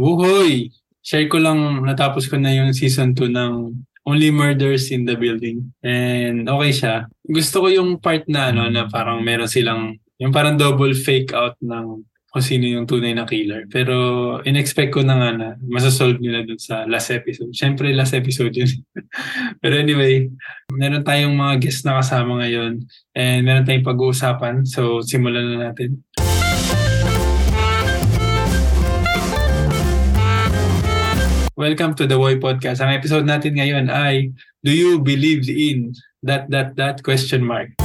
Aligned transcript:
Wuhoy! 0.00 0.72
Share 1.02 1.26
ko 1.26 1.42
lang, 1.42 1.82
natapos 1.82 2.30
ko 2.30 2.38
na 2.38 2.54
yung 2.54 2.70
season 2.72 3.12
2 3.12 3.28
ng 3.28 3.52
Only 4.06 4.30
Murders 4.34 4.90
in 4.90 5.06
the 5.06 5.14
Building. 5.14 5.74
And 5.82 6.46
okay 6.48 6.72
siya. 6.74 6.94
Gusto 7.22 7.66
ko 7.66 7.68
yung 7.70 7.98
part 7.98 8.26
na 8.26 8.50
ano, 8.50 8.70
na 8.70 8.86
parang 8.90 9.22
meron 9.22 9.50
silang, 9.50 9.98
yung 10.18 10.32
parang 10.34 10.58
double 10.58 10.94
fake 10.94 11.34
out 11.34 11.58
ng 11.62 12.06
kung 12.32 12.40
sino 12.40 12.64
yung 12.64 12.88
tunay 12.88 13.12
na 13.12 13.28
killer. 13.28 13.68
Pero 13.68 14.40
in-expect 14.48 14.96
ko 14.96 15.04
na 15.04 15.20
nga 15.20 15.30
na 15.36 15.48
masasolve 15.68 16.16
nila 16.16 16.40
dun 16.48 16.56
sa 16.56 16.88
last 16.88 17.12
episode. 17.12 17.52
Siyempre, 17.52 17.92
last 17.92 18.16
episode 18.16 18.56
yun. 18.56 18.72
Pero 19.62 19.76
anyway, 19.76 20.32
meron 20.72 21.04
tayong 21.04 21.36
mga 21.36 21.60
guests 21.60 21.84
na 21.84 22.00
kasama 22.00 22.40
ngayon 22.40 22.80
and 23.12 23.40
meron 23.44 23.68
tayong 23.68 23.84
pag-uusapan. 23.84 24.64
So, 24.64 25.04
simulan 25.04 25.44
na 25.44 25.70
natin. 25.70 26.00
Welcome 31.52 31.92
to 32.00 32.08
the 32.08 32.16
Boy 32.16 32.40
Podcast. 32.40 32.80
Ang 32.80 32.96
episode 32.96 33.28
natin 33.28 33.60
ngayon 33.60 33.92
ay 33.92 34.32
Do 34.64 34.72
you 34.72 34.96
believe 34.96 35.44
in 35.52 35.92
that 36.24 36.48
that 36.48 36.80
that 36.80 37.04
question 37.04 37.44
mark? 37.44 37.76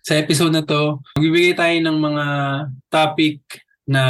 Sa 0.00 0.16
episode 0.16 0.56
na 0.56 0.64
to, 0.64 1.04
magbibigay 1.20 1.60
tayo 1.60 1.76
ng 1.76 1.98
mga 2.00 2.26
topic 2.88 3.44
na 3.84 4.04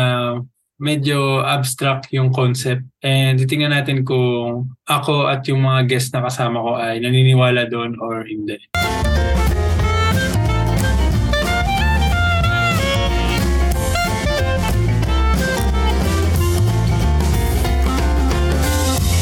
medyo 0.79 1.43
abstract 1.43 2.07
yung 2.15 2.31
concept 2.31 2.87
and 3.03 3.43
titingnan 3.43 3.75
natin 3.75 4.07
kung 4.07 4.71
ako 4.87 5.27
at 5.27 5.43
yung 5.51 5.67
mga 5.67 5.83
guest 5.91 6.15
na 6.15 6.23
kasama 6.23 6.63
ko 6.63 6.79
ay 6.79 7.03
naniniwala 7.03 7.67
doon 7.67 7.99
or 7.99 8.23
hindi. 8.23 8.55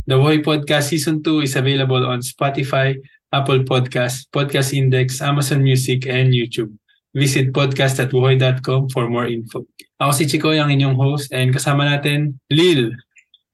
The 0.05 0.17
Boy 0.21 0.45
Podcast 0.45 0.93
Season 0.93 1.23
2 1.23 1.49
is 1.49 1.57
available 1.57 2.05
on 2.05 2.21
Spotify, 2.21 2.97
Apple 3.33 3.65
Podcast, 3.65 4.29
Podcast 4.29 4.77
Index, 4.77 5.21
Amazon 5.25 5.65
Music, 5.65 6.05
and 6.07 6.33
YouTube. 6.33 6.77
Visit 7.15 7.55
podcast.buhoy.com 7.55 8.91
for 8.91 9.09
more 9.09 9.25
info. 9.31 9.65
Ako 10.03 10.11
si 10.13 10.27
Chico, 10.27 10.51
ang 10.51 10.69
inyong 10.69 10.99
host, 10.99 11.31
and 11.33 11.55
kasama 11.55 11.87
natin, 11.87 12.37
Lil, 12.51 12.91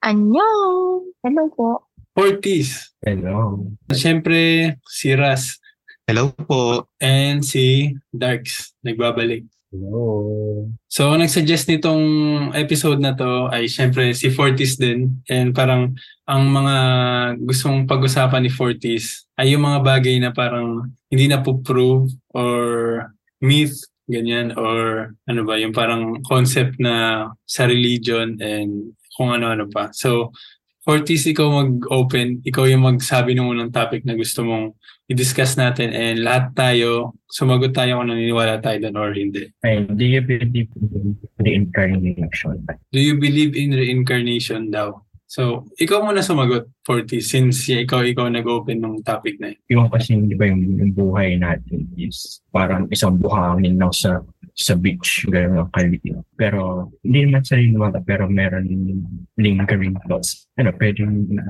Annyeong! 0.00 1.12
Hello 1.20 1.44
po. 1.52 1.68
Fortis, 2.16 2.96
Hello. 3.04 3.68
siyempre 3.92 4.74
si 4.88 5.12
Ras, 5.12 5.60
Hello 6.08 6.32
po. 6.32 6.88
and 6.98 7.44
si 7.44 7.94
Darks, 8.10 8.72
nagbabalik. 8.80 9.44
Hello. 9.70 10.66
So, 10.90 11.14
ang 11.14 11.22
nag-suggest 11.22 11.70
nitong 11.70 12.02
episode 12.58 12.98
na 12.98 13.14
to 13.14 13.46
ay 13.54 13.70
syempre 13.70 14.10
si 14.18 14.26
Fortis 14.26 14.74
din. 14.74 15.22
And 15.30 15.54
parang 15.54 15.94
ang 16.26 16.42
mga 16.50 16.76
gustong 17.46 17.86
pag-usapan 17.86 18.42
ni 18.42 18.50
Fortis 18.50 19.30
ay 19.38 19.54
yung 19.54 19.62
mga 19.62 19.86
bagay 19.86 20.18
na 20.18 20.34
parang 20.34 20.90
hindi 21.06 21.30
na 21.30 21.38
po 21.38 21.62
prove 21.62 22.10
or 22.34 22.58
myth, 23.38 23.78
ganyan, 24.10 24.50
or 24.58 25.14
ano 25.30 25.46
ba, 25.46 25.54
yung 25.54 25.70
parang 25.70 26.18
concept 26.26 26.82
na 26.82 27.30
sa 27.46 27.70
religion 27.70 28.42
and 28.42 28.98
kung 29.14 29.30
ano-ano 29.30 29.70
pa. 29.70 29.94
So, 29.94 30.34
Fortis, 30.82 31.30
ikaw 31.30 31.46
mag-open, 31.46 32.42
ikaw 32.42 32.66
yung 32.66 32.90
magsabi 32.90 33.38
ng 33.38 33.46
unang 33.46 33.70
topic 33.70 34.02
na 34.02 34.18
gusto 34.18 34.42
mong 34.42 34.74
i-discuss 35.10 35.58
natin 35.58 35.90
and 35.90 36.22
lahat 36.22 36.54
tayo, 36.54 37.18
sumagot 37.26 37.74
tayo 37.74 37.98
kung 37.98 38.14
naniniwala 38.14 38.62
tayo 38.62 38.78
doon 38.78 38.94
or 38.94 39.10
hindi. 39.10 39.50
Ay, 39.66 39.82
do 39.90 40.06
you 40.06 40.22
believe 40.22 40.70
in 40.78 41.18
reincarnation? 41.42 42.62
Do 42.94 43.00
you 43.02 43.18
believe 43.18 43.58
in 43.58 43.74
reincarnation 43.74 44.70
daw? 44.70 44.94
So, 45.30 45.70
ikaw 45.78 46.02
muna 46.02 46.26
sumagot, 46.26 46.66
Forty, 46.82 47.22
since 47.22 47.70
yeah, 47.70 47.86
ikaw 47.86 48.02
ikaw 48.02 48.26
nag-open 48.26 48.82
ng 48.82 49.06
topic 49.06 49.38
na 49.38 49.54
yun. 49.54 49.62
Yung 49.70 49.86
kasi, 49.86 50.18
di 50.26 50.34
ba, 50.34 50.50
yung, 50.50 50.74
yung 50.74 50.90
buhay 50.90 51.38
natin 51.38 51.86
is 51.94 52.42
parang 52.50 52.90
isang 52.90 53.14
buhangin 53.14 53.78
lang 53.78 53.94
sa 53.94 54.18
sa 54.58 54.74
beach, 54.74 55.30
gano'n 55.30 55.62
ang 55.62 55.70
kaliit. 55.70 56.26
Pero, 56.34 56.90
hindi 57.06 57.30
naman 57.30 57.46
sa 57.46 57.54
niniwala, 57.54 58.02
pero 58.02 58.26
meron 58.26 58.66
yung 58.66 59.06
lingering 59.38 59.94
thoughts. 60.10 60.50
Ano, 60.58 60.74
pwedeng 60.74 61.30
na, 61.30 61.46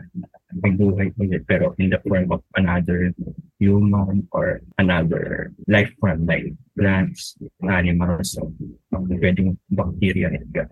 may 0.61 0.77
buhay 0.77 1.09
ulit, 1.17 1.49
pero 1.49 1.73
in 1.81 1.89
the 1.89 1.99
form 2.05 2.29
of 2.29 2.45
another 2.61 3.17
human 3.57 4.29
or 4.37 4.61
another 4.77 5.57
life 5.73 5.89
form 5.97 6.29
like 6.29 6.53
plants, 6.77 7.41
animals, 7.65 8.37
so, 8.37 8.53
um, 8.93 9.07
pwedeng 9.09 9.57
bacteria. 9.69 10.29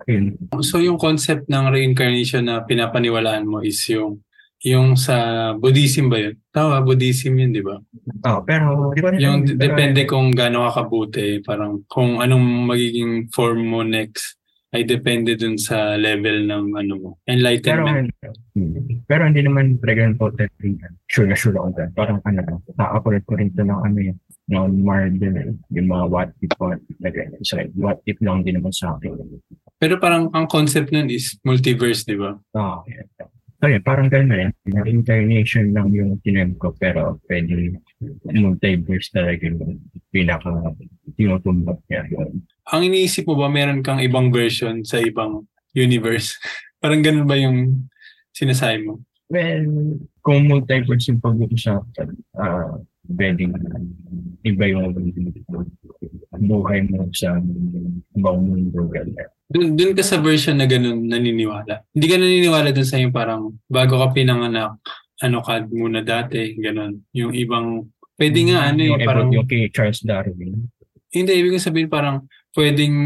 Yun, 0.06 0.36
So, 0.60 0.78
yung 0.78 0.98
concept 0.98 1.46
ng 1.46 1.70
reincarnation 1.70 2.46
na 2.46 2.62
pinapaniwalaan 2.62 3.46
mo 3.46 3.62
is 3.62 3.78
yung 3.88 4.22
yung 4.58 4.98
sa 4.98 5.14
Buddhism 5.54 6.10
ba 6.10 6.18
yun? 6.18 6.34
Tama, 6.50 6.82
Buddhism 6.82 7.38
yun, 7.38 7.54
di 7.54 7.62
ba? 7.62 7.78
Oh, 8.26 8.42
pero 8.42 8.90
di 8.90 8.98
ba 8.98 9.14
Yung 9.14 9.46
d- 9.46 9.54
pero- 9.54 9.70
depende 9.70 10.02
kung 10.02 10.34
gaano 10.34 10.66
ka 10.66 10.82
kabuti, 10.82 11.38
parang 11.46 11.86
kung 11.86 12.18
anong 12.18 12.66
magiging 12.66 13.30
form 13.30 13.70
mo 13.70 13.86
next 13.86 14.34
ay 14.68 14.84
depende 14.84 15.32
dun 15.32 15.56
sa 15.56 15.96
level 15.96 16.44
ng 16.44 16.64
ano 16.76 16.92
mo, 16.98 17.08
pero 17.16 17.32
enlightenment. 17.32 18.12
hmm, 18.52 19.08
pero 19.08 19.24
hindi 19.24 19.40
naman 19.40 19.80
talagang 19.80 20.20
totally 20.20 20.76
sure 21.08 21.24
na 21.24 21.32
sure 21.32 21.56
ako 21.56 21.72
dyan. 21.72 21.90
Parang 21.96 22.18
ano 22.20 22.60
nakakulit 22.76 23.24
ko 23.24 23.40
rin 23.40 23.48
ito 23.48 23.64
ng 23.64 23.80
ano 23.80 23.96
yun, 23.96 24.16
ng 24.48 24.80
Marvel, 24.80 25.60
yung 25.68 25.88
mga 25.92 26.04
what 26.08 26.30
if, 26.40 26.52
what 26.56 26.80
ganyan. 27.04 27.36
So, 27.44 27.60
like, 27.60 27.72
what 27.76 28.00
if 28.08 28.16
lang 28.24 28.48
din 28.48 28.56
naman 28.56 28.72
sa 28.72 28.96
akin. 28.96 29.12
Pero 29.76 30.00
parang 30.00 30.32
ang 30.32 30.48
concept 30.48 30.88
nun 30.88 31.12
is 31.12 31.36
multiverse, 31.44 32.08
di 32.08 32.16
ba? 32.16 32.34
Oh, 32.56 32.80
yeah. 32.88 33.28
So, 33.58 33.66
yun, 33.66 33.82
parang 33.82 34.06
ganun 34.06 34.30
na 34.30 34.36
rin. 34.38 34.50
Reincarnation 34.70 35.74
lang 35.74 35.90
yung 35.90 36.22
tinem 36.22 36.54
ko, 36.56 36.72
pero 36.78 37.18
pwede 37.26 37.76
multiverse 38.30 39.10
talaga 39.10 39.50
yung 39.50 39.82
pinaka 40.14 40.48
tinutumbak 41.18 41.82
niya. 41.90 42.06
Ang 42.70 42.82
iniisip 42.86 43.26
mo 43.26 43.34
ba 43.34 43.50
meron 43.50 43.82
kang 43.82 43.98
ibang 43.98 44.30
version 44.30 44.86
sa 44.86 45.02
ibang 45.02 45.44
universe? 45.74 46.38
Parang 46.82 47.02
ganun 47.02 47.26
ba 47.26 47.34
yung 47.34 47.90
sinasabi 48.30 48.86
mo? 48.86 49.02
Well, 49.26 49.66
kung 50.22 50.46
multiverse 50.46 51.10
yung 51.10 51.18
pag-uusapan, 51.20 52.08
ah, 52.38 52.78
pwedeng 53.16 53.56
iba 54.44 54.64
yung 54.68 54.92
buhay 56.38 56.86
mo 56.88 57.08
sa 57.16 57.40
ibang 58.14 58.38
mundo. 58.44 58.88
Dun, 59.48 59.74
dun 59.74 59.96
ka 59.96 60.04
sa 60.04 60.20
version 60.20 60.60
na 60.60 60.68
ganun 60.68 61.08
naniniwala. 61.08 61.88
Hindi 61.92 62.06
ka 62.06 62.16
naniniwala 62.20 62.68
dun 62.70 62.88
sa 62.88 63.00
yung 63.00 63.14
parang 63.14 63.56
bago 63.66 63.96
ka 63.98 64.12
pinanganak, 64.12 64.76
ano 65.24 65.38
ka 65.40 65.64
muna 65.72 66.04
dati, 66.04 66.54
ganun. 66.60 67.02
Yung 67.16 67.32
ibang, 67.32 67.88
pwede 68.20 68.38
nga 68.52 68.68
ano 68.70 68.80
eh, 68.84 68.88
yung, 68.92 69.00
parang, 69.02 69.28
yung 69.32 69.48
kay 69.48 69.72
Charles 69.72 70.04
Darwin. 70.04 70.68
hindi, 71.08 71.32
ibig 71.32 71.56
sabihin 71.56 71.88
parang 71.88 72.28
pwedeng 72.52 72.96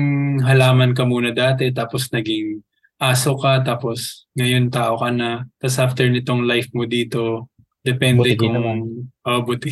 halaman 0.43 0.93
ka 0.93 1.07
muna 1.07 1.31
dati, 1.31 1.71
tapos 1.71 2.11
naging 2.11 2.61
aso 2.99 3.34
ka, 3.39 3.63
tapos 3.63 4.27
ngayon 4.39 4.71
tao 4.71 4.99
ka 4.99 5.11
na, 5.11 5.47
tapos 5.59 5.79
after 5.79 6.07
nitong 6.07 6.47
life 6.47 6.71
mo 6.75 6.87
dito, 6.87 7.51
depende 7.82 8.22
Buti 8.22 8.37
kung, 8.38 8.54
naman. 8.54 8.78
oh, 9.26 9.41
buti. 9.43 9.70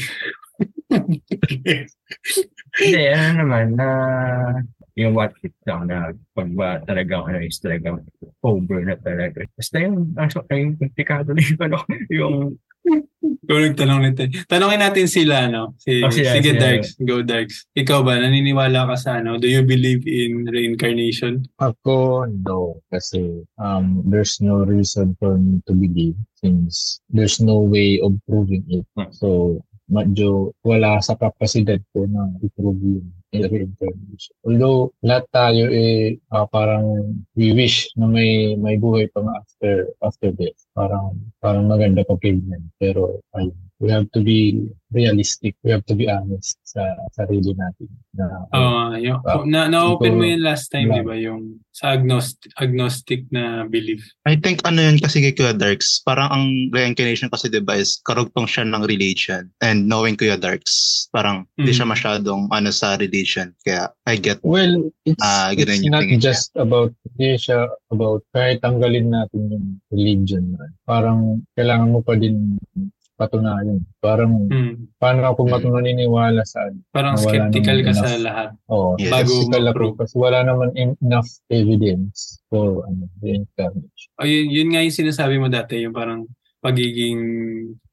Hindi, 2.80 3.02
ano 3.10 3.30
naman, 3.42 3.66
na 3.78 3.88
yung 4.98 5.14
what 5.16 5.32
if 5.40 5.54
lang 5.64 5.88
na 5.88 6.12
pag 6.34 6.50
ba 6.52 6.82
talaga 6.84 7.24
ano 7.24 7.40
is 7.40 7.56
talaga 7.62 7.96
over 8.44 8.84
na 8.84 8.98
talaga. 9.00 9.46
Basta 9.56 9.76
yung, 9.80 10.12
aso, 10.18 10.44
yung 10.50 10.76
komplikado 10.76 11.32
na 11.32 11.40
yung 11.48 11.62
ano, 11.62 11.78
yung 12.10 12.36
Ikaw 13.20 13.56
nagtanong 13.60 14.00
nito. 14.02 14.24
Tanongin 14.48 14.80
natin 14.80 15.06
sila, 15.06 15.46
no? 15.50 15.76
Si, 15.76 16.00
Oh, 16.00 16.08
sila, 16.08 16.32
sige, 16.38 16.56
sila. 16.56 16.60
Darks. 16.60 16.88
Go, 17.02 17.20
Darks. 17.20 17.66
Ikaw 17.76 18.00
ba, 18.00 18.16
naniniwala 18.16 18.88
ka 18.88 18.96
sa 18.96 19.10
ano? 19.20 19.36
Do 19.36 19.46
you 19.46 19.60
believe 19.62 20.06
in 20.08 20.48
reincarnation? 20.48 21.44
Ako, 21.60 22.24
no. 22.46 22.80
Kasi 22.88 23.44
um, 23.60 24.00
there's 24.08 24.40
no 24.40 24.64
reason 24.64 25.12
for 25.20 25.36
me 25.36 25.60
to 25.68 25.72
believe 25.76 26.16
since 26.40 27.00
there's 27.12 27.38
no 27.40 27.60
way 27.60 28.00
of 28.00 28.16
proving 28.24 28.64
it. 28.72 28.86
Hmm. 28.96 29.12
So, 29.12 29.60
medyo 29.90 30.54
wala 30.62 31.02
sa 31.02 31.18
kapasidad 31.18 31.82
ko 31.90 32.06
na 32.06 32.30
i-prove 32.40 32.78
yung 32.78 33.10
reincarnation. 33.30 34.34
Although, 34.42 34.94
lahat 35.06 35.26
tayo 35.30 35.64
eh, 35.70 36.18
ah, 36.34 36.46
parang 36.50 37.14
we 37.34 37.54
wish 37.54 37.90
na 37.98 38.06
may 38.10 38.54
may 38.58 38.78
buhay 38.78 39.06
pa 39.10 39.22
after 39.22 39.90
after 40.02 40.30
death. 40.34 40.58
Parang 40.74 41.14
parang 41.38 41.66
maganda 41.70 42.02
pa 42.02 42.18
tingnan. 42.18 42.70
Pero 42.78 43.22
ayun. 43.34 43.69
We 43.80 43.88
have 43.88 44.12
to 44.12 44.20
be 44.20 44.68
realistic. 44.92 45.56
We 45.64 45.72
have 45.72 45.86
to 45.88 45.96
be 45.96 46.04
honest 46.04 46.60
sa 46.68 46.84
sarili 47.16 47.56
natin. 47.56 47.88
Na, 48.12 48.26
Oo, 48.52 48.92
yung, 49.00 49.18
Ah, 49.24 49.40
na, 49.48 49.60
na-open 49.66 50.20
mo 50.20 50.24
yun 50.26 50.44
last 50.44 50.68
time, 50.68 50.92
Yeah. 50.92 51.00
di 51.00 51.08
ba? 51.08 51.14
Yung 51.16 51.64
sa 51.72 51.96
agnostic, 51.96 52.52
agnostic 52.60 53.24
na 53.32 53.64
belief. 53.64 54.04
I 54.28 54.36
think 54.36 54.60
ano 54.68 54.84
yun 54.84 55.00
kasi 55.00 55.24
kay 55.24 55.32
Kuya 55.32 55.56
Darks, 55.56 56.04
parang 56.04 56.28
ang 56.28 56.44
reincarnation 56.68 57.32
kasi 57.32 57.48
diba 57.48 57.72
is 57.72 58.04
karugtong 58.04 58.44
siya 58.44 58.68
ng 58.68 58.84
religion. 58.84 59.48
And 59.64 59.88
knowing 59.88 60.20
Kuya 60.20 60.36
Darks, 60.36 61.08
parang 61.08 61.48
hindi 61.56 61.72
Mm. 61.72 61.78
siya 61.80 61.86
masyadong 61.88 62.42
ano 62.52 62.68
sa 62.68 63.00
religion. 63.00 63.56
Kaya 63.64 63.88
I 64.04 64.20
get 64.20 64.44
Well, 64.44 64.92
it's, 65.08 65.22
Ah, 65.24 65.56
ganun 65.56 65.80
it's 65.80 65.88
not 65.88 66.04
tingin 66.04 66.20
niya. 66.20 66.28
just 66.28 66.52
about, 66.52 66.92
hindi 67.16 67.40
siya 67.40 67.64
about 67.88 68.20
kahit 68.30 68.60
tanggalin 68.60 69.08
natin 69.08 69.40
yung 69.48 69.66
religion. 69.88 70.52
man. 70.52 70.70
Parang 70.84 71.20
kailangan 71.56 71.88
mo 71.88 72.04
pa 72.04 72.12
din 72.12 72.60
patunayan. 73.20 73.84
Parang 73.98 74.48
Hmm. 74.48 74.88
paano 74.96 75.28
ako 75.28 75.44
Mm. 75.44 75.68
maniniwala 75.68 76.40
sa 76.42 76.64
Parang 76.88 77.14
Wala 77.14 77.24
skeptical 77.28 77.78
ka 77.84 77.92
sa 77.92 78.08
enough. 78.08 78.24
lahat. 78.24 78.48
Oh, 78.66 78.96
Yes. 78.96 79.12
Bago 79.12 79.28
skeptical 79.30 79.60
ako 79.62 79.68
ma-prove. 79.68 79.96
kasi 80.00 80.14
wala 80.16 80.38
naman 80.40 80.68
en- 80.74 80.96
enough 80.98 81.28
evidence 81.48 82.40
for 82.48 82.82
ano, 82.82 83.04
reincarnation. 83.20 84.08
O 84.16 84.24
yun, 84.24 84.46
yun 84.48 84.68
nga 84.70 84.80
yung 84.80 84.96
sinasabi 84.96 85.36
mo 85.36 85.46
dati, 85.46 85.76
yung 85.78 85.92
parang 85.92 86.24
pagiging 86.58 87.20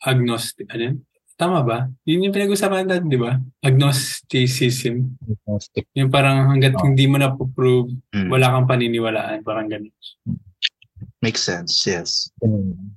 agnostic. 0.01 0.67
Ano 0.69 0.83
yun? 0.85 0.97
Tama 1.35 1.61
ba? 1.61 1.85
Yun 2.03 2.25
yung 2.25 2.33
pinag-usapan 2.33 2.83
natin, 2.83 3.07
di 3.07 3.15
ba? 3.15 3.37
Agnosticism. 3.61 5.13
Agnostic. 5.21 5.85
Yung 5.93 6.09
parang 6.09 6.49
hanggat 6.49 6.73
Oh. 6.73 6.83
hindi 6.83 7.05
mo 7.05 7.15
na 7.15 7.29
prove 7.29 7.93
Mm. 8.09 8.27
wala 8.27 8.49
kang 8.49 8.65
paniniwalaan. 8.65 9.43
Parang 9.43 9.67
ganun. 9.67 9.91
makes 11.17 11.41
sense, 11.41 11.81
yes. 11.83 12.29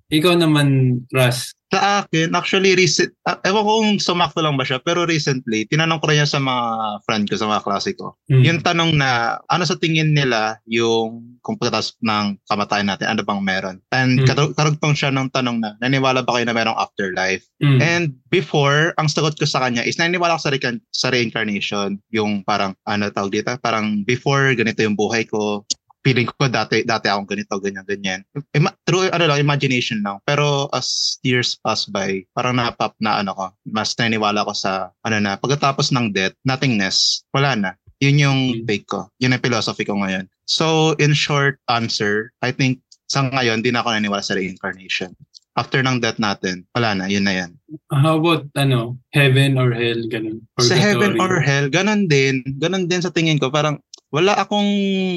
Ikaw 0.09 0.37
naman, 0.37 1.01
Russ. 1.09 1.57
Sa 1.71 2.03
akin, 2.03 2.35
actually, 2.35 2.75
recent, 2.75 3.15
uh, 3.31 3.39
ewan 3.47 3.63
ko 3.63 3.73
kung 3.79 3.91
sumakto 4.03 4.43
lang 4.43 4.59
ba 4.59 4.67
siya, 4.67 4.83
pero 4.83 5.07
recently, 5.07 5.71
tinanong 5.71 6.03
ko 6.03 6.11
rin 6.11 6.19
yan 6.19 6.27
sa 6.27 6.43
mga 6.43 6.67
friend 7.07 7.31
ko, 7.31 7.39
sa 7.39 7.47
mga 7.47 7.63
klase 7.63 7.95
ko. 7.95 8.19
Hmm. 8.27 8.43
Yung 8.43 8.59
tanong 8.59 8.99
na, 8.99 9.39
ano 9.47 9.63
sa 9.63 9.79
tingin 9.79 10.11
nila 10.11 10.59
yung 10.67 11.39
kung 11.47 11.57
pagkatas 11.57 11.95
ng 12.03 12.43
kamatayan 12.51 12.91
natin, 12.91 13.07
ano 13.09 13.23
bang 13.23 13.41
meron? 13.41 13.77
And 13.95 14.21
Mm. 14.21 14.27
karu- 14.29 14.53
karugtong 14.53 14.93
siya 14.99 15.09
ng 15.15 15.33
tanong 15.33 15.63
na, 15.63 15.79
naniwala 15.81 16.27
ba 16.27 16.37
kayo 16.37 16.45
na 16.45 16.53
merong 16.53 16.77
afterlife? 16.77 17.47
Hmm. 17.63 17.79
And 17.81 18.07
before, 18.29 18.93
ang 19.01 19.09
sagot 19.09 19.39
ko 19.39 19.47
sa 19.47 19.63
kanya 19.65 19.87
is 19.87 19.97
naniniwala 19.97 20.37
ako 20.37 20.51
sa, 20.51 20.53
re- 20.53 20.85
sa 20.93 21.09
reincarnation. 21.15 21.97
Yung 22.13 22.43
parang, 22.45 22.75
ano 22.85 23.09
tawag 23.15 23.31
dito? 23.31 23.55
Parang 23.63 24.03
before, 24.05 24.53
ganito 24.59 24.83
yung 24.83 24.99
buhay 24.99 25.25
ko. 25.25 25.65
Feeling 26.01 26.33
ko 26.33 26.49
dati, 26.49 26.81
dati 26.81 27.13
akong 27.13 27.29
ganito, 27.29 27.61
ganyan, 27.61 27.85
ganyan. 27.85 28.21
Ima- 28.57 28.73
true, 28.89 29.13
ano 29.13 29.25
lang, 29.29 29.37
imagination 29.37 30.01
lang. 30.01 30.17
Pero 30.25 30.73
as 30.73 31.21
years 31.21 31.61
pass 31.61 31.85
by, 31.85 32.25
parang 32.33 32.57
napap 32.57 32.97
na 33.05 33.21
ano 33.21 33.37
ko, 33.37 33.53
mas 33.69 33.93
naniniwala 34.01 34.49
ko 34.49 34.57
sa, 34.57 34.89
ano 35.05 35.21
na, 35.21 35.37
pagkatapos 35.37 35.93
ng 35.93 36.09
death, 36.17 36.33
nothingness, 36.49 37.21
wala 37.37 37.53
na. 37.53 37.71
Yun 38.01 38.17
yung 38.17 38.41
Mm. 38.57 38.65
take 38.65 38.89
ko. 38.89 39.13
Yun 39.21 39.37
ang 39.37 39.45
philosophy 39.45 39.85
ko 39.85 39.93
ngayon. 40.01 40.25
So, 40.49 40.97
in 40.97 41.13
short 41.13 41.61
answer, 41.69 42.33
I 42.41 42.49
think 42.49 42.81
sa 43.07 43.29
ngayon, 43.29 43.61
di 43.61 43.69
na 43.69 43.85
ako 43.85 43.93
naniniwala 43.93 44.25
sa 44.25 44.41
reincarnation. 44.41 45.13
After 45.59 45.83
ng 45.85 46.01
death 46.01 46.17
natin, 46.17 46.65
wala 46.73 46.95
na, 46.97 47.05
yun 47.11 47.27
na 47.27 47.35
yan. 47.35 47.51
How 47.93 48.17
about, 48.17 48.49
ano, 48.57 48.97
heaven 49.13 49.59
or 49.59 49.75
hell, 49.75 49.99
ganun? 50.09 50.47
sa 50.63 50.79
heaven 50.79 51.19
or 51.21 51.43
hell, 51.43 51.67
ganun 51.69 52.07
din. 52.07 52.41
Ganun 52.57 52.87
din 52.87 53.03
sa 53.03 53.11
tingin 53.13 53.37
ko. 53.37 53.51
Parang 53.51 53.83
wala 54.11 54.35
akong, 54.37 54.71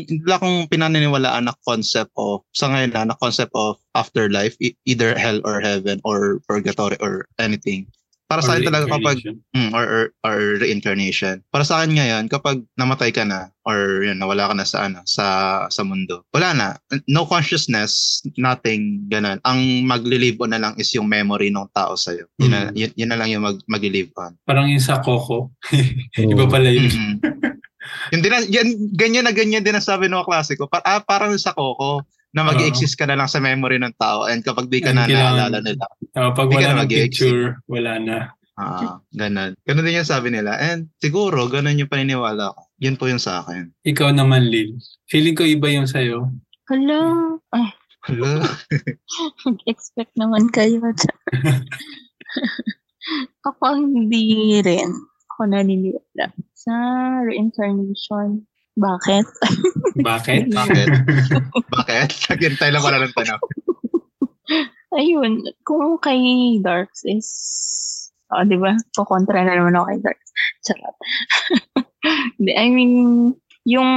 hindi 0.06 0.30
akong 0.30 0.70
pinaniniwalaan 0.70 1.50
na 1.50 1.58
concept 1.66 2.14
of, 2.16 2.46
sa 2.54 2.70
ngayon 2.70 2.94
na, 2.94 3.10
na 3.10 3.18
concept 3.18 3.52
of 3.54 3.78
afterlife, 3.94 4.54
e- 4.62 4.78
either 4.86 5.18
hell 5.18 5.42
or 5.44 5.60
heaven 5.60 5.98
or 6.06 6.40
purgatory 6.46 6.98
or 7.02 7.26
anything. 7.38 7.90
Para 8.24 8.40
sa 8.40 8.56
Or 8.56 8.58
akin 8.58 8.66
talaga 8.72 8.86
kapag, 8.90 9.18
mm, 9.54 9.72
or, 9.76 9.86
or, 9.86 10.04
or 10.26 10.38
reincarnation. 10.58 11.44
Para 11.54 11.62
sa 11.62 11.84
akin 11.84 11.94
ngayon, 11.94 12.24
kapag 12.32 12.66
namatay 12.80 13.14
ka 13.14 13.22
na, 13.28 13.52
or 13.62 14.02
yun, 14.02 14.18
nawala 14.18 14.50
ka 14.50 14.56
na 14.58 14.66
sa 14.66 14.88
ano, 14.90 15.06
sa, 15.06 15.26
sa 15.70 15.84
mundo, 15.86 16.26
wala 16.34 16.50
na. 16.56 16.68
No 17.06 17.28
consciousness, 17.30 18.24
nothing, 18.40 19.06
ganun. 19.06 19.38
Ang 19.44 19.86
magli-live 19.86 20.40
on 20.40 20.50
na 20.56 20.62
lang 20.62 20.74
is 20.80 20.90
yung 20.96 21.06
memory 21.06 21.54
ng 21.54 21.68
tao 21.78 21.94
sa'yo. 21.94 22.26
Yun, 22.42 22.50
na, 22.50 22.60
Mm. 22.70 22.74
yun, 22.74 22.92
yun 22.96 23.10
na 23.12 23.18
lang 23.22 23.30
yung 23.30 23.44
mag, 23.44 23.60
magli-live 23.70 24.10
on. 24.18 24.34
Parang 24.48 24.66
yung 24.66 24.82
sa 24.82 24.98
Coco. 25.04 25.54
Iba 26.18 26.46
pala 26.48 26.74
yun. 26.74 26.90
Mm-mm. 26.90 27.60
Yung 28.12 28.22
din, 28.22 28.34
yan, 28.50 28.68
ganyan 28.94 29.26
na 29.26 29.34
ganyan 29.34 29.64
din 29.64 29.76
ang 29.76 29.84
sabi 29.84 30.08
ng 30.08 30.26
klase 30.26 30.56
ko. 30.56 30.68
Pa, 30.68 30.82
ah, 30.84 31.02
parang 31.02 31.34
sa 31.38 31.54
Coco, 31.54 32.04
na 32.34 32.42
mag 32.42 32.58
exist 32.66 32.98
ka 32.98 33.06
na 33.06 33.14
lang 33.14 33.30
sa 33.30 33.38
memory 33.38 33.78
ng 33.78 33.94
tao 34.02 34.26
and 34.26 34.42
kapag 34.42 34.66
di 34.66 34.82
ka 34.82 34.90
And 34.90 34.98
na 34.98 35.06
kailangan- 35.06 35.54
naalala 35.54 35.60
nila. 35.62 35.86
Oh, 36.18 36.34
pag 36.34 36.50
Hindi 36.50 36.58
ka 36.58 36.58
wala 36.58 36.66
na 36.66 36.74
ng 36.74 36.82
mag-i-exit. 36.82 37.30
picture, 37.30 37.46
wala 37.70 37.94
na. 38.02 38.18
Ah, 38.54 39.02
ganun. 39.10 39.58
Ganun 39.66 39.86
din 39.86 39.98
yung 39.98 40.06
sabi 40.06 40.30
nila. 40.30 40.54
And 40.58 40.90
siguro, 41.02 41.50
ganun 41.50 41.78
yung 41.78 41.90
paniniwala 41.90 42.54
ko. 42.54 42.62
Yun 42.82 42.98
po 42.98 43.10
yung 43.10 43.22
sa 43.22 43.42
akin. 43.42 43.74
Ikaw 43.82 44.14
naman, 44.14 44.50
Lil. 44.50 44.78
Feeling 45.10 45.34
ko 45.34 45.46
iba 45.46 45.70
yung 45.74 45.90
sa'yo. 45.90 46.30
Hello. 46.70 47.02
Ay, 47.50 47.74
Hala. 48.04 48.44
expect 49.72 50.14
naman 50.20 50.52
kayo. 50.54 50.82
Ako 53.48 53.64
hindi 53.78 54.60
rin. 54.62 54.90
Ako 55.34 55.50
naniniwala 55.50 56.30
sa 56.64 56.76
reincarnation. 57.28 58.48
Bakit? 58.74 59.26
Bakit? 60.10 60.44
Bakit? 60.50 60.88
Bakit? 61.76 62.10
Naghintay 62.32 62.70
lang 62.74 62.82
pala 62.82 62.98
ng 63.04 63.14
tanong. 63.14 63.42
Ayun, 65.00 65.42
kung 65.66 65.98
kay 66.02 66.22
Darks 66.62 67.02
is, 67.06 67.28
oh, 68.30 68.46
di 68.46 68.58
ba? 68.58 68.78
Kukontra 68.94 69.42
na 69.46 69.58
naman 69.58 69.78
ako 69.78 69.86
kay 69.90 70.00
Darks. 70.02 70.30
Charot. 70.66 70.98
I 72.44 72.68
mean, 72.70 72.94
yung, 73.66 73.90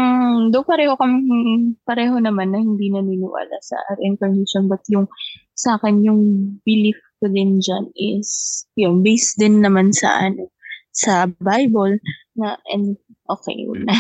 do 0.52 0.62
pareho 0.62 0.96
kami, 0.96 1.74
pareho 1.84 2.16
naman 2.20 2.52
na 2.52 2.60
hindi 2.60 2.92
naniniwala 2.92 3.56
sa 3.60 3.76
reincarnation, 3.98 4.68
but 4.68 4.80
yung, 4.88 5.08
sa 5.56 5.76
akin, 5.80 6.04
yung 6.04 6.20
belief 6.64 6.96
ko 7.20 7.28
din 7.32 7.58
dyan 7.60 7.92
is, 7.96 8.62
yun, 8.76 9.00
based 9.00 9.40
din 9.40 9.64
naman 9.64 9.92
sa, 9.92 10.28
ano, 10.28 10.48
sa 10.96 11.28
Bible, 11.28 12.00
na, 12.40 12.56
and, 12.72 12.96
okay, 13.28 13.68
na, 13.84 13.92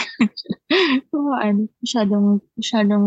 so, 1.12 1.16
ano, 1.36 1.68
masyadong, 1.84 2.40
masyadong, 2.56 3.06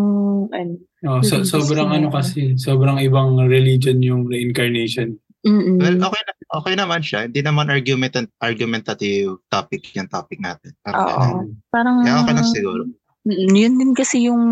ano, 0.53 0.74
Oh, 1.07 1.24
so, 1.24 1.41
sobrang 1.41 1.89
na. 1.89 1.95
ano 1.97 2.07
kasi, 2.12 2.53
sobrang 2.59 3.00
ibang 3.01 3.39
religion 3.50 3.97
yung 4.03 4.27
reincarnation. 4.30 5.18
mm 5.47 5.80
Well, 5.80 5.97
okay, 6.06 6.21
na, 6.27 6.33
okay 6.59 6.74
naman 6.75 7.01
siya. 7.01 7.25
Hindi 7.25 7.41
naman 7.41 7.71
argument, 7.71 8.30
argumentative 8.44 9.39
topic 9.47 9.88
yung 9.95 10.12
topic 10.12 10.38
natin. 10.44 10.75
Parang 10.83 11.00
Oo. 11.01 11.15
ganun. 11.18 11.47
Parang, 11.71 11.95
Kaya 12.03 12.19
okay 12.21 12.33
lang 12.36 12.50
siguro. 12.51 12.81
Yun 13.30 13.74
din 13.80 13.94
kasi 13.95 14.27
yung 14.27 14.44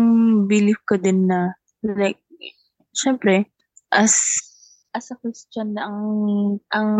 belief 0.48 0.80
ko 0.88 0.96
din 0.96 1.28
na, 1.28 1.52
like, 1.84 2.18
syempre, 2.96 3.44
as, 3.92 4.16
as 4.96 5.12
a 5.12 5.16
Christian 5.20 5.76
na 5.76 5.84
ang, 5.84 6.00
ang 6.72 6.90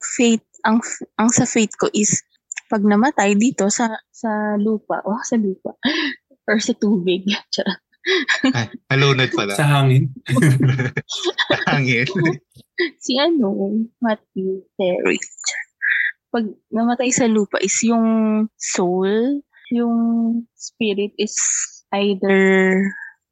faith, 0.00 0.44
ang, 0.64 0.80
ang 1.20 1.30
sa 1.30 1.44
faith 1.44 1.76
ko 1.76 1.88
is, 1.92 2.24
pag 2.70 2.82
namatay 2.84 3.34
dito 3.36 3.68
sa, 3.68 3.90
sa 4.10 4.56
lupa, 4.56 5.02
o 5.04 5.18
sa 5.22 5.36
lupa, 5.36 5.76
or 6.48 6.58
sa 6.58 6.74
tubig, 6.76 7.26
charot. 7.54 7.80
Ay, 8.56 8.72
malunod 8.88 9.28
pala. 9.36 9.52
Sa 9.52 9.68
hangin. 9.68 10.08
hangin. 11.68 12.08
si 12.96 13.20
ano, 13.20 13.76
Matthew 14.00 14.64
Terry. 14.80 15.20
Pag 16.32 16.48
namatay 16.72 17.12
sa 17.12 17.28
lupa 17.28 17.60
is 17.60 17.76
yung 17.84 18.48
soul, 18.56 19.44
yung 19.68 19.98
spirit 20.56 21.12
is 21.20 21.36
either 21.92 22.88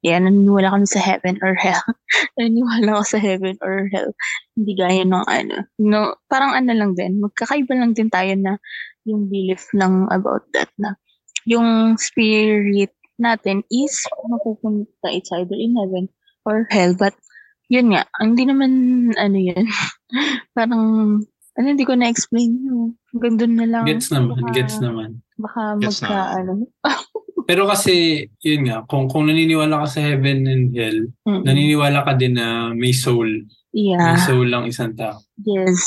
yan, 0.07 0.31
naniniwala 0.31 0.71
kami 0.71 0.87
sa 0.87 1.03
heaven 1.03 1.43
or 1.43 1.59
hell. 1.59 1.83
naniniwala 2.39 2.99
ako 2.99 3.05
sa 3.05 3.19
heaven 3.19 3.57
or 3.63 3.91
hell. 3.91 4.11
Hindi 4.55 4.73
gaya 4.79 5.03
ng 5.03 5.27
ano. 5.27 5.57
No, 5.83 6.15
parang 6.31 6.55
ano 6.55 6.71
lang 6.71 6.95
din. 6.95 7.19
Magkakaiba 7.19 7.75
lang 7.75 7.99
din 7.99 8.11
tayo 8.11 8.31
na 8.39 8.63
yung 9.03 9.27
belief 9.27 9.67
lang 9.75 10.07
about 10.15 10.47
that 10.55 10.69
na 10.79 10.95
yung 11.49 11.97
spirit 11.97 12.93
natin 13.17 13.65
is 13.73 14.05
mapupunta 14.29 15.09
it's 15.09 15.33
either 15.33 15.57
in 15.57 15.75
heaven 15.75 16.07
or 16.45 16.69
hell. 16.71 16.93
But 16.95 17.17
yun 17.69 17.93
nga, 17.93 18.09
hindi 18.21 18.49
naman, 18.49 18.73
ano 19.17 19.39
yun, 19.39 19.65
parang, 20.57 20.85
ano, 21.59 21.67
hindi 21.67 21.85
ko 21.85 21.97
na-explain 21.97 22.65
yun. 22.65 22.97
Hanggang 23.13 23.35
doon 23.37 23.55
na 23.61 23.67
lang. 23.69 23.85
Gets 23.85 24.09
naman, 24.15 24.41
Baka- 24.41 24.55
gets 24.57 24.77
naman. 24.81 25.11
Baka 25.39 25.79
Gets 25.79 26.03
magka, 26.03 26.21
ano. 26.37 26.53
Pero 27.49 27.65
kasi, 27.65 28.27
yun 28.45 28.69
nga, 28.69 28.85
kung, 28.85 29.09
kung 29.09 29.25
naniniwala 29.25 29.81
ka 29.81 29.89
sa 29.89 30.01
heaven 30.05 30.45
and 30.45 30.75
hell, 30.77 30.99
mm, 31.25 31.43
naniniwala 31.47 32.05
ka 32.05 32.13
din 32.13 32.37
na 32.37 32.75
may 32.75 32.93
soul. 32.93 33.25
May 33.73 33.95
Yeah, 33.95 34.17
soul 34.21 34.49
lang 34.49 34.67
isang 34.67 34.93
tao. 34.93 35.21
yes. 35.47 35.81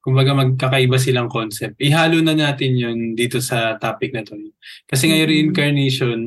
Kumbaga 0.00 0.36
magkakaiba 0.36 1.00
silang 1.00 1.32
concept. 1.32 1.80
Ihalo 1.80 2.20
na 2.20 2.36
natin 2.36 2.76
yun 2.76 2.98
dito 3.12 3.40
sa 3.40 3.76
topic 3.76 4.12
na 4.12 4.20
to. 4.20 4.36
Kasi 4.84 5.08
ngayon 5.08 5.28
reincarnation, 5.28 6.18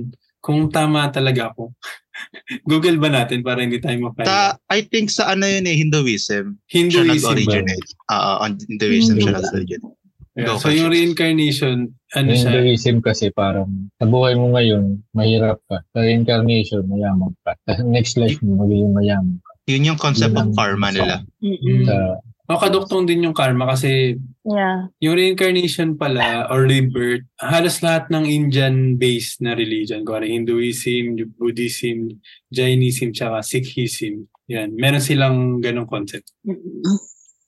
kung 0.41 0.65
tama 0.67 1.05
talaga 1.07 1.53
ako. 1.53 1.77
Google 2.69 2.97
ba 2.97 3.13
natin 3.13 3.45
para 3.45 3.61
hindi 3.61 3.77
tayo 3.77 4.01
mapaya? 4.01 4.25
Sa, 4.25 4.37
I 4.73 4.81
think 4.81 5.13
sa 5.13 5.29
ano 5.29 5.45
yun 5.45 5.69
eh, 5.69 5.77
Hinduism. 5.77 6.57
Siya 6.65 6.73
Hinduism 6.73 7.05
ba? 7.05 7.37
nag-originate. 7.37 7.89
Oo, 8.09 8.31
on 8.41 8.51
Hinduism 8.57 9.15
siya 9.15 9.29
Hinduism. 9.29 9.45
nag-originate. 9.45 9.97
Yeah, 10.37 10.53
Go, 10.53 10.61
so 10.61 10.69
yung 10.69 10.93
reincarnation, 10.93 11.97
ano 12.13 12.29
Yung 12.29 12.37
siya? 12.37 12.61
Hinduism 12.61 13.01
kasi 13.01 13.33
parang 13.33 13.89
sa 13.97 14.05
buhay 14.05 14.37
mo 14.37 14.53
ngayon, 14.53 15.01
mahirap 15.11 15.57
ka. 15.65 15.81
Sa 15.91 16.05
reincarnation, 16.05 16.85
mayaman 16.85 17.33
ka. 17.41 17.57
Sa 17.65 17.81
next 17.81 18.21
life 18.21 18.37
mo, 18.45 18.61
magiging 18.61 18.93
mayaman 18.93 19.41
ka. 19.41 19.51
Yun 19.65 19.89
yung 19.89 19.99
concept 19.99 20.31
of 20.31 20.45
Yun 20.45 20.53
ang- 20.53 20.55
karma 20.55 20.87
nila. 20.93 21.25
Mm-mm. 21.41 21.83
Sa, 21.83 22.21
O 22.47 22.55
kaduktong 22.55 23.03
din 23.03 23.27
yung 23.27 23.35
karma 23.35 23.67
kasi 23.67 24.15
Yeah. 24.47 24.87
yung 25.03 25.19
reincarnation 25.19 25.99
pala 25.99 26.47
or 26.47 26.63
rebirth, 26.63 27.27
halos 27.35 27.83
lahat 27.83 28.07
ng 28.07 28.23
Indian-based 28.23 29.43
na 29.43 29.51
religion, 29.51 30.07
kuwari 30.07 30.31
Hinduism, 30.31 31.17
Buddhism, 31.35 32.07
Jainism, 32.47 33.11
tsaka 33.11 33.43
Sikhism. 33.43 34.23
Yan, 34.47 34.71
meron 34.71 35.03
silang 35.03 35.59
ganong 35.59 35.91
concept. 35.91 36.31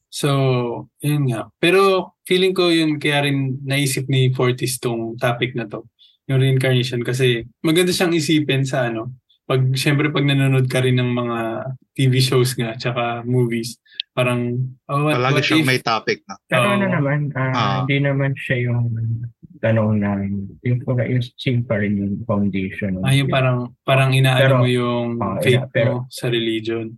So, 0.10 0.30
yun 1.00 1.30
nga. 1.30 1.48
Pero 1.62 2.14
feeling 2.26 2.52
ko 2.52 2.70
yun 2.70 2.98
kaya 2.98 3.30
rin 3.30 3.62
naisip 3.62 4.10
ni 4.10 4.34
Fortis 4.34 4.82
tong 4.82 5.16
topic 5.16 5.54
na 5.54 5.70
to, 5.70 5.86
yung 6.26 6.42
reincarnation 6.42 7.02
kasi 7.02 7.46
maganda 7.62 7.90
siyang 7.90 8.14
isipin 8.14 8.66
sa 8.66 8.90
ano, 8.90 9.14
pag 9.46 9.66
syempre 9.74 10.14
pag 10.14 10.26
nanonood 10.26 10.70
ka 10.70 10.82
rin 10.82 10.98
ng 10.98 11.10
mga 11.10 11.38
TV 11.98 12.22
shows 12.22 12.54
nga 12.54 12.78
tsaka 12.78 13.26
movies, 13.26 13.82
parang 14.14 14.62
oh, 14.86 15.10
what, 15.10 15.18
Palagi 15.18 15.34
what 15.34 15.46
siyang 15.46 15.62
if 15.62 15.70
may 15.70 15.82
topic 15.82 16.22
na. 16.26 16.38
Pero 16.46 16.66
Oo. 16.70 16.74
ano 16.78 16.86
naman, 16.86 17.20
ah, 17.34 17.50
Ah. 17.50 17.78
hindi 17.82 17.98
naman 18.06 18.38
siya 18.38 18.70
yung 18.70 18.94
tanong 19.60 19.92
na 19.98 20.22
yung, 20.22 20.54
yung, 20.62 20.80
yung 20.86 21.24
same 21.34 21.62
pa 21.66 21.82
rin 21.82 21.98
yung 21.98 22.22
foundation. 22.30 23.02
Ah, 23.02 23.12
yung 23.12 23.28
parang 23.28 23.74
parang 23.82 24.14
inaano 24.14 24.62
mo 24.62 24.68
yung 24.70 25.18
Ah, 25.18 25.42
faith 25.42 25.66
yeah, 25.66 25.70
pero- 25.70 26.06
mo 26.06 26.14
sa 26.14 26.30
religion. 26.30 26.94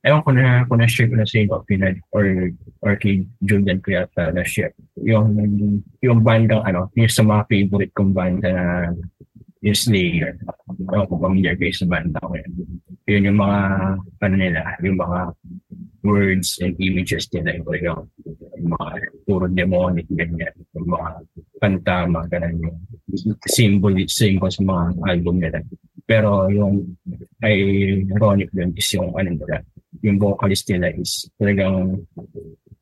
Ewan 0.00 0.24
ko 0.24 0.30
na 0.32 0.64
kung 0.64 0.80
na-share 0.80 1.12
ko 1.12 1.16
na 1.20 1.28
sa 1.28 1.36
inyo, 1.44 1.60
Pinad, 1.68 2.00
or, 2.16 2.24
or 2.80 2.96
kay 2.96 3.20
Julian 3.44 3.84
ko 3.84 4.00
yata 4.00 4.32
na-share. 4.32 4.72
Yung, 4.96 5.36
yung 6.00 6.24
bandang, 6.24 6.64
ano, 6.64 6.88
yung 6.96 7.12
sa 7.12 7.20
mga 7.20 7.44
favorite 7.52 7.92
kong 7.92 8.16
banda 8.16 8.48
na 8.48 8.64
yung 9.60 9.76
Slayer. 9.76 10.40
Ewan 10.88 11.04
ko 11.04 11.20
familiar 11.20 11.52
kayo 11.60 11.72
sa 11.76 11.84
banda 11.84 12.16
ko 12.24 12.32
yan. 12.32 12.50
Yun 13.04 13.28
yung 13.28 13.38
mga, 13.44 13.60
ano 14.24 14.34
nila, 14.40 14.60
yung 14.80 14.96
mga 14.96 15.18
words 16.00 16.56
and 16.64 16.80
images 16.80 17.28
nila. 17.36 17.60
Yung, 17.60 17.68
yung, 17.76 18.00
yung 18.56 18.70
mga 18.72 18.88
puro 19.28 19.44
demonic, 19.52 20.08
ganyan. 20.08 20.54
Yung 20.72 20.88
mga 20.88 21.08
kanta, 21.60 22.08
mga 22.08 22.26
ganun 22.32 22.56
yung 22.64 22.78
symbol, 23.52 23.92
symbol 24.08 24.48
sa 24.48 24.64
mga 24.64 24.84
album 25.12 25.36
nila. 25.44 25.60
Pero 26.08 26.48
yung 26.48 26.96
ironic 27.44 28.48
dun 28.56 28.72
is 28.72 28.88
yung 28.96 29.12
ano 29.12 29.28
nila, 29.28 29.60
yung 30.00 30.16
vocalist 30.20 30.68
nila 30.68 30.92
is 30.96 31.28
talagang 31.36 32.04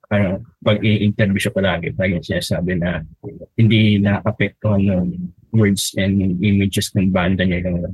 ano, 0.09 0.41
pag 0.65 0.81
i-interview 0.81 1.37
siya 1.37 1.53
palagi, 1.53 1.93
palagi 1.93 2.25
sinasabi 2.25 2.81
na 2.81 3.05
hindi 3.61 4.01
na-apektuhan 4.01 4.89
ng 4.89 5.07
words 5.53 5.93
and 5.97 6.41
images 6.45 6.93
ng 6.97 7.13
banda 7.13 7.45
niya 7.45 7.69
yung 7.69 7.93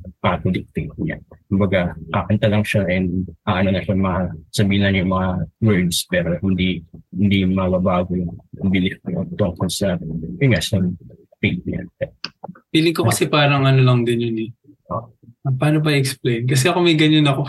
faith 0.75 0.95
niya. 0.99 1.19
Kumbaga, 1.50 1.95
kakanta 2.11 2.47
lang 2.50 2.64
siya 2.66 2.83
and 2.87 3.26
ano 3.47 3.69
na 3.71 3.83
siya, 3.83 3.95
mga, 3.99 4.21
sabihin 4.50 4.83
na 4.83 4.90
niya 4.90 5.02
yung 5.02 5.14
mga 5.14 5.31
words 5.62 5.97
pero 6.11 6.28
hindi 6.43 6.83
hindi 7.14 7.38
mababago 7.47 8.14
yung 8.14 8.35
belief 8.71 8.99
niya 9.07 9.26
tungkol 9.35 9.69
sa 9.71 9.99
yun 10.38 10.50
nga, 10.54 10.62
sa 10.62 10.78
faith 11.43 11.62
niya. 11.66 11.83
Feeling 12.71 12.95
ko 12.95 13.07
kasi 13.11 13.26
parang 13.26 13.66
ano 13.66 13.83
lang 13.83 14.07
din 14.07 14.23
yun 14.31 14.38
eh. 14.47 14.50
Oh. 14.90 15.11
Ah, 15.45 15.54
Paano 15.54 15.83
ba 15.83 15.93
i-explain? 15.93 16.47
Kasi 16.47 16.71
ako 16.71 16.78
may 16.81 16.97
ganyan 16.97 17.26
ako. 17.28 17.45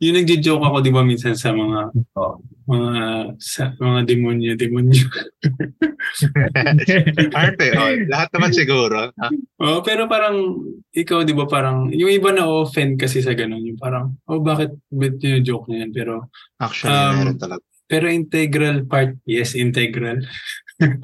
Yung 0.00 0.14
nagjo-joke 0.16 0.64
ako, 0.64 0.76
di 0.80 0.90
ba, 0.90 1.02
minsan 1.02 1.34
sa 1.34 1.50
mga 1.50 1.90
Oh. 2.14 2.38
mga 2.64 3.36
sa 3.36 3.76
mga 3.76 4.08
demonyo, 4.08 4.56
demonyo. 4.56 5.04
Arte, 7.36 7.66
oh, 7.76 7.92
lahat 8.08 8.28
naman 8.32 8.52
siguro. 8.52 9.12
Ah, 9.20 9.30
oh, 9.60 9.84
pero 9.84 10.08
parang 10.08 10.64
ikaw, 10.90 11.22
di 11.22 11.36
ba, 11.36 11.44
parang 11.44 11.92
yung 11.92 12.08
iba 12.08 12.32
na 12.32 12.48
offend 12.48 12.96
kasi 12.96 13.20
sa 13.20 13.36
ganun. 13.36 13.62
Yung 13.64 13.76
parang, 13.76 14.16
oh, 14.24 14.40
bakit 14.40 14.72
ba't 14.88 15.20
yung 15.20 15.44
joke 15.44 15.68
niya 15.68 15.84
yan? 15.84 15.92
Pero, 15.92 16.14
Actually, 16.56 16.94
Um, 16.94 17.14
meron 17.20 17.38
talaga. 17.38 17.62
pero 17.84 18.04
integral 18.08 18.76
part, 18.86 19.12
yes, 19.28 19.52
integral. 19.52 20.24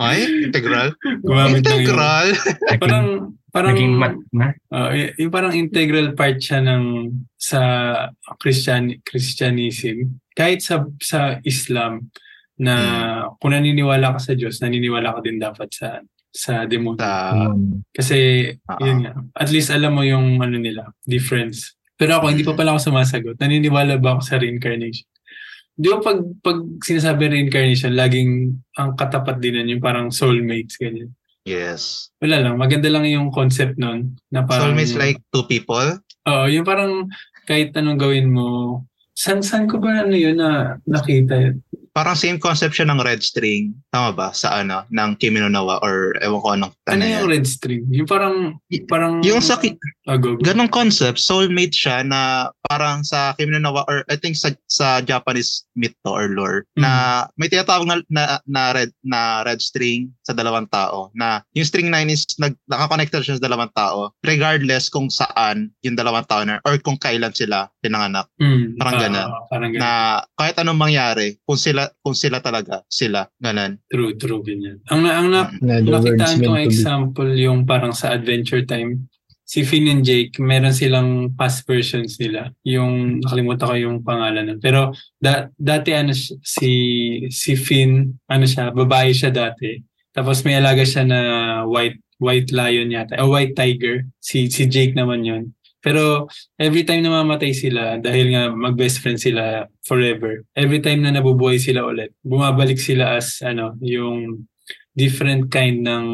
Ay, 0.00 0.48
integral? 0.48 0.96
Gumamit 1.24 1.60
Integral? 1.62 2.26
parang, 2.82 3.36
parang, 3.50 3.74
Naging 3.74 3.94
mat 3.98 4.14
na. 4.32 4.54
Y- 4.94 5.14
yung 5.26 5.32
parang 5.34 5.52
integral 5.52 6.14
part 6.14 6.38
siya 6.38 6.62
ng 6.62 7.10
sa 7.36 7.60
Christian 8.38 8.98
Christianism. 9.02 10.22
Kahit 10.32 10.62
sa 10.62 10.86
sa 11.02 11.42
Islam 11.42 12.08
na 12.60 12.74
kung 13.42 13.52
naniniwala 13.52 14.16
ka 14.16 14.20
sa 14.20 14.32
Diyos 14.38 14.62
naniniwala 14.62 15.16
ka 15.16 15.20
din 15.24 15.38
dapat 15.42 15.68
sa 15.74 15.98
sa 16.30 16.62
demonyo. 16.64 17.02
Sa, 17.02 17.10
um, 17.50 17.82
kasi 17.90 18.50
Ah. 18.70 18.78
yun 18.78 19.02
nga 19.02 19.12
at 19.34 19.50
least 19.50 19.74
alam 19.74 19.92
mo 19.98 20.06
yung 20.06 20.38
ano 20.38 20.56
nila 20.60 20.86
difference. 21.02 21.74
Pero 21.98 22.16
ako 22.16 22.32
hindi 22.32 22.46
pa 22.46 22.56
pala 22.56 22.72
ako 22.72 22.92
sumasagot. 22.94 23.36
Naniniwala 23.36 24.00
ba 24.00 24.16
ako 24.16 24.22
sa 24.24 24.38
reincarnation? 24.40 25.04
Di 25.80 25.88
ba 25.88 26.00
pag, 26.04 26.20
pag 26.44 26.60
sinasabi 26.84 27.32
reincarnation, 27.32 27.96
laging 27.96 28.52
ang 28.76 28.92
katapat 28.96 29.40
din 29.40 29.56
nun, 29.56 29.68
yung 29.72 29.80
parang 29.84 30.12
soulmates, 30.12 30.76
ganyan. 30.76 31.12
Yes. 31.50 32.08
Wala 32.22 32.38
lang, 32.38 32.54
maganda 32.54 32.86
lang 32.86 33.02
yung 33.04 33.34
concept 33.34 33.74
nun. 33.74 34.14
Na 34.30 34.46
parang, 34.46 34.70
Soulmates 34.70 34.94
like 34.94 35.18
two 35.34 35.42
people? 35.44 35.98
Oo, 36.28 36.44
yung 36.46 36.62
parang 36.62 37.10
kahit 37.44 37.74
anong 37.74 37.98
gawin 37.98 38.30
mo, 38.30 38.80
san 39.12 39.42
san 39.42 39.66
ko 39.66 39.82
ba 39.82 40.06
ano 40.06 40.14
yun 40.14 40.38
na 40.38 40.78
nakita 40.86 41.34
yun? 41.34 41.58
Parang 41.90 42.14
same 42.14 42.38
concept 42.38 42.78
siya 42.78 42.86
ng 42.86 43.02
red 43.02 43.18
string. 43.18 43.74
Tama 43.90 44.14
ba? 44.14 44.28
Sa 44.30 44.62
ano? 44.62 44.86
Ng 44.94 45.18
Kimi 45.18 45.42
no 45.42 45.50
Nawa 45.50 45.82
or 45.82 46.14
ewan 46.22 46.38
ko 46.38 46.48
anong 46.54 46.72
Ano 46.86 47.02
ano 47.02 47.04
yung 47.04 47.26
red 47.26 47.42
string? 47.50 47.82
Yung 47.90 48.06
parang, 48.06 48.62
parang... 48.86 49.18
Yung 49.26 49.42
sa 49.42 49.58
ki- 49.58 49.74
Ah, 50.06 50.14
go, 50.14 50.38
go. 50.38 50.42
ganong 50.46 50.70
concept, 50.70 51.18
soulmate 51.18 51.74
siya 51.74 52.06
na 52.06 52.46
parang 52.70 53.02
sa 53.02 53.34
Kimi 53.34 53.50
no 53.50 53.58
Nawa 53.60 53.82
or 53.84 54.06
I 54.06 54.14
think 54.14 54.38
sa 54.38 54.48
sa 54.64 55.02
Japanese 55.02 55.66
myth 55.74 55.98
to 56.06 56.14
or 56.14 56.30
lore 56.30 56.62
Mm. 56.70 56.86
na 56.86 56.90
may 57.34 57.50
tinatawag 57.50 57.82
na, 57.82 57.98
na 58.06 58.22
na 58.46 58.62
red 58.70 58.94
na 59.02 59.42
red 59.42 59.58
string 59.58 60.14
sa 60.22 60.30
dalawang 60.30 60.70
tao 60.70 61.10
na 61.12 61.42
yung 61.50 61.66
string 61.66 61.90
9 61.90 62.06
is 62.06 62.22
nag 62.38 62.54
nakakonected 62.64 63.20
siya 63.20 63.36
sa 63.36 63.44
dalawang 63.44 63.72
tao 63.72 64.14
regardless 64.22 64.86
kung 64.86 65.10
saan 65.10 65.74
yung 65.80 65.98
dalawang 65.98 66.22
tao 66.24 66.46
na 66.46 66.62
or 66.62 66.78
kung 66.78 66.94
kailan 66.96 67.34
sila 67.34 67.66
pinanganak 67.80 68.30
Mm, 68.38 68.78
parang 68.78 68.94
ah, 68.94 69.02
ganun. 69.02 69.28
parang 69.50 69.70
ganun. 69.70 69.82
na 69.82 69.90
kahit 70.32 70.56
anong 70.56 70.78
mangyari 70.78 71.28
kung 71.42 71.58
sila 71.58 71.90
kung 71.98 72.14
sila 72.14 72.38
talaga 72.38 72.86
sila 72.86 73.26
ganun 73.36 73.82
True, 73.88 74.14
true, 74.14 74.40
ganyan. 74.40 74.78
Ang, 74.86 75.02
ang 75.02 75.26
na, 75.26 75.40
meant 75.58 75.82
to 75.82 76.54
be. 76.54 76.62
example 76.62 77.26
yung 77.26 77.64
parang 77.64 77.90
sa 77.90 78.12
Adventure 78.12 78.62
Time, 78.62 79.09
si 79.50 79.66
Finn 79.66 79.90
and 79.90 80.06
Jake, 80.06 80.38
meron 80.38 80.70
silang 80.70 81.34
past 81.34 81.66
versions 81.66 82.14
nila. 82.22 82.54
Yung, 82.62 83.18
nakalimutan 83.18 83.66
ko 83.66 83.74
yung 83.74 83.98
pangalan 84.06 84.46
nun. 84.46 84.60
Pero 84.62 84.94
da, 85.18 85.50
dati 85.58 85.90
ano 85.90 86.14
si, 86.14 86.70
si 87.34 87.58
Finn, 87.58 88.14
ano 88.30 88.46
siya, 88.46 88.70
babae 88.70 89.10
siya 89.10 89.34
dati. 89.34 89.82
Tapos 90.14 90.46
may 90.46 90.54
alaga 90.54 90.86
siya 90.86 91.02
na 91.02 91.20
white 91.66 91.98
white 92.20 92.52
lion 92.54 92.94
yata, 92.94 93.18
o 93.24 93.34
white 93.34 93.58
tiger. 93.58 94.06
Si, 94.22 94.46
si 94.52 94.70
Jake 94.70 94.94
naman 94.94 95.26
yun. 95.26 95.44
Pero 95.82 96.30
every 96.60 96.86
time 96.86 97.02
na 97.02 97.10
mamatay 97.10 97.50
sila, 97.50 97.96
dahil 97.98 98.30
nga 98.30 98.52
mag-best 98.52 99.02
friend 99.02 99.18
sila 99.18 99.66
forever, 99.82 100.44
every 100.54 100.78
time 100.78 101.02
na 101.02 101.10
nabubuhay 101.10 101.58
sila 101.58 101.88
ulit, 101.88 102.12
bumabalik 102.22 102.76
sila 102.76 103.16
as 103.18 103.40
ano, 103.40 103.74
yung 103.80 104.46
different 104.92 105.48
kind 105.48 105.82
ng 105.82 106.06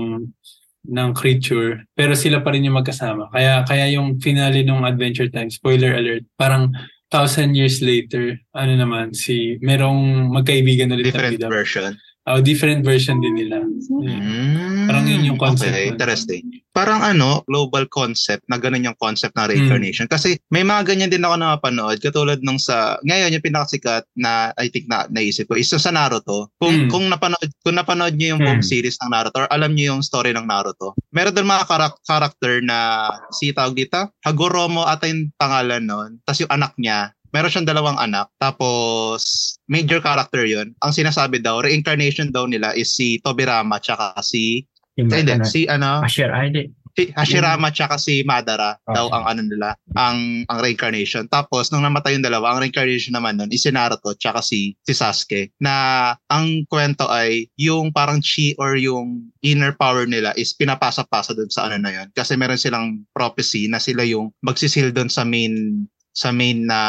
ng 0.86 1.10
creature 1.12 1.84
pero 1.92 2.14
sila 2.14 2.40
pa 2.40 2.54
rin 2.54 2.66
yung 2.66 2.78
magkasama 2.78 3.28
kaya 3.34 3.66
kaya 3.66 3.90
yung 3.92 4.18
finale 4.22 4.62
ng 4.62 4.86
Adventure 4.86 5.28
Time 5.28 5.50
spoiler 5.50 5.98
alert 5.98 6.24
parang 6.38 6.70
thousand 7.10 7.54
years 7.54 7.82
later 7.82 8.34
ano 8.54 8.72
naman 8.74 9.14
si 9.14 9.58
merong 9.62 10.30
magkaibigan 10.30 10.90
ulit 10.90 11.10
na 11.10 11.10
different 11.10 11.38
bida. 11.38 11.48
version 11.50 11.92
Oh, 12.26 12.42
different 12.42 12.82
version 12.82 13.22
din 13.22 13.38
nila. 13.38 13.62
Mm, 13.62 14.90
Parang 14.90 15.06
yun 15.06 15.22
yung 15.30 15.38
concept 15.38 15.70
Okay, 15.70 15.86
interesting. 15.86 16.42
Parang 16.74 16.98
ano, 16.98 17.46
global 17.46 17.86
concept 17.86 18.42
na 18.50 18.58
ganun 18.58 18.82
yung 18.82 18.98
concept 18.98 19.38
ng 19.38 19.46
reincarnation. 19.46 20.10
Hmm. 20.10 20.14
Kasi 20.18 20.34
may 20.50 20.66
mga 20.66 20.90
ganyan 20.90 21.06
din 21.06 21.22
ako 21.22 21.38
napanood 21.38 22.02
katulad 22.02 22.42
nung 22.42 22.58
sa 22.58 22.98
ngayon 23.06 23.30
yung 23.30 23.46
pinakasikat 23.46 24.10
na 24.18 24.50
I 24.58 24.66
think 24.66 24.90
na 24.90 25.06
naisip 25.06 25.46
ko 25.46 25.54
is 25.54 25.70
sa 25.70 25.94
Naruto. 25.94 26.50
Kung 26.58 26.86
Hmm. 26.86 26.90
kung 26.90 27.06
napanood 27.06 27.46
kung 27.62 27.78
napanood 27.78 28.18
niyo 28.18 28.34
yung 28.34 28.42
Hmm. 28.42 28.58
buong 28.58 28.64
series 28.66 28.98
ng 28.98 29.10
Naruto 29.14 29.46
or 29.46 29.48
alam 29.48 29.70
niyo 29.70 29.94
yung 29.94 30.02
story 30.02 30.34
ng 30.34 30.50
Naruto. 30.50 30.98
Meron 31.14 31.30
doon 31.30 31.46
mga 31.46 31.64
karak- 31.70 32.02
character 32.02 32.58
na 32.58 33.06
si 33.30 33.54
tawag 33.54 33.78
dito, 33.78 34.02
Hagoromo 34.26 34.82
ata 34.82 35.06
yung 35.06 35.30
pangalan 35.38 35.86
noon. 35.86 36.10
Tapos 36.26 36.42
yung 36.42 36.50
anak 36.50 36.74
niya 36.74 37.14
Meron 37.36 37.52
siyang 37.52 37.68
dalawang 37.68 38.00
anak. 38.00 38.32
Tapos, 38.40 39.52
major 39.68 40.00
character 40.00 40.48
yun. 40.48 40.72
Ang 40.80 40.96
sinasabi 40.96 41.44
daw, 41.44 41.60
reincarnation 41.60 42.32
daw 42.32 42.48
nila 42.48 42.72
is 42.72 42.96
si 42.96 43.20
Tobirama 43.20 43.76
tsaka 43.76 44.16
si 44.24 44.64
hindi, 44.96 45.28
ano, 45.28 45.44
si 45.44 45.68
ano, 45.68 46.00
Asher 46.00 46.32
Island. 46.32 46.72
Si 46.96 47.12
Hashirama 47.12 47.68
tsaka 47.76 48.00
si 48.00 48.24
Madara 48.24 48.80
Okay. 48.80 48.96
daw 48.96 49.12
ang 49.12 49.24
ano 49.28 49.42
nila, 49.44 49.76
ang 49.92 50.48
ang 50.48 50.58
reincarnation. 50.64 51.28
Tapos 51.28 51.68
nung 51.68 51.84
namatay 51.84 52.16
yung 52.16 52.24
dalawa, 52.24 52.56
ang 52.56 52.64
reincarnation 52.64 53.12
naman 53.12 53.36
nun 53.36 53.52
is 53.52 53.68
si 53.68 53.68
Naruto 53.68 54.16
tsaka 54.16 54.40
si 54.40 54.72
si 54.80 54.96
Sasuke 54.96 55.52
na 55.60 56.16
ang 56.32 56.64
kwento 56.64 57.04
ay 57.12 57.52
yung 57.60 57.92
parang 57.92 58.24
chi 58.24 58.56
or 58.56 58.80
yung 58.80 59.28
inner 59.44 59.76
power 59.76 60.08
nila 60.08 60.32
is 60.40 60.56
pinapasa-pasa 60.56 61.36
dun 61.36 61.52
sa 61.52 61.68
ano 61.68 61.76
na 61.84 61.92
yun. 61.92 62.08
Kasi 62.16 62.32
meron 62.32 62.56
silang 62.56 63.04
prophecy 63.12 63.68
na 63.68 63.76
sila 63.76 64.00
yung 64.00 64.32
magsisil 64.40 64.88
dun 64.96 65.12
sa 65.12 65.28
main 65.28 65.84
sa 66.16 66.32
main 66.32 66.64
na 66.64 66.80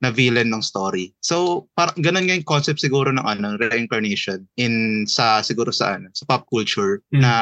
na 0.00 0.08
villain 0.08 0.48
ng 0.48 0.64
story. 0.64 1.12
So, 1.20 1.68
parang 1.76 2.00
ganun 2.00 2.24
nga 2.24 2.32
yung 2.32 2.48
concept 2.48 2.80
siguro 2.80 3.12
ng 3.12 3.20
ano, 3.20 3.60
reincarnation 3.60 4.48
in 4.56 5.04
sa 5.04 5.44
siguro 5.44 5.68
sa 5.68 6.00
ano, 6.00 6.08
sa 6.16 6.24
pop 6.24 6.48
culture 6.48 7.04
Mm. 7.12 7.20
na 7.20 7.32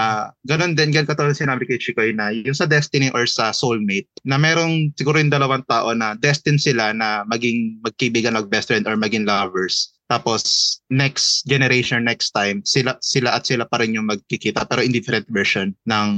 ganun 0.43 0.75
din 0.75 0.91
ganun 0.91 1.07
katulad 1.07 1.39
sinabi 1.39 1.71
kay 1.71 1.79
Chikoy 1.79 2.11
na 2.11 2.35
yung 2.35 2.59
sa 2.59 2.67
destiny 2.67 3.15
or 3.15 3.31
sa 3.31 3.55
soulmate 3.55 4.11
na 4.27 4.43
merong 4.43 4.91
siguro 4.99 5.23
yung 5.23 5.31
dalawang 5.31 5.63
tao 5.71 5.95
na 5.95 6.19
destined 6.19 6.59
sila 6.59 6.91
na 6.91 7.23
maging 7.31 7.79
magkaibigan 7.87 8.35
mag 8.35 8.51
best 8.51 8.67
friend 8.67 8.91
or 8.91 8.99
maging 8.99 9.23
lovers. 9.23 9.95
Tapos 10.09 10.41
next 10.89 11.45
generation 11.45 12.01
next 12.01 12.33
time 12.33 12.65
sila 12.65 12.97
sila 13.05 13.37
at 13.37 13.45
sila 13.45 13.69
pa 13.69 13.77
rin 13.85 13.93
yung 13.93 14.09
magkikita 14.09 14.65
pero 14.65 14.81
in 14.81 14.89
different 14.89 15.29
version 15.29 15.77
ng 15.85 16.09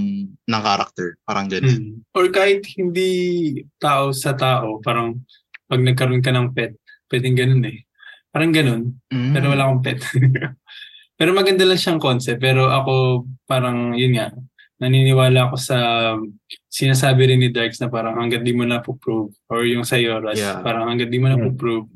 ng 0.47 0.63
character. 0.63 1.19
Parang 1.27 1.51
ganun. 1.51 1.99
Mm. 1.99 2.15
Or 2.15 2.31
kahit 2.31 2.63
hindi 2.79 3.11
tao 3.83 4.15
sa 4.15 4.39
tao, 4.39 4.79
parang 4.79 5.19
pag 5.67 5.83
nagkaroon 5.83 6.23
ka 6.23 6.31
ng 6.31 6.55
pet, 6.55 6.79
pwedeng 7.11 7.35
ganun 7.35 7.67
eh. 7.67 7.83
Parang 8.31 8.55
ganun, 8.55 8.95
Mm. 9.11 9.35
pero 9.35 9.51
wala 9.51 9.67
akong 9.67 9.83
pet. 9.83 9.99
pero 11.19 11.35
maganda 11.35 11.67
lang 11.67 11.79
siyang 11.79 11.99
concept. 11.99 12.39
Pero 12.39 12.71
ako, 12.71 13.27
parang, 13.45 13.99
yun 13.99 14.15
nga, 14.15 14.31
naniniwala 14.79 15.51
ako 15.51 15.57
sa 15.59 15.77
sinasabi 16.71 17.27
rin 17.27 17.43
ni 17.43 17.51
Darks 17.51 17.83
na 17.83 17.91
parang 17.91 18.17
hanggat 18.17 18.41
di 18.47 18.55
mo 18.55 18.63
na 18.65 18.81
prove 18.81 19.35
or 19.51 19.67
yung 19.67 19.83
sa 19.85 19.99
Yoras, 19.99 20.39
Yeah. 20.39 20.63
parang 20.63 20.87
hanggat 20.89 21.11
di 21.11 21.19
mo 21.19 21.27
na 21.29 21.37
Mm. 21.37 21.59
prove, 21.59 21.91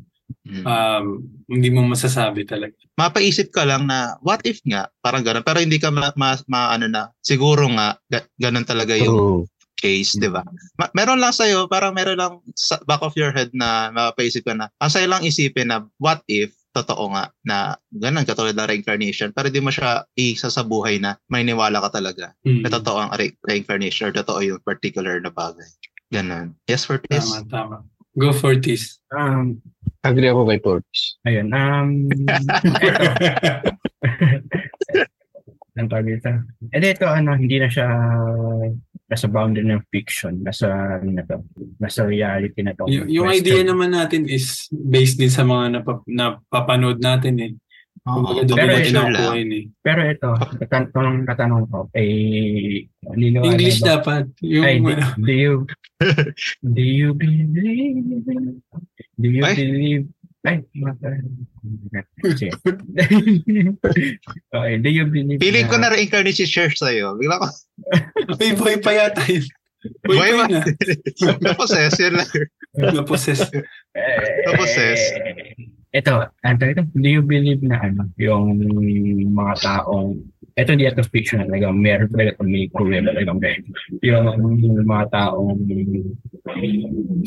Mm. 0.44 0.60
um, 0.62 1.06
hindi 1.48 1.68
mo 1.68 1.80
masasabi 1.82 2.44
talaga. 2.44 2.76
mapaisip 2.94 3.48
ka 3.48 3.64
lang 3.64 3.88
na 3.88 4.12
what 4.20 4.44
if 4.44 4.60
nga 4.62 4.92
parang 4.98 5.24
ganun 5.24 5.40
pero 5.40 5.56
hindi 5.56 5.76
ka 5.76 5.88
ma, 5.88 6.12
ma, 6.14 6.36
ma- 6.44 6.68
ano 6.70 6.84
na 6.84 7.08
siguro 7.18 7.64
nga 7.70 7.96
ga, 8.06 8.20
ganun 8.38 8.62
talaga 8.62 8.92
yung 8.92 9.08
True. 9.08 9.42
case 9.74 10.14
di 10.14 10.28
ba 10.28 10.44
Ma- 10.76 10.92
meron 10.92 11.16
lang 11.16 11.32
sa'yo 11.32 11.64
parang 11.64 11.90
meron 11.90 12.16
lang 12.16 12.32
sa 12.52 12.76
back 12.84 13.00
of 13.00 13.12
your 13.14 13.32
head 13.32 13.48
na 13.52 13.88
mapaisip 13.88 14.42
ka 14.42 14.52
na 14.52 14.68
ang 14.78 14.92
sa'yo 14.92 15.08
lang 15.08 15.24
isipin 15.24 15.72
na 15.72 15.80
what 15.96 16.20
if 16.26 16.52
totoo 16.70 17.08
nga 17.08 17.32
na 17.40 17.56
ganun 17.90 18.22
katulad 18.22 18.52
ng 18.52 18.68
reincarnation 18.68 19.30
pero 19.30 19.48
di 19.48 19.58
mo 19.58 19.72
siya 19.72 20.04
isa 20.12 20.48
sa 20.48 20.60
buhay 20.60 20.98
na 20.98 21.16
may 21.26 21.40
niwala 21.40 21.80
ka 21.80 21.96
talaga 21.96 22.36
Mm. 22.44 22.60
na 22.60 22.70
totoo 22.70 23.00
ang 23.00 23.12
re- 23.14 23.40
reincarnation 23.40 24.08
or 24.08 24.14
totoo 24.14 24.44
yung 24.44 24.60
particular 24.60 25.16
na 25.18 25.30
bagay 25.30 25.72
ganun 26.10 26.52
yes 26.64 26.84
for 26.84 27.00
this 27.06 27.24
Tama, 27.24 27.48
tama. 27.48 27.76
Go 28.14 28.30
for 28.30 28.54
this. 28.54 29.02
Um, 29.10 29.58
Agree 30.04 30.28
ako 30.28 30.42
kay 30.44 30.61
Torch. 30.61 31.16
ayun. 31.25 31.49
Um, 31.49 31.88
ang 35.75 35.90
tawag 35.90 36.06
dito. 36.06 36.30
Eh 36.70 36.78
dito, 36.78 37.04
ano, 37.08 37.34
hindi 37.34 37.58
na 37.58 37.66
siya 37.66 37.88
nasa 39.11 39.26
boundary 39.26 39.66
ng 39.66 39.82
fiction. 39.90 40.38
Nasa, 40.40 40.70
ano 40.70 41.11
na 41.11 41.25
to, 41.26 41.42
nasa 41.82 42.06
reality 42.06 42.62
na 42.62 42.73
to. 42.78 42.87
Y- 42.87 43.18
yung 43.18 43.26
idea 43.28 43.61
naman 43.66 43.90
natin 43.90 44.25
is 44.30 44.70
based 44.70 45.18
din 45.18 45.32
sa 45.32 45.42
mga 45.42 45.80
napap- 45.80 46.06
napapanood 46.06 47.02
natin 47.02 47.34
eh. 47.42 47.52
Doon 48.04 48.44
Pero 48.52 48.73
yun 49.32 49.49
eh. 49.49 49.64
Pero 49.80 50.00
ito, 50.04 50.28
natan- 50.61 50.92
kung 50.92 51.25
natanong 51.25 51.64
ko, 51.73 51.88
eh, 51.96 52.84
niniwala 53.16 53.49
English 53.49 53.80
ba- 53.80 53.96
dapat. 53.96 54.28
Yung 54.44 54.61
Ay, 54.61 54.76
do, 54.76 54.92
ano. 54.92 55.08
do 55.16 55.32
you, 55.32 55.52
do 56.61 56.82
you 56.84 57.08
believe, 57.16 58.04
do 59.16 59.26
you 59.26 59.40
Ay. 59.40 59.54
believe, 59.56 60.04
ay. 60.44 60.61
Sige. 62.37 62.52
okay, 64.52 64.75
do 64.76 64.90
you 64.92 65.08
believe 65.08 65.40
feeling 65.40 65.64
ko 65.64 65.80
na 65.80 65.88
reincarnate 65.88 66.37
si 66.37 66.44
Cher 66.44 66.68
sa'yo 66.68 67.16
bigla 67.16 67.40
ko 67.40 67.49
Ay, 68.37 68.52
boy 68.52 68.76
pa 68.76 68.92
yata 68.92 69.25
yun. 69.25 69.49
Boy, 70.04 70.16
Boy 70.16 70.30
boy 70.32 70.37
ba? 70.37 70.44
na. 70.49 70.61
na-possess 71.40 71.96
yun 71.96 72.20
lang 72.20 72.28
Na-possess. 72.76 73.49
Eh, 73.96 74.44
Tapos, 74.44 74.68
sis? 74.68 75.00
Ito, 75.94 76.26
ano 76.42 76.58
ito, 76.58 76.82
do 76.90 77.06
you 77.06 77.22
believe 77.22 77.62
na 77.62 77.78
ano, 77.78 78.10
yung 78.18 78.58
mga 79.30 79.54
taong, 79.62 80.18
ito 80.58 80.68
hindi 80.74 80.90
ito 80.90 81.06
fiction 81.06 81.46
talaga, 81.46 81.70
meron 81.70 82.10
talaga 82.10 82.34
itong 82.34 82.50
may 82.50 82.66
problem 82.66 83.06
talaga, 83.06 83.30
yung 84.02 84.26
mga 84.83 85.07
taong 85.14 85.54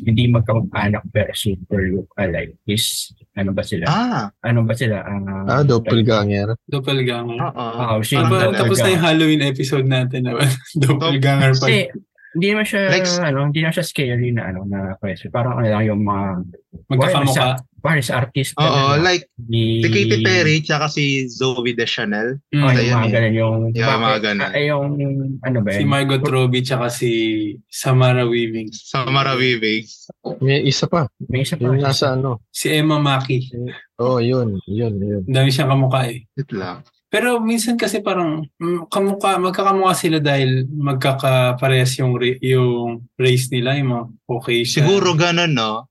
hindi 0.04 0.24
magkamag-anak 0.28 1.04
pero 1.16 1.32
super 1.32 1.80
look 1.88 2.12
alike 2.20 2.60
is, 2.68 3.16
ano 3.40 3.56
ba 3.56 3.64
sila? 3.64 3.88
ah 3.88 4.28
Ano 4.44 4.68
ba 4.68 4.76
sila? 4.76 5.00
Ah, 5.00 5.48
Ah, 5.48 5.64
doppelganger. 5.64 6.60
Doppelganger. 6.68 7.40
oo 7.40 7.56
Ah, 7.56 7.96
siya 8.04 8.28
Ah, 8.28 8.52
tapos 8.52 8.84
na 8.84 8.92
yung 8.92 9.04
Halloween 9.04 9.44
episode 9.48 9.88
natin 9.88 10.28
na 10.28 10.36
doppelganger 10.84 11.56
pa. 11.56 11.72
Kasi, 11.72 11.88
hindi 12.36 12.48
naman 12.52 12.68
siya, 12.68 12.82
Like- 12.92 13.24
ano, 13.24 13.40
hindi 13.48 13.60
naman 13.64 13.74
siya 13.74 13.88
scary 13.88 14.30
na, 14.36 14.44
ano, 14.52 14.68
na 14.68 14.94
question. 15.00 15.32
Parang, 15.32 15.56
ano 15.58 15.72
lang, 15.72 15.88
yung 15.88 16.04
mga, 16.04 16.26
Magkakamukha. 16.92 17.64
Parang 17.88 18.04
sa 18.04 18.20
artist. 18.20 18.52
Oo, 18.60 19.00
like 19.00 19.32
ni, 19.48 19.80
si 19.80 19.88
Katy 19.88 20.18
Perry 20.20 20.60
tsaka 20.60 20.92
si 20.92 21.24
Zoe 21.32 21.72
Deschanel. 21.72 22.36
Mm. 22.52 22.60
Oh, 22.60 22.72
yung 22.76 23.00
mga 23.00 23.08
eh. 23.08 23.14
ganun, 23.16 23.34
yung, 23.34 23.56
Yung 23.72 23.88
mga 23.88 24.00
bakit- 24.04 24.24
ganun. 24.28 24.52
Ay, 24.52 24.64
yung, 24.68 24.88
ano 25.40 25.58
ba 25.64 25.70
Si 25.72 25.80
yun? 25.80 25.88
Margot 25.88 26.24
Robbie 26.28 26.68
tsaka 26.68 26.92
si 26.92 27.12
Samara 27.72 28.28
Weaving. 28.28 28.76
Samara 28.76 29.40
Weaving. 29.40 29.88
May 30.44 30.68
isa 30.68 30.92
pa. 30.92 31.08
May 31.32 31.48
isa 31.48 31.56
pa. 31.56 31.64
Yung 31.64 31.80
nasa 31.80 32.12
ano. 32.20 32.44
Si 32.52 32.68
Emma 32.68 33.00
Mackey. 33.00 33.48
Oh, 33.96 34.20
yun. 34.20 34.60
Yun, 34.68 35.00
yun. 35.00 35.24
Ang 35.24 35.36
dami 35.40 35.48
siyang 35.48 35.72
kamukha 35.72 36.12
eh. 36.12 36.28
Wait 36.36 36.52
lang. 36.52 36.84
Pero 37.08 37.40
minsan 37.40 37.80
kasi 37.80 38.04
parang 38.04 38.44
mm, 38.60 38.92
kamukha, 38.92 39.40
magkakamukha 39.40 39.96
sila 39.96 40.20
dahil 40.20 40.68
magkakaparehas 40.68 41.96
yung, 42.04 42.20
yung 42.44 43.08
race 43.16 43.48
nila, 43.48 43.80
yung 43.80 43.90
mga 43.96 44.04
Caucasian. 44.28 44.84
Siguro 44.84 45.16
ganun, 45.16 45.56
no? 45.56 45.88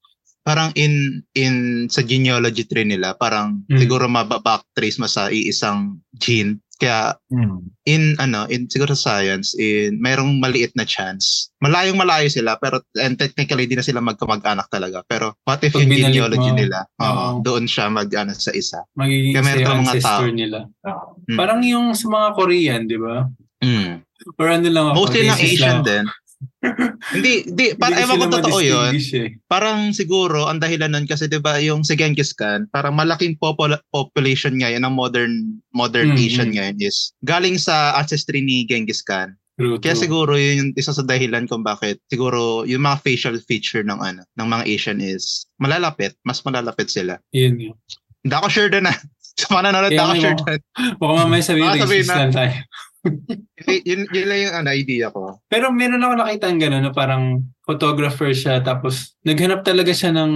Parang 0.47 0.71
in 0.79 0.95
in 1.35 1.55
sa 1.91 2.01
genealogy 2.01 2.63
tree 2.63 2.87
nila, 2.87 3.19
parang 3.19 3.67
Mm. 3.67 3.83
siguro 3.83 4.07
mababacktrace 4.07 4.97
mo 4.97 5.11
sa 5.11 5.27
iisang 5.27 5.99
gene. 6.15 6.63
Kaya 6.77 7.17
Hmm. 7.33 7.73
in 7.83 8.15
ano, 8.17 8.45
in 8.47 8.69
siguro 8.69 8.93
sa 8.93 9.17
science, 9.19 9.57
in 9.57 9.97
mayroong 9.97 10.39
maliit 10.39 10.77
na 10.77 10.85
chance. 10.85 11.49
Malayong 11.59 11.97
malayo 11.97 12.29
sila 12.29 12.61
pero 12.61 12.85
and 13.01 13.17
technically 13.17 13.65
di 13.65 13.75
na 13.75 13.83
sila 13.83 13.99
magkamag-anak 13.99 14.69
talaga. 14.69 15.01
Pero 15.03 15.33
what 15.43 15.65
if 15.65 15.73
Pag 15.73 15.83
yung 15.83 15.97
genealogy 16.13 16.53
mo, 16.53 16.59
nila, 16.61 16.85
oo, 17.01 17.09
oo. 17.09 17.29
doon 17.41 17.65
siya 17.65 17.89
mag-ano 17.89 18.31
sa 18.31 18.53
isa. 18.53 18.85
Magiging 18.93 19.33
Kaya 19.33 19.45
meron 19.57 19.83
mga 19.83 20.05
tao. 20.05 20.29
nila. 20.29 20.59
Mm. 21.27 21.39
Parang 21.41 21.61
yung 21.65 21.87
sa 21.91 22.07
mga 22.07 22.29
Korean, 22.37 22.81
di 22.85 22.99
ba? 23.01 23.25
Mm. 23.65 24.05
Or 24.37 24.47
ano 24.47 24.69
lang 24.69 24.87
ako, 24.93 24.97
Mostly 25.01 25.21
ng 25.25 25.41
Asian 25.41 25.59
lang 25.59 25.81
din. 25.83 26.05
Hindi, 27.13 27.33
di, 27.47 27.73
para 27.73 27.95
Hindi 27.95 28.05
ewan 28.05 28.19
ko 28.21 28.27
totoo 28.37 28.59
yun. 28.59 28.93
Eh. 28.93 29.29
parang 29.47 29.91
siguro 29.91 30.45
ang 30.45 30.59
dahilan 30.59 30.89
nun 30.89 31.05
kasi 31.05 31.25
'di 31.25 31.39
ba 31.39 31.57
yung 31.59 31.81
si 31.81 31.95
Genghis 31.95 32.31
Khan, 32.31 32.67
parang 32.69 32.93
malaking 32.93 33.37
popula- 33.37 33.83
population 33.89 34.55
ngayon 34.55 34.81
ng 34.81 34.93
modern 34.93 35.33
modern 35.71 36.09
Mm, 36.09 36.19
Asian 36.19 36.51
ngayon 36.51 36.77
is 36.79 37.13
galing 37.21 37.57
sa 37.57 37.75
ancestry 37.95 38.41
ni 38.41 38.65
Genghis 38.65 39.01
Khan. 39.01 39.35
True, 39.55 39.77
Kaya 39.77 39.93
true. 39.93 40.03
siguro 40.03 40.33
yun 40.35 40.55
yung 40.59 40.71
isa 40.75 40.91
sa 40.91 41.01
dahilan 41.01 41.45
kung 41.45 41.63
bakit 41.63 41.97
siguro 42.07 42.63
yung 42.63 42.83
mga 42.83 43.01
facial 43.01 43.37
feature 43.41 43.81
ng 43.81 43.97
ano 43.97 44.21
ng 44.31 44.47
mga 44.47 44.65
Asian 44.67 44.99
is 44.99 45.49
malalapit, 45.57 46.13
mas 46.23 46.41
malalapit 46.41 46.87
sila. 46.87 47.17
Yun 47.31 47.57
yun. 47.63 47.77
Hindi 48.21 48.35
ako 48.35 48.49
sure 48.49 48.69
doon 48.69 48.85
na. 48.85 48.95
Sa 49.37 49.53
mga 49.53 49.69
nanonood, 49.69 49.91
Kaya 49.91 50.01
hindi 50.03 50.13
ako 50.13 50.17
sure 50.19 50.37
doon. 50.39 50.61
Baka 50.97 51.13
mamaya 51.15 51.43
sabihin, 51.43 51.67
Baka 51.67 51.77
sabihin 51.79 52.05
na- 52.05 52.17
lang 52.19 52.33
tayo. 52.33 52.53
Yun, 53.07 53.81
yun, 53.87 54.01
yun 54.11 54.27
lang 54.27 54.41
yung 54.43 54.55
ano, 54.55 54.69
idea 54.71 55.07
ko. 55.11 55.41
Pero 55.47 55.71
meron 55.71 56.03
ako 56.03 56.15
nakita 56.19 56.45
ng 56.51 56.61
gano'n 56.61 56.85
na 56.85 56.93
parang 56.93 57.25
photographer 57.63 58.31
siya 58.31 58.61
tapos 58.61 59.15
naghanap 59.23 59.63
talaga 59.63 59.91
siya 59.91 60.15
ng 60.15 60.33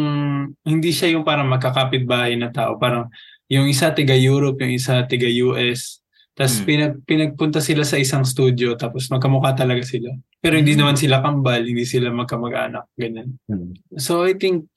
hindi 0.64 0.90
siya 0.90 1.14
yung 1.14 1.22
parang 1.22 1.46
magkakapit-bahay 1.46 2.34
na 2.34 2.50
tao. 2.50 2.76
Parang 2.76 3.10
yung 3.50 3.66
isa 3.66 3.90
tiga 3.90 4.14
Europe, 4.14 4.58
yung 4.62 4.74
isa 4.74 5.02
tiga 5.06 5.26
US. 5.46 5.98
Tapos 6.32 6.62
Hmm. 6.62 6.66
pinag, 6.66 6.92
pinagpunta 7.04 7.58
sila 7.60 7.82
sa 7.82 7.98
isang 7.98 8.22
studio 8.24 8.72
tapos 8.74 9.10
magkamukha 9.10 9.52
talaga 9.52 9.82
sila. 9.82 10.14
Pero 10.40 10.56
hindi 10.56 10.72
Hmm. 10.72 10.86
naman 10.86 10.96
sila 10.96 11.20
kambal, 11.20 11.60
hindi 11.60 11.84
sila 11.84 12.08
magkamag-anak. 12.10 12.86
Ganyan. 12.96 13.36
Hmm. 13.44 13.74
So 13.98 14.24
I 14.24 14.34
think, 14.34 14.70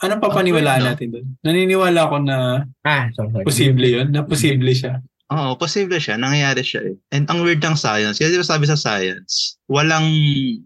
anong 0.00 0.22
papaniwalaan 0.22 0.80
Okay, 0.80 0.86
no? 0.86 0.90
natin 0.94 1.08
doon? 1.10 1.26
Naniniwala 1.42 2.00
ako 2.06 2.16
na 2.22 2.36
Ah, 2.80 3.08
sorry. 3.12 3.44
posible 3.44 3.84
yun, 3.84 4.08
na 4.08 4.24
posible 4.24 4.72
siya. 4.72 5.00
Oo, 5.30 5.54
posible 5.54 6.02
siya. 6.02 6.18
Nangyayari 6.18 6.58
siya 6.58 6.82
eh. 6.90 6.98
And 7.14 7.30
ang 7.30 7.46
weird 7.46 7.62
ng 7.62 7.78
science, 7.78 8.18
kasi 8.18 8.34
diba 8.34 8.42
sabi 8.42 8.66
sa 8.66 8.74
science, 8.74 9.54
walang 9.70 10.10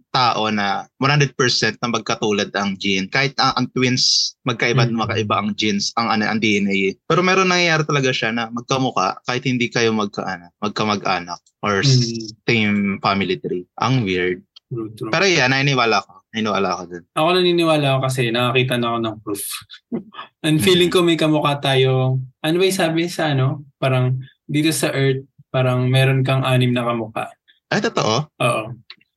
tao 0.09 0.49
na 0.49 0.89
100% 0.97 1.37
na 1.85 1.93
magkatulad 1.93 2.49
ang 2.57 2.73
gene. 2.81 3.05
Kahit 3.13 3.37
ang, 3.37 3.53
ang 3.61 3.67
twins, 3.77 4.33
magkaiba 4.49 4.89
at 4.89 4.93
Mm. 4.93 5.05
makaiba 5.05 5.37
ang 5.37 5.53
genes, 5.53 5.93
ang, 6.01 6.09
ano, 6.09 6.25
ang 6.25 6.41
DNA. 6.41 6.97
Pero 7.05 7.21
meron 7.21 7.53
nangyayari 7.53 7.85
talaga 7.85 8.09
siya 8.09 8.33
na 8.33 8.49
magkamuka 8.49 9.21
kahit 9.29 9.45
hindi 9.45 9.69
kayo 9.69 9.93
magka, 9.93 10.25
ano, 10.25 10.49
magkamag-anak 10.65 11.41
or 11.61 11.85
Mm. 11.85 12.33
same 12.49 12.77
family 13.05 13.37
tree. 13.37 13.69
Ang 13.85 14.09
weird. 14.09 14.41
True, 14.73 14.89
true. 14.97 15.13
Pero 15.13 15.29
yan, 15.29 15.53
naniniwala 15.53 16.01
ko. 16.01 16.25
Naniniwala 16.33 16.69
ako 16.73 16.83
dun. 16.89 17.05
Ako 17.13 17.29
naniniwala 17.37 17.87
ako 17.95 17.99
kasi 18.09 18.33
nakakita 18.33 18.75
na 18.81 18.87
ako 18.91 18.99
ng 18.99 19.17
proof. 19.21 19.45
And 20.45 20.57
feeling 20.59 20.89
ko 20.89 21.05
may 21.05 21.21
kamukha 21.21 21.61
tayo. 21.61 22.17
Ano 22.41 22.55
ba 22.57 22.65
yung 22.65 22.81
sabi 22.81 23.07
sa 23.07 23.37
ano? 23.37 23.69
Parang 23.77 24.25
dito 24.45 24.71
sa 24.71 24.93
Earth, 24.93 25.25
parang 25.49 25.87
meron 25.89 26.23
kang 26.27 26.45
anim 26.45 26.71
na 26.73 26.85
kamukha. 26.85 27.33
Ay, 27.73 27.81
totoo? 27.81 28.29
Oo. 28.29 28.65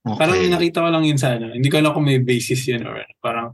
Okay. 0.08 0.20
Parang 0.24 0.40
nakita 0.40 0.86
ko 0.86 0.90
lang 0.90 1.04
yun 1.04 1.20
sa 1.20 1.36
ano. 1.36 1.52
Hindi 1.52 1.68
ko 1.68 1.84
alam 1.84 1.92
kung 1.92 2.08
may 2.08 2.24
basis 2.24 2.64
yun 2.72 2.88
or 2.88 3.04
ano. 3.04 3.14
Parang 3.20 3.48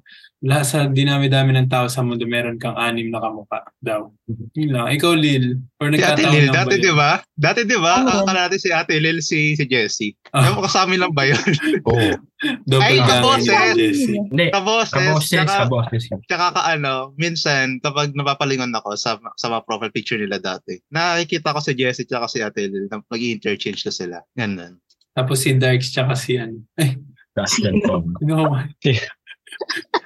lahat 0.44 0.66
sa 0.68 0.80
dinami-dami 0.92 1.56
ng 1.56 1.72
tao 1.72 1.88
sa 1.88 2.04
mundo, 2.04 2.28
meron 2.28 2.60
kang 2.60 2.76
anim 2.76 3.08
na 3.08 3.24
kamukha 3.24 3.64
daw. 3.80 4.12
Yun 4.60 4.76
lang. 4.76 4.92
Ikaw, 4.92 5.16
Lil. 5.16 5.56
Or 5.80 5.88
Si 5.88 6.04
Ate 6.04 6.28
Lil, 6.28 6.52
dati 6.52 6.76
di 6.84 6.92
ba? 6.92 7.24
Dati 7.32 7.64
di 7.64 7.80
ba? 7.80 8.04
Oo. 8.04 8.28
Akala 8.28 8.52
natin 8.52 8.60
si 8.60 8.70
Ate 8.76 9.00
Lil, 9.00 9.24
si, 9.24 9.56
si 9.56 9.64
Jessie. 9.64 10.12
Ah. 10.36 10.52
Ewan 10.52 10.68
ko 10.68 10.70
sa 10.70 10.84
amin 10.84 11.00
lang 11.00 11.16
ba 11.16 11.24
yun? 11.24 11.40
Oo. 11.88 12.20
Double 12.68 12.84
Ay, 12.84 13.00
kaboses! 13.00 13.80
Hindi, 14.04 14.52
Kaboses, 14.52 14.92
kaboses, 14.92 15.32
tsaka, 15.32 15.56
kaboses. 15.64 16.04
tsaka 16.28 16.48
ka 16.60 16.62
ano, 16.76 17.16
minsan 17.16 17.80
kapag 17.80 18.12
napapalingon 18.12 18.76
ako 18.76 19.00
sa, 19.00 19.16
sa 19.40 19.48
mga 19.48 19.64
profile 19.64 19.96
picture 19.96 20.20
nila 20.20 20.44
dati, 20.44 20.76
nakikita 20.92 21.56
ko 21.56 21.64
si 21.64 21.72
Jessie 21.72 22.04
tsaka 22.04 22.28
si 22.28 22.44
Ate 22.44 22.68
Lil, 22.68 22.92
na 22.92 23.00
mag-interchange 23.08 23.80
ko 23.80 23.96
sila. 23.96 24.20
Ganun. 24.36 24.76
Tapos 25.16 25.40
si 25.40 25.56
Darks 25.56 25.88
tsaka 25.96 26.20
si 26.20 26.36
ano. 26.36 26.60
Eh, 26.76 27.00
Dustin 27.34 27.80
Tom. 27.88 28.12
sino 28.20 28.34
ko? 28.44 28.46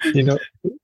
Sino, 0.07 0.33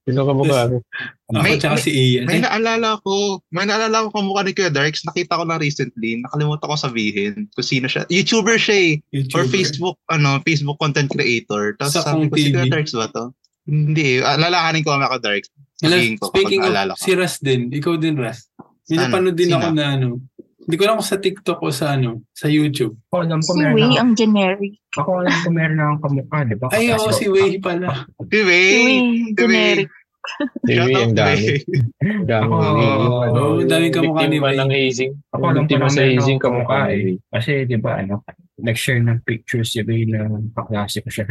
sino 0.04 0.20
ka 0.26 0.32
mukha? 0.34 0.60
Ako 0.68 1.40
May- 1.40 1.56
tsaka 1.56 1.76
may- 1.76 1.84
si 1.84 1.90
Ian. 1.92 2.26
May 2.26 2.40
naalala 2.42 3.00
ko, 3.00 3.40
may 3.48 3.64
naalala 3.64 4.04
ko 4.04 4.08
kamukha 4.12 4.42
ni 4.44 4.52
Kuya 4.52 4.68
Darks, 4.68 5.06
nakita 5.06 5.38
ko 5.38 5.44
na 5.46 5.56
recently, 5.56 6.20
nakalimutan 6.20 6.66
ko 6.66 6.76
sabihin 6.76 7.34
kung 7.52 7.64
sino 7.64 7.86
siya. 7.86 8.04
YouTuber 8.10 8.58
siya 8.58 8.76
eh, 8.76 8.92
YouTuber. 9.12 9.38
or 9.38 9.44
Facebook, 9.48 9.96
ano, 10.10 10.42
Facebook 10.42 10.76
content 10.76 11.08
creator. 11.08 11.78
Tapos 11.78 11.94
Sa 11.94 12.04
sabi 12.04 12.26
Kung 12.26 12.30
ko, 12.30 12.36
si 12.36 12.50
Kuya 12.50 12.64
TV. 12.66 12.72
Darks 12.72 12.92
ba 12.92 13.06
to? 13.08 13.24
Hindi 13.64 14.20
lalakanin 14.20 14.84
ko 14.84 14.92
kami 14.92 15.04
ako 15.08 15.16
Darks. 15.22 15.48
Alam, 15.82 16.16
speaking 16.20 16.60
of, 16.62 16.70
ko. 16.70 16.94
si 17.00 17.10
Ras 17.16 17.34
din. 17.40 17.72
Ikaw 17.72 17.94
din, 17.96 18.14
Ras. 18.16 18.46
May 18.84 19.00
Saan? 19.00 19.08
napanood 19.08 19.36
din 19.36 19.48
Sino? 19.48 19.58
ako 19.58 19.68
na 19.72 19.84
ano. 19.96 20.08
Hindi 20.64 20.76
ko 20.80 20.84
lang 20.88 20.96
kung 20.96 21.08
sa 21.08 21.20
TikTok 21.20 21.58
o 21.60 21.68
sa 21.68 21.94
ano, 21.94 22.24
sa 22.32 22.48
YouTube. 22.48 22.96
Ako 23.12 23.16
alam 23.20 23.40
ko 23.44 23.52
Si 23.52 23.58
meron 23.60 23.76
Wei 23.76 23.88
na, 23.92 24.00
ang 24.00 24.12
generic. 24.16 24.72
ako 24.96 25.10
alam 25.20 25.34
ko 25.44 25.48
meron 25.52 25.76
na 25.76 25.84
akong 25.92 26.02
kamukha, 26.08 26.38
di 26.48 26.56
ba? 26.56 26.66
Ay, 26.72 26.84
oo, 26.96 27.08
si 27.12 27.26
Wei 27.28 27.60
pala. 27.60 28.08
Si 28.32 28.38
Wei! 28.40 28.64
Si 28.64 28.78
Wei, 28.80 28.84
Wei! 28.88 29.36
generic. 29.36 29.90
Si 30.64 30.72
Wei, 30.80 30.94
ang 30.96 31.12
dami. 31.12 31.44
Wei. 31.44 31.60
Ang 32.00 32.24
dami. 32.24 32.48
Ako, 32.48 32.54
oo, 32.56 33.60
ang 33.60 33.68
daming 33.68 33.94
kamukha 33.94 34.24
ni 34.24 34.38
Wei. 34.40 34.56
ng 34.56 34.70
hazing. 34.72 35.12
Ako 35.36 35.42
alam 35.52 35.64
ko 35.68 35.74
na 35.76 35.88
sa 35.92 36.00
hazing 36.00 36.40
kamukha 36.40 36.88
kamukha 36.88 36.96
eh. 36.96 37.20
Kasi 37.28 37.50
di 37.68 37.76
ba, 37.76 38.00
ano, 38.00 38.24
nag-share 38.56 39.02
ng 39.04 39.20
pictures 39.26 39.74
si 39.74 39.84
Ray 39.84 40.08
na 40.08 40.30
kaklase 40.56 41.04
ko 41.04 41.10
siya. 41.12 41.26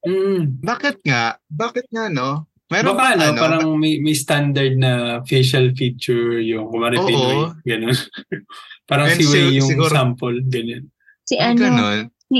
Mm. 0.00 0.64
Bakit 0.64 1.04
nga? 1.04 1.36
Bakit 1.46 1.92
nga, 1.92 2.08
no? 2.08 2.49
Meron 2.70 2.94
Baka 2.94 3.02
ba, 3.02 3.08
ano, 3.18 3.34
parang 3.34 3.66
may, 3.74 3.98
may 3.98 4.14
standard 4.14 4.74
na 4.74 4.92
facial 5.24 5.74
feature 5.74 6.38
yung 6.38 6.70
kumari 6.70 6.96
Oo. 6.96 7.04
Pinoy. 7.04 7.36
Ganun. 7.64 7.98
parang 8.90 9.10
And 9.10 9.18
si 9.18 9.24
Wei 9.26 9.34
si- 9.44 9.56
yung 9.58 9.68
siguro- 9.68 9.90
sample. 9.92 10.38
Ganun. 10.44 10.86
Si 11.22 11.34
Ang 11.34 11.58
ano, 11.58 11.60
ganun. 11.60 12.00
si, 12.24 12.38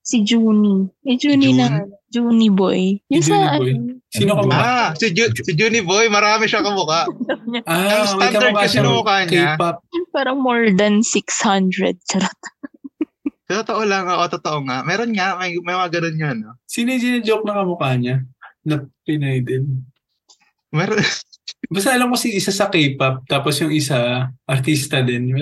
si 0.00 0.16
Junie. 0.22 0.86
Si 1.00 1.12
Junie 1.18 1.50
June? 1.50 1.58
na, 1.60 1.66
Junie 2.08 2.48
boy. 2.48 3.02
Yung 3.08 3.20
Si 3.20 3.28
sa, 3.28 3.58
boy? 3.58 3.74
ano, 3.74 3.98
Sino 4.08 4.32
ka 4.32 4.42
ba? 4.42 4.56
Ah, 4.56 4.88
si, 4.94 5.10
Ju- 5.10 5.28
si 5.34 5.52
Junie 5.52 5.84
Boy, 5.84 6.08
marami 6.08 6.46
siya 6.46 6.64
kamukha. 6.64 7.04
Ah, 7.68 8.00
Ang 8.00 8.08
standard 8.08 8.54
kasi 8.56 8.78
ng 8.78 8.88
mukha 8.88 9.24
niya. 9.24 9.54
K-pop. 9.54 9.84
parang 10.08 10.38
more 10.38 10.70
than 10.70 11.04
600. 11.04 11.98
Charot. 12.06 12.40
Totoo 13.44 13.80
lang, 13.82 14.04
oo, 14.06 14.24
totoo 14.26 14.60
nga. 14.62 14.80
Meron 14.82 15.12
nga, 15.12 15.36
may, 15.36 15.56
may 15.58 15.72
mga 15.72 15.88
ganun 15.90 16.16
yan. 16.18 16.36
No? 16.42 16.52
Sino 16.64 16.92
yung 16.92 17.20
joke 17.20 17.44
na 17.44 17.56
kamukha 17.58 17.96
niya? 17.96 18.20
Na 18.66 18.82
Pinoy 19.06 19.44
din. 19.44 19.86
Meron, 20.72 21.00
Basta 21.68 21.92
alam 21.92 22.08
ko 22.08 22.16
si 22.16 22.32
isa 22.32 22.54
sa 22.54 22.70
K-pop, 22.72 23.28
tapos 23.28 23.58
yung 23.60 23.74
isa, 23.74 24.30
artista 24.48 25.04
din. 25.04 25.34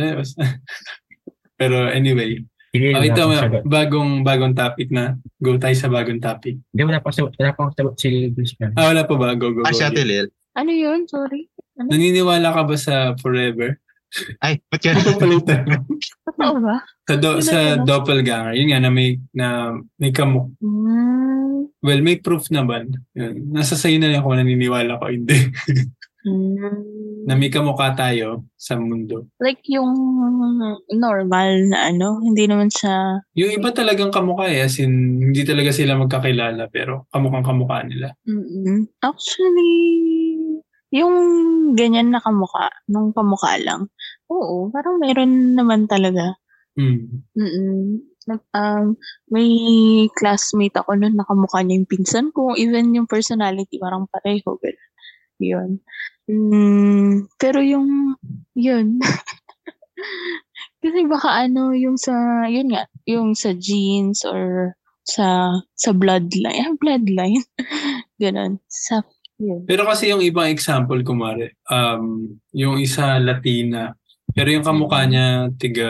Pero 1.61 1.87
anyway, 1.87 2.42
oh, 2.74 2.98
wala 2.98 3.07
ito, 3.07 3.22
bagong 3.64 4.24
bagong 4.26 4.55
topic 4.57 4.90
na. 4.90 5.16
Go 5.38 5.57
tayo 5.61 5.76
sa 5.79 5.92
bagong 5.92 6.20
topic. 6.20 6.59
Hindi, 6.72 6.83
wala 6.83 7.00
pa. 7.00 7.14
Wala 7.14 7.52
pa 7.55 7.61
akong 7.68 7.96
si 7.96 8.09
Lil 8.11 8.33
Spian. 8.42 8.74
Ah, 8.74 8.90
wala 8.90 9.07
pa 9.07 9.14
ba? 9.16 9.33
Go, 9.38 9.55
go, 9.55 9.62
go. 9.62 9.68
ah, 9.68 9.72
si 9.72 9.87
Ate 9.87 10.02
Lil. 10.02 10.29
Ano 10.57 10.72
yun? 10.72 11.05
Sorry. 11.07 11.48
Naniniwala 11.76 12.52
ka 12.52 12.62
ba 12.64 12.76
sa 12.76 13.12
forever? 13.20 13.76
Ay, 14.40 14.62
ba't 14.70 14.80
yan? 14.80 14.96
Papalitan. 15.02 15.62
Totoo 16.24 16.56
ba? 16.62 16.76
sa 17.06 17.14
do, 17.14 17.30
Ano 17.38 17.44
sa 17.44 17.58
yun? 17.58 17.84
doppelganger, 17.84 18.52
yun 18.54 18.68
nga 18.70 18.80
na 18.80 18.90
may 18.90 19.18
na 19.30 19.46
may 19.96 20.10
kamuk. 20.10 20.50
Mm. 20.58 21.70
Well, 21.82 22.00
may 22.02 22.18
proof 22.18 22.50
naman. 22.50 22.90
Yun. 23.12 23.52
Nasa 23.52 23.78
sa'yo 23.78 24.00
na 24.00 24.10
lang 24.10 24.22
kung 24.22 24.34
naniniwala 24.34 24.98
ko 24.98 25.06
hindi. 25.06 25.36
Mm. 26.26 26.82
na 27.26 27.34
may 27.34 27.50
kamukha 27.50 27.94
tayo 27.94 28.46
sa 28.54 28.74
mundo. 28.74 29.30
Like 29.38 29.62
yung 29.66 29.94
normal 30.90 31.70
na 31.70 31.90
ano, 31.90 32.18
hindi 32.18 32.46
naman 32.46 32.66
siya, 32.66 33.22
Yung 33.34 33.50
iba 33.50 33.70
talagang 33.70 34.10
kamukha 34.10 34.46
eh, 34.46 34.62
as 34.62 34.78
in, 34.78 35.22
hindi 35.22 35.42
talaga 35.42 35.70
sila 35.70 35.94
magkakilala 35.98 36.66
pero 36.66 37.06
kamukhang 37.10 37.46
kamukha 37.46 37.82
nila. 37.86 38.10
mm 38.26 38.90
actually, 39.02 39.74
yung 40.90 41.14
ganyan 41.74 42.10
na 42.10 42.22
kamukha, 42.22 42.70
nung 42.86 43.10
kamukha 43.10 43.58
lang, 43.62 43.90
oo, 44.30 44.70
parang 44.70 44.98
meron 44.98 45.54
naman 45.54 45.86
talaga. 45.90 46.36
Mm-mm. 46.76 48.02
Nag- 48.26 48.50
Um, 48.50 48.98
may 49.30 49.46
classmate 50.18 50.74
ako 50.74 50.98
nun 50.98 51.14
nakamukha 51.14 51.62
niya 51.62 51.78
yung 51.78 51.90
pinsan 51.90 52.34
ko, 52.34 52.58
even 52.58 52.90
yung 52.90 53.06
personality, 53.06 53.78
parang 53.78 54.10
pareho. 54.10 54.58
Pero, 54.58 54.82
yun. 55.38 55.78
Mm, 56.26 57.30
pero 57.38 57.62
yung, 57.62 58.18
yun. 58.58 58.98
Kasi 60.82 61.06
baka 61.06 61.46
ano, 61.46 61.70
yung 61.70 61.94
sa, 61.94 62.46
yun 62.50 62.74
nga, 62.74 62.90
yung 63.06 63.38
sa 63.38 63.54
genes 63.54 64.26
or 64.26 64.74
sa, 65.06 65.54
sa 65.78 65.90
bloodline. 65.94 66.66
Ah, 66.66 66.74
bloodline. 66.74 67.46
Ganon. 68.22 68.58
Sa, 68.66 69.06
yun. 69.38 69.62
Pero 69.70 69.86
kasi 69.86 70.10
yung 70.10 70.24
ibang 70.24 70.50
example, 70.50 70.98
kumari, 71.06 71.52
um, 71.70 72.34
yung 72.50 72.82
isa 72.82 73.22
Latina, 73.22 73.94
pero 74.37 74.53
yung 74.53 74.61
kamukha 74.62 75.09
niya 75.09 75.49
tiga 75.57 75.88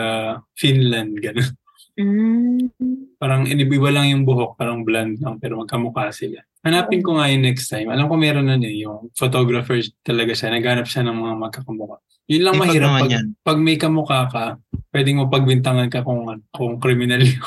Finland, 0.55 1.19
gano'n. 1.19 1.51
Mm, 1.97 2.69
Parang 3.17 3.49
inibiba 3.49 3.89
lang 3.89 4.13
yung 4.13 4.21
buhok, 4.23 4.53
parang 4.55 4.85
blonde 4.85 5.17
lang, 5.17 5.41
pero 5.41 5.57
magkamukha 5.57 6.13
sila. 6.13 6.45
Hanapin 6.61 7.01
ko 7.01 7.17
nga 7.17 7.25
yun 7.27 7.41
next 7.41 7.67
time. 7.67 7.89
Alam 7.89 8.05
ko 8.05 8.13
meron 8.13 8.45
na 8.45 8.55
eh, 8.61 8.85
yung 8.85 9.09
photographer 9.17 9.75
talaga 10.05 10.37
siya, 10.37 10.53
naghanap 10.53 10.85
siya 10.85 11.01
ng 11.03 11.17
mga 11.17 11.33
magkakamukha. 11.41 11.97
Yun 12.29 12.43
lang 12.43 12.55
Ipag 12.55 12.63
mahirap 12.69 12.89
pag, 12.93 13.09
yan. 13.09 13.25
pag 13.41 13.57
may 13.57 13.77
kamukha 13.81 14.19
ka, 14.29 14.43
pwedeng 14.93 15.17
mo 15.17 15.25
pagbintangan 15.25 15.89
ka 15.89 16.05
kung, 16.05 16.27
kung 16.53 16.77
criminal 16.77 17.17
yun. 17.25 17.41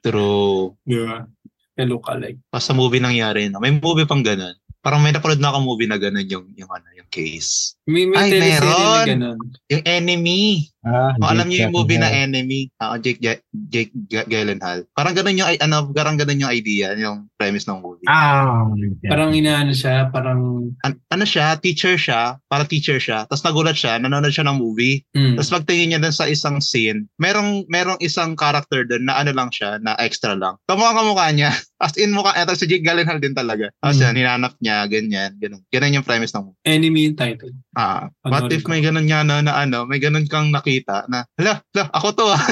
True. 0.00 0.72
Di 0.82 0.96
ba? 1.04 1.28
Kaya 1.76 1.86
look 1.86 2.08
alike. 2.08 2.40
Pa 2.48 2.58
sa 2.58 2.72
movie 2.72 2.98
nangyari, 2.98 3.52
no? 3.52 3.60
may 3.60 3.70
movie 3.70 4.08
pang 4.08 4.24
ganun. 4.24 4.56
Parang 4.78 5.02
may 5.02 5.10
napanood 5.10 5.42
na 5.42 5.50
akong 5.50 5.66
movie 5.66 5.90
na 5.90 5.98
ganun 5.98 6.26
yung, 6.30 6.46
yung, 6.54 6.70
ano, 6.70 6.86
yung 6.94 7.10
case. 7.10 7.74
May, 7.84 8.06
may 8.06 8.16
Ay, 8.16 8.30
teleserye 8.30 8.62
na 8.62 8.78
meron! 8.78 9.06
ganun. 9.06 9.38
Yung 9.68 9.84
Enemy. 9.84 10.42
Ah, 10.80 11.10
O, 11.18 11.26
alam 11.26 11.46
niyo 11.46 11.66
yung 11.66 11.74
movie 11.74 11.98
na 11.98 12.06
Jake 12.06 12.22
Enemy? 12.22 12.60
Ah, 12.76 12.96
Jake, 12.96 13.18
Jake, 13.18 13.42
Jake 13.50 13.90
Gyllenhaal. 14.24 14.86
Parang 14.92 15.10
ganun 15.10 15.34
yung, 15.34 15.48
ay- 15.48 15.58
ano, 15.58 15.90
parang 15.90 16.14
ganun 16.14 16.38
yung 16.38 16.50
idea, 16.50 16.94
yung 16.94 17.26
premise 17.34 17.66
ng 17.66 17.82
movie. 17.82 18.06
Ah, 18.06 18.62
Parang 19.04 19.32
inaano 19.32 19.70
siya, 19.70 20.06
parang... 20.08 20.70
An- 20.80 21.02
ano 21.08 21.24
siya, 21.24 21.56
teacher 21.56 21.94
siya, 21.94 22.38
para 22.46 22.62
teacher 22.62 22.96
siya, 22.96 23.24
tapos 23.24 23.42
nagulat 23.42 23.74
siya, 23.74 23.98
nanonood 23.98 24.30
siya 24.30 24.46
ng 24.46 24.54
movie, 24.56 25.02
Mm, 25.10 25.34
tapos 25.34 25.50
pagtingin 25.52 25.88
niya 25.90 26.00
dun 26.00 26.14
sa 26.14 26.24
isang 26.24 26.58
scene, 26.58 27.10
merong, 27.16 27.66
merong 27.66 27.98
isang 27.98 28.34
character 28.34 28.84
dun 28.84 29.02
na 29.02 29.18
ano 29.18 29.32
lang 29.32 29.50
siya, 29.50 29.78
na 29.78 29.98
extra 29.98 30.32
lang. 30.32 30.54
Kamukha 30.64 30.94
kamukha 30.94 31.26
niya, 31.30 31.50
as 31.82 31.94
in 31.96 32.10
mukha, 32.10 32.34
eto 32.34 32.54
si 32.54 32.64
Jake 32.64 32.82
Gyllenhaal 32.82 33.18
din 33.18 33.34
talaga. 33.34 33.70
Tapos 33.76 33.98
Hmm. 33.98 34.04
yan, 34.04 34.14
hinanap 34.16 34.52
niya, 34.58 34.86
ganyan, 34.86 35.30
ganun. 35.36 35.62
Ganun 35.68 35.96
yung 35.96 36.06
premise 36.06 36.30
ng 36.32 36.44
movie. 36.44 36.62
enemy 36.64 37.00
yung 37.04 37.16
title. 37.16 37.50
Ah, 37.78 38.10
what 38.26 38.50
if 38.50 38.66
may 38.66 38.82
ganun 38.82 39.06
nga 39.06 39.22
na, 39.22 39.38
na 39.38 39.54
ano, 39.54 39.86
may 39.86 40.02
ganun 40.02 40.26
kang 40.26 40.50
nakita 40.50 41.06
na, 41.06 41.22
hala, 41.38 41.62
hala, 41.70 41.84
ako 41.94 42.08
to 42.10 42.26
ah. 42.26 42.42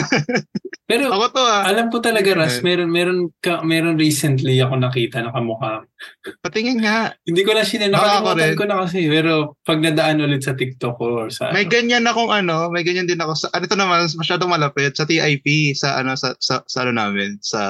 Pero 0.86 1.10
Ako 1.10 1.34
to 1.34 1.42
ah. 1.42 1.66
alam 1.66 1.90
ko 1.90 1.98
talaga, 1.98 2.30
Ras, 2.30 2.58
Eh. 2.58 2.62
meron, 2.62 2.86
meron, 2.94 3.34
ka, 3.42 3.58
meron 3.66 3.98
recently 3.98 4.62
ako 4.62 4.78
nakita 4.78 5.18
na 5.18 5.34
kamukha. 5.34 5.82
Patingin 6.46 6.78
nga. 6.78 7.10
Hindi 7.26 7.42
ko 7.42 7.58
na 7.58 7.66
sinend. 7.66 7.98
Ah, 7.98 8.22
Nakalimutan 8.22 8.54
ko 8.54 8.64
na 8.70 8.86
kasi. 8.86 9.10
Pero 9.10 9.58
pag 9.66 9.82
nadaan 9.82 10.22
ulit 10.22 10.46
sa 10.46 10.54
TikTok 10.54 10.94
ko 10.94 11.26
or 11.26 11.28
sa... 11.34 11.50
May 11.50 11.66
ano, 11.66 11.74
ganyan 11.74 12.06
akong 12.06 12.30
ano, 12.30 12.70
may 12.70 12.86
ganyan 12.86 13.10
din 13.10 13.18
ako 13.18 13.34
sa 13.34 13.50
ano 13.50 13.66
to 13.66 13.74
naman 13.74 14.06
masyadong 14.14 14.46
malapit 14.46 14.94
sa 14.94 15.02
TIP 15.02 15.74
sa 15.74 15.98
ano 15.98 16.14
sa 16.14 16.38
sa, 16.38 16.62
sa 16.70 16.86
ano 16.86 16.94
namin 16.94 17.34
sa 17.42 17.62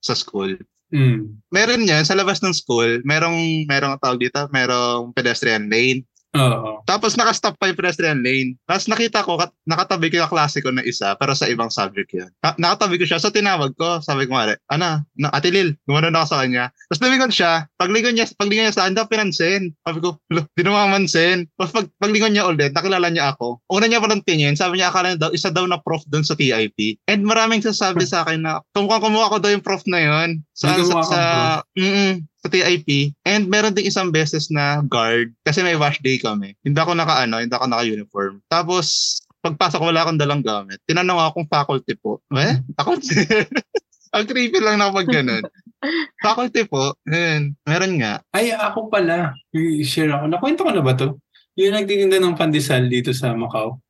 sa 0.00 0.16
school. 0.16 0.56
mm, 0.88 1.52
Meron 1.52 1.84
yan 1.84 2.08
sa 2.08 2.16
labas 2.16 2.40
ng 2.40 2.56
school, 2.56 3.04
merong 3.04 3.68
merong 3.68 4.00
tawag 4.00 4.24
dito, 4.24 4.40
merong 4.56 5.12
pedestrian 5.12 5.68
lane. 5.68 6.00
Oo. 6.34 6.82
Tapos 6.84 7.16
nakastop 7.16 7.56
pa 7.56 7.70
yung 7.70 7.78
pedestrian 7.78 8.20
lane. 8.20 8.58
Tapos 8.66 8.90
nakita 8.90 9.24
ko, 9.24 9.38
kat- 9.40 9.54
nakatabi 9.64 10.12
ko 10.12 10.20
yung 10.20 10.32
klase 10.32 10.60
ko 10.60 10.74
na 10.74 10.84
isa, 10.84 11.14
pero 11.16 11.32
sa 11.32 11.48
ibang 11.48 11.70
subject 11.72 12.10
yun. 12.12 12.30
Na- 12.42 12.58
nakatabi 12.58 13.00
ko 13.00 13.08
siya, 13.08 13.22
so 13.22 13.32
tinawag 13.32 13.72
ko, 13.78 14.02
sabi 14.02 14.26
ko 14.26 14.36
nga, 14.36 14.58
ano, 14.68 15.00
na, 15.16 15.28
Ate 15.32 15.48
Lil, 15.54 15.78
gumanon 15.86 16.18
ako 16.18 16.26
sa 16.34 16.38
kanya. 16.44 16.64
Tapos 16.90 17.00
lumingon 17.00 17.32
siya, 17.32 17.52
paglingon 17.78 18.14
niya, 18.18 18.26
paglingon 18.36 18.68
niya 18.68 18.76
sa 18.76 18.86
anda, 18.86 19.06
pinansin. 19.08 19.72
Sabi 19.86 19.98
ko, 20.02 20.18
"Lo, 20.28 20.44
di 20.52 20.62
namamansin. 20.62 21.46
Tapos 21.56 21.72
pag, 21.72 21.86
paglingon 22.02 22.34
niya 22.34 22.44
ulit, 22.50 22.74
nakilala 22.74 23.08
niya 23.08 23.32
ako. 23.32 23.62
Una 23.70 23.86
niya 23.88 24.02
palang 24.02 24.22
tingin, 24.26 24.58
sabi 24.58 24.78
niya, 24.82 24.90
akala 24.90 25.14
niya 25.14 25.28
daw, 25.28 25.30
isa 25.32 25.48
daw 25.54 25.64
na 25.64 25.80
prof 25.80 26.02
doon 26.10 26.26
sa 26.26 26.36
TIP. 26.36 26.98
And 27.08 27.24
maraming 27.24 27.62
sasabi 27.62 28.04
sa 28.04 28.26
akin 28.26 28.44
na, 28.44 28.60
kumuha 28.76 29.00
kumuha 29.00 29.32
ko 29.32 29.36
daw 29.40 29.50
yung 29.54 29.64
prof 29.64 29.86
na 29.86 30.00
yun. 30.02 30.42
Sa, 30.52 30.74
May 30.74 30.84
sa, 30.84 30.94
sa, 31.02 31.18
kang 31.18 31.64
mm 31.78 32.33
sa 32.44 32.52
TIP. 32.52 33.16
And 33.24 33.48
meron 33.48 33.72
ding 33.72 33.88
isang 33.88 34.12
beses 34.12 34.52
na 34.52 34.84
guard 34.84 35.32
kasi 35.48 35.64
may 35.64 35.80
wash 35.80 35.96
day 36.04 36.20
kami. 36.20 36.52
Hindi 36.60 36.76
ako 36.76 36.92
naka-ano, 36.92 37.40
hindi 37.40 37.56
ako 37.56 37.66
naka-uniform. 37.72 38.44
Tapos, 38.52 39.16
pagpasok 39.40 39.80
wala 39.80 40.04
akong 40.04 40.20
dalang 40.20 40.44
gamit. 40.44 40.76
Tinanong 40.84 41.16
ako 41.16 41.30
kung 41.40 41.48
faculty 41.48 41.94
po. 41.96 42.20
Eh? 42.36 42.60
Faculty? 42.76 43.24
Ang 44.14 44.30
creepy 44.30 44.60
lang 44.62 44.78
na 44.78 44.94
pag 44.94 45.10
ganun. 45.10 45.42
Faculty 46.24 46.64
po. 46.70 46.94
Ayun. 47.08 47.58
Meron 47.66 47.98
nga. 47.98 48.22
Ay, 48.30 48.54
ako 48.54 48.86
pala. 48.86 49.34
I-share 49.50 50.14
ako. 50.14 50.24
Nakwento 50.30 50.62
ko 50.62 50.70
na 50.70 50.84
ba 50.84 50.94
to? 50.94 51.18
Yung 51.58 51.74
nagtitinda 51.74 52.22
ng 52.22 52.38
pandesal 52.38 52.86
dito 52.86 53.10
sa 53.10 53.34
Macau. 53.34 53.82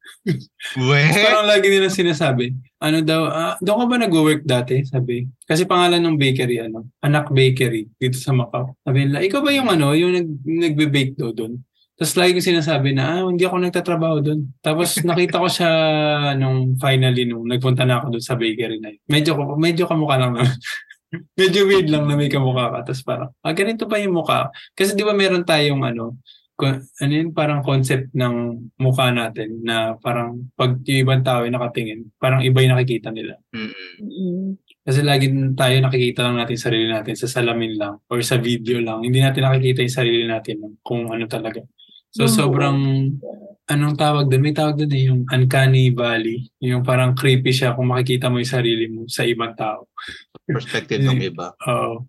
Weh? 0.80 1.10
Parang 1.20 1.44
lagi 1.44 1.68
nilang 1.68 1.92
sinasabi, 1.92 2.56
ano 2.80 2.98
daw, 3.04 3.22
ah, 3.28 3.54
doon 3.60 3.84
ka 3.84 3.86
ba 3.88 3.96
nag-work 4.00 4.42
dati? 4.48 4.80
Sabi. 4.84 5.28
Kasi 5.44 5.68
pangalan 5.68 6.00
ng 6.00 6.16
bakery, 6.16 6.64
ano, 6.64 6.88
Anak 7.04 7.28
Bakery 7.28 7.92
dito 8.00 8.16
sa 8.16 8.32
Macau. 8.32 8.72
Sabi 8.80 9.08
nila, 9.08 9.20
ikaw 9.20 9.44
ba 9.44 9.52
yung 9.52 9.68
ano, 9.68 9.92
yung 9.92 10.12
nag, 10.16 10.28
nagbe-bake 10.44 11.16
daw 11.20 11.32
doon? 11.36 11.60
Tapos 11.94 12.18
lagi 12.18 12.34
ko 12.34 12.40
sinasabi 12.42 12.90
na, 12.90 13.22
ah, 13.22 13.22
hindi 13.28 13.46
ako 13.46 13.56
nagtatrabaho 13.62 14.16
doon. 14.24 14.40
Tapos 14.58 14.98
nakita 15.04 15.38
ko 15.38 15.46
siya 15.46 15.70
nung 16.34 16.74
finally, 16.80 17.22
nung 17.28 17.46
nagpunta 17.46 17.86
na 17.86 18.02
ako 18.02 18.18
doon 18.18 18.24
sa 18.24 18.34
bakery 18.34 18.82
na 18.82 18.90
yun. 18.90 19.02
Medyo, 19.06 19.30
medyo 19.54 19.84
kamukha 19.86 20.18
lang 20.18 20.34
naman. 20.34 20.50
medyo 21.38 21.64
weird 21.70 21.86
lang 21.86 22.10
na 22.10 22.18
may 22.18 22.26
kamukha 22.26 22.74
ka. 22.74 22.78
Tapos 22.90 23.02
parang, 23.06 23.30
ah, 23.44 23.54
ganito 23.54 23.86
ba 23.86 24.02
yung 24.02 24.18
mukha? 24.18 24.50
Kasi 24.74 24.98
di 24.98 25.06
ba 25.06 25.14
meron 25.14 25.46
tayong 25.46 25.86
ano, 25.86 26.18
ano 26.72 27.12
yun, 27.12 27.30
parang 27.36 27.60
concept 27.60 28.12
ng 28.16 28.34
mukha 28.80 29.12
natin 29.12 29.60
na 29.60 29.94
parang 30.00 30.48
pag 30.56 30.80
yung 30.84 31.00
ibang 31.04 31.22
tao 31.24 31.44
ay 31.44 31.52
nakatingin, 31.52 32.08
parang 32.16 32.40
iba 32.40 32.64
yung 32.64 32.74
nakikita 32.76 33.12
nila. 33.12 33.36
Mm-mm. 33.52 33.90
Mm. 34.00 34.48
Kasi 34.84 35.00
lagi 35.00 35.32
tayo 35.56 35.74
nakikita 35.80 36.20
lang 36.28 36.36
natin 36.36 36.60
sarili 36.60 36.92
natin 36.92 37.16
sa 37.16 37.24
salamin 37.24 37.72
lang 37.80 37.94
or 38.12 38.20
sa 38.20 38.36
video 38.36 38.84
lang. 38.84 39.00
Hindi 39.00 39.24
natin 39.24 39.48
nakikita 39.48 39.80
yung 39.80 39.96
sarili 39.96 40.24
natin 40.28 40.60
kung 40.84 41.08
ano 41.08 41.24
talaga. 41.24 41.64
So 42.12 42.28
Yung 42.28 42.36
sobrang, 42.36 42.78
anong 43.64 43.96
tawag 43.96 44.28
doon? 44.28 44.44
May 44.44 44.54
tawag 44.54 44.76
doon 44.76 44.92
eh, 44.92 45.02
yung 45.08 45.20
uncanny 45.24 45.88
valley. 45.90 46.52
Yung 46.60 46.84
parang 46.84 47.16
creepy 47.16 47.50
siya 47.50 47.72
kung 47.72 47.90
makikita 47.90 48.28
mo 48.28 48.38
yung 48.38 48.54
sarili 48.54 48.86
mo 48.92 49.08
sa 49.08 49.24
ibang 49.24 49.56
tao. 49.56 49.88
Perspective 50.44 51.00
ng 51.00 51.20
iba. 51.32 51.56
Oo. 51.64 52.04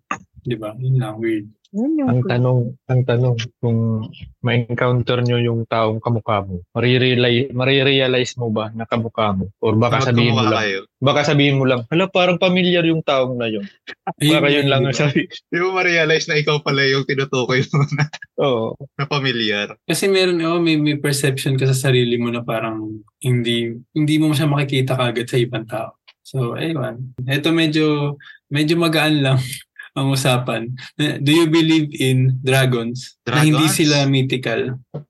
Di 0.46 0.54
ba? 0.54 0.70
Yun 0.78 1.00
lang, 1.00 1.18
weird. 1.18 1.50
Yun 1.76 1.92
yung 2.00 2.08
Ang 2.08 2.20
tanong, 2.24 2.60
ang 2.88 3.02
tanong, 3.04 3.36
kung 3.60 4.08
ma-encounter 4.40 5.20
nyo 5.20 5.36
yung 5.36 5.68
taong 5.68 6.00
kamukha 6.00 6.40
mo, 6.40 6.64
marirealize, 6.72 7.52
marirealize 7.52 8.32
mo 8.40 8.48
ba 8.48 8.72
na 8.72 8.88
kamukha 8.88 9.36
mo? 9.36 9.52
Or 9.60 9.76
baka 9.76 10.08
sabihin 10.08 10.32
mo 10.32 10.48
lang, 10.48 10.56
kayo. 10.64 10.80
baka 11.04 11.20
sabihin 11.28 11.60
mo 11.60 11.68
lang, 11.68 11.84
hala 11.92 12.08
parang 12.08 12.40
familiar 12.40 12.80
yung 12.88 13.04
taong 13.04 13.36
na 13.36 13.52
yun. 13.52 13.68
Baka 14.08 14.48
yun 14.48 14.72
lang 14.72 14.88
ang 14.88 14.96
sabi. 14.96 15.28
Di 15.52 15.60
mo 15.60 15.76
ma-realize 15.76 16.32
na 16.32 16.40
ikaw 16.40 16.64
pala 16.64 16.80
yung 16.88 17.04
tinutukoy 17.04 17.60
mo 17.68 17.84
na, 17.92 18.04
Oo. 18.40 18.72
na 18.96 19.04
familiar. 19.04 19.76
Kasi 19.84 20.08
meron, 20.08 20.40
oh, 20.48 20.56
may, 20.56 20.80
may 20.80 20.96
perception 20.96 21.60
ka 21.60 21.68
sa 21.68 21.76
sarili 21.76 22.16
mo 22.16 22.32
na 22.32 22.40
parang 22.40 23.04
hindi 23.20 23.76
hindi 23.92 24.16
mo 24.16 24.32
siya 24.32 24.48
makikita 24.48 24.96
kagad 24.96 25.28
sa 25.28 25.36
ibang 25.36 25.68
tao. 25.68 26.00
So, 26.26 26.58
ayun. 26.58 27.14
Ito 27.22 27.54
medyo 27.54 28.16
medyo 28.50 28.74
magaan 28.78 29.22
lang 29.22 29.38
ang 29.96 30.12
usapan. 30.12 30.68
Do 30.98 31.30
you 31.32 31.48
believe 31.48 31.88
in 31.96 32.36
dragons? 32.44 33.16
Na 33.24 33.40
hindi 33.40 33.64
Dragons? 33.64 33.74
sila 33.74 33.96
mythical? 34.04 34.60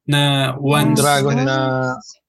Na 0.07 0.21
once 0.57 0.97
Dragon 0.97 1.43
na 1.43 1.59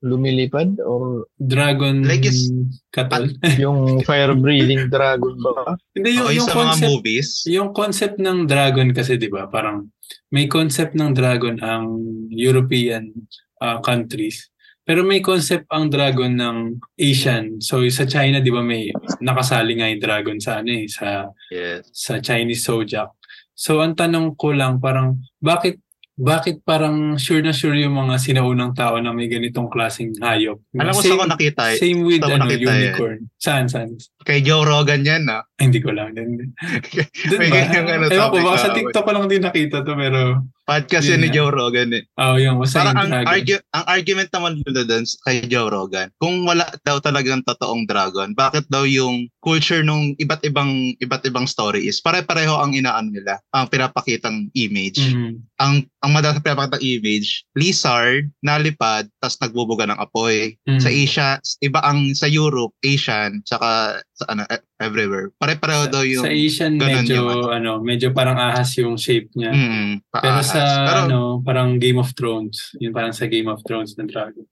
lumilipad 0.01 0.81
or 0.81 1.29
dragon 1.37 2.01
Like 2.01 2.25
is- 2.25 2.49
katol? 2.89 3.29
yung 3.61 3.79
fire-breathing 4.09 4.89
dragon 4.89 5.37
ba? 5.37 5.77
hindi, 5.93 6.17
yung, 6.17 6.27
Okay, 6.27 6.37
yung 6.37 6.47
sa 6.47 6.53
mga 6.53 6.61
concept, 6.65 6.89
movies, 6.89 7.27
yung 7.45 7.69
concept 7.71 8.17
ng 8.17 8.37
dragon 8.45 8.89
kasi 8.89 9.15
'di 9.15 9.29
ba 9.29 9.45
parang 9.45 9.85
may 10.29 10.49
concept 10.49 10.93
ng 10.93 11.13
dragon 11.13 11.61
ang 11.61 12.01
European 12.29 13.13
uh, 13.61 13.77
countries 13.79 14.49
pero 14.87 15.03
may 15.03 15.19
concept 15.19 15.67
ang 15.67 15.91
dragon 15.91 16.31
ng 16.31 16.57
Asian 16.95 17.59
so 17.59 17.83
sa 17.91 18.07
China 18.07 18.39
'di 18.39 18.51
ba 18.55 18.63
may 18.63 18.87
nakasali 19.19 19.75
nga 19.75 19.91
yung 19.91 19.99
dragon 19.99 20.37
sa 20.39 20.63
ano 20.63 20.71
eh 20.71 20.87
sa 20.87 21.27
yes. 21.51 21.91
sa 21.91 22.23
Chinese 22.23 22.63
zodiac 22.63 23.11
so 23.51 23.83
ang 23.83 23.99
tanong 23.99 24.39
ko 24.39 24.55
lang 24.55 24.79
parang 24.79 25.19
bakit 25.43 25.83
bakit 26.17 26.65
parang 26.65 27.13
sure 27.21 27.45
na 27.45 27.53
sure 27.53 27.77
yung 27.77 27.93
mga 27.93 28.17
sinaunang 28.17 28.73
tao 28.73 28.97
na 28.97 29.13
may 29.13 29.29
ganitong 29.29 29.69
klaseng 29.69 30.17
hayop 30.17 30.57
Alam 30.73 30.97
mo 30.97 31.01
saan 31.05 31.19
ko 31.21 31.29
nakita? 31.29 31.61
eh? 31.69 31.77
same 31.77 32.01
with 32.01 32.25
ano, 32.25 32.41
nakita 32.41 32.73
unicorn 32.73 33.19
saan 33.37 33.69
saan 33.69 33.93
Kay 34.25 34.43
Joe 34.43 34.67
Rogan 34.67 35.07
yan, 35.07 35.23
ah. 35.31 35.45
Ay, 35.55 35.71
hindi 35.71 35.79
ko 35.79 35.95
lang 35.95 36.11
Doon 36.11 36.51
May 37.39 37.47
ba? 37.47 37.63
ano, 37.69 38.11
Ewan 38.11 38.27
ko, 38.33 38.37
baka 38.43 38.57
sa. 38.59 38.75
TikTok 38.75 39.03
ko 39.07 39.11
lang 39.15 39.25
din 39.31 39.39
nakita 39.39 39.87
to, 39.87 39.95
pero... 39.95 40.43
Podcast 40.67 41.07
Yun 41.07 41.23
yun 41.23 41.23
ni. 41.23 41.29
Joe 41.31 41.47
Rogan 41.47 41.89
eh. 41.95 42.03
Oh, 42.19 42.35
yung 42.35 42.59
basta 42.59 42.83
Parang 42.83 43.07
ang, 43.07 43.23
argu- 43.23 43.63
ang 43.71 43.85
argument 43.87 44.27
naman 44.35 44.59
nila 44.59 44.83
doon 44.83 45.07
kay 45.23 45.47
Joe 45.47 45.71
Rogan, 45.71 46.11
kung 46.19 46.43
wala 46.43 46.67
daw 46.83 46.99
talagang 46.99 47.39
totoong 47.41 47.87
dragon, 47.87 48.35
bakit 48.35 48.67
daw 48.67 48.83
yung 48.83 49.31
culture 49.39 49.79
nung 49.79 50.11
iba't 50.19 50.43
ibang 50.43 50.67
iba't 50.99 51.23
ibang 51.23 51.47
story 51.47 51.87
is 51.87 52.03
pare-pareho 52.03 52.51
ang 52.51 52.75
inaan 52.75 53.15
nila, 53.15 53.39
ang 53.55 53.71
pinapakitang 53.71 54.51
image. 54.51 54.99
Mhm. 55.07 55.39
Ang 55.57 55.73
ang 56.03 56.11
madalas 56.11 56.43
pinapakitang 56.43 56.83
image, 56.83 57.47
lizard, 57.55 58.27
nalipad, 58.43 59.07
tas 59.23 59.39
nagbubuga 59.39 59.87
ng 59.87 59.97
apoy. 59.97 60.59
Mhm. 60.67 60.83
Sa 60.83 60.91
Asia, 60.91 61.29
iba 61.63 61.79
ang 61.79 62.11
sa 62.11 62.27
Europe, 62.27 62.75
Asian, 62.83 63.39
tsaka 63.41 64.03
sa 64.11 64.25
ano, 64.27 64.43
e- 64.51 64.67
everywhere. 64.77 65.31
Pare-pareho 65.39 65.87
daw 65.87 66.03
yung 66.03 66.21
Sa 66.21 66.29
Asian, 66.29 66.75
medyo, 66.75 67.23
yung 67.23 67.49
ano, 67.49 67.71
medyo 67.79 68.11
parang 68.11 68.35
ahas 68.35 68.75
yung 68.77 68.93
shape 68.93 69.31
niya. 69.33 69.49
mm, 69.49 70.05
Pero 70.11 70.37
paahas. 70.37 70.56
Sa, 70.57 70.85
Pero 70.89 70.99
ano, 71.05 71.19
parang 71.45 71.69
Game 71.77 71.99
of 72.01 72.11
Thrones. 72.17 72.73
Yung 72.81 72.93
parang 72.95 73.13
sa 73.13 73.29
Game 73.29 73.47
of 73.47 73.61
Thrones 73.63 73.93
ng 73.95 74.09
dragon. 74.09 74.45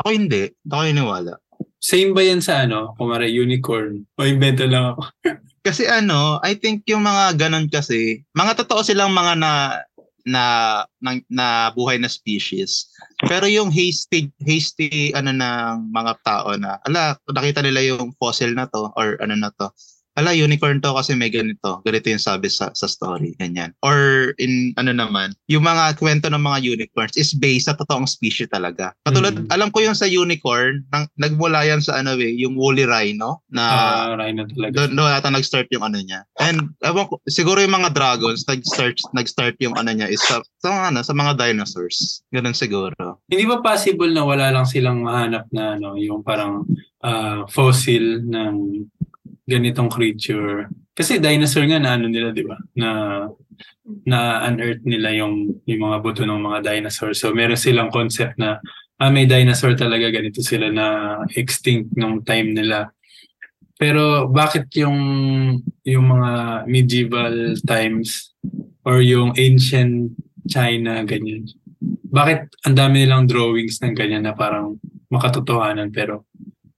ako 0.00 0.08
hindi. 0.12 0.52
Hindi 0.52 0.72
ako 0.72 0.84
iniwala. 0.84 1.32
Same 1.80 2.12
ba 2.12 2.20
yan 2.20 2.44
sa, 2.44 2.68
ano, 2.68 2.92
kumara 3.00 3.24
unicorn? 3.24 4.04
O 4.20 4.28
invento 4.28 4.68
lang 4.68 4.96
ako. 4.96 5.02
Kasi 5.66 5.84
ano, 5.84 6.40
I 6.40 6.56
think 6.56 6.88
yung 6.88 7.04
mga 7.04 7.36
ganon 7.36 7.68
kasi, 7.68 8.24
mga 8.32 8.64
totoo 8.64 8.80
silang 8.80 9.12
mga 9.12 9.36
na 9.36 9.52
na 10.24 10.44
na, 11.00 11.20
na 11.28 11.46
buhay 11.72 12.00
na 12.00 12.08
species. 12.08 12.88
Pero 13.28 13.44
yung 13.44 13.68
hasty 13.72 14.32
hasty 14.40 15.12
ano 15.12 15.32
ng 15.32 15.92
mga 15.92 16.12
tao 16.24 16.56
na 16.56 16.80
ala 16.84 17.16
nakita 17.28 17.60
nila 17.60 17.80
yung 17.84 18.12
fossil 18.16 18.52
na 18.52 18.68
to 18.68 18.88
or 18.96 19.20
ano 19.20 19.36
na 19.36 19.52
to. 19.52 19.68
Ala 20.20 20.36
unicorn 20.36 20.78
to 20.78 20.92
kasi 20.92 21.16
may 21.16 21.32
ganito. 21.32 21.80
Ganito 21.80 22.06
yung 22.06 22.20
sabi 22.20 22.52
sa 22.52 22.68
sa 22.72 22.84
story 22.84 23.32
ganyan. 23.40 23.72
Or 23.80 24.30
in 24.36 24.76
ano 24.76 24.92
naman, 24.92 25.32
yung 25.48 25.64
mga 25.64 25.96
kwento 25.96 26.28
ng 26.28 26.36
mga 26.38 26.60
unicorns 26.62 27.16
is 27.16 27.32
based 27.32 27.66
sa 27.66 27.74
totoong 27.74 28.04
species 28.04 28.52
talaga. 28.52 28.92
Katulad 29.02 29.32
Mm. 29.40 29.48
alam 29.48 29.68
ko 29.70 29.80
yung 29.80 29.96
sa 29.96 30.04
unicorn, 30.04 30.84
nang, 30.92 31.08
nagmula 31.16 31.64
yan 31.64 31.80
sa 31.80 31.96
ano 31.96 32.20
eh, 32.20 32.36
yung 32.36 32.52
woolly 32.52 32.84
rhino 32.84 33.40
na 33.48 33.64
Ah, 33.64 34.12
rhino 34.12 34.44
talaga. 34.44 34.76
doon 34.76 34.90
doon 34.92 35.08
ata 35.10 35.32
nag-start 35.32 35.72
yung 35.72 35.80
ano 35.82 35.96
niya. 35.96 36.20
And 36.36 36.76
ewan 36.82 37.08
ko, 37.08 37.16
siguro 37.24 37.58
yung 37.58 37.72
mga 37.72 37.94
dragons 37.94 38.44
nag-start 38.44 39.00
nag-start 39.12 39.56
yung 39.58 39.72
ano 39.74 39.88
niya 39.88 40.06
is 40.06 40.20
sa, 40.20 40.44
sa 40.60 40.68
mga 40.68 40.84
ano, 40.90 41.00
sa 41.00 41.14
mga 41.16 41.32
dinosaurs. 41.38 42.20
Ganun 42.28 42.52
siguro. 42.52 43.22
Hindi 43.24 43.48
ba 43.48 43.64
possible 43.64 44.10
na 44.10 44.26
wala 44.26 44.52
lang 44.52 44.68
silang 44.68 45.00
mahanap 45.00 45.48
na, 45.48 45.78
ano, 45.78 45.96
yung 45.96 46.20
parang 46.20 46.66
ah, 47.00 47.48
fossil 47.48 48.20
ng 48.20 48.84
ganitong 49.50 49.90
creature? 49.90 50.70
Kasi 50.94 51.18
dinosaur 51.18 51.66
nga 51.66 51.82
na 51.82 51.98
ano 51.98 52.06
nila, 52.06 52.30
di 52.30 52.46
ba? 52.46 52.54
Na 52.78 52.88
na 54.06 54.46
unearth 54.46 54.86
nila 54.86 55.10
yung 55.16 55.60
yung 55.66 55.80
mga 55.90 55.98
buto 55.98 56.22
ng 56.22 56.38
mga 56.38 56.58
dinosaur. 56.62 57.12
So 57.12 57.34
meron 57.34 57.58
silang 57.58 57.90
concept 57.90 58.38
na 58.38 58.62
ah, 59.00 59.10
may 59.10 59.26
dinosaur 59.26 59.74
talaga 59.74 60.12
ganito 60.12 60.44
sila 60.44 60.70
na 60.70 60.86
extinct 61.34 61.96
nung 61.96 62.22
time 62.22 62.54
nila. 62.54 62.92
Pero 63.80 64.28
bakit 64.28 64.68
yung 64.76 64.98
yung 65.88 66.06
mga 66.06 66.64
medieval 66.68 67.56
times 67.64 68.36
or 68.84 69.00
yung 69.00 69.32
ancient 69.40 70.12
China 70.46 71.00
ganyan? 71.08 71.48
Bakit 72.10 72.68
ang 72.68 72.76
dami 72.76 73.02
nilang 73.02 73.24
drawings 73.24 73.80
ng 73.80 73.96
ganyan 73.96 74.28
na 74.28 74.36
parang 74.36 74.76
makatotohanan 75.08 75.88
pero 75.90 76.28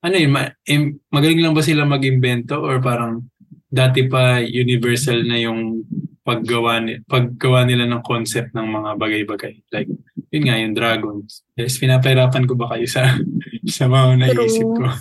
ano 0.03 0.15
yun, 0.19 0.33
ma- 0.35 0.53
im- 0.67 0.99
magaling 1.09 1.41
lang 1.41 1.55
ba 1.55 1.63
sila 1.63 1.87
mag-invento 1.87 2.59
or 2.59 2.83
parang 2.83 3.31
dati 3.73 4.11
pa 4.11 4.43
universal 4.43 5.23
na 5.25 5.39
yung 5.39 5.87
paggawa, 6.27 6.83
ni- 6.83 7.01
paggawa 7.07 7.65
nila 7.65 7.87
ng 7.87 8.03
concept 8.03 8.51
ng 8.55 8.67
mga 8.67 8.91
bagay-bagay. 8.99 9.55
Like, 9.71 9.91
yun 10.35 10.45
nga, 10.47 10.59
yung 10.59 10.75
dragons. 10.75 11.47
Yes, 11.55 11.79
pinapahirapan 11.79 12.47
ko 12.47 12.55
ba 12.59 12.75
kayo 12.75 12.87
sa, 12.87 13.15
sa 13.79 13.87
mga 13.87 14.27
naisip 14.27 14.67
ko? 14.67 14.87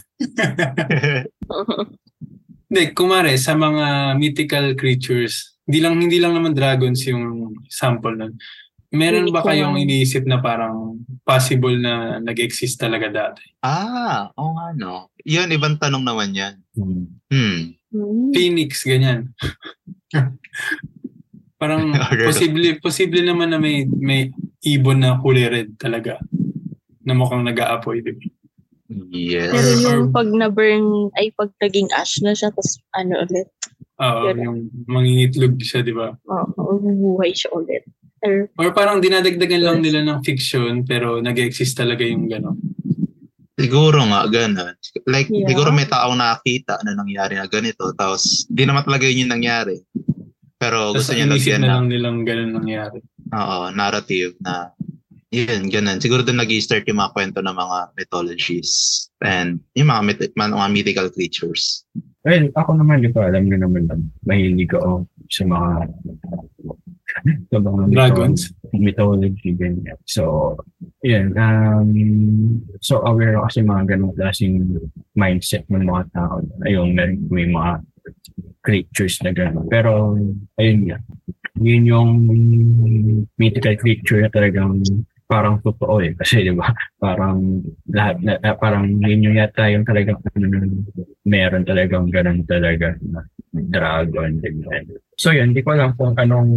Hindi, 2.71 2.95
kumare, 2.95 3.35
sa 3.35 3.51
mga 3.51 4.15
mythical 4.15 4.79
creatures, 4.79 5.59
hindi 5.67 5.83
lang 5.83 5.99
hindi 5.99 6.23
lang 6.23 6.33
naman 6.35 6.55
dragons 6.55 7.03
yung 7.03 7.51
sample 7.67 8.15
nun. 8.15 8.33
Meron 8.91 9.31
ba 9.31 9.39
kayong 9.41 9.79
iniisip 9.79 10.27
na 10.27 10.43
parang 10.43 10.99
possible 11.23 11.79
na 11.79 12.19
nag-exist 12.19 12.75
talaga 12.75 13.07
dati? 13.07 13.43
ah, 13.63 14.27
oo 14.35 14.51
nga 14.51 14.67
no. 14.75 15.07
Yun, 15.23 15.47
ibang 15.49 15.79
tanong 15.79 16.03
naman 16.03 16.35
yan. 16.35 16.55
Hmm. 16.75 17.07
Hmm. 17.31 17.77
Hmm. 17.91 18.31
Phoenix, 18.35 18.83
ganyan. 18.83 19.31
parang 21.61 21.93
Okay. 22.11 22.25
posible 22.27 22.67
posible 22.81 23.21
naman 23.21 23.53
na 23.53 23.59
may 23.61 23.85
may 23.87 24.27
ibon 24.65 24.99
na 24.99 25.15
kulay 25.21 25.47
red 25.47 25.69
talaga 25.77 26.19
na 27.01 27.13
mukhang 27.15 27.47
nag-aapoy, 27.47 28.03
di 28.03 28.11
ba? 28.11 28.23
Yes. 29.09 29.49
Pero 29.55 29.69
yung 29.79 30.11
pag 30.11 30.27
na-burn, 30.27 31.09
ay 31.15 31.31
pag 31.33 31.49
naging 31.57 31.87
ash 31.95 32.19
na 32.21 32.35
siya, 32.35 32.51
tapos 32.51 32.75
ano 32.91 33.23
ulit, 33.23 33.47
Oo, 33.97 34.21
Ganun. 34.27 34.41
yung 34.43 34.59
mangingitlog 34.85 35.55
siya, 35.57 35.79
di 35.81 35.95
ba? 35.95 36.11
oh, 36.27 36.45
mabubuhay 36.53 37.31
siya 37.31 37.49
ulit. 37.55 37.85
Or, 38.21 38.49
Or 38.57 38.69
parang 38.71 39.01
dinadagdagan 39.01 39.61
lang 39.61 39.77
nila 39.81 40.05
ng 40.05 40.21
fiction 40.21 40.85
pero 40.85 41.17
nag-exist 41.19 41.73
talaga 41.73 42.05
yung 42.05 42.29
gano'n. 42.29 42.57
Siguro 43.57 44.01
nga, 44.09 44.25
ganun. 44.25 44.73
Like, 45.05 45.29
Yeah. 45.29 45.45
siguro 45.45 45.69
may 45.69 45.85
taong 45.85 46.17
nakakita 46.17 46.81
na 46.81 46.97
nangyari 46.97 47.37
na 47.37 47.45
ganito, 47.45 47.93
tapos 47.93 48.45
di 48.49 48.65
naman 48.65 48.81
talaga 48.81 49.05
yun 49.05 49.25
yung 49.25 49.33
nangyari. 49.37 49.77
Pero 50.57 50.93
Tapos 50.93 51.09
gusto 51.09 51.13
niya 51.13 51.29
lagyan 51.29 51.61
na 51.61 51.67
ng 51.67 51.73
lang 51.73 51.85
nilang 51.89 52.17
gano'n 52.25 52.51
nangyari. 52.57 52.97
oo, 53.33 53.57
narrative 53.73 54.33
na 54.41 54.69
yun, 55.31 55.71
ganun. 55.71 55.97
Siguro 55.97 56.21
doon 56.21 56.43
nag-start 56.43 56.83
yung 56.85 56.99
mga 56.99 57.13
kwento 57.15 57.39
ng 57.39 57.55
mga 57.55 57.77
mythologies 57.95 58.71
and 59.23 59.63
yung 59.73 59.87
mga, 59.87 60.01
myth- 60.03 60.35
mga, 60.35 60.67
mythical 60.69 61.07
creatures. 61.07 61.87
Well, 62.21 62.51
ako 62.53 62.77
naman, 62.77 63.01
di 63.01 63.09
ba, 63.09 63.31
alam 63.31 63.47
nyo 63.47 63.57
naman, 63.65 63.87
mahilig 64.27 64.69
ako 64.75 65.07
sa 65.31 65.47
mga 65.47 65.69
Dragons? 67.91 68.51
mythology, 68.71 69.51
ganyan. 69.55 69.99
So, 70.07 70.55
yun. 71.03 71.35
Um, 71.35 71.91
so, 72.79 73.03
aware 73.03 73.35
ako 73.37 73.47
sa 73.51 73.61
mga 73.67 73.83
ganong 73.95 74.15
klaseng 74.15 74.55
mindset 75.13 75.67
ng 75.67 75.83
mga 75.83 76.03
tao. 76.15 76.39
Ayun, 76.63 76.95
may, 76.95 77.19
may 77.27 77.47
mga 77.51 77.83
creatures 78.63 79.19
na 79.21 79.35
gano'n. 79.35 79.67
Pero, 79.67 80.15
ayun 80.55 80.87
nga. 80.87 80.97
Yun 81.61 81.83
yung 81.83 82.09
mythical 83.35 83.75
creature 83.77 84.23
na 84.23 84.31
talagang 84.31 84.81
parang 85.31 85.63
totoo 85.63 86.03
eh. 86.03 86.11
Kasi, 86.15 86.43
di 86.43 86.51
ba, 86.51 86.71
parang 86.99 87.63
lahat, 87.87 88.19
na, 88.19 88.35
na- 88.39 88.59
parang 88.59 88.87
yun 88.99 89.31
yung 89.31 89.37
yata 89.39 89.71
yung 89.71 89.87
talagang 89.87 90.19
ano, 90.35 90.47
meron 91.23 91.63
talagang 91.63 92.11
ganun 92.11 92.43
talaga 92.43 92.99
na 92.99 93.23
dragon, 93.51 94.39
ganyan. 94.43 94.91
So 95.21 95.29
yun, 95.29 95.53
hindi 95.53 95.61
ko 95.61 95.77
alam 95.77 95.93
kung 95.93 96.17
anong, 96.17 96.49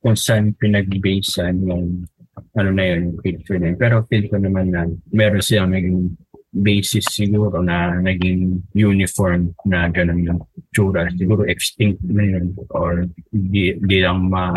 kung 0.00 0.16
saan 0.16 0.56
pinag-basean 0.56 1.60
yung 1.60 2.08
ano 2.56 2.70
na 2.72 2.84
yun, 2.88 3.20
picture 3.20 3.60
na. 3.60 3.76
Pero 3.76 4.00
feel 4.08 4.32
ko 4.32 4.40
naman 4.40 4.72
na 4.72 4.88
meron 5.12 5.44
silang 5.44 5.76
naging 5.76 6.16
basis 6.48 7.04
siguro 7.12 7.60
na 7.60 8.00
naging 8.00 8.64
uniform 8.72 9.52
na 9.68 9.92
ganun 9.92 10.24
yung 10.24 10.40
tsura. 10.72 11.04
Siguro 11.20 11.44
extinct 11.44 12.00
na 12.08 12.24
yun 12.24 12.56
or 12.72 13.04
di, 13.28 13.76
di 13.76 14.00
lang 14.00 14.32
ma, 14.32 14.56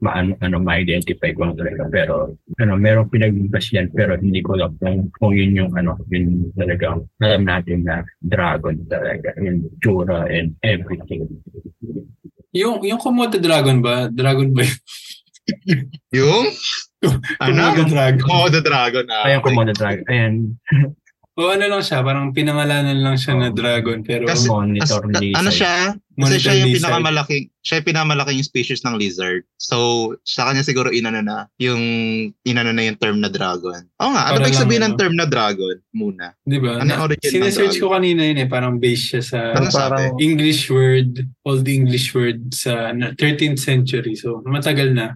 ma 0.00 0.10
ano, 0.16 0.40
ano, 0.40 0.56
ma-identify 0.64 1.36
ko 1.36 1.52
talaga. 1.52 1.84
Pero 1.92 2.32
ano, 2.56 2.72
merong 2.80 3.12
pinagbibas 3.12 3.68
yan 3.76 3.92
pero 3.92 4.16
hindi 4.16 4.40
ko 4.40 4.56
alam 4.56 4.72
kung, 4.80 5.12
kung 5.20 5.36
yun 5.36 5.52
yung 5.52 5.72
ano, 5.76 6.00
yun 6.08 6.48
talaga 6.56 6.96
alam 7.20 7.44
natin 7.44 7.84
na 7.84 8.00
dragon 8.24 8.80
talaga. 8.88 9.36
Yung 9.36 9.68
tsura 9.84 10.24
and 10.32 10.56
everything. 10.64 11.28
Yung, 12.50 12.82
yung 12.82 12.98
Komodo 12.98 13.38
Dragon 13.38 13.78
ba? 13.78 14.10
Dragon 14.10 14.50
ba 14.50 14.62
yun? 14.62 14.78
Yung? 16.10 16.46
ano? 17.42 17.60
Komodo 17.70 17.84
Dragon. 17.86 18.20
Komodo 18.20 18.58
Dragon. 18.60 19.06
Ah, 19.08 19.24
Ayan, 19.26 19.40
Komodo 19.40 19.72
dragon. 19.72 20.04
Ayan, 20.06 20.34
O 21.38 21.48
ano 21.48 21.64
lang 21.64 21.80
siya, 21.80 22.02
parang 22.02 22.34
pinangalanan 22.34 23.00
lang 23.00 23.16
siya 23.16 23.32
na 23.32 23.48
Oo. 23.48 23.56
dragon 23.56 24.02
pero 24.02 24.28
Kasi- 24.28 24.50
monitor 24.50 25.08
As- 25.08 25.22
lizard. 25.22 25.38
ano 25.38 25.50
siya? 25.50 25.74
Kasi 26.26 26.36
siya 26.40 26.54
yung 26.60 26.72
lizard. 26.72 26.80
pinakamalaking, 26.82 27.44
siya 27.60 27.74
yung 27.80 27.88
pinakamalaking 27.88 28.42
species 28.42 28.80
ng 28.84 28.94
lizard. 28.96 29.42
So, 29.56 29.76
sa 30.24 30.50
kanya 30.50 30.66
siguro 30.66 30.90
inano 30.90 31.22
na, 31.22 31.46
yung 31.56 31.82
inano 32.42 32.72
na 32.74 32.82
yung 32.84 32.98
term 32.98 33.20
na 33.22 33.30
dragon. 33.30 33.86
Oo 34.02 34.10
nga, 34.12 34.32
ano 34.32 34.42
ba 34.42 34.50
yung 34.50 34.62
sabihin 34.64 34.82
ng 34.84 34.94
ano? 34.94 35.00
term 35.00 35.14
na 35.14 35.26
dragon 35.28 35.76
muna? 35.94 36.34
Di 36.42 36.58
ba? 36.58 36.82
Ano 36.82 36.90
Na, 36.90 37.02
origin 37.04 37.28
ng 37.28 37.32
sinesearch 37.46 37.78
dragon? 37.78 37.84
ko 37.86 37.94
kanina 37.94 38.22
yun 38.26 38.38
eh, 38.42 38.48
parang 38.48 38.74
base 38.76 39.04
siya 39.16 39.22
sa 39.22 39.38
Ano 39.54 39.70
sabi? 39.70 40.10
English 40.18 40.68
word, 40.68 41.24
Old 41.46 41.64
English 41.64 42.12
word 42.12 42.50
sa 42.50 42.90
na- 42.90 43.14
13th 43.14 43.60
century. 43.62 44.18
So, 44.18 44.42
matagal 44.42 44.90
na. 44.92 45.14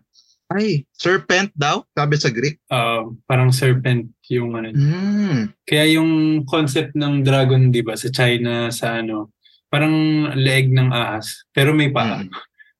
Ay, 0.52 0.84
serpent 0.94 1.50
daw? 1.56 1.82
Sabi 1.96 2.14
sa 2.20 2.28
Greek? 2.30 2.60
Uh, 2.68 3.10
parang 3.24 3.50
serpent 3.50 4.06
yung 4.28 4.54
ano. 4.54 4.70
Hmm. 4.70 5.50
Kaya 5.66 5.98
yung 5.98 6.44
concept 6.46 6.92
ng 6.94 7.24
dragon, 7.24 7.72
di 7.72 7.80
ba, 7.80 7.96
sa 7.96 8.12
China, 8.12 8.68
sa 8.70 9.00
ano, 9.02 9.33
parang 9.74 9.94
leeg 10.38 10.70
ng 10.70 10.94
ahas. 10.94 11.42
Pero 11.50 11.74
may 11.74 11.90
paa. 11.90 12.22
Mm. 12.22 12.30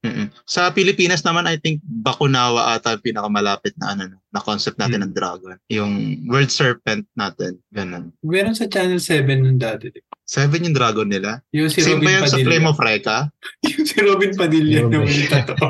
Mm-mm. 0.05 0.29
Sa 0.45 0.69
Pilipinas 0.69 1.25
naman, 1.25 1.49
I 1.49 1.57
think 1.57 1.81
Bakunawa 1.81 2.77
ata 2.77 2.93
ang 2.93 3.01
pinakamalapit 3.01 3.73
na 3.81 3.97
ano 3.97 4.21
na 4.29 4.39
concept 4.39 4.77
natin 4.77 5.01
Mm. 5.01 5.05
ng 5.09 5.15
dragon. 5.17 5.57
Yung 5.73 5.93
word 6.29 6.53
serpent 6.53 7.09
natin, 7.17 7.57
ganun. 7.73 8.13
Meron 8.21 8.53
sa 8.53 8.69
Channel 8.69 9.01
7 9.01 9.41
nung 9.41 9.57
dati. 9.57 9.89
Seven 10.25 10.69
yung 10.69 10.77
dragon 10.77 11.09
nila. 11.09 11.41
Yung 11.57 11.73
si 11.73 11.81
Same 11.81 12.01
Robin 12.01 12.09
yan 12.09 12.23
sa 12.25 12.37
Padilla. 12.37 12.47
Flame 12.49 12.67
of 12.69 12.79
Reka? 12.81 13.19
yung 13.73 13.85
si 13.89 13.97
Robin 14.05 14.33
Padilla 14.37 14.81
na 14.85 14.97
may 15.01 15.25
totoo. 15.25 15.67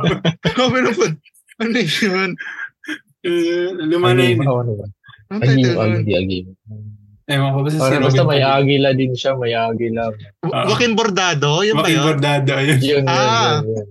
Robin 0.59 0.85
of 0.91 0.99
Ano 1.63 1.79
yun? 1.79 2.31
Eh, 3.25 3.71
Luma 3.87 4.11
na 4.19 4.23
yun. 4.27 4.43
Ano 5.31 5.43
title 5.43 5.75
nun? 5.79 6.03
Ewan 7.25 7.51
ko 7.51 7.59
basta 7.63 7.73
si 7.73 7.81
Parang 7.81 7.93
Robin 7.97 8.07
basta 8.07 8.23
may 8.23 8.37
Padilla. 8.39 8.55
agila 8.55 8.91
din 8.93 9.13
siya, 9.13 9.33
may 9.35 9.53
agila. 9.53 10.03
Ah. 10.45 10.65
Joaquin 10.69 10.93
Bordado? 10.93 11.51
Yun 11.61 11.75
ba 11.75 11.81
Joaquin 11.81 11.97
yun? 11.97 12.05
Bordado, 12.07 12.51
ayun. 12.53 12.79
Yun, 12.79 12.85
yun, 12.85 13.05
Ah. 13.07 13.59
yun, 13.59 13.69
yun. 13.71 13.87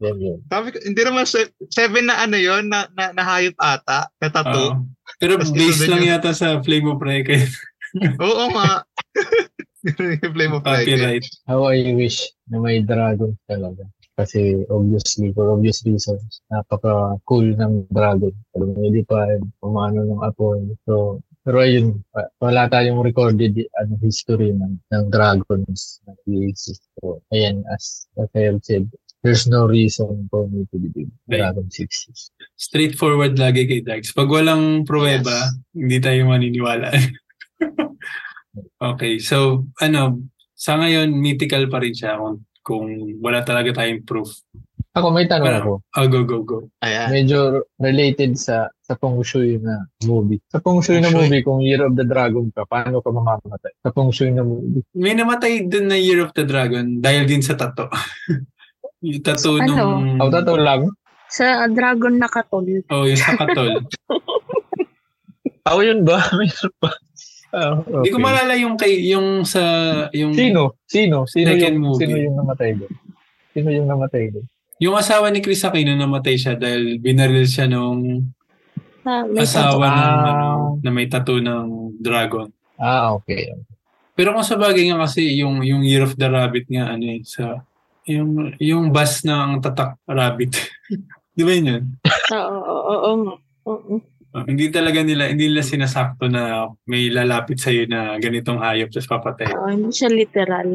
Yan, 0.00 0.16
yun. 0.18 0.38
Sabi 0.46 0.66
ko, 0.70 0.76
hindi 0.80 1.02
naman 1.02 1.24
se- 1.24 1.52
seven 1.68 2.04
na 2.04 2.20
ano 2.20 2.36
yun, 2.36 2.64
na, 2.66 2.88
na, 2.92 3.12
na 3.12 3.22
hayop 3.22 3.56
ata, 3.56 4.08
na 4.14 4.28
tattoo. 4.28 4.68
Oo. 4.74 4.84
Pero 5.16 5.36
Tapos 5.36 5.52
based 5.52 5.84
lang 5.86 6.00
yung- 6.00 6.12
yata 6.14 6.32
sa 6.32 6.60
Flame 6.60 6.88
of 6.88 7.00
Reka. 7.00 7.36
Oo 8.22 8.44
nga. 8.50 8.84
Flame 10.34 10.54
of. 10.54 10.62
Copyright. 10.62 11.24
How 11.46 11.64
I 11.66 11.92
wish 11.94 12.20
na 12.46 12.60
may 12.60 12.80
dragon 12.80 13.36
talaga. 13.44 13.88
Kasi 14.14 14.68
obviously, 14.68 15.32
for 15.32 15.48
obvious 15.50 15.80
reasons, 15.82 16.20
napaka-cool 16.48 17.56
ng 17.56 17.88
dragon. 17.88 18.32
Alam 18.52 18.68
mo, 18.70 18.78
hindi 18.82 19.00
pa 19.02 19.24
umano 19.58 20.04
ng 20.06 20.20
apoy. 20.20 20.60
So, 20.84 21.24
pero 21.50 21.66
ayun, 21.66 21.98
wa- 22.14 22.30
wala 22.38 22.70
tayong 22.70 23.02
recorded 23.02 23.58
ano, 23.82 23.98
history 23.98 24.54
ng, 24.54 24.78
ng 24.86 25.04
dragons 25.10 25.98
na 26.06 26.14
exist. 26.30 26.86
So, 27.02 27.18
ayan, 27.34 27.66
as, 27.74 28.06
have 28.14 28.62
said, 28.62 28.86
there's 29.26 29.50
no 29.50 29.66
reason 29.66 30.30
for 30.30 30.46
me 30.46 30.62
to 30.70 30.78
believe 30.78 31.10
Right. 31.26 31.42
dragons 31.42 31.74
exist. 31.82 32.30
Straightforward 32.54 33.34
lagi 33.34 33.66
kay 33.66 33.82
Dags. 33.82 34.14
Pag 34.14 34.30
walang 34.30 34.86
pruweba, 34.86 35.50
hindi 35.74 35.98
tayo 35.98 36.22
maniniwala. 36.30 36.94
okay, 38.94 39.18
so 39.18 39.66
ano, 39.82 40.22
sa 40.54 40.78
ngayon, 40.78 41.10
mythical 41.18 41.66
pa 41.66 41.82
rin 41.82 41.98
siya 41.98 42.14
kung, 42.14 42.46
kung 42.62 42.86
wala 43.18 43.42
talaga 43.42 43.74
tayong 43.74 44.06
proof. 44.06 44.38
Ako, 44.90 45.14
may 45.14 45.22
tanong 45.24 45.62
ako. 45.62 45.72
Oh, 45.94 46.06
go, 46.10 46.26
go, 46.26 46.42
go. 46.42 46.58
Ayan. 46.82 47.14
medyo 47.14 47.62
related 47.78 48.34
sa 48.34 48.66
sa 48.82 48.98
Feng 48.98 49.22
Shui 49.22 49.54
na 49.62 49.86
movie. 50.02 50.42
Sa 50.50 50.58
Feng 50.58 50.82
Shui 50.82 50.98
na 50.98 51.06
Feng 51.06 51.14
Shui? 51.14 51.30
movie, 51.30 51.42
kung 51.46 51.62
Year 51.62 51.86
of 51.86 51.94
the 51.94 52.02
Dragon 52.02 52.50
ka, 52.50 52.66
paano 52.66 52.98
ka 52.98 53.06
mamamatay? 53.08 53.70
Sa 53.86 53.94
Feng 53.94 54.10
Shui 54.10 54.34
na 54.34 54.42
movie. 54.42 54.82
May 54.90 55.14
namatay 55.14 55.62
dun 55.64 55.86
na 55.86 55.94
Year 55.94 56.26
of 56.26 56.34
the 56.34 56.42
Dragon 56.42 56.98
dahil 56.98 57.22
din 57.22 57.38
sa 57.38 57.54
tato. 57.54 57.86
yung 59.06 59.22
tato 59.22 59.62
Ano? 59.62 59.70
nung... 59.70 60.18
Ako 60.18 60.28
totoo 60.34 60.58
lang. 60.58 60.82
Sa 61.30 61.46
dragon 61.70 62.18
na 62.18 62.26
katol. 62.26 62.66
Oh, 62.90 63.06
yung 63.06 63.14
sa 63.14 63.38
katol. 63.38 63.78
Ako 65.70 65.78
yun 65.80 66.02
ba? 66.02 66.18
Mayroon 66.34 66.74
pa. 66.82 66.90
Ah, 67.50 67.78
Hindi 67.78 68.10
ko 68.10 68.18
okay. 68.18 68.26
malala 68.26 68.54
yung 68.54 68.74
kay 68.74 68.94
yung 69.06 69.42
sa 69.42 69.62
yung 70.10 70.34
Sino? 70.34 70.78
Sino? 70.86 71.26
Sino 71.26 71.50
yung, 71.50 71.78
movie. 71.78 72.06
sino 72.06 72.14
yung 72.18 72.36
namatay 72.38 72.74
doon? 72.74 72.92
Sino 73.50 73.68
yung 73.70 73.86
namatay 73.86 74.30
doon? 74.30 74.46
Yung 74.80 74.96
asawa 74.96 75.28
ni 75.28 75.44
Chris 75.44 75.62
Aquino 75.62 75.92
namatay 75.94 76.34
siya 76.34 76.56
dahil 76.56 76.96
binaril 76.98 77.44
siya 77.46 77.68
nung 77.68 78.32
Ah, 79.00 79.24
may 79.24 79.48
asawa 79.48 79.80
ng 79.80 79.96
Ah. 79.96 80.28
ano, 80.28 80.48
na 80.84 80.90
may 80.92 81.08
tattoo 81.08 81.40
ng 81.40 81.96
dragon. 81.96 82.52
Ah, 82.76 83.16
okay. 83.16 83.48
Pero 84.12 84.36
kung 84.36 84.44
sa 84.44 84.60
bagay 84.60 84.92
nga 84.92 85.00
kasi 85.00 85.40
yung 85.40 85.64
yung 85.64 85.80
Year 85.80 86.04
of 86.04 86.12
the 86.20 86.28
Rabbit 86.28 86.68
nga 86.68 86.92
ano 86.92 87.08
eh, 87.08 87.24
sa 87.24 87.64
yung 88.04 88.52
yung 88.60 88.92
bus 88.92 89.24
ng 89.24 89.64
tatak 89.64 89.96
rabbit. 90.04 90.52
Di 91.36 91.40
ba 91.40 91.52
yun 91.56 91.70
yun? 91.72 91.84
Oo, 92.28 92.56
oo, 92.60 92.96
oo, 93.08 93.12
oo. 93.72 93.94
Uh, 94.30 94.44
hindi 94.46 94.68
talaga 94.70 95.02
nila 95.02 95.26
hindi 95.32 95.48
nila 95.48 95.64
sinasakto 95.64 96.28
na 96.30 96.68
may 96.86 97.08
lalapit 97.10 97.58
sa 97.58 97.72
na 97.88 98.14
ganitong 98.20 98.60
hayop 98.60 98.92
tapos 98.92 99.08
papatay. 99.08 99.48
Oo, 99.50 99.68
hindi 99.72 99.90
siya 99.90 100.12
literal. 100.12 100.68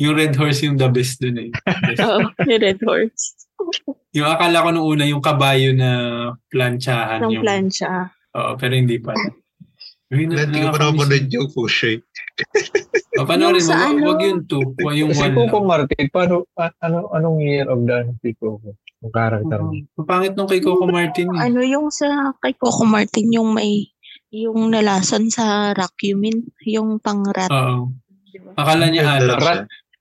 Yung 0.00 0.14
red 0.16 0.32
horse 0.32 0.64
yung 0.64 0.76
the 0.76 0.88
best 0.88 1.20
dun 1.20 1.36
eh. 1.38 1.50
Oo, 2.04 2.24
yung 2.48 2.60
red 2.60 2.80
horse. 2.80 3.36
yung 4.10 4.24
akala 4.26 4.64
ko 4.64 4.68
nung 4.72 4.88
una 4.88 5.04
yung 5.04 5.20
kabayo 5.20 5.76
na 5.76 5.90
planchahan 6.48 7.20
Ng 7.20 7.30
yung 7.30 7.44
plancha. 7.44 8.08
Oo, 8.32 8.56
pero 8.56 8.72
hindi 8.72 8.96
na- 10.26 10.48
Hindi 10.48 10.58
ko 10.58 10.72
pa 10.72 10.80
napanood 10.82 11.26
yung 11.28 11.48
Fushay. 11.48 12.00
O, 13.20 13.26
panoorin 13.26 13.60
Yung 13.60 13.68
mo. 13.68 13.84
ano? 13.84 14.00
wag 14.06 14.20
yung 14.22 14.40
two. 14.46 14.64
Wag 14.80 14.96
yung 14.96 15.12
Si 15.12 15.20
one 15.20 15.34
Coco 15.34 15.60
lang. 15.60 15.66
Martin, 15.66 16.06
paano, 16.08 16.34
a- 16.56 16.76
ano, 16.80 17.10
anong 17.12 17.38
year 17.42 17.66
of 17.68 17.84
the 17.84 17.92
ano 17.92 18.16
si 18.16 18.32
Coco? 18.32 18.72
Yung 19.02 19.12
character 19.12 19.60
niya. 19.60 19.82
Ang 19.92 20.06
pangit 20.08 20.32
nung 20.32 20.48
kay 20.48 20.62
Coco 20.62 20.86
Martin 20.88 21.28
eh. 21.28 21.40
Ano 21.42 21.60
yung 21.60 21.92
sa 21.92 22.06
kay 22.38 22.56
Coco 22.56 22.86
Martin 22.86 23.28
yung 23.28 23.52
may 23.52 23.92
yung 24.30 24.70
nalason 24.70 25.26
sa 25.26 25.74
Racumin, 25.74 26.38
yung 26.64 26.96
pang-rat. 26.96 27.50
Oo. 27.50 27.90
di 28.24 28.38
ba? 28.38 28.54
Akala 28.56 28.88
niya 28.88 29.18
alak. 29.18 29.36
Rat, 29.36 29.60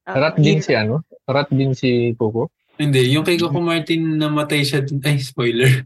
Ah, 0.09 0.17
rat 0.19 0.35
din 0.35 0.59
si 0.59 0.73
ano? 0.73 1.05
Rat 1.23 1.49
din 1.49 1.71
si 1.71 1.89
Coco? 2.13 2.49
Hindi, 2.75 3.11
yung 3.11 3.21
kay 3.21 3.37
Coco 3.37 3.59
Martin 3.59 4.17
namatay 4.17 4.63
siya. 4.63 4.81
dun- 4.81 5.03
Ay, 5.03 5.19
spoiler. 5.19 5.85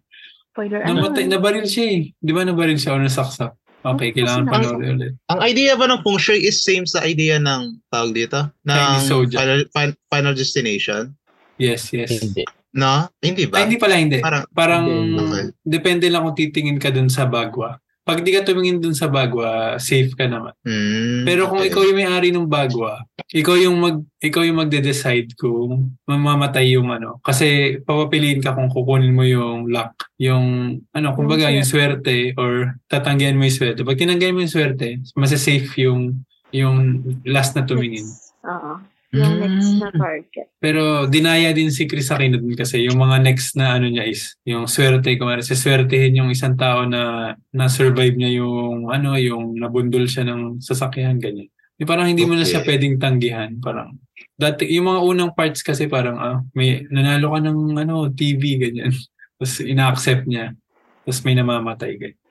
Spoiler. 0.49 0.79
Ano? 0.81 1.01
Namatay, 1.01 1.25
nabaril 1.25 1.65
siya 1.65 1.85
eh. 1.89 2.01
Di 2.13 2.31
ba 2.31 2.41
nabaril 2.41 2.77
siya 2.77 2.93
o 2.93 3.01
nasaksak? 3.01 3.51
Okay, 3.83 4.09
Ano 4.09 4.15
kailangan 4.15 4.43
panoorin 4.47 4.95
ulit. 4.95 5.13
Ang 5.27 5.39
idea 5.43 5.75
ba 5.75 5.85
ng 5.85 5.99
Feng 5.99 6.15
Shui 6.15 6.39
is 6.39 6.63
same 6.63 6.87
sa 6.87 7.03
idea 7.03 7.35
ng 7.35 7.83
tawag 7.91 8.15
dito? 8.15 8.39
Ng 8.63 8.79
final, 9.27 9.67
fin- 9.67 9.99
final 10.07 10.31
Destination? 10.31 11.11
Yes, 11.59 11.91
yes. 11.91 12.15
Hindi. 12.15 12.47
No? 12.71 13.11
Hindi 13.19 13.43
ba? 13.45 13.59
Ay, 13.59 13.67
hindi 13.67 13.77
pala, 13.77 13.99
hindi. 13.99 14.17
Parang, 14.17 14.47
Parang, 14.49 14.85
Okay. 14.87 15.51
depende 15.59 16.07
lang 16.07 16.23
kung 16.23 16.33
titingin 16.33 16.79
ka 16.79 16.89
dun 16.89 17.11
sa 17.11 17.27
bagwa. 17.27 17.75
Pag 18.03 18.19
di 18.19 18.31
ka 18.31 18.43
tumingin 18.43 18.79
dun 18.79 18.91
sa 18.91 19.07
bagwa, 19.07 19.75
safe 19.77 20.11
ka 20.11 20.27
naman. 20.27 20.51
Hmm, 20.61 21.23
Pero 21.23 21.47
kung 21.47 21.59
okay. 21.59 21.71
ikaw 21.71 21.83
yung 21.83 21.95
may-ari 21.97 22.29
ng 22.29 22.47
bagwa, 22.47 22.99
ikaw 23.33 23.57
yung 23.57 23.77
mag 23.81 23.97
ikaw 24.21 24.45
yung 24.45 24.61
magde-decide 24.61 25.33
kung 25.35 25.97
mamamatay 26.05 26.77
yung 26.77 26.93
ano 26.93 27.17
kasi 27.25 27.77
papapiliin 27.81 28.39
ka 28.39 28.53
kung 28.53 28.69
kukunin 28.69 29.11
mo 29.11 29.25
yung 29.25 29.67
luck, 29.73 29.97
yung 30.21 30.77
ano 30.93 31.07
kumbaga 31.17 31.49
yung 31.49 31.65
swerte 31.65 32.37
or 32.37 32.77
tatanggihan 32.85 33.33
mo 33.33 33.49
yung 33.49 33.57
swerte. 33.57 33.81
Pag 33.81 33.97
tinanggihan 33.97 34.37
mo 34.37 34.45
yung 34.45 34.53
swerte, 34.53 35.01
mas 35.17 35.33
safe 35.33 35.67
yung 35.81 36.21
yung 36.53 37.01
last 37.25 37.57
na 37.57 37.65
tumingin. 37.65 38.05
Oo. 38.45 38.77
Yung 39.13 39.37
next 39.37 39.77
na 39.77 39.93
Mm. 39.93 39.97
target. 40.01 40.47
Pero 40.57 41.05
dinaya 41.05 41.53
din 41.53 41.69
si 41.69 41.85
Chris 41.85 42.09
Aquino 42.09 42.41
dun 42.41 42.57
kasi 42.57 42.81
yung 42.81 42.97
mga 42.97 43.21
next 43.21 43.53
na 43.53 43.77
ano 43.77 43.85
niya 43.85 44.09
is 44.09 44.33
yung 44.41 44.65
swerte 44.65 45.13
kung 45.21 45.29
ano, 45.29 45.45
siswertehin 45.45 46.17
yung 46.17 46.33
isang 46.33 46.57
tao 46.57 46.81
na 46.89 47.33
na-survive 47.53 48.17
niya 48.17 48.41
yung 48.41 48.89
ano, 48.89 49.13
yung 49.13 49.53
nabundol 49.53 50.09
siya 50.09 50.25
ng 50.25 50.57
sasakyan, 50.65 51.21
ganyan. 51.21 51.45
Yung 51.83 51.91
parang 51.91 52.07
hindi 52.07 52.23
mo 52.23 52.31
na 52.31 52.47
siya 52.47 52.63
pwedeng 52.63 52.95
tanggihan. 52.95 53.59
Parang, 53.59 53.99
dati, 54.39 54.71
yung 54.71 54.87
mga 54.87 55.03
unang 55.03 55.31
parts 55.35 55.59
kasi 55.59 55.91
parang, 55.91 56.15
ah, 56.15 56.39
may 56.55 56.87
nanalo 56.87 57.35
ka 57.35 57.43
ng 57.43 57.75
ano, 57.75 58.07
TV, 58.07 58.55
ganyan. 58.55 58.95
Tapos 59.35 59.59
ina-accept 59.59 60.23
niya. 60.23 60.55
Tapos 61.03 61.19
may 61.27 61.35
namamatay, 61.35 61.91
ganyan. 61.99 62.23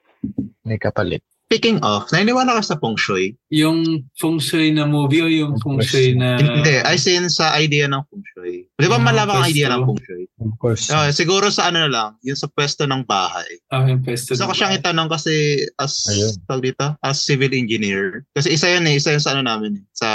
May 0.65 0.81
kapalit. 0.81 1.21
Speaking 1.53 1.85
of, 1.85 2.09
naniniwala 2.09 2.57
ka 2.57 2.65
sa 2.65 2.81
Feng 2.81 2.97
Shui? 2.97 3.37
Yung 3.53 4.09
feng 4.17 4.41
shui 4.41 4.73
na 4.73 4.89
movie 4.89 5.21
o 5.21 5.29
yung 5.29 5.53
feng 5.61 5.77
shui 5.85 6.17
na... 6.17 6.41
Hindi, 6.41 6.81
I 6.81 6.97
in 6.97 7.29
sa 7.29 7.53
idea 7.53 7.85
ng 7.85 8.01
Feng 8.09 8.25
Shui. 8.25 8.65
Di 8.73 8.89
ba 8.89 8.97
malabang 8.97 9.37
ang 9.37 9.45
idea 9.45 9.69
pwesto. 9.69 9.77
ng 9.77 9.85
Feng 9.85 10.01
Shui? 10.01 10.23
Of 10.41 10.53
course. 10.57 10.89
Ah, 10.89 11.13
siguro 11.13 11.53
sa 11.53 11.69
ano 11.69 11.85
na 11.85 11.91
lang, 11.93 12.09
yung 12.25 12.33
sa 12.33 12.49
pwesto 12.49 12.89
ng 12.89 13.05
bahay. 13.05 13.45
Ah, 13.69 13.85
yung 13.85 14.01
pesto. 14.01 14.33
Gusto 14.33 14.49
ko 14.49 14.53
siyang 14.57 14.73
itanong 14.73 15.05
kasi 15.13 15.61
as 15.77 15.93
Ayun. 16.09 16.33
tawag 16.49 16.63
dito, 16.73 16.87
as 17.05 17.21
civil 17.21 17.53
engineer. 17.53 18.25
Kasi 18.33 18.57
isa 18.57 18.73
yun 18.73 18.89
eh, 18.89 18.97
isa 18.97 19.13
yun 19.13 19.21
sa 19.21 19.37
ano 19.37 19.45
namin 19.45 19.77
eh, 19.77 19.83
sa 19.93 20.09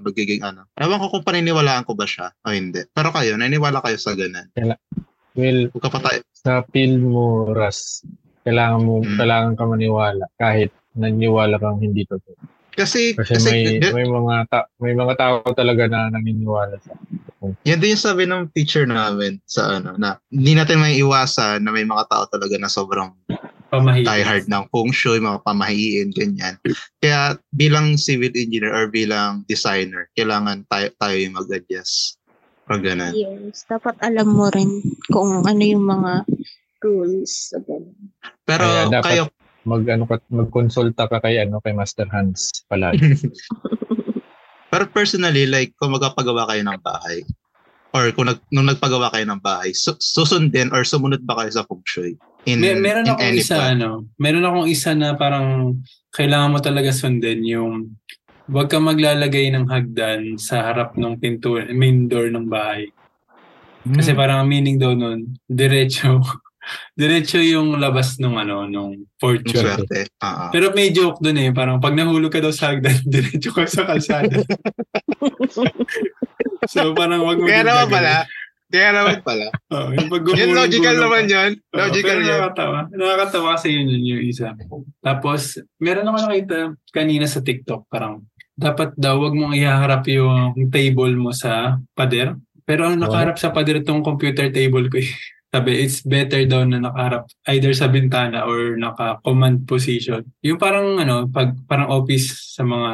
magiging 0.00 0.40
ano. 0.40 0.64
Ewan 0.80 1.04
ko 1.04 1.12
kung 1.12 1.26
paniniwalaan 1.28 1.84
ko 1.84 1.92
ba 1.92 2.08
siya 2.08 2.32
o 2.32 2.56
hindi. 2.56 2.80
Pero 2.96 3.12
kayo, 3.12 3.36
naniniwala 3.36 3.84
kayo 3.84 4.00
sa 4.00 4.16
ganun. 4.16 4.48
Well, 5.36 5.68
Huwag 5.68 5.84
ka 5.84 5.92
pa 5.92 6.00
tayo. 6.00 6.24
sa 6.32 6.64
field 6.72 7.04
mo, 7.04 7.52
Ras, 7.52 8.00
kailangan 8.48 8.80
mo, 8.80 9.04
Mm. 9.04 9.20
kailangan 9.20 9.52
ka 9.52 9.64
maniwala 9.68 10.24
kahit 10.40 10.72
naniniwala 10.98 11.56
kang 11.56 11.78
hindi 11.78 12.02
totoo. 12.04 12.34
Kasi, 12.70 13.10
Kasi, 13.12 13.34
kasi, 13.34 13.48
may 13.48 13.62
y- 13.76 13.90
may 13.92 14.06
mga 14.06 14.34
ta- 14.46 14.70
may 14.76 14.94
mga 14.94 15.14
tao 15.14 15.42
talaga 15.48 15.86
na 15.86 16.10
naniniwala 16.10 16.78
sa. 16.78 16.94
yan 17.64 17.78
din 17.78 17.94
yung 17.94 18.04
sabi 18.04 18.22
ng 18.22 18.50
teacher 18.52 18.82
namin 18.84 19.38
sa 19.44 19.78
ano, 19.78 19.94
na 19.94 20.18
hindi 20.28 20.52
natin 20.52 20.78
may 20.78 20.94
iwasan 20.96 21.58
na 21.60 21.70
may 21.70 21.82
mga 21.82 22.06
tao 22.06 22.26
talaga 22.26 22.54
na 22.54 22.66
sobrang 22.66 23.10
Pamahiin. 23.68 24.02
diehard 24.02 24.46
ng 24.46 24.64
feng 24.68 24.90
shui, 24.90 25.18
mga 25.18 25.42
pamahiin, 25.42 26.08
ganyan. 26.10 26.54
Kaya 26.96 27.34
bilang 27.50 27.94
civil 27.94 28.30
engineer 28.32 28.70
or 28.70 28.86
bilang 28.86 29.42
designer, 29.44 30.06
kailangan 30.12 30.62
tayo, 30.64 30.88
tayo 30.94 31.16
yung 31.16 31.34
mag-adjust. 31.34 32.14
Or 32.64 32.78
ganun. 32.78 33.10
Yes. 33.10 33.64
Dapat 33.64 33.98
alam 33.98 34.28
mo 34.28 34.46
rin 34.48 34.80
kung 35.08 35.42
ano 35.42 35.62
yung 35.62 35.82
mga 35.82 36.24
rules. 36.78 37.50
sa 37.50 37.58
ganun. 37.60 37.96
Pero 38.42 38.64
Kaya 38.64 38.82
dapat- 38.88 39.04
kayo, 39.04 39.22
Mag 39.66 39.82
ano 39.90 40.04
ka, 40.06 40.22
magkonsulta 40.30 41.10
ka 41.10 41.18
kay 41.22 41.42
ano 41.42 41.58
kay 41.62 41.74
Master 41.74 42.06
Hans 42.10 42.64
palagi. 42.70 43.18
pero 44.72 44.84
personally, 44.92 45.48
like, 45.48 45.74
kung 45.80 45.96
magpagawa 45.96 46.46
kayo 46.46 46.62
ng 46.62 46.80
bahay, 46.84 47.24
or 47.92 48.12
kung 48.12 48.28
nag, 48.28 48.40
nung 48.52 48.68
nagpagawa 48.68 49.10
kayo 49.12 49.24
ng 49.28 49.40
bahay, 49.40 49.72
su- 49.72 49.98
susundin 49.98 50.70
or 50.70 50.84
sumunod 50.84 51.24
ba 51.24 51.40
kayo 51.40 51.50
sa 51.50 51.64
feng 51.64 51.82
shui? 51.88 52.12
In, 52.46 52.60
Mer- 52.60 52.80
meron 52.80 53.06
in 53.08 53.12
akong 53.12 53.34
isa 53.36 53.56
ano, 53.74 53.90
meron 54.16 54.46
akong 54.46 54.68
isa 54.68 54.90
na 54.94 55.16
parang 55.16 55.76
kailangan 56.14 56.52
mo 56.54 56.58
talaga 56.62 56.90
sundin 56.94 57.44
yung 57.44 57.98
huwag 58.48 58.72
ka 58.72 58.80
maglalagay 58.80 59.52
ng 59.52 59.68
hagdan 59.68 60.40
sa 60.40 60.64
harap 60.64 60.96
ng 60.96 61.20
pinto, 61.20 61.60
main 61.68 62.08
door 62.08 62.32
ng 62.32 62.48
bahay. 62.48 62.88
Kasi 63.84 64.12
Hmm. 64.12 64.18
parang 64.18 64.38
ang 64.44 64.48
meaning 64.48 64.80
daw 64.80 64.96
nun, 64.96 65.36
diretso, 65.48 66.20
diretso 66.96 67.38
yung 67.38 67.76
labas 67.78 68.16
nung 68.18 68.36
ano, 68.36 68.66
nung 68.68 69.06
fortune. 69.20 69.62
swerte. 69.62 70.10
Ah. 70.20 70.50
Pero 70.50 70.72
may 70.72 70.90
joke 70.90 71.22
dun 71.22 71.38
eh, 71.38 71.50
parang 71.52 71.78
pag 71.78 71.94
nahulog 71.94 72.32
ka 72.32 72.42
daw 72.42 72.52
sa 72.52 72.74
hagdan, 72.74 72.98
diretso 73.12 73.50
ka 73.54 73.64
sa 73.64 73.86
kalsada. 73.86 74.42
so 76.72 76.92
parang 76.92 77.24
wag 77.24 77.38
mo 77.38 77.46
Kaya 77.46 77.64
naman 77.64 77.88
pala. 77.88 78.26
Kaya 78.68 78.92
naman 78.92 79.24
pala. 79.24 79.48
Oh, 79.72 79.88
yung 79.96 80.12
pag 80.12 80.22
gumulong-gulong 80.28 80.60
logical 80.60 80.96
naman 81.00 81.24
yun. 81.24 81.50
Oo, 81.56 81.78
Logical 81.88 82.18
yun. 82.20 82.28
nakakatawa. 82.28 82.78
Nakakatawa 82.92 83.48
kasi 83.56 83.68
yun, 83.72 83.86
yun 83.88 84.04
yung 84.12 84.22
isa. 84.28 84.52
Tapos, 85.00 85.56
meron 85.80 86.04
ako 86.04 86.16
nakita 86.28 86.56
kanina 86.92 87.24
sa 87.24 87.40
TikTok, 87.40 87.88
parang, 87.88 88.28
dapat 88.52 88.92
daw, 89.00 89.24
wag 89.24 89.32
mong 89.32 89.56
ihaharap 89.56 90.04
yung 90.12 90.68
table 90.68 91.16
mo 91.16 91.32
sa 91.32 91.80
pader. 91.96 92.36
Pero 92.68 92.84
ang 92.84 93.00
nakaharap 93.00 93.40
sa 93.40 93.48
pader 93.48 93.80
itong 93.80 94.04
computer 94.04 94.52
table 94.52 94.92
ko 94.92 95.00
eh. 95.00 95.08
Sabi, 95.48 95.80
it's 95.80 96.04
better 96.04 96.44
daw 96.44 96.60
na 96.60 96.76
nakaharap 96.76 97.24
either 97.48 97.72
sa 97.72 97.88
bintana 97.88 98.44
or 98.44 98.76
naka-command 98.76 99.64
position. 99.64 100.20
Yung 100.44 100.60
parang 100.60 101.00
ano, 101.00 101.24
pag 101.24 101.56
parang 101.64 101.88
office 101.88 102.52
sa 102.52 102.68
mga 102.68 102.90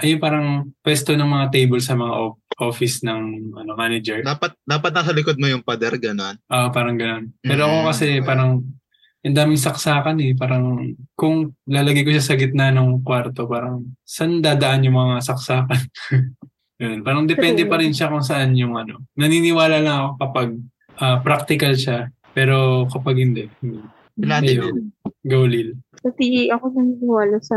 ay 0.00 0.16
parang 0.16 0.72
pwesto 0.80 1.12
ng 1.12 1.28
mga 1.28 1.46
table 1.52 1.76
sa 1.76 1.92
mga 1.92 2.14
op- 2.16 2.40
office 2.56 3.04
ng 3.04 3.52
ano 3.52 3.72
manager. 3.76 4.24
Dapat, 4.24 4.56
dapat 4.64 4.90
nasa 4.92 5.12
likod 5.12 5.36
mo 5.36 5.44
yung 5.44 5.60
pader, 5.60 6.00
ganun. 6.00 6.40
Ah, 6.48 6.72
parang 6.72 6.96
ganun. 6.96 7.36
Pero 7.40 7.68
ako 7.68 7.76
Mm, 7.76 7.88
kasi 7.92 8.06
okay. 8.16 8.24
parang 8.24 8.50
yung 9.20 9.36
daming 9.36 9.60
saksakan 9.60 10.16
eh. 10.24 10.32
Parang 10.32 10.64
kung 11.12 11.52
lalagay 11.68 12.00
ko 12.00 12.16
siya 12.16 12.24
sa 12.24 12.36
gitna 12.36 12.72
ng 12.72 13.04
kwarto, 13.04 13.44
parang 13.44 13.84
saan 14.08 14.40
dadaan 14.40 14.88
yung 14.88 14.96
mga 14.96 15.20
saksakan? 15.20 15.80
Yun. 16.80 17.04
Parang 17.04 17.28
depende 17.28 17.68
pa 17.68 17.76
rin 17.76 17.92
siya 17.92 18.08
kung 18.08 18.24
saan 18.24 18.56
yung 18.56 18.72
ano. 18.72 19.04
Naniniwala 19.12 19.84
lang 19.84 19.96
ako 20.00 20.10
kapag 20.16 20.48
ah, 21.00 21.18
practical 21.20 21.74
siya. 21.74 22.08
Pero 22.30 22.86
kapag 22.88 23.18
hindi, 23.18 23.50
hindi. 23.60 23.82
Natin 24.20 24.56
Ayun. 24.60 24.76
Go 25.26 25.48
Lil. 25.48 25.74
Kasi 26.00 26.52
ako 26.52 26.72
naniniwala 26.76 27.40
sa 27.40 27.56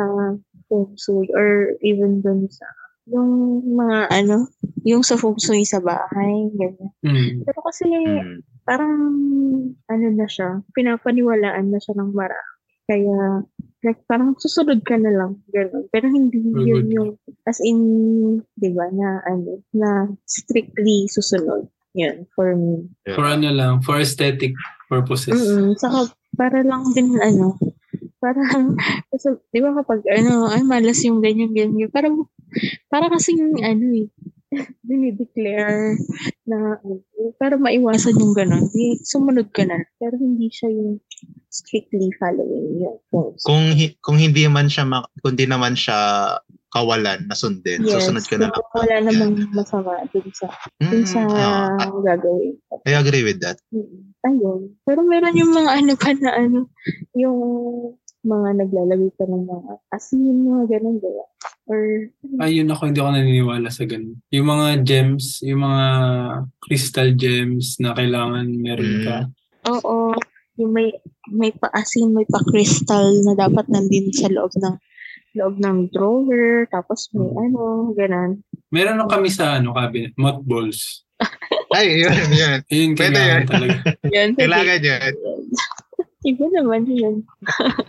feng 0.72 0.96
shui 0.96 1.28
or 1.36 1.76
even 1.84 2.24
dun 2.24 2.48
sa 2.48 2.66
yung 3.04 3.60
mga 3.76 4.08
ano, 4.16 4.48
yung 4.88 5.04
sa 5.04 5.20
feng 5.20 5.36
shui 5.36 5.68
sa 5.68 5.84
bahay, 5.84 6.48
ganyan. 6.56 6.92
Mm. 7.04 7.44
Pero 7.44 7.60
kasi 7.68 7.84
Mm. 7.92 8.40
parang 8.64 8.96
ano 9.92 10.08
na 10.16 10.28
siya, 10.28 10.64
pinapaniwalaan 10.72 11.68
na 11.68 11.80
siya 11.84 12.00
ng 12.00 12.12
marami. 12.16 12.52
Kaya 12.88 13.44
Like, 13.84 14.00
parang 14.08 14.32
susunod 14.40 14.80
ka 14.88 14.96
na 14.96 15.12
lang. 15.12 15.44
Ganun. 15.52 15.92
Pero 15.92 16.08
hindi 16.08 16.40
Very 16.40 16.72
yun 16.72 16.84
good. 16.88 16.96
yung, 16.96 17.10
as 17.44 17.60
in, 17.60 17.80
di 18.56 18.72
ba, 18.72 18.88
na, 18.96 19.20
ano, 19.28 19.60
na 19.76 20.08
strictly 20.24 21.04
susunod. 21.12 21.68
Yun, 21.94 22.26
for 22.34 22.58
me. 22.58 22.90
Yeah. 23.06 23.16
For 23.18 23.26
ano 23.30 23.50
lang, 23.54 23.74
for 23.86 24.02
aesthetic 24.02 24.54
purposes. 24.90 25.38
Mm-mm. 25.38 25.78
Saka, 25.78 26.10
para 26.34 26.66
lang 26.66 26.90
din, 26.98 27.14
ano, 27.22 27.58
parang, 28.18 28.74
kasi, 29.14 29.38
di 29.54 29.62
ba 29.62 29.78
kapag, 29.78 30.02
ano, 30.10 30.50
ay, 30.50 30.66
malas 30.66 31.06
yung 31.06 31.22
ganyan, 31.22 31.54
ganyan, 31.54 31.94
parang, 31.94 32.26
para 32.90 33.10
kasing, 33.14 33.62
ano 33.62 33.86
eh, 33.94 34.10
dinideclare 34.88 35.98
na, 36.50 36.82
ano, 36.82 37.02
para 37.38 37.58
maiwasan 37.58 38.18
yung 38.18 38.34
ganun, 38.34 38.70
di, 38.74 38.98
sumunod 39.06 39.54
ka 39.54 39.66
na. 39.66 39.82
Pero 40.02 40.18
hindi 40.18 40.50
siya 40.50 40.70
yung 40.74 40.98
strictly 41.54 42.10
following 42.18 42.82
yung 42.82 42.98
rules. 43.14 43.42
Kung 43.46 43.74
hi- 43.78 43.96
kung 44.02 44.18
hindi 44.18 44.46
man 44.50 44.68
siya 44.68 44.84
ma- 44.90 45.08
kung 45.22 45.38
di 45.38 45.46
naman 45.46 45.78
siya 45.78 45.96
kawalan 46.74 47.30
na 47.30 47.38
sundin, 47.38 47.86
susunod 47.86 48.26
ka 48.26 48.36
na 48.42 48.50
lang. 48.50 48.66
Wala 48.74 48.96
namang 49.06 49.34
masama 49.54 50.02
dun 50.10 50.26
sa, 50.34 50.50
dun 50.82 51.06
Mm, 51.06 51.08
sa 51.08 51.22
ah, 51.30 51.94
gagawin. 52.02 52.58
I 52.90 52.98
agree 52.98 53.22
with 53.22 53.38
that. 53.46 53.62
Mm, 53.70 54.10
Ayun. 54.26 54.62
Pero 54.82 55.06
meron 55.06 55.38
yung 55.38 55.54
mga 55.54 55.70
ano 55.70 55.94
pa 55.94 56.10
na 56.18 56.32
ano, 56.34 56.60
yung 57.14 57.38
mga 58.24 58.50
naglalagay 58.66 59.12
pa 59.20 59.28
ng 59.28 59.44
mga 59.46 59.72
asin, 59.94 60.48
mga 60.48 60.64
ganun, 60.72 60.98
diba? 60.98 61.26
Or, 61.68 61.80
Ayun 62.44 62.72
ako, 62.72 62.82
hindi 62.88 63.00
ako 63.00 63.12
naniniwala 63.14 63.70
sa 63.70 63.84
ganun. 63.84 64.18
Yung 64.32 64.48
mga 64.48 64.68
gems, 64.88 65.44
yung 65.44 65.62
mga 65.62 65.86
crystal 66.64 67.10
gems 67.14 67.78
na 67.84 67.94
kailangan 67.94 68.48
meron 68.50 68.94
ka. 69.04 69.18
oo, 69.68 70.16
yung 70.56 70.72
may, 70.72 70.90
may 71.30 71.52
pa-asin, 71.52 72.16
may 72.16 72.26
pa-crystal 72.26 73.12
na 73.28 73.36
dapat 73.36 73.68
nandun 73.68 74.10
sa 74.16 74.32
loob 74.32 74.52
ng 74.56 74.76
loob 75.34 75.58
ng 75.58 75.90
drawer, 75.90 76.70
tapos 76.70 77.10
may 77.14 77.30
ano, 77.50 77.92
ganun. 77.98 78.42
Meron 78.70 79.02
lang 79.02 79.10
kami 79.10 79.30
sa 79.34 79.58
ano, 79.58 79.74
cabinet, 79.74 80.14
mothballs. 80.18 81.06
Ay, 81.76 82.06
yun, 82.06 82.14
yun. 82.14 82.60
Ayun, 82.70 82.92
Pwede 82.94 83.18
kailangan 83.18 83.34
yan. 83.34 83.46
talaga. 83.50 83.78
Yan, 84.16 84.30
Kailangan 84.38 84.82
yun. 84.82 85.14
Iba 86.30 86.46
naman 86.56 86.82
yun. 86.88 87.16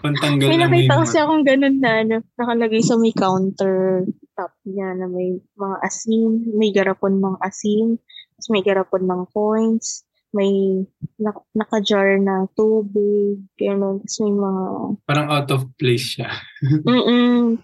Pantanggal 0.02 0.48
May 0.50 0.58
na 0.58 0.66
may 0.66 0.90
nakita 0.90 1.06
kasi 1.06 1.16
akong 1.22 1.44
ganun 1.46 1.76
na 1.78 2.02
ano, 2.02 2.16
nakalagay 2.34 2.82
sa 2.82 2.98
may 2.98 3.14
counter 3.14 4.02
top 4.34 4.50
niya 4.66 4.90
na 4.98 5.06
may 5.06 5.38
mga 5.54 5.76
asin, 5.86 6.42
may 6.58 6.74
garapon 6.74 7.22
ng 7.22 7.38
asin, 7.38 8.00
tapos 8.34 8.48
may 8.50 8.64
garapon 8.66 9.04
ng 9.06 9.22
coins, 9.30 10.02
may 10.34 10.82
nak- 11.22 11.46
naka-jar 11.54 12.18
na 12.18 12.50
tubig, 12.58 13.38
gano'n. 13.54 14.02
Tapos 14.02 14.18
may 14.20 14.34
mga, 14.34 14.64
Parang 15.06 15.28
out 15.30 15.50
of 15.54 15.62
place 15.78 16.18
siya. 16.18 16.30
mm 16.84 17.62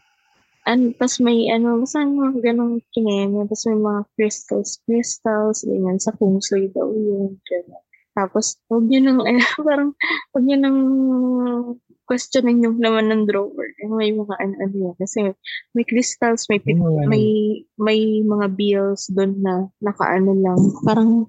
An, 0.68 0.92
tapos 0.94 1.18
may 1.24 1.48
ano, 1.48 1.82
basta 1.82 2.04
mga 2.04 2.52
ganong 2.52 2.84
kineme. 2.94 3.48
Tapos 3.48 3.64
may 3.66 3.80
mga 3.80 4.00
crystals, 4.14 4.70
crystals, 4.84 5.64
ganyan. 5.64 5.96
Sa 5.98 6.12
kung 6.14 6.38
sui 6.38 6.68
daw 6.70 6.86
yun. 6.94 7.40
Ganyan. 7.48 7.82
Tapos, 8.14 8.58
huwag 8.68 8.84
nyo 8.90 9.00
nang, 9.00 9.20
ano, 9.24 9.40
parang, 9.68 9.90
huwag 10.34 10.44
nyo 10.44 10.56
nang 10.58 10.78
questionin 12.04 12.60
yung 12.66 12.82
naman 12.82 13.06
ng 13.08 13.22
drawer. 13.30 13.70
May 13.86 14.10
mga 14.10 14.34
ano-ano 14.34 14.76
yan. 14.90 14.96
Kasi 14.98 15.30
may 15.72 15.86
crystals, 15.86 16.50
may, 16.50 16.58
ano, 16.66 17.06
may, 17.06 17.24
may 17.78 18.20
mga 18.20 18.46
bills 18.58 19.08
doon 19.14 19.38
na 19.40 19.70
nakaano 19.78 20.34
lang. 20.34 20.60
Parang, 20.82 21.24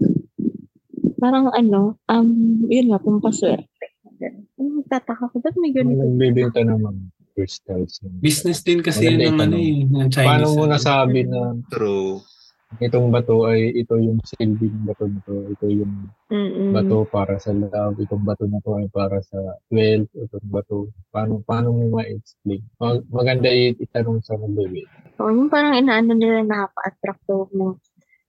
parang 1.21 1.53
ano, 1.53 2.01
um, 2.09 2.29
yun 2.65 2.89
nga, 2.89 2.97
pampaswerte. 2.97 3.69
Ganun. 4.17 4.45
Ano, 4.57 4.81
Tataka 4.89 5.29
ko, 5.29 5.37
ba't 5.37 5.53
may 5.61 5.69
yung 5.69 5.93
ganito? 5.93 6.01
nagbibenta 6.01 6.59
ng 6.65 6.81
mga 6.81 7.01
crystals. 7.37 7.93
Business 8.19 8.59
din 8.65 8.81
kasi 8.81 9.07
Maganda 9.07 9.23
yun 9.23 9.29
ng 9.31 9.39
ano 9.39 9.55
eh, 9.55 9.77
ng 9.85 10.09
Chinese. 10.09 10.27
Paano 10.27 10.45
mo 10.51 10.63
ano. 10.65 10.73
nasabi 10.75 11.19
na 11.23 11.39
True. 11.69 12.19
itong 12.79 13.11
bato 13.11 13.51
ay 13.51 13.71
ito 13.75 13.99
yung 13.99 14.19
silbi 14.23 14.71
ng 14.71 14.87
bato 14.87 15.03
na 15.03 15.19
to, 15.27 15.33
ito 15.51 15.65
yung 15.67 16.07
Mm-mm. 16.31 16.71
bato 16.71 17.03
para 17.07 17.35
sa 17.35 17.51
love, 17.51 17.99
itong 17.99 18.23
bato 18.23 18.47
na 18.47 18.63
to 18.63 18.79
ay 18.79 18.87
para 18.87 19.19
sa 19.27 19.39
wealth, 19.67 20.07
itong 20.15 20.47
bato, 20.47 20.75
paano, 21.11 21.43
paano 21.43 21.75
mo 21.75 21.99
ma-explain? 21.99 22.63
Mag- 22.79 23.07
maganda 23.11 23.51
itanong 23.51 24.23
sa 24.23 24.39
magbibig. 24.39 24.87
Oo, 25.19 25.31
yung 25.35 25.51
parang 25.51 25.75
inaano 25.75 26.15
nila 26.15 26.47
nakaka-attract 26.47 27.23
ng 27.27 27.75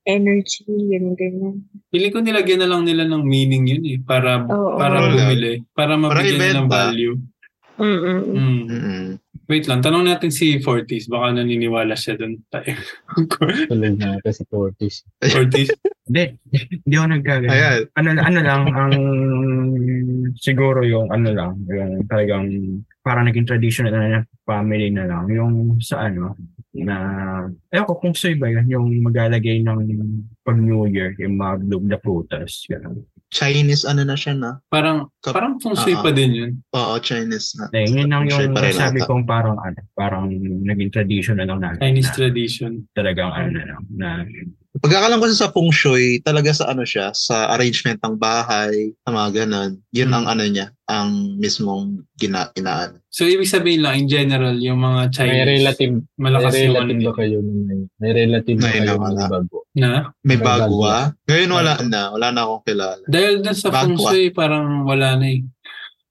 energy, 0.03 0.67
yun, 0.67 1.15
ganyan. 1.15 1.63
Pili 1.91 2.11
ko 2.11 2.19
nilagyan 2.19 2.63
na 2.63 2.69
lang 2.69 2.83
nila 2.83 3.07
ng 3.07 3.23
meaning 3.23 3.67
yun 3.67 3.83
eh. 3.87 3.97
Para, 4.03 4.43
Oo. 4.43 4.75
para 4.75 4.99
Oo. 4.99 5.09
bumili. 5.15 5.63
Para 5.71 5.95
mabigyan 5.95 6.39
nila 6.39 6.53
ng 6.59 6.67
ibenta. 6.67 6.75
value. 6.91 7.15
Mm-mm. 7.73 8.21
Mm. 8.29 8.61
Mm-mm. 8.69 9.05
Wait 9.49 9.67
lang, 9.67 9.83
tanong 9.83 10.07
natin 10.07 10.31
si 10.31 10.61
Fortis. 10.61 11.09
Baka 11.11 11.35
naniniwala 11.35 11.97
siya 11.97 12.15
dun 12.15 12.39
tayo. 12.47 12.73
Tulad 13.71 13.95
na 13.99 14.21
kasi 14.23 14.45
Tortis. 14.47 15.03
Fortis? 15.19 15.73
Hindi, 16.03 16.35
hindi 16.83 16.95
ako 16.99 17.07
nagkagano. 17.15 17.47
Ayan. 17.47 17.79
Ano, 17.95 18.09
ano 18.19 18.39
lang, 18.43 18.61
ang 18.75 18.93
siguro 20.35 20.83
yung 20.83 21.07
ano 21.15 21.31
lang, 21.31 21.63
yung 21.63 22.03
talagang 22.11 22.51
parang 23.03 23.27
naging 23.27 23.45
traditional 23.45 23.91
na 23.91 24.23
ng 24.23 24.27
family 24.41 24.87
na 24.89 25.05
lang. 25.05 25.27
Yung 25.27 25.53
sa 25.77 26.07
ano, 26.07 26.33
na, 26.73 26.95
ewan 27.69 27.85
ko 27.85 27.99
kung 27.99 28.15
sa'yo 28.15 28.35
ba 28.35 28.49
yun, 28.49 28.65
yung 28.65 28.87
maglalagay 29.03 29.61
ng 29.61 29.77
pag 30.41 30.57
New 30.57 30.87
Year, 30.87 31.13
yung 31.19 31.37
mga 31.37 31.67
globe 31.67 31.85
na 31.85 31.97
prutas. 31.99 32.63
Chinese 33.29 33.83
ano 33.83 34.01
na 34.01 34.13
siya 34.13 34.33
na? 34.33 34.57
Parang, 34.67 35.09
Kap- 35.19 35.33
parang 35.35 35.57
feng 35.57 35.73
shui 35.75 35.93
Ah, 35.93 36.01
pa 36.01 36.09
din 36.09 36.31
yun. 36.33 36.51
Oo, 36.71 36.97
Chinese 36.97 37.57
na. 37.57 37.65
Eh, 37.71 37.85
yun 37.85 38.07
lang 38.07 38.25
Siya 38.25 38.45
yung 38.45 38.57
sabi 38.71 38.99
ata. 39.01 39.09
kong 39.09 39.25
parang 39.25 39.57
ano, 39.57 39.79
parang 39.93 40.29
naging 40.63 40.89
traditional 40.89 41.45
lang 41.45 41.59
natin. 41.59 41.81
Chinese 41.81 42.09
na 42.09 42.15
tradition. 42.15 42.71
talagang 42.93 43.29
ano 43.29 43.49
na 43.51 43.63
lang, 43.67 43.81
na 43.91 44.07
Pagkakalam 44.75 45.21
ko 45.21 45.29
sa 45.29 45.53
feng 45.53 45.69
shui, 45.69 46.17
talaga 46.19 46.49
sa 46.49 46.65
ano 46.65 46.81
siya, 46.81 47.13
sa 47.13 47.53
arrangement 47.53 48.01
ng 48.01 48.17
bahay, 48.17 48.73
sa 48.99 49.09
mga 49.09 49.29
ganun. 49.39 49.71
Yun 49.91 50.09
Hmm. 50.09 50.15
ang 50.15 50.25
ano 50.27 50.43
niya, 50.43 50.67
ang 50.83 51.09
mismong 51.37 52.01
gina, 52.15 52.49
inaan. 52.53 52.97
So, 53.07 53.23
ibig 53.23 53.45
sabihin 53.45 53.81
lang, 53.81 53.95
in 53.95 54.07
general, 54.07 54.57
yung 54.57 54.81
mga 54.81 55.13
Chinese, 55.13 55.37
May 55.37 55.45
relative, 55.53 55.93
may 55.93 56.23
malakas 56.25 56.51
yung 56.51 56.73
ano 56.73 56.73
relative 56.73 56.89
ba 56.89 56.97
nila. 56.97 57.11
kayo 57.13 57.37
na 57.37 57.51
may, 57.53 57.79
may 57.93 58.11
relative 58.11 58.57
May 58.57 58.71
kayo 58.71 58.81
na 58.81 58.93
bago? 59.29 59.57
Na? 59.73 59.91
May 60.19 60.25
May 60.25 60.37
bago 60.39 60.73
bago. 60.73 60.89
ah. 60.89 61.05
Ngayon 61.23 61.51
wala 61.51 61.73
na. 61.83 62.01
Wala 62.09 62.27
na 62.29 62.41
akong 62.41 62.63
kilala. 62.65 63.03
Dahil 63.05 63.33
dun 63.39 63.53
sa 63.53 63.69
feng 63.69 63.93
shui, 63.95 64.25
parang 64.31 64.65
wala 64.83 65.07
na 65.15 65.25
eh. 65.27 65.41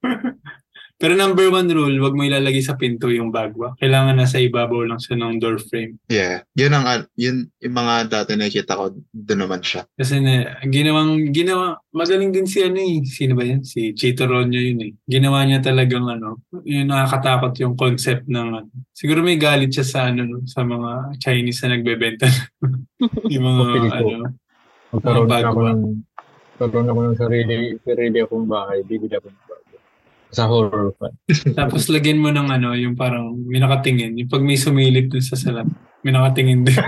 Pero 1.03 1.18
number 1.18 1.50
one 1.50 1.66
rule, 1.66 1.98
wag 1.98 2.14
mo 2.14 2.22
ilalagay 2.22 2.62
sa 2.62 2.78
pinto 2.78 3.11
yung 3.11 3.34
bagwa. 3.34 3.74
Kailangan 3.82 4.22
nasa 4.22 4.38
ibabaw 4.38 4.86
lang 4.86 5.03
siya 5.03 5.18
ng 5.18 5.42
door 5.42 5.59
frame. 5.59 5.98
Yeah. 6.07 6.46
Yun 6.55 6.78
ang, 6.78 6.86
an- 6.86 7.11
yun, 7.18 7.50
yung 7.59 7.74
mga 7.74 7.94
dati 8.07 8.38
nakikita 8.38 8.78
ko, 8.78 8.94
doon 9.11 9.40
naman 9.42 9.66
siya. 9.66 9.82
Kasi 9.98 10.22
na, 10.22 10.62
ginawang, 10.62 11.34
ginawa, 11.34 11.82
magaling 11.90 12.30
din 12.30 12.46
si 12.46 12.62
ano 12.62 12.78
eh. 12.78 13.03
Sino 13.03 13.34
ba 13.34 13.42
yan? 13.42 13.66
Si 13.66 13.90
Chito 13.98 14.30
Ronyo 14.30 14.62
yun 14.62 14.78
eh. 14.78 14.92
Ginawa 15.03 15.42
niya 15.42 15.59
talagang 15.59 16.07
ano, 16.07 16.46
yung 16.62 16.86
nakakatakot 16.86 17.59
yung 17.59 17.74
concept 17.74 18.30
ng 18.30 18.62
ano. 18.62 18.70
Siguro 18.94 19.26
may 19.26 19.42
galit 19.42 19.74
siya 19.74 19.82
sa 19.82 19.98
ano, 20.07 20.22
no, 20.22 20.46
sa 20.46 20.62
mga 20.62 21.18
Chinese 21.18 21.66
na 21.66 21.82
nagbebenta. 21.82 22.30
yung 23.34 23.42
mga 23.42 23.62
ano. 23.90 24.38
Magkaroon 24.94 25.34
ako 25.34 25.61
ng, 25.66 25.82
magkaroon 26.62 26.90
ako 26.94 27.00
ng 27.03 27.16
sarili, 27.18 27.55
sarili 27.82 28.18
akong 28.22 28.46
bahay, 28.46 28.86
bibili 28.86 29.18
ako 29.18 29.26
ng 29.34 29.42
bago. 29.50 29.61
Sa 30.33 30.49
horror 30.49 30.97
fan. 30.97 31.12
Tapos 31.53 31.93
lagyan 31.93 32.18
mo 32.18 32.33
ng 32.33 32.49
ano, 32.49 32.72
yung 32.72 32.97
parang 32.97 33.37
may 33.45 33.61
nakatingin. 33.61 34.16
Yung 34.16 34.33
pag 34.33 34.41
may 34.41 34.57
sumilip 34.57 35.12
dun 35.12 35.20
sa 35.20 35.37
salat, 35.37 35.68
may 36.03 36.12
nakatingin 36.12 36.64
din. 36.64 36.76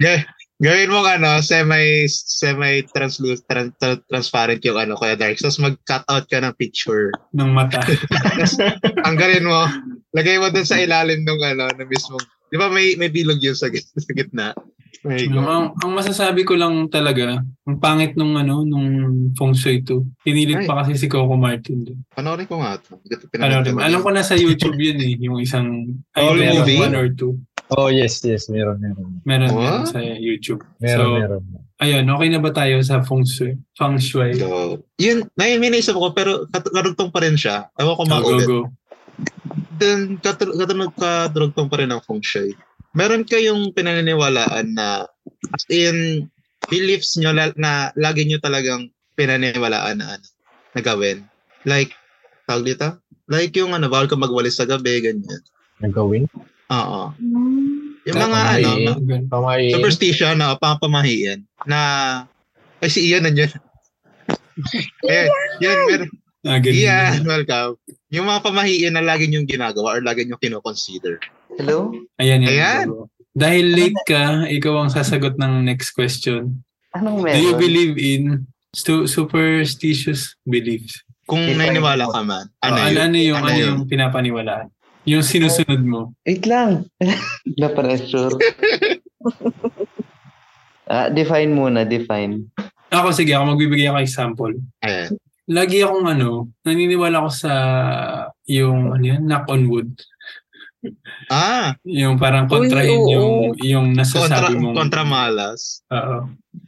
Yeah. 0.00 0.24
Gawin 0.60 0.92
mo 0.92 1.04
ano, 1.04 1.44
semi 1.44 2.08
semi 2.08 2.84
translucent 2.88 3.44
tran- 3.44 3.76
tran- 3.76 4.00
transparent 4.08 4.64
yung 4.64 4.80
ano 4.80 4.96
kaya 4.96 5.12
dark. 5.12 5.36
Tapos 5.36 5.60
mag-cut 5.60 6.04
out 6.08 6.24
ka 6.24 6.40
ng 6.40 6.56
picture. 6.56 7.12
ng 7.36 7.52
mata. 7.52 7.84
Tapos 7.84 8.56
tanggalin 9.04 9.44
mo. 9.44 9.68
Lagay 10.16 10.40
mo 10.40 10.48
dun 10.48 10.64
sa 10.64 10.80
ilalim 10.80 11.20
ng 11.24 11.40
ano, 11.44 11.68
na 11.68 11.84
mismong. 11.84 12.24
Di 12.48 12.56
ba 12.56 12.72
may 12.72 12.96
may 12.96 13.12
bilog 13.12 13.44
yun 13.44 13.52
sa, 13.52 13.68
sa 13.72 14.12
gitna? 14.16 14.56
May 15.00 15.24
Ang, 15.26 15.42
ang, 15.42 15.64
ang 15.74 15.92
masasabi 15.92 16.42
ko 16.42 16.54
lang 16.54 16.86
talaga, 16.86 17.40
ang 17.40 17.76
pangit 17.78 18.14
nung 18.14 18.34
ano, 18.34 18.62
nung 18.62 18.86
feng 19.32 19.52
shui 19.52 19.80
to. 19.80 20.04
Pinilit 20.20 20.62
Ay. 20.62 20.66
pa 20.66 20.82
kasi 20.82 20.94
si 20.94 21.06
Coco 21.06 21.34
Martin 21.34 21.82
doon. 21.82 21.98
Panoorin 22.10 22.44
ko 22.44 22.60
nga 22.60 22.76
ito. 22.76 22.96
Ano, 22.96 23.28
pinanood 23.64 23.80
alam 23.80 24.00
ko 24.00 24.10
na 24.10 24.20
sa 24.20 24.34
YouTube 24.34 24.76
yun 24.76 24.98
eh, 24.98 25.16
yung 25.16 25.38
isang, 25.38 25.66
ay, 26.12 26.22
Whole 26.22 26.38
meron, 26.38 26.56
movie? 26.60 26.78
one 26.78 26.94
or 26.94 27.08
two. 27.08 27.34
Oh, 27.70 27.86
yes, 27.86 28.18
yes, 28.20 28.50
meron, 28.50 28.76
meron. 28.76 29.22
Meron, 29.22 29.50
What? 29.54 29.62
meron 29.62 29.86
sa 29.86 30.02
YouTube. 30.02 30.60
Meron, 30.78 30.98
so, 30.98 31.14
meron. 31.16 31.42
ayun, 31.78 32.04
okay 32.04 32.28
na 32.28 32.42
ba 32.42 32.50
tayo 32.50 32.82
sa 32.82 32.98
feng 33.00 33.22
shui? 33.22 33.54
Feng 33.72 33.94
shui. 33.96 34.34
So, 34.36 34.82
yun, 34.98 35.22
may, 35.34 35.54
may 35.56 35.70
naisip 35.70 35.94
ko, 35.94 36.10
pero 36.10 36.50
kat- 36.50 36.66
karugtong 36.66 37.14
pa 37.14 37.22
rin 37.22 37.38
siya. 37.38 37.70
Ewan 37.74 37.94
ko 37.94 38.02
Go, 38.02 38.10
go, 38.10 38.14
maulit. 38.26 38.44
go. 38.44 38.60
Then, 39.78 40.20
katul- 40.20 40.52
katulad 40.52 40.92
kadrugtong 40.92 41.70
pa 41.70 41.80
rin 41.80 41.88
ng 41.88 42.02
feng 42.02 42.20
shui. 42.20 42.52
Meron 42.90 43.22
kayong 43.22 43.70
pinaniniwalaan 43.70 44.74
na, 44.74 45.06
as 45.48 45.64
in, 45.68 46.26
beliefs 46.66 47.14
nyo 47.16 47.30
la- 47.30 47.54
na 47.56 47.72
lagi 47.94 48.26
nyo 48.26 48.38
talagang 48.38 48.86
pinaniniwalaan 49.14 49.96
na 49.96 50.06
ano, 50.12 50.26
na 50.70 50.80
gawin. 50.80 51.22
Like, 51.62 51.94
tawag 52.44 52.66
dito? 52.66 52.98
Like 53.26 53.54
yung 53.54 53.72
ano, 53.72 53.86
bawal 53.86 54.06
ka 54.06 54.14
magwalis 54.14 54.58
sa 54.58 54.66
gabi, 54.66 54.98
ganyan. 55.00 55.42
Nagawin. 55.78 56.26
Oo. 56.68 57.14
Hmm. 57.14 57.94
Yung 58.02 58.18
mga 58.18 58.40
ano, 58.56 58.70
Ah. 58.96 59.22
Pamahiin. 59.28 59.70
superstition 59.70 60.34
na 60.34 60.56
papamahiin 60.56 61.46
na 61.64 61.80
ay 62.78 62.88
si 62.88 63.06
Ian 63.06 63.22
nandiyan. 63.22 63.52
eh, 65.06 65.26
yan, 65.60 65.78
mer- 65.86 66.10
Ah, 66.40 66.56
ganun. 66.56 66.72
Ian, 66.74 67.20
welcome. 67.22 67.76
Yung 68.08 68.24
mga 68.24 68.40
pamahiin 68.40 68.96
na 68.96 69.04
lagi 69.04 69.28
niyong 69.28 69.44
ginagawa 69.44 69.92
or 69.92 70.00
lagi 70.00 70.24
niyong 70.24 70.40
kino-consider. 70.40 71.20
Hello? 71.56 71.90
Ayan, 72.16 72.42
yan. 72.42 72.50
Ayan. 72.50 72.86
Dahil 73.30 73.64
late 73.70 74.00
ka, 74.04 74.44
ikaw 74.46 74.80
ang 74.80 74.90
sasagot 74.90 75.34
ng 75.34 75.62
next 75.62 75.92
question. 75.92 76.60
Anong 76.92 77.22
Do 77.22 77.30
you 77.32 77.54
meron? 77.54 77.62
believe 77.62 77.94
in 77.96 78.22
stu- 78.70 79.06
superstitious 79.06 80.34
beliefs? 80.42 81.00
Kung 81.24 81.46
Define 81.46 81.70
naniniwala 81.70 82.10
ka 82.10 82.20
man, 82.20 82.44
Ano, 82.58 82.74
ano 82.74 82.82
ano, 82.82 82.90
yun? 82.90 83.00
ano 83.00 83.16
yung, 83.16 83.38
Ano 83.38 83.46
ano 83.46 83.54
yun? 83.54 83.62
yung 83.62 83.78
pinapaniwalaan? 83.86 84.66
Yung 85.06 85.22
sinusunod 85.22 85.80
mo. 85.80 86.12
Wait 86.26 86.44
lang. 86.44 86.84
Na-pressure. 87.60 88.34
ah, 90.90 91.06
define 91.08 91.48
muna, 91.48 91.86
define. 91.86 92.50
Ako, 92.90 93.14
sige, 93.14 93.30
ako 93.30 93.54
magbibigay 93.54 93.86
ako 93.86 93.98
example. 94.02 94.52
Ayan. 94.82 95.14
Lagi 95.46 95.82
akong 95.82 96.04
ano, 96.04 96.50
naniniwala 96.62 97.22
ako 97.22 97.30
sa 97.32 97.52
yung, 98.44 98.90
ano 98.90 99.04
yun, 99.04 99.22
knock 99.22 99.46
on 99.46 99.66
wood. 99.66 99.90
Ah, 101.28 101.76
Yung 101.84 102.16
parang 102.16 102.48
kontrahin 102.48 102.96
Uy, 102.96 103.12
yung, 103.12 103.32
yung 103.60 103.86
kontra, 103.92 104.00
nasasabi 104.00 104.56
mong. 104.56 104.74
kontra 104.74 105.02
malas. 105.04 105.84
Oo. 105.88 106.18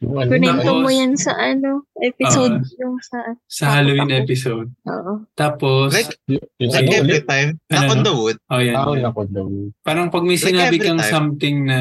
Ano, 0.05 0.29
Kunento 0.29 0.63
Tapos- 0.63 0.83
mo 0.85 0.91
yan 0.91 1.13
sa 1.17 1.33
ano, 1.35 1.83
episode 1.99 2.61
Ah. 2.61 2.77
yung 2.79 2.97
sa, 3.01 3.19
Sa 3.49 3.65
Halloween 3.73 4.13
episode. 4.13 4.69
oo. 4.85 5.13
Tapos, 5.33 5.91
Like, 5.91 6.13
like 6.29 6.87
ano 6.87 6.91
every 6.95 7.23
time, 7.25 7.49
Ano, 7.67 7.73
knock 7.73 7.91
on 7.91 8.01
the 8.03 8.15
wood. 8.15 8.39
oh 8.47 8.61
yan. 8.61 8.77
Ah, 8.77 8.93
nako 8.93 9.21
daw. 9.27 9.47
Parang 9.81 10.07
pag 10.07 10.23
may 10.23 10.37
Like 10.37 10.45
sinabi 10.45 10.77
kang 10.79 11.01
time. 11.01 11.09
something 11.09 11.57
na 11.67 11.79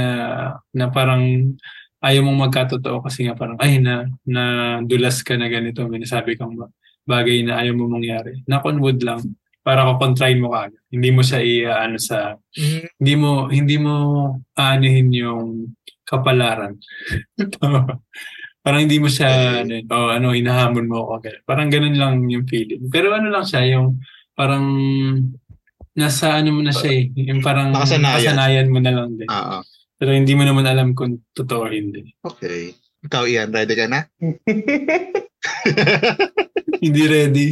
na 0.72 0.86
parang 0.88 1.54
ayaw 2.02 2.22
mong 2.24 2.50
magkatotoo 2.50 3.04
kasi 3.04 3.28
nga 3.28 3.36
parang 3.36 3.60
ay 3.60 3.78
na 3.78 4.08
na 4.24 4.44
dulas 4.82 5.22
ka 5.22 5.36
na 5.36 5.46
ganito 5.46 5.86
may 5.86 6.00
nasabi 6.00 6.34
kang 6.34 6.56
ba- 6.56 6.72
bagay 7.04 7.44
na 7.44 7.60
ayaw 7.60 7.76
mo 7.76 7.86
mangyari. 7.88 8.42
Knock 8.46 8.66
on 8.66 8.80
wood 8.80 9.02
lang 9.02 9.22
para 9.62 9.86
ko 9.86 10.01
kontrahin 10.01 10.41
mo 10.41 10.53
kagad. 10.53 10.82
Hindi 10.89 11.09
mo 11.14 11.22
siya 11.22 11.39
i-ano 11.41 11.97
sa 12.01 12.36
Mm, 12.51 12.84
hindi 12.99 13.14
mo 13.16 13.32
hindi 13.47 13.76
mo 13.80 13.93
aanuhin 14.59 15.09
yung 15.16 15.72
kapalaran. 16.03 16.76
parang 18.66 18.82
hindi 18.84 18.99
mo 18.99 19.07
siya 19.07 19.64
ano, 19.64 19.74
oh, 19.88 20.12
ano 20.12 20.36
hinahamon 20.36 20.86
mo 20.89 21.07
ako 21.07 21.12
agad. 21.24 21.36
Parang 21.47 21.72
ganun 21.72 21.95
lang 21.95 22.28
yung 22.28 22.43
feeling. 22.43 22.91
Pero 22.91 23.16
ano 23.16 23.32
lang 23.32 23.47
siya 23.47 23.64
yung 23.80 24.03
parang 24.36 24.66
nasa 25.95 26.39
ano 26.39 26.59
mo 26.59 26.62
na 26.66 26.76
siya 26.76 26.91
eh. 26.91 27.03
Yung 27.32 27.39
parang 27.39 27.72
Nakasanayan. 27.72 28.03
nakasanayan 28.03 28.68
mo 28.68 28.80
na 28.84 28.91
lang 28.91 29.09
din. 29.16 29.28
Oo. 29.32 29.57
Pero 30.01 30.12
hindi 30.18 30.34
mo 30.34 30.43
naman 30.43 30.66
alam 30.66 30.97
kung 30.97 31.22
totoo 31.32 31.70
hindi. 31.70 32.09
Okay. 32.26 32.74
Ikaw, 33.01 33.24
Ian, 33.26 33.49
ready 33.49 33.74
ka 33.74 33.86
na? 33.89 34.05
Hindi 36.82 37.03
ready. 37.05 37.47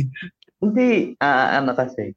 Hindi, 0.60 1.16
ah, 1.24 1.60
ano 1.60 1.72
kasi. 1.76 2.16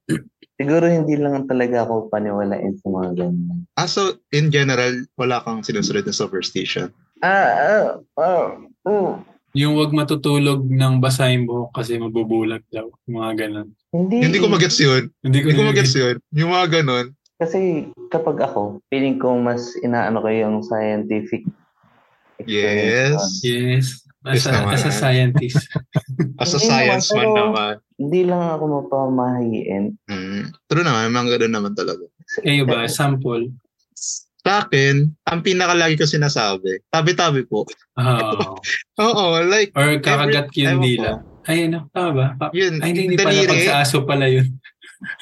Siguro 0.59 0.87
hindi 0.87 1.19
lang 1.19 1.47
talaga 1.47 1.87
ako 1.87 2.11
paniwalain 2.11 2.79
sa 2.79 2.87
mga 2.91 3.11
ganyan. 3.19 3.67
Ah, 3.79 3.89
so, 3.89 4.19
in 4.35 4.51
general, 4.51 5.07
wala 5.19 5.43
kang 5.43 5.63
sinusunod 5.63 6.07
na 6.07 6.15
superstition. 6.15 6.91
Ah, 7.23 7.55
ah, 7.55 7.89
ah, 8.19 8.51
oh. 8.87 9.19
Yung 9.53 9.77
wag 9.79 9.93
matutulog 9.93 10.65
ng 10.65 10.99
basahin 10.99 11.45
buhok 11.45 11.77
kasi 11.77 12.01
mabubulag 12.01 12.65
daw. 12.73 12.89
Mga 13.05 13.47
ganun. 13.47 13.69
Hindi. 13.93 14.25
Hindi 14.25 14.41
ko 14.41 14.49
magets 14.49 14.81
yun. 14.81 15.13
Hindi 15.21 15.45
ko, 15.45 15.53
Hindi 15.53 15.59
ko 15.61 15.69
magets 15.69 15.95
yun. 15.95 16.17
Yung 16.33 16.51
mga 16.51 16.81
ganun. 16.81 17.07
Kasi 17.37 17.91
kapag 18.09 18.41
ako, 18.41 18.81
feeling 18.89 19.21
ko 19.21 19.37
mas 19.37 19.77
inaano 19.85 20.25
ko 20.25 20.31
yung 20.31 20.65
scientific 20.65 21.45
Yes. 22.47 23.41
Yes. 23.43 24.02
As 24.23 24.47
a, 24.47 24.55
naman. 24.55 24.73
as 24.73 24.85
a 24.87 24.93
scientist. 24.93 25.63
As 26.43 26.55
a 26.55 26.59
Hindi 26.59 26.67
science 26.67 27.07
naman, 27.11 27.19
man 27.19 27.27
pero- 27.27 27.39
naman. 27.51 27.75
Hindi 27.99 28.21
lang 28.27 28.43
ako 28.49 28.63
mapamahiin. 28.67 29.85
Mm. 30.07 30.43
True 30.67 30.83
naman, 30.83 31.11
mga 31.11 31.29
ganun 31.37 31.55
naman 31.55 31.73
talaga. 31.75 32.05
Kayo 32.39 32.63
ba? 32.67 32.87
Sample. 32.87 33.51
Sa 34.43 34.67
akin, 34.67 35.07
ang 35.23 35.41
pinakalagi 35.41 35.95
ko 35.95 36.03
sinasabi, 36.03 36.83
tabi-tabi 36.91 37.47
po. 37.47 37.63
Ah. 37.95 38.35
Oo, 38.99 39.39
like, 39.53 39.71
or 39.75 39.99
kakagat 39.99 40.51
Every- 40.51 40.63
yung 40.67 40.83
dila. 40.83 41.11
Ay, 41.43 41.67
ano? 41.67 41.91
Tama 41.91 42.11
ba? 42.15 42.27
Pa- 42.39 42.53
yun, 42.55 42.79
ay, 42.79 42.95
hindi, 42.95 43.15
hindi 43.15 43.19
pala. 43.19 43.51
Pag 43.51 43.67
sa 43.67 43.83
aso 43.83 44.07
pala 44.07 44.31
yun. 44.31 44.47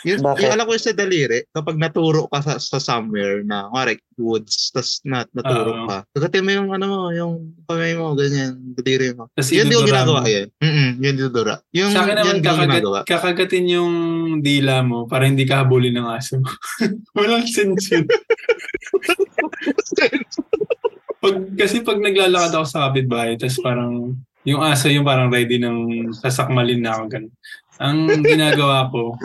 Yun, 0.04 0.18
Bakit? 0.22 0.40
yung 0.44 0.52
alam 0.54 0.64
ko 0.68 0.72
yung 0.76 0.86
sa 0.86 0.96
daliri, 0.96 1.38
kapag 1.50 1.76
naturo 1.80 2.28
ka 2.28 2.38
sa, 2.44 2.54
sa 2.60 2.78
somewhere 2.78 3.42
na, 3.44 3.68
kumari, 3.68 3.96
woods, 4.20 4.68
tas 4.72 5.00
na, 5.04 5.24
naturo 5.32 5.72
Oo. 5.72 5.86
ka, 5.88 6.04
kagatin 6.12 6.44
mo 6.44 6.50
yung, 6.52 6.68
ano 6.72 6.84
mo, 6.86 7.00
yung 7.10 7.56
kamay 7.64 7.96
mo, 7.96 8.12
ganyan, 8.12 8.56
daliri 8.76 9.16
mo. 9.16 9.28
Tapos 9.32 9.50
Yun 9.50 9.66
di 9.66 9.74
ko 9.74 9.80
idudura 9.82 10.04
ginagawa 10.04 10.20
mo. 10.20 10.28
yan. 10.28 10.48
Mm 10.60 10.90
yun 11.00 11.14
dudura. 11.16 11.54
Yung, 11.72 11.90
Sa 11.90 12.04
akin 12.04 12.14
naman, 12.20 12.28
yun 12.28 12.38
ko 12.40 12.52
kakagat, 12.52 13.04
kakagatin 13.08 13.66
yung 13.72 13.94
dila 14.44 14.84
mo 14.84 15.08
para 15.08 15.24
hindi 15.24 15.48
ka 15.48 15.64
habulin 15.64 15.96
ng 15.96 16.08
aso. 16.12 16.36
Walang 17.16 17.48
sense 17.48 17.88
yun. 17.96 18.04
pag, 21.20 21.36
kasi 21.56 21.84
pag 21.84 21.98
naglalakad 22.00 22.52
ako 22.56 22.66
sa 22.68 22.88
kapitbahay, 22.88 23.36
tapos 23.36 23.60
parang 23.60 24.16
yung 24.44 24.64
aso 24.64 24.88
yung 24.88 25.04
parang 25.04 25.28
ready 25.28 25.60
ng 25.60 26.08
sasakmalin 26.16 26.80
na 26.80 26.96
ako. 26.96 27.02
Ganun. 27.12 27.32
Ang 27.80 28.20
ginagawa 28.20 28.92
ko, 28.92 29.16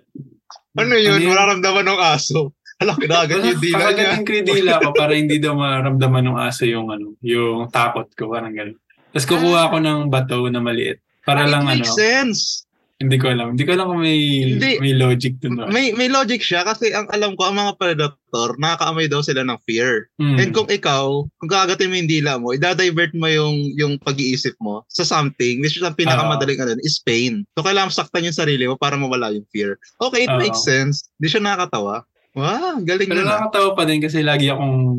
ano 0.80 0.94
yun? 1.00 1.16
Ano? 1.24 1.32
Mararamdaman 1.32 1.86
ng 1.88 2.00
aso. 2.04 2.52
Hala, 2.76 2.92
kinagat 3.00 3.40
yung 3.40 3.56
dila 3.56 3.88
niya. 3.88 4.12
kakagatin 4.12 4.20
ko 4.20 4.30
yung 4.36 4.48
dila 4.52 4.72
ko 4.84 4.88
para 4.92 5.12
hindi 5.16 5.36
daw 5.40 5.56
maramdaman 5.56 6.24
ng 6.28 6.36
aso 6.36 6.68
yung 6.68 6.92
ano, 6.92 7.16
yung 7.24 7.72
takot 7.72 8.12
ko, 8.12 8.28
parang 8.28 8.52
gano'n. 8.52 8.76
Tapos 9.16 9.26
kukuha 9.32 9.72
ako 9.72 9.76
ng 9.80 10.00
bato 10.12 10.44
na 10.52 10.60
maliit. 10.60 11.00
Para 11.24 11.48
It 11.48 11.56
lang 11.56 11.64
ano, 11.64 11.80
makes 11.80 11.96
sense. 11.96 12.65
Hindi 12.96 13.20
ko 13.20 13.28
alam. 13.28 13.52
Hindi 13.52 13.64
ko 13.68 13.76
alam 13.76 13.92
kung 13.92 14.00
may, 14.00 14.20
Hindi. 14.56 14.80
may 14.80 14.96
logic 14.96 15.36
dun. 15.44 15.60
ba? 15.60 15.68
May 15.68 15.92
may 15.92 16.08
logic 16.08 16.40
siya 16.40 16.64
kasi 16.64 16.96
ang 16.96 17.04
alam 17.12 17.36
ko 17.36 17.44
ang 17.44 17.60
mga 17.60 17.76
predator 17.76 18.56
nakakaamoy 18.56 19.04
daw 19.04 19.20
sila 19.20 19.44
ng 19.44 19.60
fear. 19.68 20.08
Hmm. 20.16 20.40
And 20.40 20.56
kung 20.56 20.64
ikaw, 20.72 21.28
kung 21.28 21.50
gagatin 21.52 21.92
mo 21.92 22.00
yung 22.00 22.08
dila 22.08 22.40
mo, 22.40 22.56
i-divert 22.56 23.12
mo 23.12 23.28
yung 23.28 23.68
yung 23.76 24.00
pag-iisip 24.00 24.56
mo 24.64 24.80
sa 24.88 25.04
something, 25.04 25.60
which 25.60 25.76
is 25.76 25.84
ang 25.84 25.92
pinakamadaling 25.92 26.56
ano, 26.56 26.72
is 26.80 26.96
pain. 27.04 27.44
So 27.52 27.68
kailangan 27.68 27.92
saktan 27.92 28.24
yung 28.24 28.36
sarili 28.36 28.64
mo 28.64 28.80
para 28.80 28.96
mawala 28.96 29.28
yung 29.28 29.44
fear. 29.52 29.76
Okay, 30.00 30.24
it 30.24 30.32
Oo. 30.32 30.40
makes 30.40 30.64
sense. 30.64 31.12
Hindi 31.20 31.36
siya 31.36 31.44
nakakatawa. 31.44 32.00
Wow, 32.32 32.80
galing 32.80 33.08
Pero 33.12 33.24
nun 33.24 33.28
ah. 33.28 33.44
nakakatawa 33.44 33.68
pa 33.76 33.84
din 33.84 34.00
kasi 34.00 34.24
lagi 34.24 34.48
akong 34.48 34.96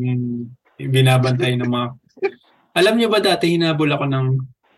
binabantay 0.78 1.58
ng 1.58 1.66
mga... 1.66 1.88
Alam 2.78 2.94
niyo 2.94 3.10
ba 3.10 3.18
dati 3.18 3.58
hinabol 3.58 3.90
ako 3.90 4.06
ng 4.06 4.26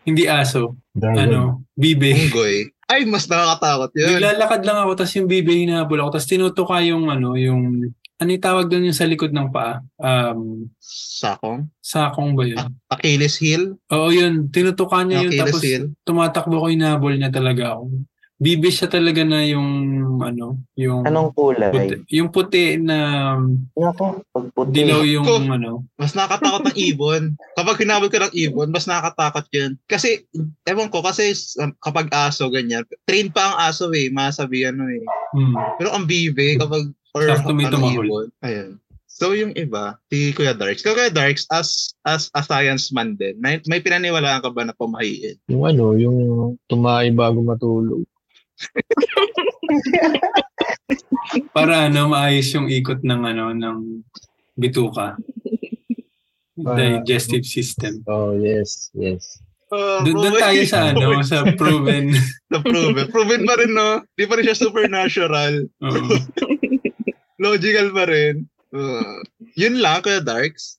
hindi 0.09 0.25
aso, 0.25 0.73
Dragon. 0.97 1.21
ano, 1.21 1.39
bibe. 1.77 2.17
Unggoy. 2.17 2.65
Ay, 2.91 3.07
mas 3.07 3.23
nakakatakot 3.31 3.95
yun. 3.95 4.19
Naglalakad 4.19 4.61
lang 4.67 4.77
ako 4.83 4.91
tapos 4.99 5.13
yung 5.15 5.29
bibe 5.31 5.55
hinahabol 5.55 6.03
ako 6.03 6.09
tapos 6.19 6.27
tinutuka 6.27 6.75
yung 6.83 7.07
ano, 7.07 7.39
yung 7.39 7.87
ano 8.21 8.29
yung 8.29 8.43
tawag 8.43 8.67
doon 8.67 8.91
yung 8.91 8.97
sa 8.99 9.07
likod 9.07 9.31
ng 9.31 9.47
paa? 9.49 9.79
Um, 9.95 10.67
Sakong? 10.77 11.71
sakong 11.79 12.35
ba 12.35 12.43
yun? 12.43 12.59
Achilles 12.91 13.39
heel? 13.39 13.79
Oo 13.89 14.11
yun, 14.11 14.51
tinutuka 14.51 15.07
niya 15.07 15.23
yun 15.23 15.31
Achilles 15.31 15.41
tapos 15.47 15.61
heel? 15.63 15.83
tumatakbo 16.03 16.55
ko 16.59 16.67
hinahabol 16.67 17.15
niya 17.15 17.31
talaga 17.31 17.79
ako. 17.79 18.03
Bibe 18.41 18.73
siya 18.73 18.89
talaga 18.89 19.21
na 19.21 19.45
yung 19.45 19.69
ano, 20.17 20.57
yung 20.73 21.05
Anong 21.05 21.29
kulay? 21.29 21.69
puti, 21.69 21.95
yung 22.09 22.33
puti 22.33 22.73
na 22.81 22.97
Nako, 23.77 24.25
pag 24.33 24.49
puti. 24.49 24.81
dilaw 24.81 25.05
yung 25.05 25.21
Ko- 25.21 25.45
ano. 25.45 25.85
Mas 25.93 26.17
nakakatakot 26.17 26.73
ng 26.73 26.77
ibon. 26.81 27.37
Kapag 27.53 27.85
hinabol 27.85 28.09
ka 28.09 28.17
ng 28.17 28.33
ibon, 28.33 28.73
mas 28.73 28.89
nakakatakot 28.89 29.45
yun. 29.53 29.77
Kasi, 29.85 30.25
ewan 30.65 30.89
ko, 30.89 31.05
kasi 31.05 31.29
kapag 31.77 32.09
aso, 32.09 32.49
ganyan, 32.49 32.81
train 33.05 33.29
pa 33.29 33.53
ang 33.53 33.69
aso 33.69 33.93
eh, 33.93 34.09
masabi 34.09 34.65
ano 34.65 34.89
eh. 34.89 35.05
Hmm. 35.37 35.53
Pero 35.77 35.93
ang 35.93 36.09
bibe, 36.09 36.57
kapag, 36.57 36.89
or 37.13 37.29
Sakto 37.29 37.53
may 37.53 37.69
ano, 37.69 37.77
ibon, 37.93 38.33
ayun. 38.41 38.81
So 39.05 39.37
yung 39.37 39.53
iba, 39.53 40.01
si 40.09 40.33
Kuya 40.33 40.57
Darks. 40.57 40.81
Kuya 40.81 41.13
Darks, 41.13 41.45
as 41.53 41.93
as 42.09 42.33
a 42.33 42.41
science 42.41 42.89
man 42.89 43.13
din, 43.13 43.37
may, 43.37 43.61
may 43.69 43.77
pinaniwalaan 43.77 44.41
ka 44.41 44.49
ba 44.49 44.65
na 44.65 44.73
pamahiin? 44.73 45.37
Yung 45.45 45.61
ano, 45.61 45.93
yung 45.93 46.17
tumae 46.65 47.13
bago 47.13 47.45
matulog. 47.45 48.01
Para 51.55 51.87
ano, 51.87 52.11
maayos 52.11 52.49
yung 52.53 52.67
ikot 52.67 53.01
ng 53.05 53.21
ano, 53.25 53.55
ng 53.55 53.77
bituka. 54.57 55.15
Digestive 56.57 57.47
system. 57.47 58.03
Oh, 58.05 58.35
yes, 58.37 58.91
yes. 58.93 59.39
Uh, 59.71 60.03
Doon 60.03 60.19
doon 60.19 60.35
tayo 60.35 60.61
sa 60.67 60.91
ano, 60.91 61.23
sa 61.23 61.47
proven. 61.59 62.11
Sa 62.51 62.59
proven. 62.59 63.07
proven 63.07 63.41
pa 63.47 63.55
rin, 63.55 63.71
no? 63.71 64.03
Di 64.19 64.27
pa 64.27 64.35
rin 64.35 64.43
siya 64.43 64.59
supernatural. 64.59 65.63
Oo. 65.79 66.15
Logical 67.43 67.87
pa 67.95 68.03
rin. 68.03 68.43
Uh, 68.75 69.23
yun 69.55 69.79
lang, 69.79 70.03
Kuya 70.03 70.19
Darks. 70.19 70.75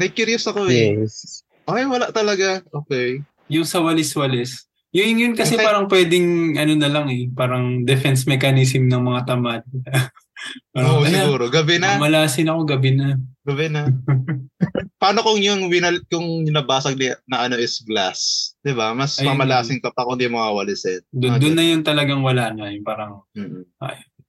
Na-curious 0.00 0.48
ako 0.48 0.72
eh. 0.72 0.96
Yes. 0.96 1.44
Okay, 1.68 1.84
wala 1.84 2.08
talaga. 2.10 2.64
Okay. 2.72 3.20
yung 3.50 3.66
sa 3.66 3.82
walis-walis, 3.82 4.69
Yun, 4.90 5.22
yun 5.22 5.32
kasi 5.38 5.54
Okay. 5.54 5.62
parang 5.62 5.86
pwedeng 5.86 6.58
ano 6.58 6.72
na 6.74 6.90
lang 6.90 7.06
eh, 7.14 7.30
parang 7.30 7.86
defense 7.86 8.26
mechanism 8.26 8.90
ng 8.90 9.02
mga 9.06 9.20
tamad. 9.22 9.62
Oo, 10.78 11.04
"Ayan, 11.04 11.28
siguro. 11.30 11.46
Gabi 11.52 11.78
na. 11.78 12.00
Mamalasin 12.00 12.48
ako 12.50 12.60
gabi 12.66 12.96
na. 12.96 13.14
Gabi 13.46 13.66
na. 13.70 13.86
Paano 15.02 15.20
kung 15.22 15.38
yung 15.38 15.68
winal, 15.70 16.00
kung 16.10 16.42
nabasag 16.48 16.96
ni, 16.96 17.12
na 17.30 17.46
ano 17.46 17.54
is 17.54 17.80
glass? 17.86 18.52
'Di 18.64 18.74
ba? 18.74 18.90
Mas 18.92 19.20
Ayun. 19.20 19.36
mamalasing 19.36 19.78
ka 19.78 19.92
pa 19.94 20.02
kung 20.02 20.18
di 20.18 20.26
mo 20.26 20.40
mawalisin. 20.42 21.04
Doon, 21.12 21.38
doon 21.38 21.54
na 21.54 21.64
yung 21.70 21.84
talagang 21.86 22.22
wala 22.24 22.50
na. 22.50 22.72
Yung 22.72 22.82
parang 22.84 23.22
Mm. 23.36 23.62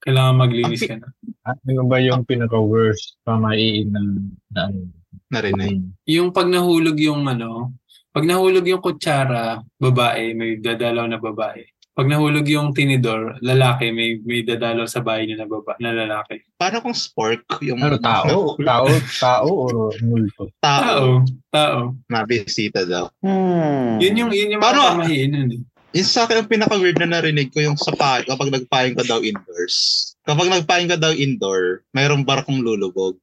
kailangan 0.02 0.36
maglinis 0.36 0.82
ka 0.84 0.94
na. 0.96 1.08
Ah, 1.42 1.58
Ano 1.66 1.86
ba 1.90 1.98
yung 1.98 2.22
pinaka-worst 2.22 3.18
pamaiin 3.24 3.90
ng, 3.90 4.08
na 4.54 4.70
ano? 4.70 4.86
Narinig. 5.32 5.80
Yung 6.06 6.30
pag 6.30 6.46
nahulog 6.46 6.96
yung 7.00 7.24
ano, 7.26 7.72
pag 8.12 8.24
nahulog 8.28 8.64
yung 8.68 8.84
kutsara, 8.84 9.58
babae, 9.80 10.36
may 10.36 10.60
dadalaw 10.60 11.08
na 11.08 11.16
babae. 11.16 11.64
Pag 11.92 12.08
nahulog 12.08 12.48
yung 12.48 12.72
tinidor, 12.72 13.36
lalaki, 13.44 13.92
may 13.92 14.16
may 14.24 14.40
dadalaw 14.40 14.88
sa 14.88 15.04
bahay 15.04 15.28
niya 15.28 15.44
na 15.44 15.48
baba, 15.48 15.76
na 15.76 15.92
lalaki. 15.92 16.40
Paano 16.56 16.80
kung 16.80 16.96
spork 16.96 17.44
yung 17.60 17.84
Ano, 17.84 18.00
tao? 18.00 18.56
tao? 18.64 18.88
Tao 19.20 19.48
o 19.48 19.92
multo? 20.00 20.48
tao 20.56 20.80
Tao, 20.80 21.08
tao. 21.52 21.78
nabisita 22.08 22.88
daw? 22.88 23.12
Hmm. 23.20 24.00
Yun 24.00 24.24
yung 24.24 24.32
yun 24.32 24.56
yung 24.56 24.62
Paano? 24.64 25.04
mga 25.04 25.12
eh. 25.12 25.60
Yung 25.92 26.08
sa 26.08 26.24
akin, 26.24 26.40
ang 26.40 26.48
pinaka-weird 26.48 26.96
na 27.04 27.20
narinig 27.20 27.52
ko 27.52 27.60
yung 27.60 27.76
sa 27.76 27.92
pa, 27.92 28.24
kapag 28.24 28.48
nagpahing 28.48 28.96
ka 28.96 29.04
daw 29.04 29.20
indoors. 29.20 30.11
Kapag 30.22 30.46
nagpahing 30.48 30.86
ka 30.86 30.94
daw 30.94 31.10
indoor, 31.10 31.82
mayroong 31.90 32.22
barkong 32.22 32.62
lulubog. 32.62 33.18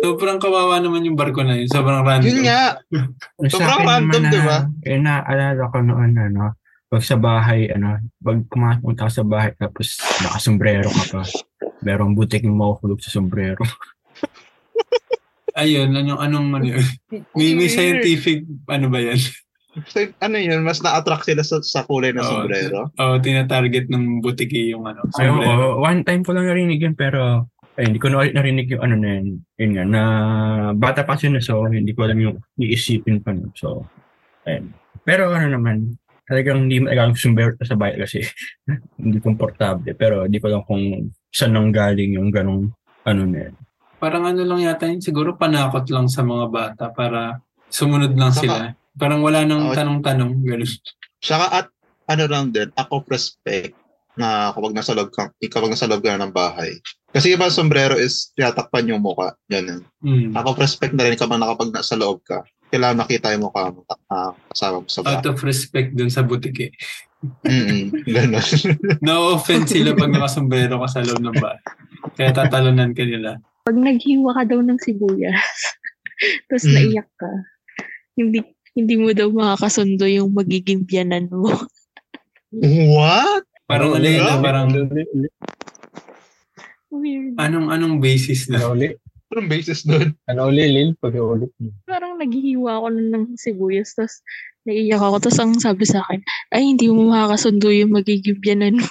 Sobrang 0.00 0.40
kawawa 0.40 0.80
naman 0.80 1.04
yung 1.04 1.12
barko 1.12 1.44
na 1.44 1.60
yun. 1.60 1.68
Sobrang 1.68 2.00
random. 2.00 2.24
Yun 2.24 2.40
nga. 2.42 2.80
Sobrang 3.52 3.84
random, 3.84 4.22
di 4.26 4.40
ba? 4.40 4.64
na- 4.64 4.68
Eh, 4.80 4.96
naalala 4.96 5.60
ko 5.68 5.78
noon, 5.78 6.16
ano, 6.16 6.56
pag 6.88 7.04
sa 7.04 7.14
bahay, 7.14 7.68
ano, 7.68 8.00
pag 8.16 8.40
kumapunta 8.48 9.06
ka 9.06 9.12
sa 9.12 9.22
bahay, 9.22 9.52
tapos 9.54 10.00
nakasombrero 10.24 10.88
ka 10.88 11.04
pa, 11.10 11.22
merong 11.80 12.16
butik 12.16 12.42
yung 12.42 12.56
makukulog 12.56 12.98
sa 12.98 13.12
sombrero. 13.12 13.60
Ayun, 15.52 15.92
anong, 15.92 16.16
anong, 16.18 16.46
ano 16.54 16.64
yun? 16.64 16.84
May, 17.34 17.52
may 17.52 17.68
scientific, 17.68 18.40
ano 18.66 18.88
ba 18.88 18.98
yan? 18.98 19.20
So, 19.86 20.02
ano 20.18 20.34
yun, 20.34 20.66
mas 20.66 20.82
na-attract 20.82 21.30
sila 21.30 21.46
sa, 21.46 21.62
sa 21.62 21.86
kulay 21.86 22.10
ng 22.10 22.20
Oo. 22.20 22.26
sombrero. 22.26 22.78
Oo, 22.90 23.14
tinatarget 23.22 23.86
ng 23.86 24.18
butiki 24.18 24.74
yung 24.74 24.82
ano, 24.82 25.06
sombrero. 25.14 25.78
oo, 25.78 25.86
one 25.86 26.02
time 26.02 26.26
ko 26.26 26.34
lang 26.34 26.50
narinig 26.50 26.82
yun, 26.82 26.98
pero 26.98 27.46
ay, 27.78 27.86
hindi 27.86 28.02
ko 28.02 28.10
na 28.10 28.26
narinig 28.26 28.66
yung 28.66 28.82
ano 28.82 28.94
na 28.98 29.08
yun. 29.16 29.26
Yun 29.56 29.70
nga, 29.72 29.84
na 29.86 30.02
bata 30.74 31.06
pa 31.06 31.14
siya 31.14 31.30
na 31.32 31.40
so, 31.40 31.62
hindi 31.64 31.94
ko 31.94 32.02
alam 32.02 32.18
yung 32.18 32.36
iisipin 32.58 33.22
pa 33.22 33.30
nun. 33.30 33.54
So, 33.54 33.86
ayun. 34.42 34.74
Pero 35.06 35.30
ano 35.30 35.54
naman, 35.54 35.94
talagang 36.26 36.66
hindi 36.66 36.82
magalang 36.82 37.14
sombrero 37.14 37.54
sa 37.62 37.78
bahay 37.78 37.96
kasi 37.96 38.26
hindi 39.00 39.22
komportable. 39.22 39.94
Pero 39.94 40.26
hindi 40.26 40.42
ko 40.42 40.50
lang 40.50 40.66
kung 40.66 41.08
saan 41.30 41.54
nang 41.54 41.70
galing 41.70 42.18
yung 42.18 42.34
ganong 42.34 42.74
ano 43.06 43.22
na 43.22 43.48
yun. 43.48 43.54
Parang 44.02 44.26
ano 44.26 44.42
lang 44.42 44.60
yata 44.60 44.90
yun, 44.90 44.98
siguro 44.98 45.38
panakot 45.38 45.86
lang 45.94 46.10
sa 46.10 46.26
mga 46.26 46.46
bata 46.50 46.84
para 46.90 47.38
sumunod 47.70 48.12
lang 48.18 48.34
Saka- 48.34 48.42
sila. 48.44 48.64
Parang 48.96 49.22
wala 49.22 49.44
nang 49.44 49.70
Oo. 49.70 49.74
tanong-tanong. 49.74 50.42
Tsaka 51.20 51.46
at 51.52 51.66
ano 52.10 52.24
lang 52.26 52.50
din, 52.50 52.68
of 52.74 53.06
respect 53.06 53.76
na 54.18 54.50
kapag 54.50 54.74
nasa 54.74 54.92
loob 54.92 55.14
ka, 55.14 55.30
kapag 55.38 55.70
nasa 55.70 55.86
loob 55.86 56.02
ka 56.02 56.14
na 56.14 56.26
ng 56.26 56.34
bahay. 56.34 56.74
Kasi 57.10 57.34
iba 57.34 57.50
sombrero 57.50 57.94
is 57.94 58.30
tinatakpan 58.34 58.86
yung 58.86 59.02
muka. 59.02 59.34
Yan. 59.48 59.82
Mm. 60.02 60.34
Of 60.34 60.58
respect 60.58 60.94
na 60.94 61.06
rin 61.06 61.18
kapag 61.18 61.38
nakapag 61.38 61.70
nasa 61.70 61.94
loob 61.94 62.22
ka. 62.22 62.42
Kailangan 62.70 63.02
makita 63.02 63.34
yung 63.34 63.50
mukha 63.50 63.74
mo 63.74 63.82
uh, 63.82 64.30
kasama 64.54 64.82
mo 64.82 64.86
sa 64.86 65.02
Out 65.02 65.26
bahay. 65.26 65.26
of 65.26 65.38
respect 65.42 65.90
dun 65.90 66.06
sa 66.06 66.22
butiki. 66.22 66.70
Mm-mm. 67.42 67.90
Ganon. 68.06 68.46
Na-offend 69.06 69.66
sila 69.66 69.90
pag 69.92 70.08
nakasombrero 70.08 70.78
ka 70.78 70.88
sa 70.88 71.02
loob 71.02 71.18
ng 71.18 71.34
bahay. 71.34 71.60
Kaya 72.14 72.30
tatalunan 72.30 72.94
ka 72.94 73.02
nila. 73.02 73.42
Pag 73.66 73.74
naghiwa 73.74 74.30
ka 74.32 74.42
daw 74.46 74.62
ng 74.62 74.78
sibuyas, 74.78 75.50
tapos 76.46 76.64
Mm. 76.64 76.74
naiyak 76.74 77.10
ka, 77.18 77.30
hindi 78.14 78.38
hindi 78.72 78.94
mo 78.96 79.10
daw 79.10 79.28
makakasundo 79.28 80.06
yung 80.06 80.30
magiging 80.32 80.86
biyanan 80.86 81.26
mo. 81.28 81.50
What? 82.94 83.46
Parang 83.64 83.94
ano 83.94 84.06
yun, 84.06 84.22
Wala. 84.22 84.34
ah, 84.34 84.42
parang 84.42 84.66
Ano? 84.74 85.28
Weird. 86.90 87.38
anong 87.38 87.70
anong 87.70 87.96
basis 88.02 88.50
na? 88.50 88.58
Ano 88.58 88.74
ulit? 88.74 88.98
Anong 89.30 89.46
basis 89.46 89.86
doon? 89.86 90.10
Ano 90.26 90.50
ulit, 90.50 90.66
Lil? 90.66 90.90
Pag 90.98 91.14
ulit 91.14 91.54
mo. 91.62 91.70
Parang 91.86 92.18
naghihiwa 92.18 92.82
ako 92.82 92.86
nun 92.90 93.08
ng 93.14 93.24
sibuyas, 93.38 93.94
tapos 93.94 94.26
naiiyak 94.66 94.98
ako, 94.98 95.22
tapos 95.22 95.38
ang 95.38 95.54
sabi 95.54 95.86
sa 95.86 96.02
akin, 96.02 96.18
ay, 96.50 96.66
hindi 96.66 96.90
mo 96.90 97.14
makakasundo 97.14 97.70
yung 97.70 97.94
magiging 97.94 98.42
biyanan 98.42 98.82
mo. 98.82 98.90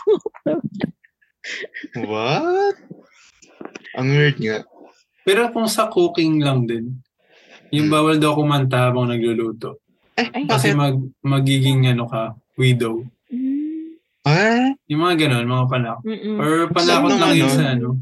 What? 2.07 2.75
Ang 3.99 4.07
weird 4.15 4.37
nga. 4.39 4.63
Pero 5.27 5.51
kung 5.51 5.67
sa 5.67 5.91
cooking 5.91 6.39
lang 6.39 6.63
din, 6.65 7.03
yung 7.69 7.87
bawal 7.87 8.15
daw 8.15 8.33
kumanta 8.33 8.87
habang 8.87 9.07
nagluluto. 9.07 9.79
Eh, 10.13 10.27
Ay. 10.27 10.43
Kasi 10.45 10.73
mag, 10.73 10.93
magiging 11.19 11.87
ano 11.87 12.05
ka, 12.05 12.23
widow. 12.55 13.05
Mm, 13.27 13.67
Ah, 14.21 14.75
Yung 14.85 15.01
mga 15.01 15.15
ganon, 15.21 15.47
mga 15.47 15.67
panakot. 15.67 16.03
mm-mm. 16.03 16.35
Or 16.37 16.51
panakot 16.69 17.15
lang 17.15 17.33
yun 17.35 17.49
sa 17.49 17.71
ano. 17.71 17.97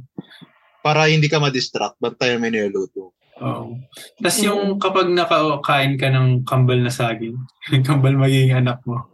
para 0.80 1.06
hindi 1.06 1.28
ka 1.28 1.38
ma-distract, 1.38 1.96
bantayan 1.98 2.40
mo 2.40 2.48
yung 2.48 2.56
niluluto. 2.58 3.12
Oo. 3.38 3.78
Tapos 4.18 4.40
yung 4.42 4.76
kapag 4.76 5.08
nakakain 5.08 5.94
ka 5.94 6.10
ng 6.10 6.42
kambal 6.42 6.80
na 6.80 6.90
saging, 6.90 7.38
kambal 7.88 8.18
magiging 8.18 8.56
anak 8.56 8.82
mo. 8.84 9.06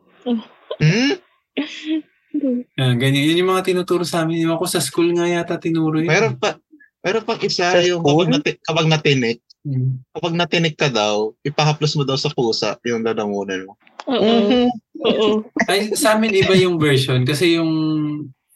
Hmm? 0.80 1.18
Yan, 2.74 2.98
ganyan. 2.98 3.24
Yun 3.26 3.42
yung 3.42 3.52
mga 3.52 3.66
tinuturo 3.68 4.02
sa 4.04 4.24
amin. 4.24 4.42
Yung 4.42 4.54
ako 4.54 4.66
sa 4.66 4.82
school 4.82 5.12
nga 5.12 5.26
yata 5.26 5.58
tinuro 5.58 5.98
yun. 5.98 6.10
Meron 6.10 6.36
pa, 6.36 6.58
meron 7.00 7.24
pang 7.24 7.38
isa 7.40 7.70
Sa 7.70 7.80
yung 7.80 8.02
school? 8.02 8.26
kapag, 8.26 8.30
nati, 8.32 8.50
kapag 8.60 8.88
natinik, 8.88 9.38
Hmm. 9.64 10.04
kapag 10.12 10.36
natinik 10.36 10.76
ka 10.76 10.92
daw, 10.92 11.32
ipahaplos 11.40 11.96
mo 11.96 12.04
daw 12.04 12.20
sa 12.20 12.28
pusa 12.28 12.76
yung 12.84 13.00
lalamunan 13.00 13.64
mo. 13.64 13.80
Oo. 14.12 14.68
Oo. 15.08 15.28
Ay, 15.72 15.96
sa 15.96 16.20
amin 16.20 16.36
iba 16.36 16.52
yung 16.60 16.76
version. 16.76 17.24
Kasi 17.24 17.56
yung, 17.56 17.72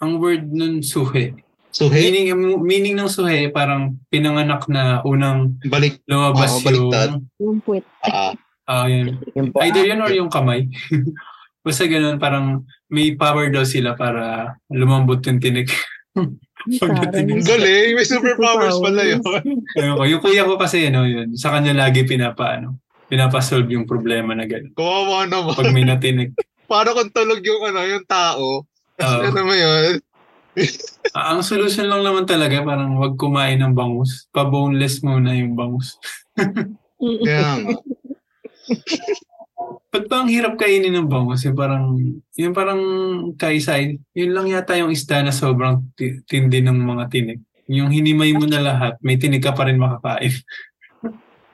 ang 0.04 0.12
word 0.20 0.52
nun 0.52 0.84
suhe. 0.84 1.32
Suhe, 1.72 1.96
Meaning, 1.96 2.36
meaning 2.60 2.96
ng 3.00 3.08
suhe, 3.08 3.48
parang 3.56 3.96
pinanganak 4.12 4.68
na 4.68 5.00
unang 5.08 5.56
balik. 5.72 6.04
lumabas 6.12 6.60
Oo, 6.60 6.64
baliktad. 6.68 7.10
yung, 7.16 7.24
Yung 7.40 7.58
puwet. 7.64 7.86
Ah, 8.04 8.36
ah, 8.68 8.88
yun. 8.92 9.16
Yung 9.32 9.56
Either 9.64 9.84
yun 9.88 10.04
or 10.04 10.12
yung 10.12 10.32
kamay. 10.32 10.68
Basta 11.66 11.84
ganun, 11.88 12.20
parang 12.20 12.64
may 12.88 13.16
power 13.16 13.48
daw 13.52 13.64
sila 13.64 13.96
para 13.96 14.56
lumambot 14.72 15.20
yung 15.24 15.40
tinik. 15.40 15.72
Galing, 16.66 17.96
may 17.96 18.08
superpowers 18.08 18.82
pala 18.82 19.02
yun. 19.06 19.22
Ayun 19.80 19.96
ko. 19.96 20.04
Yung 20.04 20.22
kuya 20.24 20.44
ko 20.44 20.60
kasi, 20.60 20.90
ano, 20.90 21.08
yun, 21.08 21.38
sa 21.38 21.54
kanya 21.54 21.72
lagi 21.72 22.04
pinapa, 22.04 22.60
ano, 22.60 22.82
pinapasolve 23.08 23.72
yung 23.72 23.88
problema 23.88 24.36
na 24.36 24.44
gano'n. 24.44 24.76
Kawawa 24.76 25.30
naman. 25.30 25.56
Pag 25.56 25.72
may 25.72 25.88
natinig. 25.88 26.36
Paano 26.72 26.92
kung 26.92 27.12
tulog 27.16 27.40
yung 27.40 27.64
ano, 27.72 27.80
yung 27.88 28.04
tao? 28.04 28.68
Oo. 28.98 29.22
ano 29.24 29.40
mo 29.46 29.56
yun? 29.56 30.02
Ah, 31.16 31.32
ang 31.34 31.46
solution 31.46 31.88
lang 31.88 32.04
naman 32.04 32.28
talaga, 32.28 32.60
parang 32.66 33.00
wag 33.00 33.16
kumain 33.16 33.62
ng 33.62 33.72
bangus. 33.72 34.28
Pa-boneless 34.36 35.00
muna 35.06 35.32
yung 35.32 35.56
bangus. 35.56 35.96
Kaya 37.00 37.64
nga. 37.64 37.74
Ba't 39.88 40.04
ba 40.12 40.20
ang 40.20 40.28
hirap 40.28 40.60
kainin 40.60 40.92
ng 40.92 41.08
bangus? 41.08 41.48
Yung 41.48 41.56
parang, 41.56 41.96
yung 42.36 42.52
parang 42.52 42.82
kaisay, 43.40 43.96
yun 44.12 44.32
lang 44.36 44.52
yata 44.52 44.76
yung 44.76 44.92
isda 44.92 45.24
na 45.24 45.32
sobrang 45.32 45.80
ti- 45.96 46.20
tindi 46.28 46.60
ng 46.60 46.76
mga 46.76 47.08
tinik. 47.08 47.40
Yung 47.72 47.88
hinimay 47.88 48.36
mo 48.36 48.44
na 48.44 48.60
lahat, 48.60 49.00
may 49.00 49.16
tinik 49.16 49.44
ka 49.44 49.56
pa 49.56 49.68
rin 49.68 49.80
makakain. 49.80 50.36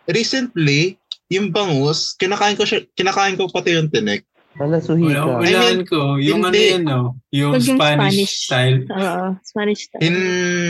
Recently, 0.05 0.97
yung 1.29 1.53
bangus, 1.53 2.17
kinakain 2.17 2.57
ko 2.57 2.65
siya, 2.65 2.83
kinakain 2.93 3.37
ko 3.37 3.47
pati 3.47 3.77
yung 3.77 3.89
tinik. 3.89 4.25
Wala, 4.53 4.77
suhi 4.77 5.09
Wala, 5.09 5.41
ka. 5.41 5.41
I 5.41 5.49
mean, 5.49 5.81
ko. 5.85 5.99
Yung 6.21 6.45
ano 6.45 6.53
hindi. 6.53 6.73
yan, 6.77 6.83
no? 6.85 7.17
Yung 7.33 7.57
Pag 7.57 7.65
yung 7.65 7.77
Spanish, 7.77 8.13
Spanish. 8.13 8.33
style. 8.45 8.77
Oo. 8.85 9.25
Spanish 9.41 9.81
style. 9.89 10.01
In, 10.05 10.15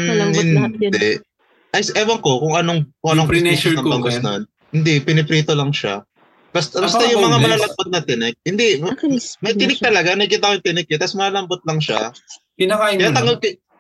Malambot 0.07 0.47
lahat 0.55 0.71
yun. 0.79 0.91
hindi. 0.95 1.11
Ay, 1.73 1.83
ewan 1.97 2.19
ko 2.23 2.31
kung 2.39 2.55
anong, 2.55 2.81
kung 3.03 3.11
anong 3.11 3.27
species 3.27 3.75
ng 3.75 3.83
bangus 3.83 4.19
nun. 4.23 4.41
Hindi, 4.71 4.93
piniprito 5.03 5.51
lang 5.51 5.75
siya. 5.75 5.99
Basta, 6.53 6.85
basta 6.85 7.03
yung 7.09 7.25
mga 7.25 7.37
malalambot 7.41 7.87
na 7.89 8.01
tinik. 8.05 8.37
Hindi, 8.45 8.77
may 9.41 9.53
tinik 9.57 9.81
talaga. 9.81 10.13
Nakikita 10.13 10.47
ko 10.47 10.53
yung 10.61 10.67
tinik 10.69 10.87
yun. 10.87 10.99
Tapos 11.01 11.17
malalambot 11.17 11.61
lang 11.65 11.79
siya. 11.81 12.13
Pinakain 12.53 13.01
mo 13.01 13.09
ko, 13.09 13.33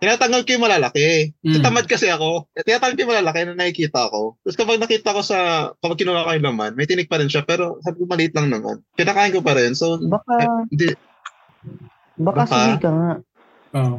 tinatanggal 0.03 0.41
ko 0.43 0.49
yung 0.57 0.65
malalaki. 0.65 1.31
Mm. 1.45 1.61
Tamad 1.63 1.85
kasi 1.87 2.09
ako. 2.09 2.49
Tinatanggal 2.57 2.95
ko 2.97 3.01
yung 3.05 3.13
malalaki 3.13 3.39
na 3.45 3.53
nakikita 3.55 4.09
ko. 4.09 4.35
Tapos 4.41 4.57
kapag 4.57 4.81
nakita 4.81 5.15
ko 5.15 5.21
sa, 5.21 5.37
kapag 5.79 5.99
kinuha 6.01 6.25
ko 6.25 6.31
yung 6.33 6.47
laman, 6.49 6.71
may 6.73 6.89
tinik 6.89 7.07
pa 7.07 7.21
rin 7.21 7.29
siya. 7.29 7.45
Pero 7.45 7.79
sabi 7.85 8.03
ko 8.03 8.05
maliit 8.09 8.33
lang 8.33 8.49
naman. 8.49 8.81
Kinakain 8.97 9.31
ko 9.31 9.39
pa 9.45 9.53
rin. 9.53 9.77
So, 9.77 10.01
Baka, 10.01 10.33
eh, 10.41 10.49
hindi, 10.73 10.87
baka 12.17 12.43
Baka. 12.43 12.57
suhi 12.57 12.75
ka 12.81 12.89
nga. 12.91 13.11
Oh. 13.73 13.97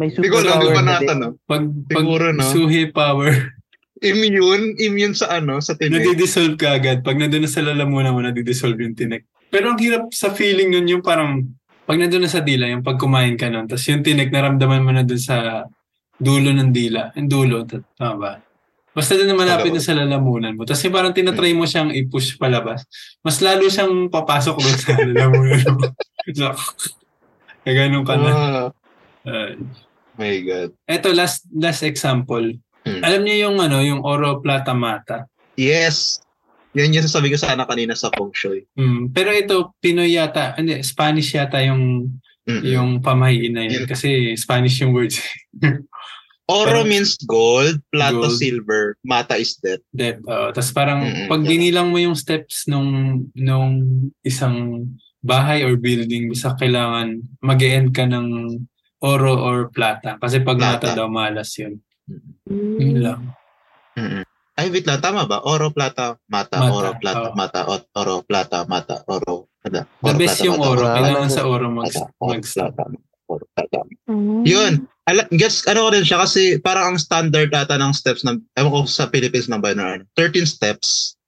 May 0.00 0.08
hindi 0.08 0.28
ko 0.32 0.38
alam, 0.40 0.58
na 0.60 0.70
din. 0.70 0.86
natanong. 0.86 1.34
Pag, 1.44 1.62
pag 1.92 2.04
Siguro, 2.04 2.24
no? 2.32 2.44
suhi 2.48 2.82
power, 2.88 3.32
Immune, 4.04 4.76
immune 4.76 5.16
sa 5.16 5.40
ano, 5.40 5.64
sa 5.64 5.72
tinik. 5.72 6.04
nadidissolve 6.04 6.60
ka 6.60 6.76
agad. 6.76 7.00
Pag 7.00 7.16
nandun 7.16 7.48
na 7.48 7.50
sa 7.50 7.64
lalamunan 7.64 8.12
mo, 8.12 8.20
nadidissolve 8.20 8.76
yung 8.76 8.92
tinik. 8.92 9.24
Pero 9.48 9.72
ang 9.72 9.80
hirap 9.80 10.12
sa 10.12 10.28
feeling 10.28 10.68
nun 10.68 10.86
yung 10.86 11.00
parang 11.00 11.48
pag 11.84 11.96
nandun 11.96 12.24
na 12.24 12.32
sa 12.32 12.44
dila, 12.44 12.68
yung 12.68 12.84
pag 12.84 13.00
kumain 13.00 13.36
ka 13.36 13.48
nun, 13.48 13.64
tapos 13.68 13.84
yung 13.88 14.04
tinik 14.04 14.32
naramdaman 14.32 14.84
mo 14.84 14.92
na 14.92 15.04
dun 15.04 15.20
sa 15.20 15.68
dulo 16.16 16.52
ng 16.52 16.72
dila. 16.72 17.12
Yung 17.16 17.28
dulo, 17.28 17.64
tama 17.96 18.16
ba? 18.16 18.32
Basta 18.94 19.18
dun 19.18 19.26
na 19.26 19.34
malapit 19.34 19.74
na 19.74 19.82
sa 19.82 19.92
lalamunan 19.92 20.54
mo. 20.54 20.62
Tapos 20.62 20.86
parang 20.86 21.10
tinatry 21.10 21.50
mo 21.50 21.66
siyang 21.66 21.90
i-push 21.90 22.38
palabas. 22.38 22.86
Mas 23.26 23.42
lalo 23.42 23.66
siyang 23.66 24.06
papasok 24.06 24.56
doon 24.62 24.78
sa 24.78 24.92
lalamunan 24.94 25.64
mo. 25.74 25.86
so, 26.38 26.46
ganun 27.66 28.06
ka 28.06 28.14
na. 28.14 28.30
Uh, 29.26 29.58
my 30.14 30.36
God. 30.46 30.70
eto, 30.86 31.10
last 31.10 31.42
last 31.50 31.82
example. 31.82 32.54
Hmm. 32.84 33.00
Alam 33.00 33.20
niyo 33.24 33.48
yung 33.48 33.56
ano, 33.58 33.80
yung 33.80 34.00
oro 34.00 34.38
plata 34.38 34.72
mata. 34.72 35.24
Yes. 35.56 36.20
Yan 36.74 36.90
yung 36.90 37.02
sasabi 37.02 37.30
ko 37.30 37.38
sana 37.38 37.64
kanina 37.64 37.94
sa 37.94 38.10
feng 38.10 38.28
shui. 38.30 38.66
Mm, 38.74 39.08
pero 39.10 39.30
ito 39.30 39.72
Pinoy 39.78 40.12
yata, 40.12 40.52
hindi 40.54 40.82
Spanish 40.82 41.32
yata 41.32 41.62
yung 41.62 42.12
Mm-mm. 42.44 42.60
yung 42.66 42.90
pamahiin 43.00 43.56
na 43.56 43.64
yun 43.64 43.88
kasi 43.88 44.36
Spanish 44.36 44.82
yung 44.82 44.92
words. 44.92 45.16
Oro 46.44 46.84
Parang- 46.84 46.92
means 46.92 47.16
gold, 47.24 47.80
plata 47.88 48.28
Gold. 48.28 48.36
silver, 48.36 49.00
mata 49.00 49.40
is 49.40 49.56
death. 49.56 49.80
Dep. 49.88 50.20
Uh, 50.28 50.52
Tapos 50.52 50.76
parang 50.76 51.00
Mm-mm. 51.00 51.24
pag 51.24 51.40
binilang 51.40 51.88
mo 51.88 51.96
yung 51.96 52.12
steps 52.12 52.68
nung 52.68 53.22
nung 53.32 53.80
isang 54.20 54.84
bahay 55.24 55.64
or 55.64 55.80
building, 55.80 56.28
bisa 56.28 56.52
kailangan 56.52 57.16
mag-end 57.40 57.96
ka 57.96 58.04
ng 58.04 58.60
oro 59.00 59.40
or 59.40 59.72
plata. 59.72 60.20
Kasi 60.20 60.44
pag 60.44 60.60
mata 60.60 60.92
Plata. 60.92 61.00
daw 61.00 61.08
malas 61.08 61.48
yun. 61.56 61.80
Mm. 62.08 62.76
Yun 62.80 62.98
lang. 63.00 63.20
Mm-mm. 63.96 64.24
Ay, 64.54 64.70
wait 64.70 64.86
lang, 64.86 65.02
tama 65.02 65.26
ba? 65.26 65.42
Oro, 65.42 65.74
plata, 65.74 66.14
mata, 66.30 66.62
Mata, 66.62 66.70
oro, 66.70 66.90
plata, 66.94 67.28
oo. 67.30 67.34
mata, 67.34 67.60
o- 67.66 67.90
oro, 67.98 68.14
plata, 68.22 68.58
mata, 68.70 69.02
oro. 69.10 69.50
Ada. 69.66 69.82
The 70.04 70.14
best 70.14 70.38
yung 70.46 70.62
oro. 70.62 70.84
mata. 70.86 70.94
Kailangan 70.94 71.26
Alam 71.26 71.32
sa 71.32 71.42
oro 71.48 71.66
mag, 71.72 71.90
Plata, 71.90 72.02
oro, 72.22 72.38
plata, 72.38 72.82
oro, 73.26 73.44
plata. 73.50 73.78
Mm. 74.06 74.42
Yun. 74.46 74.72
Ala, 75.04 75.22
gets, 75.36 75.66
ano 75.68 75.84
ko 75.84 75.88
rin 75.92 76.06
siya 76.06 76.22
kasi 76.22 76.56
parang 76.62 76.94
ang 76.94 76.98
standard 77.02 77.50
ata 77.52 77.76
ng 77.76 77.92
steps 77.92 78.24
ng, 78.24 78.40
ewan 78.56 78.72
ko 78.72 78.80
sa 78.88 79.10
Philippines 79.10 79.50
lang 79.52 79.60
ba 79.60 79.74
na 79.76 79.98
ano, 80.00 80.04
13 80.16 80.46
steps 80.48 81.18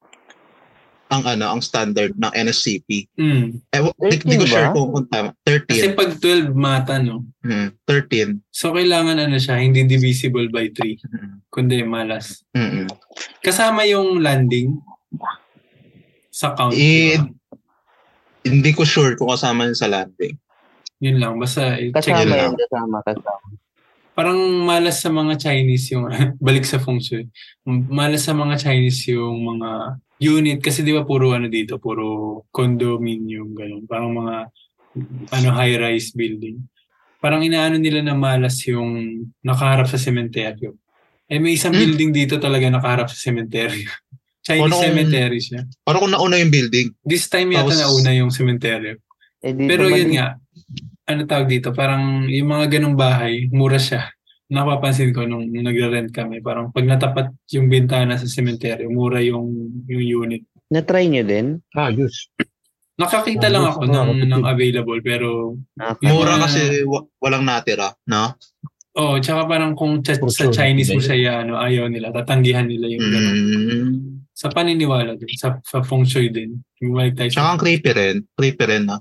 ang 1.07 1.22
ano, 1.22 1.46
ang 1.54 1.62
standard 1.62 2.18
ng 2.18 2.32
NSCP. 2.34 3.07
Mm. 3.14 3.62
Ewan, 3.70 3.94
di, 4.11 4.16
di 4.18 4.36
13 4.36 4.42
ko 4.42 4.44
sure 4.44 4.68
kung, 4.74 4.88
kung 4.90 5.07
tama. 5.07 5.30
Kasi 5.46 5.94
13. 5.94 5.94
pag 5.94 6.11
12 6.18 6.50
mata, 6.50 6.94
no? 6.98 7.22
Mm, 7.46 7.70
13. 7.86 8.42
So, 8.50 8.74
kailangan 8.74 9.22
ano 9.22 9.38
siya, 9.38 9.62
hindi 9.62 9.86
divisible 9.86 10.50
by 10.50 10.74
3. 10.74 10.98
Mm, 11.07 11.34
Kundi 11.46 11.86
malas. 11.86 12.42
mm, 12.50 12.90
Kasama 13.38 13.86
yung 13.86 14.18
landing 14.18 14.82
sa 16.28 16.59
count. 16.59 16.74
Eh? 16.74 17.16
Hindi 18.42 18.70
ko 18.74 18.82
sure 18.82 19.14
kung 19.14 19.30
kasama 19.30 19.70
yun 19.70 19.78
sa 19.78 19.86
landing. 19.86 20.34
Yun 20.98 21.16
lang. 21.22 21.34
Basta 21.38 21.78
i-check 21.78 22.02
Kasama 22.02 22.24
nyo 22.26 22.34
lang. 22.34 22.54
kasama, 22.59 22.96
kasama. 23.07 23.46
Parang 24.16 24.40
malas 24.64 24.96
sa 24.96 25.12
mga 25.12 25.36
Chinese 25.36 25.92
yung 25.92 26.09
balik 26.46 26.64
sa 26.64 26.80
feng 26.80 26.98
shui. 26.98 27.28
Malas 27.68 28.24
sa 28.24 28.32
mga 28.32 28.57
Chinese 28.57 29.07
yung 29.12 29.44
mga 29.44 30.00
unit 30.18 30.60
kasi 30.60 30.80
di 30.80 30.90
ba 30.90 31.04
puro 31.04 31.32
ano 31.32 31.46
dito, 31.46 31.76
puro 31.76 32.40
condominium 32.50 33.52
ganun. 33.52 33.84
Parang 33.84 34.12
mga 34.12 34.34
ano 35.30 35.48
high-rise 35.52 36.12
building. 36.12 36.56
Parang 37.20 37.42
inaano 37.42 37.76
nila 37.76 38.00
na 38.00 38.14
malas 38.14 38.60
yung 38.64 39.20
nakaharap 39.40 39.86
sa 39.86 39.96
sementeryo. 39.96 40.72
Eh 41.26 41.36
may 41.36 41.54
isang 41.54 41.74
Hmm. 41.74 41.82
building 41.82 42.10
dito 42.14 42.38
talaga 42.38 42.70
nakaharap 42.70 43.08
sa 43.08 43.18
sementeryo. 43.18 43.88
Chinese 44.46 44.62
Ano 44.62 44.78
kung- 44.78 44.86
cemetery 44.86 45.40
siya. 45.42 45.60
Parang 45.82 46.00
kung 46.00 46.14
nauna 46.14 46.38
yung 46.38 46.54
building. 46.54 46.94
This 47.02 47.26
time 47.26 47.50
yata 47.50 47.66
Tapos- 47.66 47.82
nauna 47.82 48.14
yung 48.14 48.30
sementeryo. 48.30 48.94
Eh, 49.42 49.52
Pero 49.52 49.90
yun 49.90 50.14
nga, 50.14 50.38
ano 51.04 51.20
tawag 51.26 51.50
dito, 51.50 51.74
parang 51.74 52.24
yung 52.26 52.48
mga 52.48 52.78
ganong 52.78 52.94
bahay, 52.94 53.50
mura 53.50 53.76
siya. 53.76 54.06
Napapansin 54.47 55.11
ko 55.11 55.26
nung, 55.26 55.42
nung 55.44 55.66
nagre-rent 55.66 56.11
kami, 56.11 56.38
parang 56.38 56.70
pag 56.70 56.86
natapat 56.86 57.34
yung 57.51 57.66
bintana 57.66 58.14
sa 58.14 58.24
sementeryo, 58.24 58.86
mura 58.86 59.18
yung, 59.18 59.47
yung 59.84 60.03
unit. 60.22 60.47
Na-try 60.68 61.07
nyo 61.07 61.22
din? 61.22 61.59
Ah, 61.72 61.90
Diyos. 61.90 62.30
Nakakita 62.97 63.47
Ah, 63.47 63.53
lang 63.53 63.64
yes, 63.64 63.70
ako 63.72 63.80
ah, 63.80 63.86
ng, 63.86 63.94
kapatid. 64.09 64.28
ng 64.30 64.44
available, 64.47 65.01
pero 65.03 65.28
Okay. 65.74 66.09
Mura 66.09 66.32
Ah. 66.32 66.40
kasi 66.40 66.61
wa- 66.82 67.07
walang 67.18 67.42
natira, 67.42 67.90
no? 68.07 68.38
oh, 68.97 69.20
tsaka 69.20 69.44
parang 69.44 69.76
kung 69.76 70.01
ch- 70.01 70.16
For 70.16 70.32
sa 70.32 70.49
sure, 70.49 70.55
Chinese 70.55 70.88
mo 70.88 71.03
siya 71.03 71.44
ano, 71.44 71.61
ayaw 71.61 71.84
nila, 71.86 72.09
tatanggihan 72.11 72.64
nila 72.64 72.86
yung 72.88 73.05
gano'n. 73.05 73.36
Mm. 73.36 73.90
Sa 74.32 74.49
paniniwala 74.49 75.16
din, 75.16 75.28
sa, 75.34 75.61
sa 75.61 75.82
feng 75.82 76.03
shui 76.03 76.30
din. 76.30 76.57
Yung 76.80 76.94
balik 76.94 77.12
tayo 77.14 77.28
Tsaka 77.28 77.44
sa... 77.44 77.53
ang 77.53 77.61
creepy 77.61 77.90
rin. 77.92 78.16
Creepy 78.32 78.64
rin 78.64 78.84
na 78.84 78.97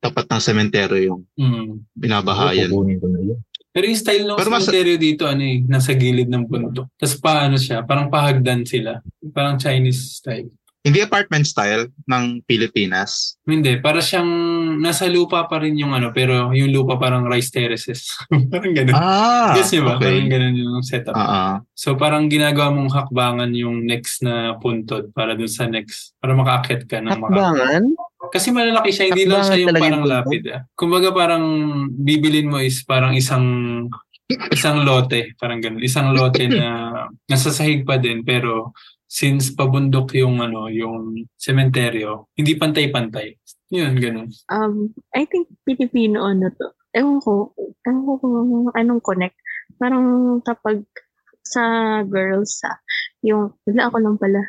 tapat 0.00 0.26
ng 0.26 0.42
sementeryo 0.42 0.98
yung 0.98 1.22
Mm. 1.38 1.86
binabahayan. 1.94 2.66
Kukunin 2.66 2.98
ko 2.98 3.06
na 3.06 3.20
yun. 3.22 3.38
Pero 3.78 3.94
yung 3.94 4.02
style 4.02 4.26
ng 4.26 4.34
Pero 4.34 4.50
mas- 4.50 4.66
cemetery 4.66 4.98
dito, 4.98 5.22
ano 5.30 5.46
eh, 5.46 5.62
nasa 5.62 5.94
gilid 5.94 6.26
ng 6.26 6.50
bundok. 6.50 6.90
Tapos 6.98 7.14
paano 7.22 7.54
siya, 7.54 7.86
parang 7.86 8.10
pahagdan 8.10 8.66
sila. 8.66 8.98
Parang 9.30 9.54
Chinese 9.54 10.18
style. 10.18 10.50
Hindi 10.82 10.98
apartment 10.98 11.46
style 11.46 11.86
ng 12.10 12.42
Pilipinas. 12.42 13.38
Hindi, 13.46 13.78
para 13.78 14.02
siyang 14.02 14.26
nasa 14.82 15.06
lupa 15.06 15.46
pa 15.46 15.62
rin 15.62 15.78
yung 15.78 15.94
ano, 15.94 16.10
pero 16.10 16.50
yung 16.50 16.74
lupa 16.74 16.98
parang 16.98 17.22
rice 17.30 17.54
terraces. 17.54 18.18
parang 18.50 18.74
ganun. 18.74 18.98
Ah, 18.98 19.54
Guess 19.54 19.78
niyo 19.78 19.86
ba? 19.86 19.94
Parang 20.02 20.26
okay. 20.26 20.32
ganun 20.34 20.54
yung 20.58 20.82
setup. 20.82 21.14
Ah, 21.14 21.22
ah. 21.22 21.54
So 21.70 21.94
parang 21.94 22.26
ginagawa 22.26 22.74
mong 22.74 22.90
hakbangan 22.90 23.54
yung 23.54 23.86
next 23.86 24.26
na 24.26 24.58
puntod 24.58 25.14
para 25.14 25.38
dun 25.38 25.46
sa 25.46 25.70
next. 25.70 26.18
Para 26.18 26.34
makaakit 26.34 26.90
ka 26.90 26.98
ng. 26.98 27.14
Hakbangan? 27.14 27.94
Kasi 28.18 28.50
malalaki 28.50 28.90
siya, 28.90 29.14
hindi 29.14 29.30
lang 29.30 29.46
siya 29.46 29.62
yung 29.62 29.78
parang 29.78 30.02
lapid. 30.02 30.42
Ah. 30.50 30.66
Kumbaga 30.74 31.14
parang 31.14 31.44
bibilin 31.94 32.50
mo 32.50 32.58
is 32.58 32.82
parang 32.82 33.14
isang 33.14 33.46
isang 34.50 34.82
lote, 34.82 35.38
parang 35.38 35.62
ganun. 35.62 35.80
Isang 35.80 36.12
lote 36.12 36.50
na 36.50 36.90
nasa 37.30 37.54
sahig 37.54 37.86
pa 37.86 37.96
din 37.96 38.26
pero 38.26 38.74
since 39.08 39.54
pabundok 39.56 40.12
yung 40.20 40.44
ano, 40.44 40.68
yung 40.68 41.16
sementeryo, 41.38 42.28
hindi 42.36 42.58
pantay-pantay. 42.58 43.40
Yun, 43.72 43.96
ganun. 43.96 44.28
Um, 44.52 44.92
I 45.16 45.24
think 45.24 45.48
Filipino 45.64 46.28
ano 46.28 46.52
to. 46.52 46.68
Ewan 46.92 47.20
ko, 47.24 47.56
ewan 47.84 48.02
ko 48.04 48.12
kung 48.20 48.36
anong 48.76 49.00
connect. 49.00 49.36
Parang 49.80 50.40
kapag 50.44 50.84
sa 51.40 51.64
girls 52.04 52.60
ah, 52.68 52.76
yung, 53.24 53.56
wala 53.64 53.88
ako 53.88 53.96
lang 54.04 54.16
pala. 54.20 54.40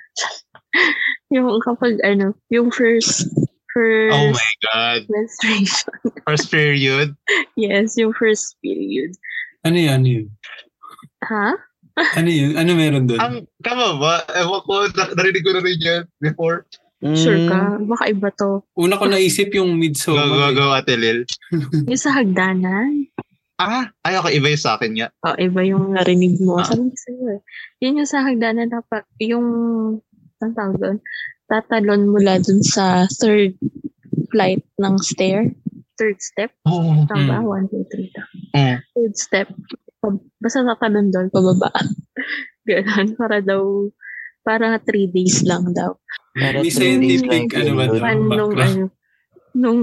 yung 1.36 1.59
kapag 1.63 1.99
ano, 2.03 2.36
yung 2.51 2.67
first, 2.72 3.32
first 3.80 4.12
Oh 4.12 4.28
my 4.30 4.52
God. 4.62 5.00
menstruation. 5.08 5.94
First 6.28 6.48
period. 6.50 7.16
yes, 7.56 7.96
yung 7.96 8.12
first 8.12 8.60
period. 8.60 9.16
Ano 9.62 9.76
yun? 9.76 9.92
Ano 9.94 10.08
yun? 10.10 10.28
Ha? 11.24 11.48
Ano 12.16 12.28
yun? 12.28 12.56
Ano 12.56 12.70
meron 12.74 13.04
doon? 13.06 13.20
Ang, 13.20 13.36
kama 13.60 13.96
ba? 13.96 14.24
Ewan 14.32 14.64
ko, 14.64 14.74
na- 14.90 15.12
narinig 15.14 15.42
ko 15.42 15.52
na 15.52 15.60
rin 15.60 15.80
yan 15.80 16.04
before. 16.18 16.64
Sure 17.14 17.36
Mm, 17.38 17.48
ka? 17.48 17.60
Baka 17.86 18.04
iba 18.08 18.28
to. 18.34 18.64
Una 18.74 18.96
ko 18.96 19.04
naisip 19.06 19.52
yung 19.52 19.72
Go, 19.72 19.76
go, 19.76 19.82
midsummer. 19.82 20.24
eh. 20.24 20.52
go, 20.54 20.66
Ate 20.70 20.96
Lil. 20.96 21.24
Yung 21.88 21.96
sa 21.98 22.12
hagdanan. 22.14 23.08
Ah, 23.56 23.88
ay, 24.02 24.16
okay, 24.16 24.36
iba 24.36 24.48
yung 24.48 24.60
sa 24.62 24.76
akin 24.76 24.92
nga. 24.94 25.08
O, 25.22 25.36
iba 25.36 25.60
yung 25.62 25.92
narinig 25.92 26.40
mo. 26.40 26.56
Ah. 26.56 26.64
Sabi 26.66 26.88
ko 26.88 26.96
sa'yo 26.98 27.26
eh. 27.36 27.40
Yun 27.80 28.00
yung 28.00 28.08
sa 28.08 28.20
hagdanan 28.22 28.68
na 28.70 28.80
pa, 28.80 29.04
yung, 29.20 29.48
ang 30.40 30.54
tawag 30.54 30.76
doon, 30.76 30.98
tatalon 31.50 32.14
mula 32.14 32.38
dun 32.39 32.62
sa 32.62 33.10
third 33.10 33.58
flight 34.30 34.62
ng 34.78 34.95
stair. 35.02 35.50
Third 35.97 36.22
step. 36.22 36.54
Oo. 36.70 37.04
Tama 37.10 37.26
ba? 37.28 37.38
Mm. 37.41 37.45
One, 37.50 37.66
two, 37.68 37.84
three. 37.91 38.10
tama. 38.14 38.30
Mm. 38.56 38.78
Third 38.95 39.16
step. 39.18 39.47
Basta 40.39 40.64
tatalon 40.64 41.12
doon, 41.12 41.28
pababa. 41.34 41.74
Ganon. 42.70 43.18
Para 43.18 43.41
daw, 43.43 43.89
para 44.45 44.80
three 44.80 45.10
days 45.12 45.43
lang 45.43 45.74
daw. 45.76 45.97
para 46.38 46.64
May 46.64 46.72
three 46.72 47.02
days 47.02 47.20
scientific, 47.26 47.52
lang 47.52 47.68
ano 47.68 47.72
ba? 47.76 47.86
Pan 48.00 48.20
nung, 48.30 48.54
ano, 48.56 48.84
nung 49.58 49.82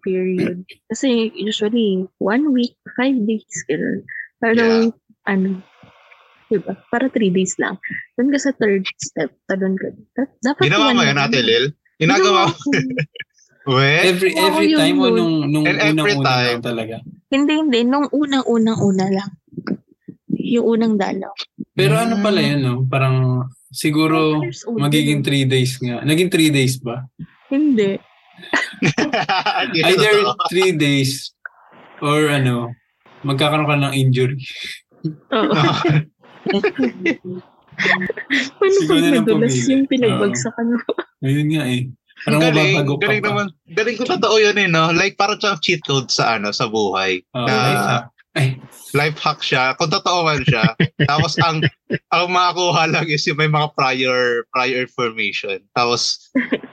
period. 0.00 0.64
Kasi 0.90 1.30
usually, 1.36 2.08
one 2.18 2.50
week, 2.50 2.74
five 2.98 3.14
days, 3.28 3.46
gano'n. 3.70 4.02
Pero, 4.42 4.90
ano, 5.28 5.62
diba? 6.50 6.72
Para 6.88 7.06
three 7.08 7.30
days 7.30 7.56
lang. 7.56 7.76
Doon 8.14 8.30
ka 8.30 8.38
sa 8.38 8.52
third 8.52 8.84
step, 8.96 9.30
talon 9.46 9.74
ka. 9.74 9.88
Da- 10.12 10.34
Dapat 10.42 10.62
Ginawa 10.66 10.92
mo 10.92 11.00
lang. 11.00 11.16
Ate 11.16 11.40
Lil? 11.40 11.72
Ginagawa 11.96 12.48
mo. 12.48 12.56
We? 13.64 13.80
Every 14.12 14.36
every 14.36 14.68
yun 14.68 14.78
time 14.78 14.98
o 15.00 15.08
yun. 15.08 15.14
nung, 15.16 15.34
nung 15.48 15.64
And 15.64 15.80
every 15.80 15.96
unang-una 16.12 16.28
time. 16.28 16.48
lang 16.52 16.60
talaga? 16.60 16.96
Hindi, 17.32 17.52
hindi. 17.56 17.78
Nung 17.82 18.12
unang-unang-una 18.12 19.06
lang. 19.08 19.30
Yung 20.28 20.66
unang 20.68 20.94
dalaw. 21.00 21.32
Pero 21.72 21.96
ano 21.96 22.20
pala 22.20 22.44
yan, 22.44 22.60
no? 22.60 22.84
Parang 22.84 23.48
siguro 23.72 24.44
magiging 24.68 25.24
yun. 25.24 25.26
three 25.26 25.44
days 25.48 25.80
nga. 25.80 26.04
Naging 26.04 26.28
three 26.28 26.52
days 26.52 26.76
ba? 26.76 27.08
Hindi. 27.48 27.96
Either 29.80 30.12
three 30.52 30.76
days 30.76 31.32
or 32.04 32.28
ano, 32.28 32.68
magkakaroon 33.24 33.64
ka 33.64 33.80
ng 33.80 33.94
injury. 33.96 34.36
Oo. 35.32 35.54
Paano 38.54 38.74
Siguro 38.78 39.02
nadulas 39.02 39.52
pumili. 39.54 39.70
yung 39.74 39.84
pinagbagsakan 39.90 40.66
mo? 40.78 40.82
Ayun 41.24 41.48
nga 41.50 41.64
eh. 41.66 41.82
Parang 42.24 42.40
galing, 42.40 42.74
mababago 42.78 42.94
galing 43.02 43.22
pa. 43.22 43.28
naman. 43.28 43.46
Galing 43.74 43.96
ko 43.98 44.04
totoo 44.06 44.36
yun 44.38 44.56
eh, 44.56 44.68
no? 44.70 44.94
Like, 44.94 45.18
parang 45.18 45.36
siyang 45.36 45.60
cheat 45.60 45.82
code 45.82 46.08
sa 46.08 46.38
ano, 46.38 46.54
sa 46.54 46.70
buhay. 46.70 47.20
Oh, 47.34 47.44
na 47.44 47.52
life 47.52 47.84
hack. 47.84 48.06
Ay, 48.34 48.48
life 48.94 49.18
hack 49.22 49.40
siya. 49.42 49.74
Kung 49.78 49.90
totoo 49.90 50.26
man 50.26 50.42
siya. 50.42 50.74
tapos 51.10 51.38
ang 51.38 51.62
ang 52.10 52.26
makakuha 52.30 52.90
lang 52.90 53.06
is 53.06 53.22
yung 53.30 53.38
may 53.38 53.50
mga 53.50 53.70
prior 53.78 54.42
prior 54.50 54.82
information. 54.82 55.62
Tapos 55.74 56.30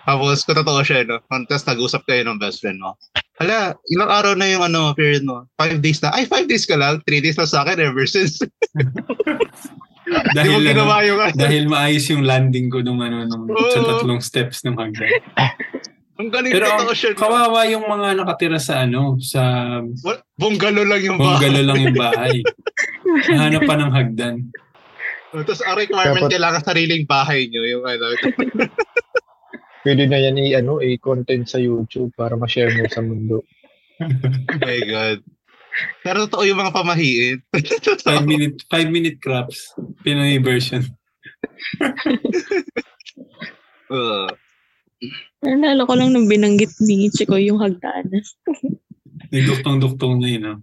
tapos 0.10 0.42
kung 0.42 0.58
totoo 0.58 0.82
siya, 0.82 1.06
no? 1.06 1.22
Tapos 1.30 1.66
nag-usap 1.70 2.02
kayo 2.10 2.26
ng 2.26 2.42
best 2.42 2.62
friend 2.66 2.82
mo. 2.82 2.98
Hala, 3.42 3.74
ilang 3.90 4.12
araw 4.14 4.34
na 4.38 4.46
yung 4.46 4.64
ano, 4.64 4.94
period 4.94 5.26
mo? 5.26 5.50
Five 5.58 5.82
days 5.82 5.98
na. 6.06 6.14
Ay, 6.14 6.30
five 6.30 6.46
days 6.46 6.70
ka 6.70 6.78
lang. 6.78 7.02
Three 7.10 7.26
days 7.26 7.42
na 7.42 7.50
sa 7.50 7.66
akin 7.66 7.82
ever 7.82 8.06
since. 8.06 8.38
Di 10.12 10.44
mo 10.50 10.60
dahil, 10.60 10.76
ano, 10.76 10.84
yung 11.02 11.22
ano. 11.24 11.34
dahil 11.34 11.64
maayos 11.72 12.06
yung 12.12 12.28
landing 12.28 12.68
ko 12.68 12.84
nung 12.84 13.00
ano 13.00 13.24
nung 13.24 13.48
sa 13.72 13.80
Oo. 13.80 13.88
tatlong 13.88 14.20
steps 14.20 14.62
ng 14.68 14.76
hagdan. 14.76 15.08
Ang 16.20 16.30
galing 16.30 16.52
Pero 16.52 16.68
no? 16.68 16.94
kawawa 17.18 17.66
yung 17.66 17.88
mga 17.88 18.20
nakatira 18.20 18.60
sa 18.60 18.84
ano, 18.86 19.18
sa 19.24 19.42
Wal- 20.04 20.22
Bungalo 20.36 20.84
lang 20.84 21.02
yung 21.02 21.18
bahay. 21.18 21.34
bungalow 21.40 21.64
lang 21.64 21.80
yung 21.80 21.98
bahay. 21.98 22.36
Nahanap 23.32 23.62
pa 23.66 23.76
ng 23.80 23.92
hagdan. 23.94 24.36
Tapos 25.32 25.64
ang 25.64 25.80
requirement 25.80 26.28
Dapat- 26.28 26.34
kailangan 26.36 26.62
sariling 26.62 27.04
bahay 27.08 27.48
nyo. 27.48 27.62
Yung 27.64 27.84
ano. 27.88 28.06
Pwede 29.82 30.06
na 30.06 30.22
yan 30.22 30.38
i 30.38 30.54
ano, 30.54 30.78
i-content 30.78 31.50
sa 31.50 31.58
YouTube 31.58 32.14
para 32.14 32.38
ma-share 32.38 32.70
mo 32.78 32.86
sa 32.86 33.02
mundo. 33.02 33.42
oh 34.02 34.60
my 34.62 34.80
God. 34.86 35.20
Pero 36.04 36.28
totoo 36.28 36.44
yung 36.46 36.60
mga 36.62 36.76
pamahiin. 36.76 37.38
Five 38.08 38.26
minute, 38.28 38.60
five 38.68 38.90
minute 38.92 39.18
crops. 39.24 39.74
Pinoy 40.04 40.42
version. 40.42 40.86
Uh, 43.92 44.24
Naalala 45.44 45.84
ko 45.84 46.00
lang 46.00 46.16
nung 46.16 46.24
binanggit 46.24 46.72
ni 46.80 47.12
Chico 47.12 47.36
yung 47.36 47.60
hagdanas. 47.60 48.40
Nagduktong-duktong 49.36 50.16
na 50.16 50.28
yun. 50.32 50.44
No? 50.48 50.56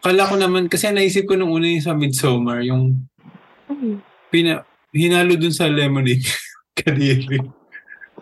Kala 0.00 0.24
ko 0.24 0.40
naman, 0.40 0.72
kasi 0.72 0.88
naisip 0.88 1.28
ko 1.28 1.36
nung 1.36 1.52
una 1.52 1.68
yung 1.68 1.84
sa 1.84 1.92
Midsommar, 1.92 2.64
yung 2.64 3.04
pina, 4.32 4.64
hinalo 4.96 5.36
dun 5.36 5.52
sa 5.52 5.68
lemonade. 5.68 6.24
Kadiri. 6.80 7.59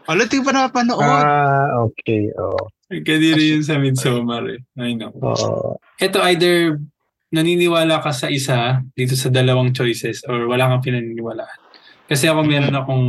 Wala, 0.09 0.25
di 0.25 0.41
pa 0.41 0.51
napapanood. 0.51 1.05
Ah, 1.05 1.85
okay. 1.85 2.33
Oo. 2.33 2.73
Kadiri 2.89 3.53
yun 3.53 3.61
sa 3.61 3.77
Midsommar 3.77 4.49
eh. 4.49 4.61
I 4.81 4.97
know. 4.97 5.13
Oo. 5.13 5.77
Ito 6.01 6.25
either 6.33 6.81
naniniwala 7.29 8.01
ka 8.01 8.09
sa 8.09 8.33
isa 8.33 8.81
dito 8.97 9.13
sa 9.13 9.29
dalawang 9.29 9.77
choices 9.77 10.25
or 10.25 10.49
wala 10.49 10.65
kang 10.65 10.81
pinaniniwalaan. 10.81 11.61
Kasi 12.09 12.25
ako 12.25 12.41
meron 12.41 12.73
akong 12.73 13.07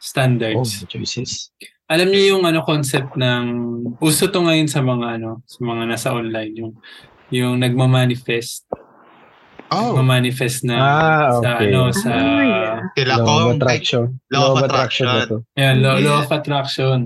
standards. 0.00 0.84
choices. 0.88 1.52
Alam 1.84 2.08
niyo 2.08 2.36
yung 2.36 2.44
ano 2.44 2.64
concept 2.64 3.16
ng 3.16 3.44
uso 4.00 4.28
to 4.28 4.40
ngayon 4.40 4.64
sa 4.64 4.80
mga 4.80 5.20
ano, 5.20 5.40
sa 5.44 5.60
mga 5.60 5.82
nasa 5.84 6.08
online 6.12 6.52
yung 6.56 6.72
yung 7.28 7.60
nagma-manifest, 7.60 8.64
oh, 9.70 9.94
nagma-manifest 9.94 10.66
na 10.66 10.76
Ah, 10.76 11.28
sa 11.38 11.50
okay. 11.56 11.70
ano 11.70 11.82
sa 11.90 12.10
Ah, 12.10 12.42
yeah. 12.42 12.76
sila 12.94 13.14
Law 13.22 13.38
of 13.46 13.56
attraction. 13.56 14.02
Law 14.30 14.46
of 14.52 14.62
attraction. 14.62 15.06
to? 15.26 15.36
Yan, 15.56 15.80
law, 15.82 15.96
law 15.98 16.20
Yeah. 16.20 16.26
of 16.26 16.30
attraction. 16.30 16.98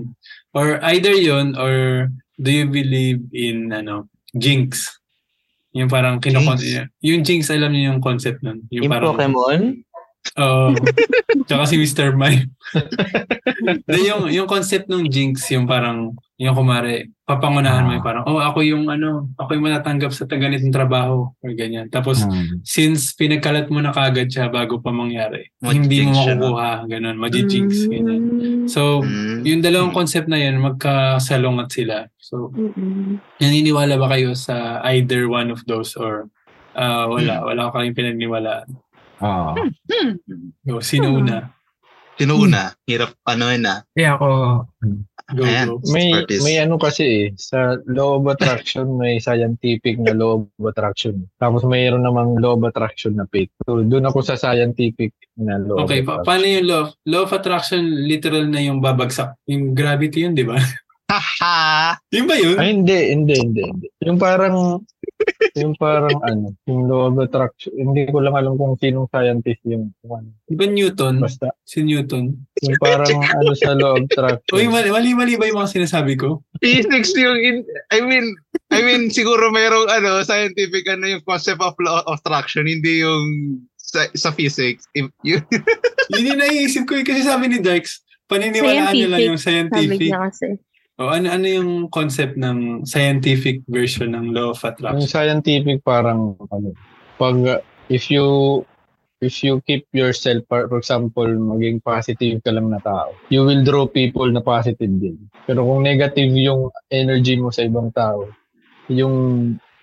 Or 0.55 0.79
either 0.93 1.13
yun, 1.13 1.53
or 1.55 2.07
do 2.39 2.49
you 2.49 2.65
believe 2.65 3.21
in, 3.31 3.71
ano, 3.71 4.07
jinx? 4.33 4.87
Yung 5.75 5.91
parang 5.91 6.23
kinokon... 6.23 6.55
Jinx? 6.57 6.87
Yung 7.03 7.21
jinx, 7.21 7.51
alam 7.51 7.75
niyo 7.75 7.91
yung 7.91 8.01
concept 8.01 8.39
nun. 8.39 8.63
Yung 8.71 8.87
Yung 8.87 8.91
parang, 8.91 9.11
Pokemon? 9.15 9.61
Oo. 10.39 10.73
tsaka 11.47 11.63
si 11.69 11.75
Mr. 11.77 12.15
Mime. 12.15 12.49
Yung, 14.09 14.25
yung 14.31 14.47
concept 14.49 14.89
ng 14.89 15.05
jinx, 15.09 15.47
yung 15.53 15.65
parang, 15.69 16.17
yung 16.35 16.51
kumare, 16.51 17.15
papangunahan 17.23 17.87
mo 17.87 17.95
yung 17.95 18.03
parang, 18.03 18.27
oh, 18.27 18.43
ako 18.43 18.59
yung 18.59 18.91
ano, 18.91 19.31
ako 19.39 19.55
yung 19.55 19.65
matatanggap 19.71 20.11
sa 20.11 20.27
ganitong 20.27 20.75
trabaho, 20.75 21.31
or 21.39 21.51
ganyan. 21.55 21.87
Tapos, 21.87 22.27
Hmm. 22.27 22.59
since 22.59 23.15
pinagkalat 23.15 23.71
mo 23.71 23.79
na 23.79 23.95
kagad 23.95 24.27
siya 24.27 24.51
bago 24.51 24.83
pa 24.83 24.91
mangyari, 24.91 25.47
Mag-jinx 25.63 25.79
hindi 25.79 25.97
mo 26.03 26.11
makukuha, 26.11 26.71
ganun, 26.91 27.15
magi-jinx, 27.15 27.87
ganyan. 27.87 28.19
Mm. 28.19 28.67
So, 28.67 28.99
Mm. 28.99 29.47
yung 29.47 29.61
dalawang 29.63 29.95
concept 29.95 30.27
na 30.27 30.35
yun, 30.35 30.59
magkasalungat 30.59 31.71
sila. 31.71 32.03
So, 32.19 32.51
Mm-mm. 32.51 33.23
naniniwala 33.39 33.95
ba 33.95 34.11
kayo 34.11 34.35
sa 34.35 34.83
either 34.91 35.31
one 35.31 35.55
of 35.55 35.63
those 35.71 35.95
or 35.95 36.27
ah, 36.75 37.07
wala, 37.07 37.47
wala 37.47 37.71
ko 37.71 37.79
kayong 37.79 37.95
pinaniniwalaan? 37.95 38.67
Ah. 39.23 39.55
Go, 40.67 40.83
sino 40.83 41.07
Hmm. 41.15 41.19
una? 41.23 41.37
Sino 42.15 42.37
una? 42.37 42.71
Hirap, 42.81 43.11
ano 43.23 43.49
yun 43.49 43.65
ah. 43.65 43.79
Kaya 43.91 44.15
ako, 44.15 44.27
Go, 45.27 45.41
Ayan. 45.41 45.67
go. 45.67 45.81
May 45.89 46.13
Expertise. 46.13 46.43
may 46.45 46.55
ano 46.59 46.77
kasi 46.77 47.03
eh, 47.03 47.27
sa 47.33 47.81
law 47.89 48.21
of 48.21 48.29
attraction 48.29 48.93
may 48.93 49.17
scientific 49.17 49.97
na 49.97 50.13
law 50.13 50.37
of 50.37 50.63
attraction. 50.63 51.25
Tapos 51.35 51.65
mayroon 51.65 52.05
namang 52.05 52.37
law 52.37 52.53
of 52.53 52.61
attraction 52.61 53.17
na 53.17 53.25
fake. 53.25 53.49
So 53.65 53.81
doon 53.81 54.05
ako 54.05 54.21
sa 54.21 54.37
scientific 54.37 55.17
na 55.35 55.57
law 55.57 55.81
Okay, 55.81 55.99
of 55.99 56.05
pa- 56.05 56.21
attraction. 56.21 56.27
paano 56.29 56.45
yung 56.45 56.67
law? 56.69 56.83
Law 57.03 57.21
of 57.23 57.33
attraction, 57.33 57.81
literal 58.05 58.45
na 58.45 58.61
yung 58.61 58.77
babagsak. 58.79 59.33
Yung 59.45 59.73
gravity 59.73 60.29
yun, 60.29 60.37
di 60.37 60.45
ba? 60.45 60.61
Haha! 61.05 61.97
yun 62.09 62.25
ba 62.25 62.35
yun? 62.35 62.57
Ay, 62.57 62.67
hindi, 62.71 62.97
hindi, 63.09 63.33
hindi, 63.35 63.61
hindi. 63.61 63.87
Yung 64.01 64.17
parang, 64.17 64.85
yung 65.55 65.73
parang 65.75 66.19
ano, 66.21 66.51
yung 66.65 66.85
law 66.85 67.07
of 67.07 67.17
attraction, 67.17 67.71
hindi 67.73 68.05
ko 68.07 68.19
lang 68.19 68.35
alam 68.35 68.55
kung 68.55 68.75
sinong 68.75 69.07
scientist 69.07 69.63
yung, 69.63 69.93
ano. 70.03 70.29
Di 70.43 70.55
ba 70.55 70.65
Newton? 70.65 71.19
Basta, 71.19 71.55
Si 71.63 71.81
Newton. 71.81 72.35
yung 72.59 72.77
parang 72.77 73.07
ano 73.23 73.51
sa 73.55 73.71
law 73.73 73.95
of 73.95 74.03
attraction. 74.03 74.51
Uy, 74.51 74.67
mali, 74.67 74.89
mali, 74.91 75.09
mali 75.15 75.33
ba 75.35 75.47
yung 75.47 75.59
mga 75.59 75.79
sinasabi 75.79 76.15
ko? 76.15 76.43
Physics 76.59 77.15
yung, 77.15 77.37
in- 77.39 77.67
I 77.89 78.03
mean, 78.03 78.35
I 78.69 78.81
mean, 78.81 79.07
siguro 79.09 79.49
mayroong 79.49 79.87
ano, 79.87 80.19
scientific 80.21 80.83
ano 80.87 81.07
yung 81.07 81.23
concept 81.23 81.61
of 81.61 81.77
law 81.79 82.03
of 82.03 82.19
attraction, 82.19 82.67
hindi 82.67 83.01
yung 83.01 83.23
sa, 83.77 84.09
sa 84.17 84.29
physics. 84.29 84.89
If, 84.91 85.07
yun, 85.21 85.45
Yun 86.13 86.29
yung 86.35 86.41
naiisip 86.41 86.85
ko 86.85 86.99
eh, 86.99 87.05
kasi 87.05 87.25
sabi 87.25 87.49
ni 87.49 87.57
Dykes, 87.57 88.01
paniniwalaan 88.29 88.93
niyo 88.93 89.09
lang 89.09 89.21
yung 89.33 89.41
Sabi 89.41 89.69
scientific. 89.71 89.99
niya 90.05 90.21
kasi. 90.29 90.47
O 90.95 91.11
ano 91.11 91.27
ano 91.27 91.43
yung 91.43 91.71
concept 91.91 92.39
ng 92.39 92.87
scientific 92.87 93.59
version 93.67 94.15
ng 94.15 94.31
law 94.31 94.55
of 94.55 94.63
Yung 94.63 94.71
attraction? 94.71 95.11
scientific 95.11 95.83
parang 95.83 96.39
ano, 96.47 96.71
pag 97.19 97.35
uh, 97.43 97.59
if 97.91 98.07
you 98.07 98.63
if 99.19 99.43
you 99.43 99.59
keep 99.67 99.83
yourself 99.91 100.39
for 100.47 100.71
for 100.71 100.79
example 100.79 101.27
maging 101.27 101.83
positive 101.83 102.39
ka 102.43 102.51
lang 102.51 102.71
na 102.71 102.79
tao 102.79 103.11
you 103.27 103.43
will 103.43 103.63
draw 103.63 103.83
people 103.87 104.27
na 104.27 104.39
positive 104.39 104.91
din 104.91 105.15
pero 105.43 105.63
kung 105.63 105.83
negative 105.83 106.31
yung 106.35 106.71
energy 106.91 107.39
mo 107.39 107.51
sa 107.51 107.63
ibang 107.67 107.91
tao 107.95 108.27
yung 108.91 109.15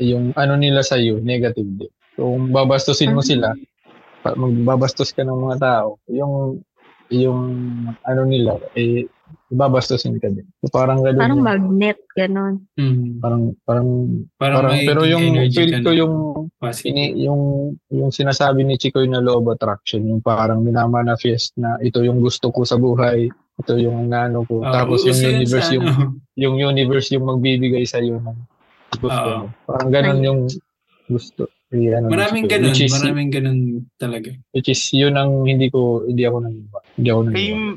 yung 0.01 0.33
ano 0.37 0.55
nila 0.57 0.85
sa 0.85 0.97
iyo 1.01 1.21
negative 1.21 1.69
din 1.77 1.93
so 2.17 2.29
kung 2.29 2.53
babastusin 2.53 3.17
mo 3.17 3.25
sila 3.25 3.53
magbabastos 4.23 5.13
ka 5.17 5.25
ng 5.25 5.41
mga 5.49 5.57
tao 5.61 5.89
yung 6.09 6.61
yung 7.09 7.41
ano 8.05 8.23
nila 8.25 8.57
eh 8.77 9.09
babastusin 9.49 10.17
ka 10.17 10.27
din 10.27 10.47
so 10.59 10.69
parang 10.69 11.01
ganun 11.01 11.19
Parang 11.19 11.39
yung- 11.39 11.47
magnet, 11.47 11.99
ganon. 12.13 12.55
Hmm. 12.75 13.19
parang 13.19 13.43
parang 13.63 13.89
Parang, 14.35 14.57
Parang, 14.59 14.73
may 14.73 14.85
pero 14.85 15.03
yung 15.05 15.25
feel 15.49 15.73
ko 15.81 15.91
yung 15.91 16.15
ini, 16.83 17.05
yung 17.21 17.43
yung 17.89 18.11
sinasabi 18.11 18.63
ni 18.63 18.75
Chico 18.75 19.03
na 19.03 19.19
law 19.19 19.39
of 19.39 19.49
attraction, 19.49 20.05
yung 20.05 20.21
parang 20.21 20.61
minamanifest 20.61 21.55
na 21.57 21.79
ito 21.79 22.01
yung 22.01 22.19
gusto 22.19 22.49
ko 22.49 22.63
sa 22.63 22.77
buhay, 22.77 23.27
ito 23.29 23.73
yung 23.77 24.09
nano 24.09 24.43
ko. 24.43 24.61
Ah, 24.61 24.83
Tapos 24.83 25.03
yung 25.03 25.17
universe 25.17 25.69
sa 25.69 25.75
yung 25.75 25.87
ano. 25.87 26.07
yung 26.35 26.55
universe 26.57 27.09
yung 27.11 27.25
magbibigay 27.25 27.83
sa 27.83 27.99
iyo 27.99 28.19
ng 28.19 28.39
gusto 28.95 29.11
Oo. 29.27 29.39
mo. 29.39 29.47
Parang 29.65 29.91
ganun 29.91 30.19
Ay. 30.19 30.25
yung 30.25 30.41
gusto. 31.09 31.43
Eh, 31.73 31.89
ano, 31.89 32.13
Maraming 32.13 32.45
gusto 32.45 32.55
ganun, 32.55 32.75
is, 32.77 32.93
maraming 32.95 33.31
ganun 33.31 33.59
talaga. 33.97 34.31
which 34.53 34.69
is 34.69 34.83
yun 34.93 35.15
ang 35.15 35.43
hindi 35.43 35.67
ko 35.67 36.05
hindi 36.05 36.23
ako 36.23 36.37
naniniwala. 36.43 36.87
Hindi 36.95 37.09
ako 37.09 37.21
naniniwala. 37.23 37.41
Same, 37.41 37.71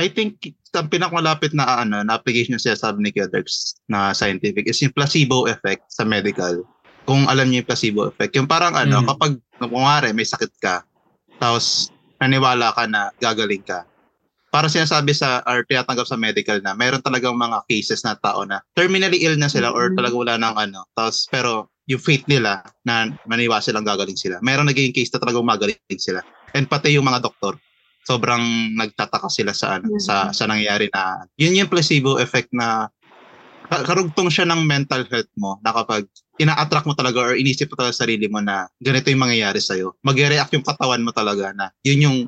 I 0.00 0.08
think 0.08 0.40
ang 0.72 0.88
pinakamalapit 0.88 1.52
na 1.52 1.84
ano, 1.84 2.00
na 2.00 2.16
application 2.16 2.56
na 2.56 2.62
sinasabi 2.62 3.04
ni 3.04 3.10
Kelderks 3.12 3.76
na 3.84 4.16
scientific 4.16 4.64
is 4.64 4.80
yung 4.80 4.96
placebo 4.96 5.44
effect 5.44 5.84
sa 5.92 6.08
medical. 6.08 6.64
Kung 7.04 7.28
alam 7.28 7.52
niyo 7.52 7.60
yung 7.60 7.68
placebo 7.68 8.08
effect, 8.08 8.32
yung 8.38 8.48
parang 8.48 8.72
ano, 8.72 9.04
Mm. 9.04 9.06
kapag 9.12 9.32
kumare 9.60 10.16
may 10.16 10.24
sakit 10.24 10.52
ka, 10.62 10.80
tapos 11.36 11.92
naniwala 12.16 12.72
ka 12.72 12.88
na 12.88 13.12
gagaling 13.20 13.60
ka. 13.60 13.84
Para 14.50 14.66
sinasabi 14.66 15.14
sa 15.14 15.44
or 15.46 15.62
tinatanggap 15.68 16.08
sa 16.08 16.18
medical 16.18 16.58
na 16.64 16.74
mayroon 16.74 17.04
talagang 17.04 17.36
mga 17.38 17.62
cases 17.70 18.02
na 18.02 18.18
tao 18.18 18.42
na 18.42 18.58
terminally 18.74 19.22
ill 19.22 19.38
na 19.38 19.46
sila 19.46 19.70
or 19.70 19.92
Mm. 19.92 19.96
talaga 20.00 20.14
wala 20.16 20.34
nang 20.40 20.56
ano. 20.56 20.86
Tapos 20.96 21.28
pero 21.28 21.68
yung 21.90 22.02
faith 22.02 22.24
nila 22.30 22.62
na 22.86 23.10
maniwala 23.26 23.62
silang 23.62 23.86
gagaling 23.86 24.18
sila. 24.18 24.38
Meron 24.42 24.70
naging 24.70 24.94
case 24.94 25.10
na 25.10 25.18
talagang 25.22 25.46
magaling 25.46 25.78
sila. 25.98 26.22
And 26.54 26.66
pati 26.70 26.94
yung 26.94 27.06
mga 27.06 27.26
doktor 27.26 27.58
sobrang 28.10 28.74
nagtataka 28.74 29.30
sila 29.30 29.54
sa 29.54 29.78
ano, 29.78 29.94
Mm. 29.94 30.02
sa 30.02 30.34
sa 30.34 30.44
nangyayari 30.50 30.90
na 30.90 31.22
yun 31.38 31.54
yung 31.54 31.70
placebo 31.70 32.18
effect 32.18 32.50
na 32.50 32.90
ka- 33.70 33.86
karugtong 33.86 34.26
siya 34.26 34.50
ng 34.50 34.66
mental 34.66 35.06
health 35.06 35.30
mo 35.38 35.62
na 35.62 35.70
kapag 35.70 36.10
ina-attract 36.42 36.90
mo 36.90 36.98
talaga 36.98 37.22
or 37.22 37.38
inisip 37.38 37.70
mo 37.70 37.78
talaga 37.78 37.94
sa 37.94 38.02
sarili 38.08 38.26
mo 38.26 38.42
na 38.42 38.66
ganito 38.82 39.06
yung 39.12 39.22
mangyayari 39.22 39.60
sa'yo, 39.62 39.94
mag-react 40.02 40.50
yung 40.56 40.66
katawan 40.66 41.04
mo 41.04 41.14
talaga 41.14 41.54
na 41.54 41.70
yun 41.86 42.00
yung 42.02 42.18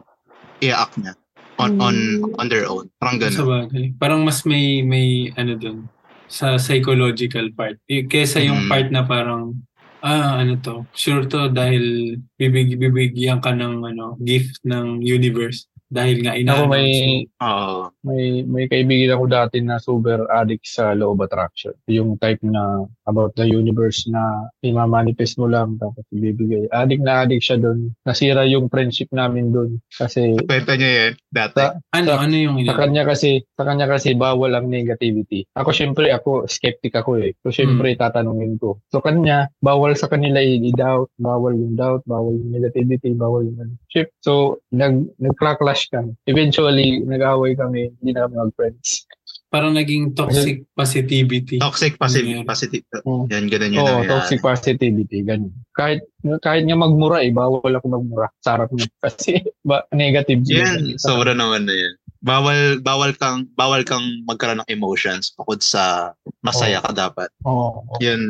i-act 0.62 0.94
niya. 1.02 1.14
on 1.60 1.76
on 1.78 1.94
Mm. 1.94 2.40
on 2.40 2.46
their 2.48 2.64
own. 2.64 2.88
Parang 2.96 3.20
Sa 3.20 3.44
ganun. 3.44 3.68
bagay. 3.68 3.84
Parang 4.00 4.20
mas 4.24 4.42
may, 4.42 4.80
may 4.82 5.30
ano 5.36 5.54
dun, 5.54 5.78
sa 6.26 6.56
psychological 6.56 7.52
part. 7.52 7.76
Kesa 7.86 8.40
yung 8.40 8.66
Mm. 8.66 8.70
part 8.72 8.88
na 8.88 9.04
parang, 9.04 9.52
ah, 10.00 10.40
ano 10.40 10.56
to, 10.58 10.88
sure 10.96 11.28
to 11.28 11.52
dahil 11.52 12.16
bibig, 12.34 12.74
bibigyan 12.80 13.38
ka 13.38 13.52
ng 13.52 13.84
ano, 13.84 14.16
gift 14.24 14.64
ng 14.64 15.04
universe. 15.04 15.68
Dahil 15.92 16.24
nga 16.24 16.32
Ako 16.32 16.40
ina 16.40 16.54
may, 16.72 16.88
Oo. 17.28 17.92
may, 18.00 18.24
may 18.48 18.64
kaibigan 18.64 19.20
ako 19.20 19.24
dati 19.28 19.60
na 19.60 19.76
super 19.76 20.24
addict 20.32 20.64
sa 20.64 20.96
law 20.96 21.12
of 21.12 21.20
attraction. 21.20 21.76
Yung 21.84 22.16
type 22.16 22.40
na 22.40 22.88
about 23.04 23.36
the 23.36 23.44
universe 23.44 24.08
na 24.08 24.48
imamanifest 24.64 25.36
mo 25.36 25.52
lang 25.52 25.76
tapos 25.76 26.00
ibibigay. 26.08 26.64
Addict 26.72 27.04
na 27.04 27.28
addict 27.28 27.44
siya 27.44 27.60
doon. 27.60 27.92
Nasira 28.08 28.48
yung 28.48 28.72
friendship 28.72 29.12
namin 29.12 29.52
doon. 29.52 29.76
Kasi 29.92 30.32
Kwento 30.48 30.72
niya 30.72 30.90
yun 30.90 31.12
dati. 31.28 31.60
Sa- 31.60 31.76
Ano, 31.92 32.16
ano 32.16 32.34
yung 32.34 32.56
sa 32.64 32.72
kanya 32.72 33.04
kasi 33.04 33.44
sa 33.52 33.68
kanya 33.68 33.84
kasi 33.84 34.16
bawal 34.16 34.56
ang 34.56 34.72
negativity. 34.72 35.44
Ako 35.52 35.76
syempre 35.76 36.08
ako 36.08 36.48
skeptic 36.48 36.96
ako 36.96 37.20
eh. 37.20 37.36
So 37.44 37.52
syempre 37.52 37.92
tatanungin 38.00 38.56
ko. 38.56 38.80
So 38.88 39.04
kanya 39.04 39.52
bawal 39.60 39.92
sa 39.92 40.08
kanila 40.08 40.40
i-doubt, 40.40 41.12
bawal 41.20 41.52
yung 41.52 41.76
doubt, 41.76 42.00
bawal 42.08 42.32
yung 42.32 42.56
negativity, 42.56 43.12
bawal 43.12 43.44
yung 43.44 43.60
ano. 43.60 43.74
Ship. 43.92 44.08
So 44.20 44.32
nag 44.70 45.04
nagclash 45.18 45.86
kami. 45.88 46.16
Eventually 46.24 47.04
nag-away 47.04 47.52
kami, 47.54 47.92
hindi 47.94 48.10
na 48.10 48.24
kami 48.24 48.40
mag-friends. 48.40 49.04
Parang 49.46 49.76
naging 49.76 50.16
toxic 50.16 50.64
positivity. 50.72 51.60
Toxic 51.60 52.00
positive, 52.00 52.40
Mm. 52.40 52.48
positive. 52.48 52.84
Mm. 53.04 53.24
Yan, 53.28 53.44
ganun 53.46 53.68
yun. 53.70 53.78
Oo, 53.78 53.88
nangyayari. 54.00 54.08
toxic 54.08 54.40
positivity, 54.40 55.18
ganun. 55.20 55.52
Kahit 55.70 56.00
kahit 56.40 56.64
nga 56.64 56.72
magmura 56.74 57.20
eh, 57.20 57.28
bawal 57.28 57.68
ako 57.68 57.86
magmura. 57.90 58.32
Sarap 58.40 58.72
niya. 58.72 58.88
Kasi 59.04 59.44
ba, 59.60 59.84
negative 59.92 60.40
Yan, 60.48 60.80
yun. 60.82 60.96
sobra 60.96 61.36
naman 61.36 61.68
na 61.68 61.76
yan. 61.76 61.94
Bawal 62.22 62.78
bawal 62.78 63.12
kang 63.12 63.50
bawal 63.52 63.82
kang 63.82 64.06
magkaroon 64.24 64.62
ng 64.62 64.70
emotions 64.70 65.34
bukod 65.34 65.58
sa 65.58 66.14
masaya 66.38 66.78
ka 66.78 66.94
dapat. 66.94 67.26
Oo. 67.42 67.82
Yun 67.98 68.22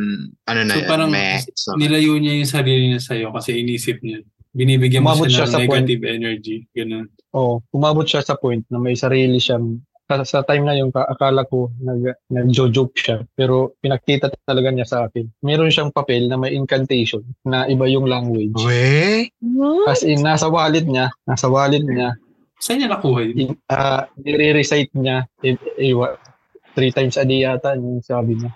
ano 0.42 0.60
na 0.64 0.74
So, 0.74 0.80
yan. 0.80 0.88
parang 0.88 1.10
meh. 1.12 1.38
So, 1.52 1.76
Nilayo 1.76 2.16
niya 2.16 2.34
yung 2.34 2.48
sarili 2.48 2.88
niya 2.88 2.98
sa'yo 2.98 3.30
kasi 3.30 3.60
inisip 3.60 4.00
niya. 4.00 4.24
Binibigyan 4.52 5.00
mo 5.00 5.16
siya, 5.16 5.28
siya 5.28 5.44
ng 5.44 5.50
sa 5.50 5.58
point. 5.58 5.72
negative 5.82 6.02
energy. 6.04 6.56
Ganun. 6.70 7.06
Oo, 7.32 7.64
umabot 7.70 8.04
siya 8.04 8.20
sa 8.20 8.36
point 8.36 8.60
na 8.68 8.76
may 8.76 8.92
sarili 8.92 9.36
siyang 9.36 9.80
sa, 10.04 10.20
sa 10.22 10.40
time 10.44 10.62
na 10.62 10.76
yung 10.76 10.92
akala 10.92 11.48
ko 11.48 11.72
nag 11.78 12.20
nagjo-joke 12.28 12.92
siya 12.92 13.24
pero 13.32 13.72
pinakita 13.80 14.28
talaga 14.44 14.68
niya 14.68 14.84
sa 14.84 14.98
akin. 15.08 15.24
Meron 15.40 15.72
siyang 15.72 15.88
papel 15.88 16.28
na 16.28 16.36
may 16.36 16.52
incantation 16.52 17.24
na 17.42 17.64
iba 17.64 17.88
yung 17.88 18.04
language. 18.04 18.52
we? 18.60 19.32
What? 19.40 19.88
As 19.88 20.04
in 20.04 20.20
nasa 20.20 20.46
wallet 20.46 20.84
niya, 20.84 21.08
nasa 21.24 21.48
wallet 21.48 21.80
niya, 21.80 22.12
Saan 22.60 22.78
niya 22.78 22.92
nakuha 22.92 23.24
yun? 23.24 23.56
ah, 23.66 24.06
nire-recite 24.14 24.92
niya 24.94 25.26
eh, 25.40 25.56
eh, 25.74 25.90
wa- 25.92 26.14
three 26.72 26.92
times 26.92 27.16
a 27.16 27.24
day 27.24 27.42
yata 27.42 27.74
yung 27.74 27.98
sabi 27.98 28.36
niya. 28.36 28.52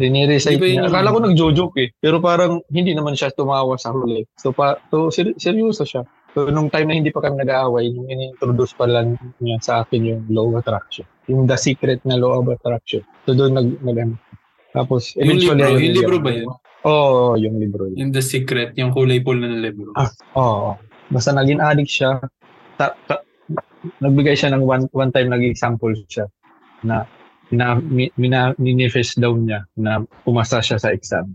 Rini-recite 0.00 0.56
niya. 0.56 0.80
yun- 0.80 0.88
Akala 0.88 1.12
ko 1.12 1.18
nagjo-joke 1.20 1.76
eh. 1.76 1.88
Pero 1.94 2.16
parang 2.18 2.64
hindi 2.72 2.96
naman 2.96 3.12
siya 3.12 3.28
tumawa 3.30 3.76
sa 3.76 3.92
huli. 3.92 4.24
So, 4.34 4.50
pa, 4.50 4.80
so 4.88 5.12
ser- 5.12 5.36
seryoso 5.36 5.84
siya. 5.84 6.08
So, 6.32 6.48
nung 6.48 6.70
time 6.70 6.88
na 6.88 6.96
hindi 6.96 7.10
pa 7.10 7.20
kami 7.20 7.36
nag-aaway, 7.36 7.90
nung 7.90 8.08
in-introduce 8.08 8.72
pa 8.72 8.86
lang 8.86 9.18
niya 9.38 9.58
sa 9.60 9.72
akin 9.82 10.00
yung 10.00 10.22
law 10.30 10.48
of 10.48 10.56
attraction. 10.56 11.04
Yung 11.26 11.44
the 11.44 11.58
secret 11.58 12.00
na 12.02 12.16
law 12.16 12.38
of 12.38 12.48
attraction. 12.48 13.04
So, 13.26 13.34
doon 13.34 13.52
nag, 13.52 13.68
nag 13.82 13.98
ano. 14.00 14.14
Tapos, 14.70 15.12
Yung 15.18 15.36
eventually, 15.36 15.58
libro, 15.58 15.68
ayun, 15.68 15.82
yung 15.82 15.96
libro 15.98 16.16
ba 16.16 16.30
yun? 16.30 16.48
Oo, 16.80 17.36
yung 17.36 17.56
libro. 17.58 17.82
yun. 17.84 17.96
Yung 17.98 18.12
The 18.14 18.22
Secret, 18.22 18.72
yung 18.78 18.94
kulay 18.94 19.20
pool 19.20 19.36
na 19.36 19.52
libro. 19.52 19.92
Ah, 19.92 20.08
oo. 20.32 20.78
Basta 21.10 21.34
naging 21.34 21.60
addict 21.60 21.90
siya. 21.90 22.22
Ta, 22.78 22.94
ta, 23.04 23.20
nagbigay 23.98 24.32
siya 24.32 24.54
ng 24.54 24.62
one, 24.62 24.86
one 24.94 25.10
time 25.10 25.28
nag-example 25.28 25.92
siya 26.06 26.24
na 26.80 27.04
na 27.50 27.78
mi- 27.78 28.12
mina, 28.14 28.54
minifest 28.58 29.18
daw 29.18 29.34
niya 29.34 29.66
na 29.74 30.02
pumasa 30.22 30.62
siya 30.62 30.78
sa 30.78 30.94
exam. 30.94 31.34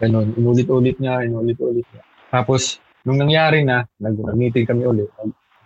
Ganun. 0.00 0.36
Inulit-ulit 0.36 1.00
niya, 1.00 1.24
inulit-ulit 1.24 1.86
niya. 1.88 2.02
Tapos, 2.28 2.78
nung 3.04 3.20
nangyari 3.20 3.64
na, 3.64 3.84
nag- 4.00 4.20
nag-meeting 4.20 4.68
kami 4.68 4.84
ulit, 4.84 5.08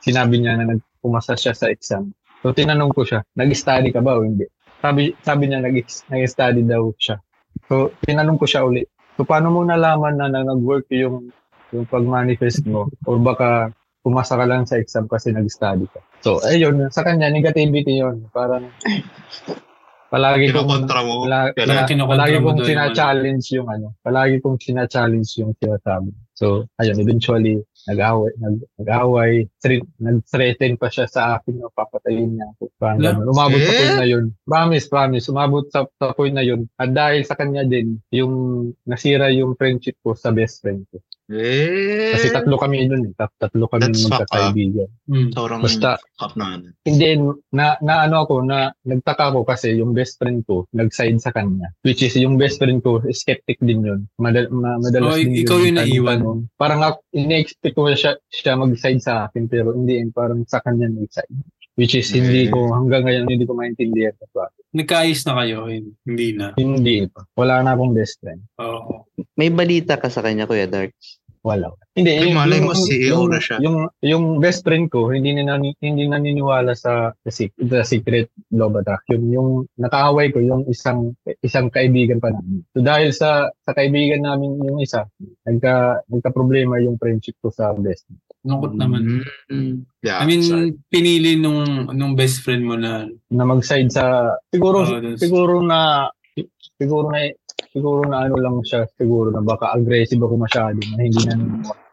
sinabi 0.03 0.39
niya 0.39 0.59
na 0.59 0.77
nagpumasa 0.77 1.35
siya 1.35 1.55
sa 1.55 1.67
exam. 1.71 2.15
So, 2.43 2.55
tinanong 2.55 2.95
ko 2.95 3.03
siya, 3.03 3.27
nag-study 3.35 3.91
ka 3.91 3.99
ba 3.99 4.19
o 4.19 4.23
hindi? 4.23 4.47
Sabi, 4.79 5.11
sabi 5.27 5.51
niya, 5.51 5.59
nag- 5.59 6.07
nag-study 6.11 6.63
daw 6.63 6.87
siya. 6.95 7.19
So, 7.67 7.91
tinanong 8.07 8.39
ko 8.39 8.47
siya 8.47 8.63
ulit, 8.63 8.87
so, 9.19 9.27
paano 9.27 9.51
mo 9.51 9.67
nalaman 9.67 10.15
na, 10.15 10.31
na 10.31 10.47
nag-work 10.47 10.87
yung 10.95 11.35
yung 11.69 11.85
pag-manifest 11.85 12.65
mo 12.65 12.89
or 13.05 13.21
baka 13.21 13.69
pumasa 14.01 14.41
ka 14.41 14.47
lang 14.49 14.65
sa 14.65 14.81
exam 14.81 15.05
kasi 15.05 15.35
nag-study 15.37 15.85
ka. 15.93 16.01
So, 16.25 16.41
ayun, 16.41 16.89
sa 16.89 17.05
kanya, 17.05 17.29
negativity 17.29 18.01
yun. 18.01 18.25
Parang, 18.33 18.73
palagi 20.09 20.49
kong, 20.49 20.65
Kinokontra 20.65 21.01
mo. 21.03 21.15
pala, 21.23 21.39
pala- 21.53 21.85
palagi 22.09 22.37
kong 22.41 22.61
sina-challenge 22.65 23.47
yung 23.53 23.69
ano, 23.69 23.87
palagi 24.01 24.37
kong 24.41 24.57
sina-challenge 24.57 25.31
yung 25.37 25.53
sinasabi. 25.55 26.11
So, 26.33 26.71
ayun, 26.79 26.97
eventually, 26.97 27.59
nag-away, 27.85 28.31
nag, 28.39 28.57
nag-away, 28.79 29.33
thre- 29.59 29.83
nag-threaten 29.99 30.79
pa 30.79 30.87
siya 30.87 31.11
sa 31.11 31.35
akin 31.35 31.59
na 31.59 31.67
papatayin 31.69 32.31
niya 32.33 32.47
ako. 32.53 32.63
Ganun. 32.79 33.27
Umabot 33.27 33.59
sa 33.59 33.67
Eh? 33.67 33.75
point 33.75 33.97
na 33.97 34.07
yun. 34.07 34.25
Promise, 34.47 34.87
promise. 34.87 35.27
Umabot 35.27 35.67
sa, 35.67 35.83
sa 35.91 36.15
point 36.15 36.31
na 36.31 36.41
yun. 36.41 36.71
At 36.77 36.95
dahil 36.95 37.27
sa 37.27 37.35
kanya 37.35 37.67
din, 37.67 37.99
yung 38.09 38.33
nasira 38.85 39.29
yung 39.29 39.59
friendship 39.59 39.99
ko 39.99 40.15
sa 40.15 40.31
best 40.31 40.63
friend 40.63 40.87
ko. 40.89 41.03
Eh, 41.29 42.17
Kasi 42.17 42.33
tatlo 42.33 42.57
kami 42.57 42.89
nun 42.89 43.05
eh. 43.05 43.13
Tat- 43.13 43.37
Tatlo 43.37 43.69
kami 43.69 43.85
That's 43.85 44.09
magkakaibigan. 44.09 44.89
Hmm. 45.05 45.29
sobrang 45.29 45.61
Basta, 45.61 46.01
up 46.19 46.33
na. 46.35 46.57
hindi, 46.83 47.21
na, 47.53 47.77
na 47.79 48.09
ano 48.09 48.25
ako, 48.25 48.41
na 48.43 48.73
nagtaka 48.83 49.37
ko 49.37 49.45
kasi 49.45 49.77
yung 49.77 49.93
best 49.93 50.17
friend 50.17 50.41
ko, 50.43 50.65
nag-side 50.73 51.21
sa 51.21 51.29
kanya. 51.29 51.69
Which 51.85 52.01
is, 52.01 52.17
yung 52.17 52.41
best 52.41 52.57
friend 52.57 52.81
ko, 52.81 53.05
skeptic 53.13 53.61
din 53.61 53.85
yun. 53.85 54.01
Madal, 54.17 54.49
ma, 54.49 54.77
Oh, 54.77 54.83
madalas 54.83 55.21
din 55.21 55.37
ikaw 55.37 55.61
yung 55.61 55.77
tanong- 55.77 55.85
naiwan. 55.85 56.19
tanong. 56.19 56.41
Parang 56.57 56.81
ako, 56.83 56.99
ini-expect 57.13 57.75
ko 57.75 57.93
siya, 57.93 58.13
siya 58.27 58.57
mag-side 58.57 59.01
sa 59.01 59.29
akin, 59.29 59.45
pero 59.47 59.77
hindi, 59.77 60.01
parang 60.09 60.49
sa 60.49 60.59
kanya 60.59 60.89
nag-side. 60.89 61.29
Which 61.79 61.95
is, 61.95 62.11
hindi 62.11 62.47
Eh. 62.47 62.51
ko, 62.51 62.75
hanggang 62.75 63.07
ngayon, 63.07 63.31
hindi 63.31 63.47
ko 63.47 63.55
maintindihan. 63.55 64.11
kung 64.19 64.35
bakit. 64.35 64.61
Nagkaayos 64.75 65.23
na 65.23 65.33
kayo? 65.39 65.57
Hindi 65.71 66.27
na. 66.35 66.47
Hindi 66.59 67.07
pa. 67.07 67.23
Wala 67.39 67.63
na 67.63 67.79
akong 67.79 67.95
best 67.95 68.19
friend. 68.19 68.43
Oo. 68.59 69.07
May 69.39 69.55
balita 69.55 69.95
ka 69.95 70.11
sa 70.11 70.27
kanya, 70.27 70.51
Kuya 70.51 70.67
Dark. 70.67 70.91
Wala. 71.47 71.71
Hindi, 71.95 72.11
Ay, 72.19 72.29
yung, 72.29 72.35
malay 72.35 72.59
yung, 72.59 72.67
mo, 72.67 72.75
CEO 72.75 73.15
yung, 73.15 73.31
na 73.31 73.39
siya. 73.39 73.57
Yung, 73.63 73.77
yung 74.03 74.25
best 74.43 74.67
friend 74.67 74.91
ko, 74.91 75.09
hindi 75.15 75.33
na 75.39 75.55
hindi 75.57 76.05
naniniwala 76.05 76.75
sa 76.75 77.15
the, 77.23 77.31
the 77.63 77.87
secret 77.87 78.29
love 78.51 78.75
attraction. 78.75 79.31
Yung 79.31 79.71
nakaaway 79.79 80.35
ko, 80.35 80.43
yung 80.43 80.67
isang 80.67 81.15
isang 81.41 81.71
kaibigan 81.71 82.19
pa 82.19 82.35
namin. 82.35 82.67
So 82.75 82.83
dahil 82.83 83.15
sa 83.15 83.49
sa 83.65 83.73
kaibigan 83.73 84.27
namin 84.27 84.59
yung 84.61 84.83
isa, 84.83 85.07
nagka 85.47 86.03
nagka 86.11 86.31
problema 86.35 86.83
yung 86.83 86.99
friendship 86.99 87.39
ko 87.39 87.55
sa 87.55 87.71
best 87.79 88.05
friend. 88.11 88.28
Lungkot 88.49 88.75
naman. 88.81 89.23
Mm. 89.53 89.85
Yeah, 90.01 90.19
I 90.19 90.25
mean, 90.25 90.41
sorry. 90.41 90.73
pinili 90.89 91.37
nung 91.37 91.93
nung 91.93 92.17
best 92.17 92.41
friend 92.41 92.65
mo 92.65 92.81
na 92.81 93.05
Na 93.29 93.45
mag-side 93.45 93.93
sa 93.93 94.33
siguro 94.49 94.89
that's- 94.89 95.21
siguro 95.21 95.61
na 95.61 96.09
siguro 96.81 97.13
na 97.13 97.29
siguro 97.69 98.01
na 98.09 98.25
ano 98.25 98.41
lang 98.41 98.57
siya, 98.65 98.89
siguro 98.97 99.29
na 99.29 99.45
baka 99.45 99.77
aggressive 99.77 100.25
ako 100.25 100.35
masyado 100.41 100.81
na 100.81 101.05
hindi 101.05 101.21
na 101.29 101.37
naniniwala 101.37 101.87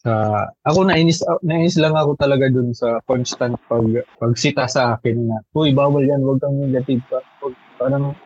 sa 0.00 0.12
ako 0.64 0.88
nainis, 0.88 1.20
nainis 1.44 1.76
lang 1.76 1.92
ako 1.92 2.16
talaga 2.16 2.48
dun 2.48 2.72
sa 2.72 3.00
constant 3.04 3.60
pag, 3.68 3.84
pagsita 4.16 4.64
sa 4.64 4.96
akin 4.96 5.28
na, 5.28 5.36
uy, 5.52 5.76
bawal 5.76 6.00
yan, 6.00 6.24
huwag 6.24 6.40
kang 6.40 6.56
negative 6.56 7.04
pa. 7.12 7.20
Huwag, 7.44 7.52
parang 7.76 8.16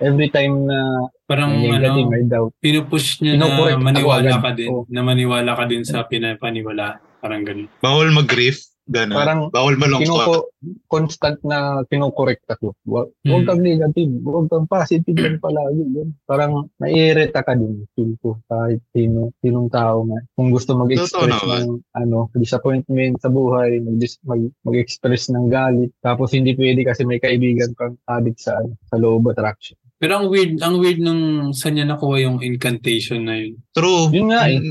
every 0.00 0.28
time 0.30 0.66
na 0.66 1.10
parang 1.26 1.58
negative, 1.58 2.06
ano, 2.06 2.12
may 2.12 2.24
doubt. 2.24 2.52
pinupush 2.62 3.20
niya 3.20 3.36
na 3.38 3.76
maniwala 3.76 4.38
ka 4.40 4.50
din. 4.54 4.68
Oo. 4.70 4.86
Na 4.88 5.02
maniwala 5.04 5.52
ka 5.54 5.64
din 5.68 5.82
sa 5.84 6.06
pinapaniwala. 6.06 6.98
Parang 7.18 7.42
ganun. 7.42 7.66
Bawal 7.82 8.14
mag-grief. 8.14 8.62
Ganun. 8.88 9.20
Parang 9.20 9.40
Bawal 9.52 9.76
malungkot. 9.76 10.08
Kinuko, 10.08 10.34
constant 10.88 11.36
na 11.44 11.84
kinokorek 11.92 12.40
ako. 12.48 12.72
Huwag, 12.88 13.12
huwag 13.20 13.44
Hmm. 13.44 13.48
kang 13.52 13.60
negative, 13.60 14.12
huwag 14.24 14.48
kang 14.48 14.64
positive 14.64 15.12
lang 15.20 15.36
palagi. 15.44 15.84
Yun. 15.92 16.08
Parang 16.24 16.72
naiirita 16.80 17.44
ka 17.44 17.52
din, 17.52 17.84
feel 17.92 18.16
ko, 18.24 18.40
kahit 18.48 18.80
sino, 18.96 19.36
sinong 19.44 19.68
tao 19.68 20.08
nga. 20.08 20.24
Kung 20.32 20.48
gusto 20.48 20.72
mag-express 20.72 21.36
Totoo 21.36 21.52
ng 21.60 21.84
ano, 22.00 22.32
disappointment 22.32 23.20
sa 23.20 23.28
buhay, 23.28 23.76
mag, 23.84 24.00
mag, 24.24 24.42
mag-express 24.64 25.28
ng 25.36 25.52
galit, 25.52 25.92
tapos 26.00 26.32
hindi 26.32 26.56
pwede 26.56 26.80
kasi 26.88 27.04
may 27.04 27.20
kaibigan 27.20 27.76
kang 27.76 28.00
addict 28.08 28.40
sa, 28.40 28.56
ano, 28.56 28.72
sa 28.88 28.96
of 28.96 29.26
attraction. 29.28 29.76
Pero 29.98 30.22
ang 30.22 30.26
weird, 30.30 30.62
ang 30.62 30.78
weird 30.78 31.02
nung 31.02 31.50
saan 31.50 31.74
niya 31.74 31.90
nakuha 31.90 32.22
yung 32.22 32.38
incantation 32.38 33.26
na 33.26 33.34
yun. 33.34 33.58
True. 33.74 34.14
Yun 34.14 34.30
nga 34.30 34.46
eh. 34.46 34.62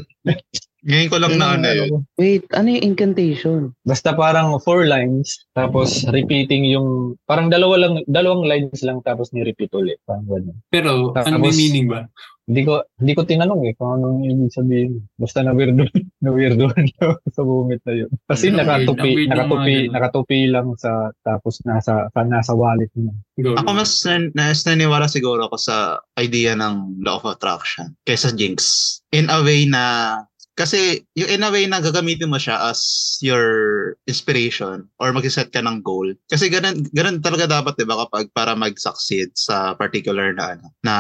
Ngayon 0.87 1.11
ko 1.11 1.17
lang 1.19 1.33
na 1.35 1.47
ano 1.59 1.67
yun. 1.67 1.91
Wait, 2.15 2.47
ano 2.55 2.71
yung 2.71 2.95
incantation? 2.95 3.75
Basta 3.83 4.15
parang 4.15 4.55
four 4.63 4.87
lines, 4.87 5.35
tapos 5.51 6.07
repeating 6.07 6.63
yung, 6.63 7.19
parang 7.27 7.51
dalawa 7.51 7.75
lang, 7.75 7.93
dalawang 8.07 8.47
lines 8.47 8.79
lang, 8.87 9.03
tapos 9.03 9.35
ni-repeat 9.35 9.67
ulit. 9.75 9.99
Parang 10.07 10.23
ganun. 10.23 10.55
Pero, 10.71 11.11
ano 11.11 11.35
may 11.43 11.51
Tapos- 11.51 11.59
meaning 11.59 11.91
ba? 11.91 12.07
Hindi 12.47 12.63
ko, 12.63 12.79
hindi 13.03 13.11
ko 13.11 13.27
tinanong 13.27 13.59
eh 13.67 13.75
kung 13.75 13.99
anong 13.99 14.23
ibig 14.23 14.55
sabihin. 14.55 15.03
Basta 15.19 15.43
na 15.43 15.51
weirdo, 15.51 15.83
na 16.23 16.31
weirdo 16.31 16.71
sa 17.35 17.43
bumit 17.43 17.83
na 17.83 17.91
yun. 17.91 18.11
Kasi 18.23 18.47
weird, 18.47 18.55
ang 18.55 18.59
nakatupi, 18.63 19.09
weird 19.11 19.31
nakatupi, 19.35 19.59
mga 19.59 19.67
ganun. 19.67 19.91
nakatupi 19.91 20.39
lang 20.47 20.67
sa, 20.79 20.91
tapos 21.27 21.59
nasa, 21.67 22.07
sa, 22.07 22.21
nasa 22.23 22.55
wallet 22.55 22.87
niya. 22.95 23.11
Go. 23.43 23.59
Ako 23.59 23.75
mas, 23.75 23.91
mas 24.31 24.63
naniwala 24.63 25.11
siguro 25.11 25.51
ako 25.51 25.59
sa 25.59 25.99
idea 26.15 26.55
ng 26.55 27.03
law 27.03 27.19
of 27.19 27.27
attraction 27.27 27.91
kaysa 28.07 28.31
jinx. 28.31 28.63
In 29.11 29.27
a 29.27 29.43
way 29.43 29.67
na 29.67 29.83
kasi 30.57 31.05
yung 31.13 31.29
in 31.29 31.45
a 31.45 31.53
way 31.53 31.69
na 31.69 31.79
gagamitin 31.79 32.33
mo 32.33 32.41
siya 32.41 32.57
as 32.73 32.81
your 33.21 33.93
inspiration 34.09 34.89
or 34.97 35.13
mag-set 35.13 35.53
ka 35.53 35.61
ng 35.61 35.85
goal. 35.85 36.09
Kasi 36.27 36.49
ganun, 36.49 36.83
ganun 36.91 37.21
talaga 37.21 37.45
dapat 37.45 37.77
'di 37.77 37.85
ba 37.85 38.03
kapag 38.05 38.33
para 38.33 38.57
mag-succeed 38.57 39.31
sa 39.37 39.77
particular 39.77 40.33
na 40.33 40.57
ano 40.57 40.65
na 40.81 40.95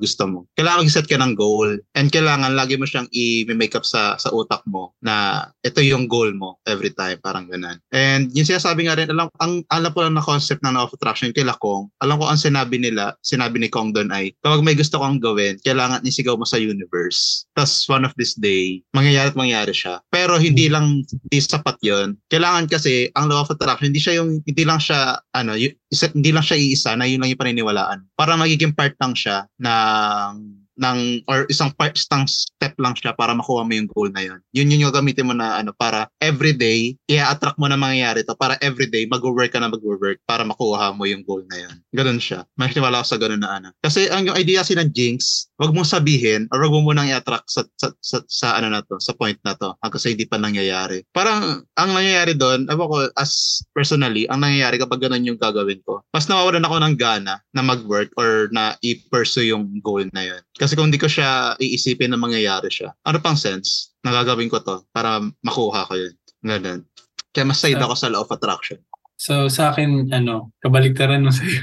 gusto 0.00 0.24
mo. 0.24 0.38
Kailangan 0.56 0.88
mag-set 0.88 1.06
ka 1.06 1.20
ng 1.20 1.36
goal 1.36 1.76
and 1.94 2.08
kailangan 2.08 2.56
lagi 2.56 2.80
mo 2.80 2.88
siyang 2.88 3.06
i-make 3.12 3.76
up 3.76 3.84
sa 3.84 4.16
sa 4.16 4.32
utak 4.32 4.64
mo 4.64 4.96
na 5.04 5.46
ito 5.60 5.84
yung 5.84 6.08
goal 6.08 6.32
mo 6.32 6.56
every 6.64 6.90
time 6.90 7.20
parang 7.20 7.46
ganun. 7.46 7.76
And 7.92 8.32
yung 8.32 8.48
sinasabi 8.48 8.88
nga 8.88 8.96
rin 8.96 9.12
alam 9.12 9.28
ang 9.38 9.62
alam 9.68 9.92
ko 9.92 10.08
lang 10.08 10.16
na 10.16 10.24
concept 10.24 10.64
ng 10.64 10.72
law 10.72 10.88
of 10.88 10.94
attraction 10.96 11.30
kay 11.36 11.44
Kong. 11.60 11.92
Alam 12.00 12.18
ko 12.18 12.26
ang 12.26 12.40
sinabi 12.40 12.80
nila, 12.80 13.14
sinabi 13.20 13.60
ni 13.60 13.68
Kong 13.68 13.92
doon 13.92 14.08
ay 14.08 14.32
kapag 14.40 14.64
may 14.64 14.74
gusto 14.74 14.98
kang 14.98 15.20
gawin, 15.20 15.60
kailangan 15.60 16.02
isigaw 16.02 16.34
mo 16.34 16.48
sa 16.48 16.56
universe. 16.56 17.44
Tapos 17.52 17.84
one 17.86 18.08
of 18.08 18.14
this 18.16 18.34
day, 18.34 18.80
mangyayari 19.02 19.28
at 19.34 19.38
mangyayari 19.38 19.74
siya. 19.74 19.98
Pero 20.06 20.38
hindi 20.38 20.70
lang 20.70 21.02
hindi 21.02 21.38
sapat 21.42 21.82
'yon. 21.82 22.14
Kailangan 22.30 22.70
kasi 22.70 23.10
ang 23.18 23.26
law 23.26 23.42
of 23.42 23.50
attraction 23.50 23.90
hindi 23.90 23.98
siya 23.98 24.22
yung 24.22 24.38
hindi 24.46 24.62
lang 24.62 24.78
siya 24.78 25.18
ano, 25.34 25.58
y- 25.58 25.74
isa, 25.90 26.06
hindi 26.14 26.30
lang 26.30 26.46
siya 26.46 26.56
iisa 26.56 26.94
na 26.94 27.10
yun 27.10 27.18
lang 27.18 27.34
yung 27.34 27.42
paniniwalaan. 27.42 28.06
Para 28.14 28.38
magiging 28.38 28.72
part 28.78 28.94
lang 29.02 29.18
siya 29.18 29.50
ng 29.58 30.62
ng 30.78 31.28
or 31.28 31.44
isang 31.52 31.68
part 31.76 31.92
isang 31.92 32.24
step 32.24 32.72
lang 32.80 32.96
siya 32.96 33.12
para 33.12 33.36
makuha 33.36 33.64
mo 33.64 33.72
yung 33.76 33.88
goal 33.92 34.08
na 34.10 34.24
yun. 34.24 34.40
Yun 34.56 34.72
yun 34.72 34.88
yung 34.88 34.94
gamitin 34.94 35.28
mo 35.28 35.34
na 35.36 35.60
ano 35.60 35.76
para 35.76 36.08
everyday 36.22 36.96
i-attract 37.06 37.60
mo 37.60 37.68
na 37.68 37.76
mangyayari 37.76 38.24
to 38.24 38.32
para 38.34 38.56
everyday 38.64 39.04
mag-work 39.04 39.52
ka 39.52 39.60
na 39.60 39.68
mag-work 39.68 40.18
para 40.24 40.42
makuha 40.46 40.96
mo 40.96 41.04
yung 41.04 41.22
goal 41.22 41.44
na 41.52 41.68
yun. 41.68 41.74
Ganun 41.92 42.20
siya. 42.22 42.48
May 42.56 42.72
niwala 42.72 43.04
ako 43.04 43.06
sa 43.16 43.20
ganun 43.20 43.44
na 43.44 43.60
ano. 43.60 43.68
Kasi 43.84 44.08
ang 44.08 44.24
yung 44.24 44.38
idea 44.38 44.64
ng 44.64 44.90
jinx, 44.96 45.51
wag 45.62 45.70
mong 45.70 45.86
sabihin 45.86 46.50
or 46.50 46.58
wag 46.66 46.74
mo 46.74 46.90
munang 46.90 47.06
i-attract 47.06 47.46
sa, 47.46 47.62
sa, 47.78 47.94
sa, 48.02 48.18
sa 48.26 48.58
ano 48.58 48.74
na 48.74 48.82
to, 48.82 48.98
sa 48.98 49.14
point 49.14 49.38
na 49.46 49.54
to 49.54 49.70
hanggang 49.78 50.02
sa 50.02 50.10
hindi 50.10 50.26
pa 50.26 50.42
nangyayari. 50.42 51.06
Parang 51.14 51.62
ang 51.78 51.90
nangyayari 51.94 52.34
doon, 52.34 52.66
ewan 52.66 52.90
ko 52.90 52.96
as 53.14 53.62
personally, 53.70 54.26
ang 54.26 54.42
nangyayari 54.42 54.82
kapag 54.82 55.06
ganun 55.06 55.22
yung 55.22 55.38
gagawin 55.38 55.78
ko, 55.86 56.02
mas 56.10 56.26
nawawalan 56.26 56.66
ako 56.66 56.76
ng 56.82 56.94
gana 56.98 57.38
na 57.54 57.62
mag-work 57.62 58.10
or 58.18 58.50
na 58.50 58.74
i-pursue 58.82 59.54
yung 59.54 59.78
goal 59.78 60.02
na 60.10 60.26
yun. 60.26 60.42
Kasi 60.58 60.74
kung 60.74 60.90
hindi 60.90 60.98
ko 60.98 61.06
siya 61.06 61.54
iisipin 61.62 62.10
na 62.10 62.18
mangyayari 62.18 62.66
siya, 62.66 62.90
ano 63.06 63.22
pang 63.22 63.38
sense 63.38 63.94
na 64.02 64.10
gagawin 64.10 64.50
ko 64.50 64.58
to 64.58 64.82
para 64.90 65.22
makuha 65.46 65.86
ko 65.86 65.94
yun. 65.94 66.14
Ganun. 66.42 66.82
Kaya 67.30 67.46
mas 67.46 67.62
side 67.62 67.78
Ah. 67.78 67.86
ako 67.86 67.94
sa 67.94 68.10
law 68.10 68.26
of 68.26 68.34
attraction. 68.34 68.82
So 69.22 69.46
sa 69.46 69.70
akin 69.70 70.10
ano, 70.10 70.50
kabaliktaran 70.58 71.22
mo 71.22 71.30
sa 71.30 71.46
iyo. 71.46 71.62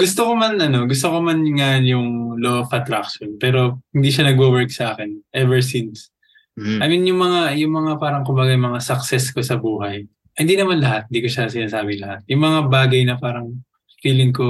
gusto 0.00 0.20
ko 0.24 0.32
man 0.32 0.56
ano, 0.56 0.88
gusto 0.88 1.12
ko 1.12 1.20
man 1.20 1.44
nga 1.44 1.76
yung 1.84 2.40
law 2.40 2.64
of 2.64 2.72
attraction, 2.72 3.36
pero 3.36 3.84
hindi 3.92 4.08
siya 4.08 4.32
nagwo-work 4.32 4.72
sa 4.72 4.96
akin 4.96 5.12
ever 5.36 5.60
since. 5.60 6.08
Mm. 6.56 6.80
I 6.80 6.86
mean 6.88 7.04
yung 7.04 7.20
mga 7.20 7.60
yung 7.60 7.76
mga 7.76 8.00
parang 8.00 8.24
kumbaga 8.24 8.56
mga 8.56 8.80
success 8.80 9.28
ko 9.28 9.44
sa 9.44 9.60
buhay. 9.60 10.08
Hindi 10.32 10.56
naman 10.56 10.80
lahat, 10.80 11.12
hindi 11.12 11.20
ko 11.20 11.28
siya 11.28 11.52
sinasabi 11.52 12.00
lahat. 12.00 12.24
Yung 12.32 12.40
mga 12.40 12.60
bagay 12.72 13.04
na 13.04 13.20
parang 13.20 13.52
feeling 14.00 14.32
ko 14.32 14.48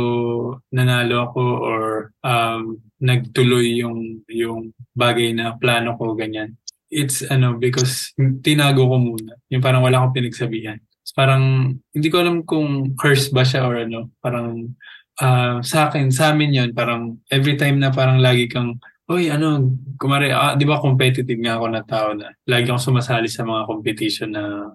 nanalo 0.71 1.35
ako 1.35 1.43
or 1.67 1.83
um, 2.23 2.79
nagtuloy 3.03 3.83
yung 3.83 4.23
yung 4.31 4.71
bagay 4.95 5.35
na 5.35 5.59
plano 5.59 5.99
ko 5.99 6.15
ganyan. 6.15 6.55
It's 6.95 7.27
ano 7.27 7.59
because 7.59 8.15
tinago 8.47 8.87
ko 8.87 9.03
muna. 9.03 9.35
Yung 9.51 9.59
parang 9.59 9.83
wala 9.83 9.99
akong 9.99 10.23
pinagsabihan. 10.23 10.79
Parang 11.13 11.77
hindi 11.93 12.09
ko 12.09 12.25
alam 12.25 12.41
kung 12.49 12.97
curse 12.97 13.29
ba 13.29 13.45
siya 13.45 13.69
or 13.69 13.85
ano. 13.85 14.09
Parang 14.25 14.73
ah, 15.21 15.61
sa 15.61 15.93
akin, 15.93 16.09
sa 16.09 16.33
amin 16.33 16.57
yun, 16.57 16.71
parang 16.73 17.21
every 17.29 17.61
time 17.61 17.77
na 17.83 17.93
parang 17.93 18.23
lagi 18.23 18.49
kang 18.49 18.81
Uy, 19.05 19.29
ano, 19.29 19.77
kumari, 20.01 20.33
ah, 20.33 20.57
di 20.57 20.65
ba 20.65 20.81
competitive 20.81 21.37
nga 21.37 21.61
ako 21.61 21.67
na 21.69 21.85
tao 21.85 22.17
na 22.17 22.33
lagi 22.49 22.73
akong 22.73 22.89
sumasali 22.89 23.29
sa 23.29 23.45
mga 23.45 23.69
competition 23.69 24.33
na 24.33 24.73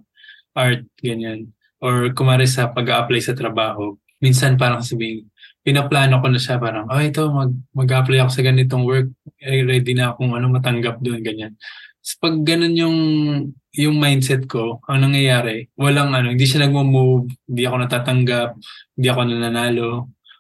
art, 0.54 0.86
ganyan. 1.02 1.50
Or 1.82 2.14
kumari 2.14 2.46
sa 2.46 2.70
pag-apply 2.70 3.22
sa 3.26 3.34
trabaho, 3.34 3.98
minsan 4.22 4.54
parang 4.54 4.86
sabihin, 4.86 5.26
pinaplano 5.66 6.22
ko 6.22 6.30
na 6.30 6.38
siya 6.38 6.62
parang, 6.62 6.86
oh 6.94 7.02
ito, 7.02 7.26
mag, 7.34 7.50
mag-apply 7.74 8.22
ako 8.22 8.30
sa 8.30 8.46
ganitong 8.46 8.86
work, 8.86 9.10
eh, 9.42 9.66
ready 9.66 9.98
na 9.98 10.14
akong 10.14 10.38
ano, 10.38 10.46
matanggap 10.54 11.02
doon, 11.02 11.26
ganyan. 11.26 11.58
Pag 12.20 12.42
ganun 12.48 12.76
yung 12.76 12.98
yung 13.78 13.96
mindset 14.02 14.50
ko, 14.50 14.82
ang 14.90 15.06
nangyayari, 15.06 15.70
walang 15.78 16.12
ano, 16.18 16.34
hindi 16.34 16.44
siya 16.50 16.66
nagmo-move, 16.66 17.30
hindi 17.46 17.64
ako 17.70 17.76
natatanggap, 17.86 18.50
hindi 18.98 19.08
ako 19.08 19.22
nananalo. 19.30 19.92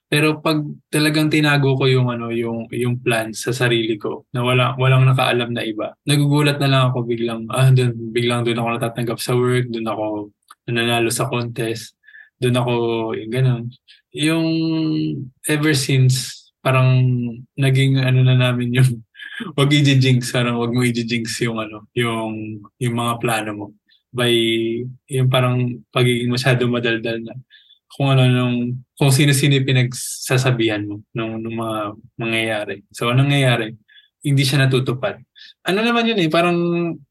Pero 0.09 0.41
pag 0.41 0.65
talagang 0.89 1.29
tinago 1.29 1.77
ko 1.77 1.85
yung 1.85 2.09
ano, 2.09 2.33
yung 2.33 2.65
yung 2.73 2.97
plan 2.97 3.29
sa 3.29 3.53
sarili 3.53 3.93
ko 4.01 4.25
na 4.33 4.41
wala 4.41 4.73
walang 4.81 5.05
nakaalam 5.05 5.53
na 5.53 5.61
iba. 5.61 5.93
Nagugulat 6.09 6.57
na 6.57 6.65
lang 6.65 6.83
ako 6.89 7.05
biglang 7.05 7.45
ah 7.53 7.69
doon 7.69 7.93
biglang 8.09 8.41
doon 8.41 8.57
ako 8.57 8.67
natatanggap 8.73 9.19
sa 9.21 9.37
work, 9.37 9.69
doon 9.69 9.85
ako 9.85 10.05
nananalo 10.65 11.13
sa 11.13 11.29
contest, 11.29 11.93
doon 12.41 12.57
ako 12.57 12.73
yung 13.21 13.31
ganun. 13.31 13.63
Yung 14.17 14.47
ever 15.45 15.77
since 15.77 16.49
parang 16.65 16.89
naging 17.53 18.01
ano 18.01 18.25
na 18.25 18.35
namin 18.35 18.73
yung 18.81 19.05
wag 19.55 19.69
i-jinx, 19.71 20.31
parang 20.35 20.59
wag 20.59 20.71
mo 20.73 20.83
i-jinx 20.83 21.39
yung 21.45 21.59
ano, 21.59 21.87
yung 21.95 22.59
yung 22.79 22.95
mga 22.95 23.13
plano 23.23 23.51
mo 23.55 23.67
by 24.09 24.33
yung 25.07 25.29
parang 25.29 25.85
pagiging 25.93 26.33
masyado 26.33 26.65
madaldal 26.65 27.21
na 27.21 27.37
kung 27.89 28.09
ano 28.13 28.25
nung 28.29 28.55
kung 28.97 29.09
sino-sino 29.09 29.57
pinagsasabihan 29.65 30.85
mo 30.85 31.01
nung, 31.13 31.41
nung 31.41 31.57
mga 31.57 31.77
mangyayari. 32.19 32.75
So, 32.93 33.09
anong 33.09 33.31
nangyayari? 33.31 33.73
Hindi 34.19 34.43
siya 34.43 34.67
natutupad. 34.67 35.15
Ano 35.63 35.79
naman 35.79 36.11
yun 36.11 36.19
eh, 36.19 36.27
parang 36.27 36.57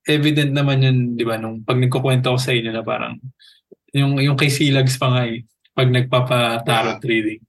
evident 0.05 0.53
naman 0.53 0.85
yun, 0.85 0.97
di 1.17 1.25
ba, 1.25 1.41
nung 1.41 1.65
pag 1.65 1.81
nagkukwento 1.81 2.31
ko 2.35 2.39
sa 2.39 2.53
inyo 2.53 2.71
na 2.71 2.85
parang 2.85 3.17
yung, 3.97 4.21
yung 4.21 4.37
kay 4.37 4.53
Silags 4.53 5.01
pa 5.01 5.09
nga 5.09 5.23
eh, 5.25 5.49
pag 5.73 5.89
nagpapa-tarot 5.89 7.01
reading. 7.09 7.41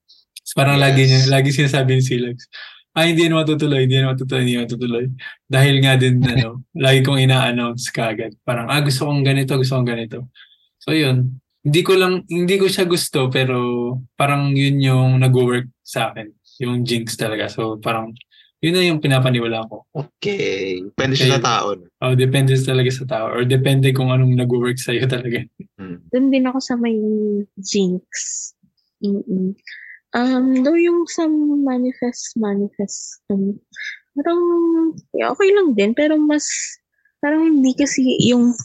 So, 0.47 0.55
parang 0.55 0.79
Yes. 0.79 0.83
lagi 0.87 1.01
niya, 1.05 1.19
lagi 1.29 1.49
sinasabi 1.51 1.99
ni 1.99 2.03
Silags, 2.05 2.47
ah, 2.95 3.05
hindi 3.05 3.25
yan 3.25 3.37
matutuloy, 3.37 3.85
hindi 3.85 3.95
yan 3.97 4.09
matutuloy, 4.13 4.41
hindi 4.43 4.53
yan 4.57 4.63
matutuloy. 4.65 5.05
Dahil 5.45 5.75
nga 5.83 5.93
din, 5.95 6.15
ano, 6.33 6.63
lagi 6.75 6.99
kong 7.01 7.21
ina-announce 7.21 7.89
kagad. 7.93 8.33
Parang, 8.41 8.67
ah, 8.69 8.81
gusto 8.81 9.05
kong 9.05 9.21
ganito, 9.21 9.55
gusto 9.57 9.77
kong 9.77 9.89
ganito. 9.89 10.29
So, 10.81 10.91
yun. 10.91 11.37
Hindi 11.59 11.81
ko 11.83 11.93
lang, 11.99 12.23
hindi 12.31 12.55
ko 12.55 12.71
siya 12.71 12.87
gusto, 12.87 13.27
pero 13.27 13.57
parang 14.15 14.55
yun 14.55 14.79
yung 14.79 15.19
nag-work 15.19 15.67
sa 15.83 16.09
akin. 16.11 16.31
Yung 16.63 16.87
jinx 16.87 17.19
talaga. 17.19 17.51
So, 17.51 17.75
parang, 17.79 18.15
yun 18.59 18.75
na 18.75 18.83
yung 18.83 18.99
pinapaniwala 18.99 19.63
ko. 19.71 19.87
Okay. 19.91 20.83
Depende 20.83 21.15
siya 21.15 21.35
sa 21.35 21.39
Okay. 21.39 21.47
tao. 21.47 21.67
no? 21.79 21.85
Oh, 22.03 22.15
depende 22.15 22.51
talaga 22.59 22.91
sa 22.91 23.05
tao. 23.07 23.25
Or 23.31 23.43
depende 23.47 23.91
kung 23.95 24.11
anong 24.11 24.35
nag-work 24.35 24.75
sa'yo 24.75 25.07
talaga. 25.15 25.43
Mm. 25.79 25.99
Doon 26.11 26.27
din 26.27 26.43
ako 26.47 26.59
sa 26.59 26.75
may 26.75 26.95
jinx. 27.55 28.03
Mm-mm. 28.99 29.55
Um, 30.17 30.65
though 30.65 30.77
yung 30.79 31.05
sa 31.05 31.29
manifest, 31.29 32.33
manifest, 32.33 33.21
um, 33.29 33.61
parang, 34.17 34.41
yeah, 35.13 35.29
okay 35.29 35.53
lang 35.53 35.77
din, 35.77 35.93
pero 35.93 36.17
mas, 36.17 36.49
parang 37.21 37.45
hindi 37.45 37.77
kasi 37.77 38.17
yung, 38.25 38.57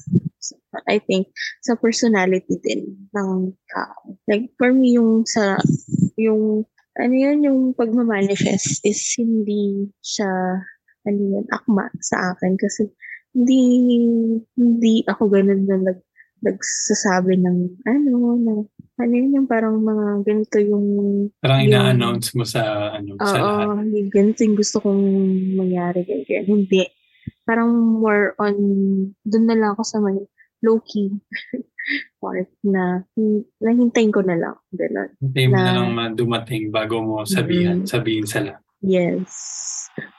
I 0.89 1.05
think, 1.05 1.29
sa 1.61 1.77
personality 1.77 2.57
din 2.65 2.97
ng 3.13 3.53
tao. 3.53 4.17
Like, 4.25 4.49
for 4.57 4.73
me, 4.73 4.97
yung 4.97 5.29
sa, 5.29 5.61
yung, 6.17 6.65
ano 6.97 7.15
yun, 7.15 7.45
yung 7.45 7.61
pagmamanifest 7.77 8.81
is 8.87 9.05
hindi 9.21 9.93
siya, 10.01 10.31
ano 11.05 11.21
yun, 11.21 11.47
akma 11.53 11.93
sa 12.01 12.33
akin 12.33 12.57
kasi 12.57 12.89
hindi, 13.37 13.61
hindi 14.57 15.05
ako 15.05 15.29
ganun 15.29 15.69
na 15.69 15.93
nag, 15.93 16.01
nagsasabi 16.45 17.41
ng 17.41 17.57
ano, 17.83 18.13
na, 18.37 18.53
ano 18.95 19.13
yun 19.13 19.35
yung 19.35 19.49
parang 19.49 19.81
mga 19.81 20.07
ganito 20.23 20.57
yung, 20.61 20.87
Parang 21.41 21.61
Yung- 21.61 21.69
ina-announce 21.71 22.37
mo 22.37 22.45
sa, 22.45 22.61
ano, 22.95 23.17
sa 23.19 23.35
lahat. 23.35 23.67
oo, 23.67 23.83
yung 23.91 24.11
ganito 24.11 24.41
yung 24.41 24.55
gusto 24.55 24.77
kong 24.79 25.03
mangyari, 25.57 26.05
ganyan. 26.05 26.45
Hindi. 26.47 26.85
Parang 27.43 27.73
more 27.73 28.37
on, 28.37 28.55
dun 29.19 29.45
na 29.45 29.57
lang 29.57 29.73
ako 29.73 29.83
sa 29.83 29.99
may 29.99 30.21
low-key 30.61 31.13
part 32.19 32.49
na, 32.63 33.05
hin- 33.13 33.45
nahintayin 33.59 34.09
ko 34.09 34.21
na 34.21 34.33
lang. 34.35 34.57
Ganun. 34.71 35.11
Hintayin 35.19 35.49
mo 35.49 35.55
na 35.55 35.63
na- 35.63 35.75
lang 35.75 35.89
ma- 35.91 36.15
dumating 36.15 36.69
bago 36.69 37.01
mo 37.01 37.25
sabihan, 37.25 37.81
Mm. 37.81 37.87
sabihin 37.87 38.25
sa 38.25 38.41
lahat. 38.41 38.61
Yes. 38.81 39.33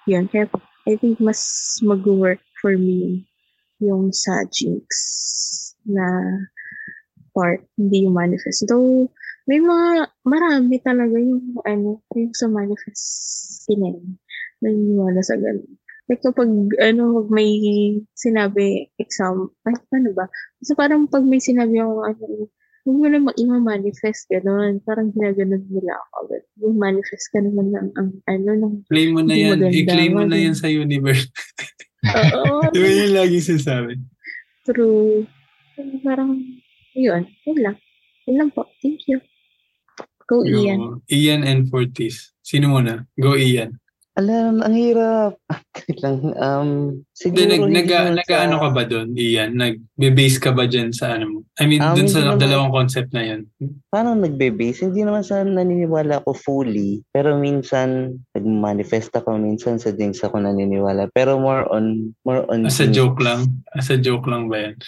Yun. 0.05 0.25
Kaya 0.25 0.49
I 0.85 0.95
think 0.95 1.17
mas 1.17 1.41
mag-work 1.81 2.41
for 2.55 2.73
me 2.73 3.25
yung 3.77 4.09
sa 4.09 4.45
jinx 4.47 4.85
na 5.85 6.05
part, 7.35 7.61
hindi 7.75 8.07
yung 8.07 8.15
manifest. 8.15 8.65
Though, 8.65 9.11
may 9.45 9.59
mga, 9.59 10.09
marami 10.25 10.75
talaga 10.81 11.15
yung, 11.19 11.53
ano, 11.67 12.01
yung 12.15 12.33
sa 12.33 12.47
manifest 12.47 13.03
sinin. 13.67 14.17
Naniniwala 14.63 15.19
sa 15.21 15.35
ganun. 15.35 15.77
Like 16.05 16.21
kapag, 16.21 16.49
ano, 16.79 17.03
pag 17.21 17.29
may 17.33 17.49
sinabi, 18.13 18.87
exam, 19.01 19.49
ay, 19.65 19.75
ano 19.93 20.13
ba? 20.13 20.25
Kasi 20.61 20.71
parang 20.77 21.09
pag 21.09 21.25
may 21.25 21.41
sinabi 21.41 21.81
ako, 21.81 21.93
ano, 22.07 22.23
huwag 22.85 22.97
mo 23.01 23.05
na 23.09 23.17
mag-manifest, 23.17 24.29
gano'n. 24.29 24.77
Parang 24.85 25.09
ginaganon 25.09 25.65
nila 25.73 25.97
ako. 25.97 26.37
Yung 26.61 26.77
manifest 26.77 27.33
ka 27.33 27.41
naman 27.41 27.73
ng, 27.73 27.89
ang, 27.97 28.09
ano, 28.29 28.49
ng, 28.53 28.73
Claim 28.85 29.17
mo 29.17 29.21
na 29.25 29.33
yan. 29.33 29.57
maganda, 29.57 29.73
I-claim 29.73 30.11
mo 30.13 30.23
na 30.29 30.37
yan 30.37 30.53
sa 30.53 30.69
universe. 30.69 31.25
oo, 32.37 32.69
Di 32.69 32.77
ba 32.77 32.89
yun 32.89 33.11
lagi 33.17 33.41
sinasabi? 33.41 33.97
true. 34.65 35.25
Parang, 36.01 36.31
yun, 36.93 37.23
yun 37.43 37.57
lang. 37.59 37.75
Yun 38.25 38.35
lang 38.37 38.49
po. 38.51 38.65
Thank 38.79 39.05
you. 39.07 39.19
Go, 40.25 40.41
Ian. 40.41 40.79
Go. 40.79 40.87
Ian 41.07 41.41
and 41.43 41.69
Fortis. 41.69 42.33
Sino 42.41 42.71
muna? 42.71 43.05
Go 43.13 43.35
Ian. 43.35 43.77
Alam, 44.15 44.63
ang 44.63 44.71
hirap. 44.71 45.35
Wait 45.85 45.99
lang. 45.99 46.31
Um, 46.39 46.69
siguro 47.11 47.51
nag, 47.51 47.61
hindi 47.67 47.83
nag, 47.83 48.15
nag, 48.15 48.23
sa- 48.23 48.47
ano 48.47 48.63
ka 48.63 48.69
ba 48.71 48.87
doon, 48.87 49.11
Ian? 49.11 49.59
Nag-base 49.59 50.39
ka 50.39 50.55
ba 50.55 50.63
dyan 50.65 50.95
sa 50.95 51.19
ano 51.19 51.25
mo? 51.27 51.39
I 51.59 51.67
mean, 51.67 51.83
Ah, 51.83 51.91
dun 51.91 52.07
hindi 52.07 52.15
sa 52.15 52.23
naman. 52.23 52.39
dalawang 52.39 52.71
concept 52.71 53.11
na 53.11 53.27
yan. 53.27 53.43
Paano 53.91 54.15
nagbe-base? 54.15 54.87
Hindi 54.87 55.03
naman 55.03 55.19
sa 55.19 55.43
naniniwala 55.43 56.23
ako 56.23 56.31
fully. 56.31 57.03
Pero 57.11 57.35
minsan, 57.35 58.15
nag-manifest 58.31 59.11
ako. 59.13 59.35
Minsan 59.35 59.83
sa 59.83 59.91
jinx 59.91 60.23
ako 60.23 60.39
naniniwala. 60.39 61.11
Pero 61.11 61.35
more 61.35 61.67
on, 61.67 62.15
more 62.23 62.47
on 62.47 62.63
As 62.63 62.79
a 62.79 62.87
joke 62.87 63.19
lang? 63.19 63.51
As 63.75 63.91
a 63.91 63.99
joke 63.99 64.25
lang 64.25 64.47
ba 64.47 64.63
yan? 64.63 64.79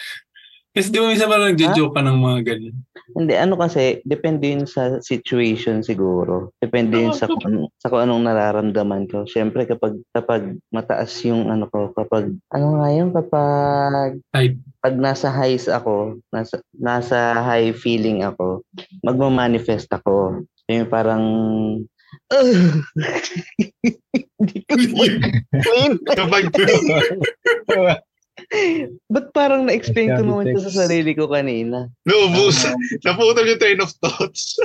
Kasi 0.78 0.94
di 0.94 1.02
ba 1.02 1.10
minsan 1.10 1.26
parang 1.26 1.50
nagjo-joke 1.50 1.94
ka 1.98 2.02
ng 2.06 2.20
mga 2.22 2.40
ganyan? 2.46 2.76
Hindi, 3.18 3.34
ano 3.34 3.58
kasi, 3.58 3.98
depende 4.06 4.46
yun 4.54 4.70
sa 4.70 5.02
situation 5.02 5.82
siguro. 5.82 6.54
Depende 6.62 7.02
yun 7.02 7.18
sa, 7.18 7.26
kung, 7.26 7.42
ano- 7.50 7.74
sa 7.82 7.90
kung 7.90 8.06
anong 8.06 8.30
nararamdaman 8.30 9.10
ko. 9.10 9.26
Siyempre, 9.26 9.66
kapag, 9.66 9.98
kapag 10.14 10.62
mataas 10.70 11.10
yung 11.26 11.50
ano 11.50 11.66
ko, 11.66 11.90
kapag, 11.98 12.30
ano 12.54 12.68
nga 12.78 12.88
yun, 12.94 13.10
kapag, 13.10 14.22
Hype. 14.38 14.62
pag 14.78 14.96
nasa 15.02 15.34
highs 15.34 15.66
ako, 15.66 16.22
nasa, 16.30 16.62
nasa 16.78 17.42
high 17.42 17.74
feeling 17.74 18.22
ako, 18.22 18.62
magmamanifest 19.02 19.90
ako. 19.90 20.46
Yung 20.70 20.86
parang, 20.86 21.26
hindi 24.38 24.58
ko 24.68 24.72
explain. 24.76 25.92
Kapag 26.20 26.44
Ba't 29.14 29.36
parang 29.36 29.68
na-explain 29.68 30.16
ko 30.16 30.24
naman 30.24 30.48
ito 30.52 30.64
sa 30.64 30.88
sarili 30.88 31.12
ko 31.12 31.28
kanina? 31.28 31.92
naubos, 32.08 32.64
naputol 33.04 33.44
yung 33.44 33.60
train 33.60 33.80
of 33.84 33.92
thoughts. 34.00 34.56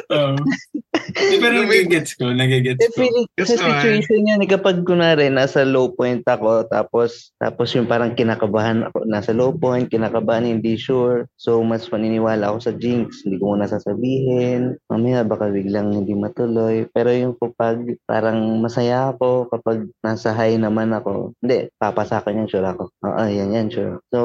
Di, 1.12 1.36
pero 1.40 1.64
nagigets 1.64 2.14
ko, 2.14 2.30
nagigets 2.30 2.78
Eh, 2.78 2.90
ko. 2.92 3.02
feeling, 3.02 3.26
Yes 3.40 3.48
sa 3.52 3.58
situation 3.58 4.28
yan, 4.28 4.44
eh, 4.44 4.48
kapag 4.48 4.84
kunwari, 4.84 5.32
nasa 5.32 5.64
low 5.66 5.90
point 5.90 6.22
ako, 6.22 6.68
tapos, 6.68 7.32
tapos 7.40 7.72
yung 7.74 7.88
parang 7.88 8.14
kinakabahan 8.14 8.86
ako, 8.86 9.08
nasa 9.08 9.32
low 9.34 9.50
point, 9.56 9.88
kinakabahan, 9.88 10.46
hindi 10.46 10.76
sure. 10.78 11.26
So, 11.40 11.64
mas 11.64 11.88
maniniwala 11.88 12.52
ako 12.52 12.58
sa 12.60 12.72
jinx, 12.76 13.24
hindi 13.26 13.40
ko 13.40 13.56
muna 13.56 13.66
sasabihin. 13.66 14.78
Mamaya, 14.92 15.24
baka 15.24 15.48
biglang 15.50 15.90
hindi 15.96 16.12
matuloy. 16.14 16.86
Pero 16.92 17.08
yung 17.10 17.34
kapag 17.40 17.98
parang 18.04 18.60
masaya 18.62 19.16
ako, 19.16 19.48
kapag 19.50 19.88
nasa 20.04 20.30
high 20.36 20.60
naman 20.60 20.92
ako, 20.92 21.34
hindi, 21.40 21.72
papasakan 21.80 22.44
yan, 22.44 22.48
sure 22.52 22.68
ako. 22.68 22.92
Oo, 23.02 23.24
yan, 23.26 23.50
yan, 23.52 23.68
sure. 23.72 23.96
So, 24.08 24.20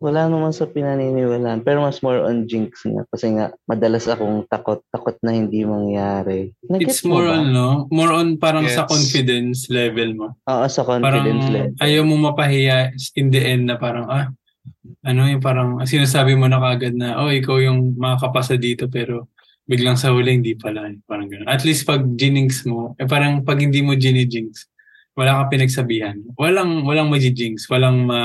wala 0.00 0.24
naman 0.24 0.56
sa 0.56 0.64
pinaniniwalaan. 0.64 1.60
Pero 1.60 1.84
mas 1.84 2.00
more 2.00 2.24
on 2.24 2.48
jinx 2.48 2.80
nga. 2.82 3.04
Kasi 3.12 3.36
nga, 3.36 3.52
madalas 3.66 4.08
akong 4.08 4.48
takot, 4.48 4.80
takot 4.88 5.16
na 5.20 5.36
hindi 5.36 5.68
mangyari. 5.68 6.56
It's 6.64 6.70
Nagets 6.70 7.00
mo 7.04 7.12
more 7.12 7.28
ba? 7.28 7.34
on, 7.36 7.46
no? 7.52 7.68
More 7.90 8.12
on 8.14 8.40
parang 8.40 8.64
sa 8.66 8.84
Yes. 8.84 8.88
confidence 8.88 9.58
level 9.68 10.16
mo. 10.16 10.26
Oo, 10.48 10.64
sa 10.64 10.80
Parang 10.80 11.04
confidence 11.04 11.44
level. 11.50 11.72
ayaw 11.76 12.02
mo 12.02 12.14
mapahiya 12.24 12.88
in 13.14 13.28
the 13.28 13.42
end 13.42 13.68
na 13.68 13.76
parang, 13.76 14.08
ah, 14.08 14.32
ano 15.04 15.20
yung 15.28 15.44
parang 15.44 15.76
sinasabi 15.84 16.32
mo 16.34 16.48
na 16.48 16.56
kagad 16.56 16.96
na, 16.96 17.20
oh, 17.20 17.28
ikaw 17.28 17.60
yung 17.60 17.94
makakapasa 18.00 18.56
dito 18.56 18.88
pero 18.88 19.28
biglang 19.66 19.98
sa 19.98 20.08
huli 20.08 20.40
hindi 20.40 20.54
pala. 20.54 20.88
Parang 21.04 21.26
gano'n. 21.26 21.50
At 21.50 21.66
least 21.66 21.84
pag 21.84 22.00
jinx 22.14 22.64
mo, 22.64 22.94
eh 22.96 23.04
parang 23.04 23.42
pag 23.42 23.58
hindi 23.58 23.82
mo 23.82 23.92
ginijinx, 23.92 24.70
wala 25.16 25.42
ka 25.42 25.48
pinagsabihan. 25.50 26.20
Walang, 26.36 26.84
walang 26.84 27.08
majijinx. 27.08 27.64
Walang 27.66 28.04
ma, 28.04 28.20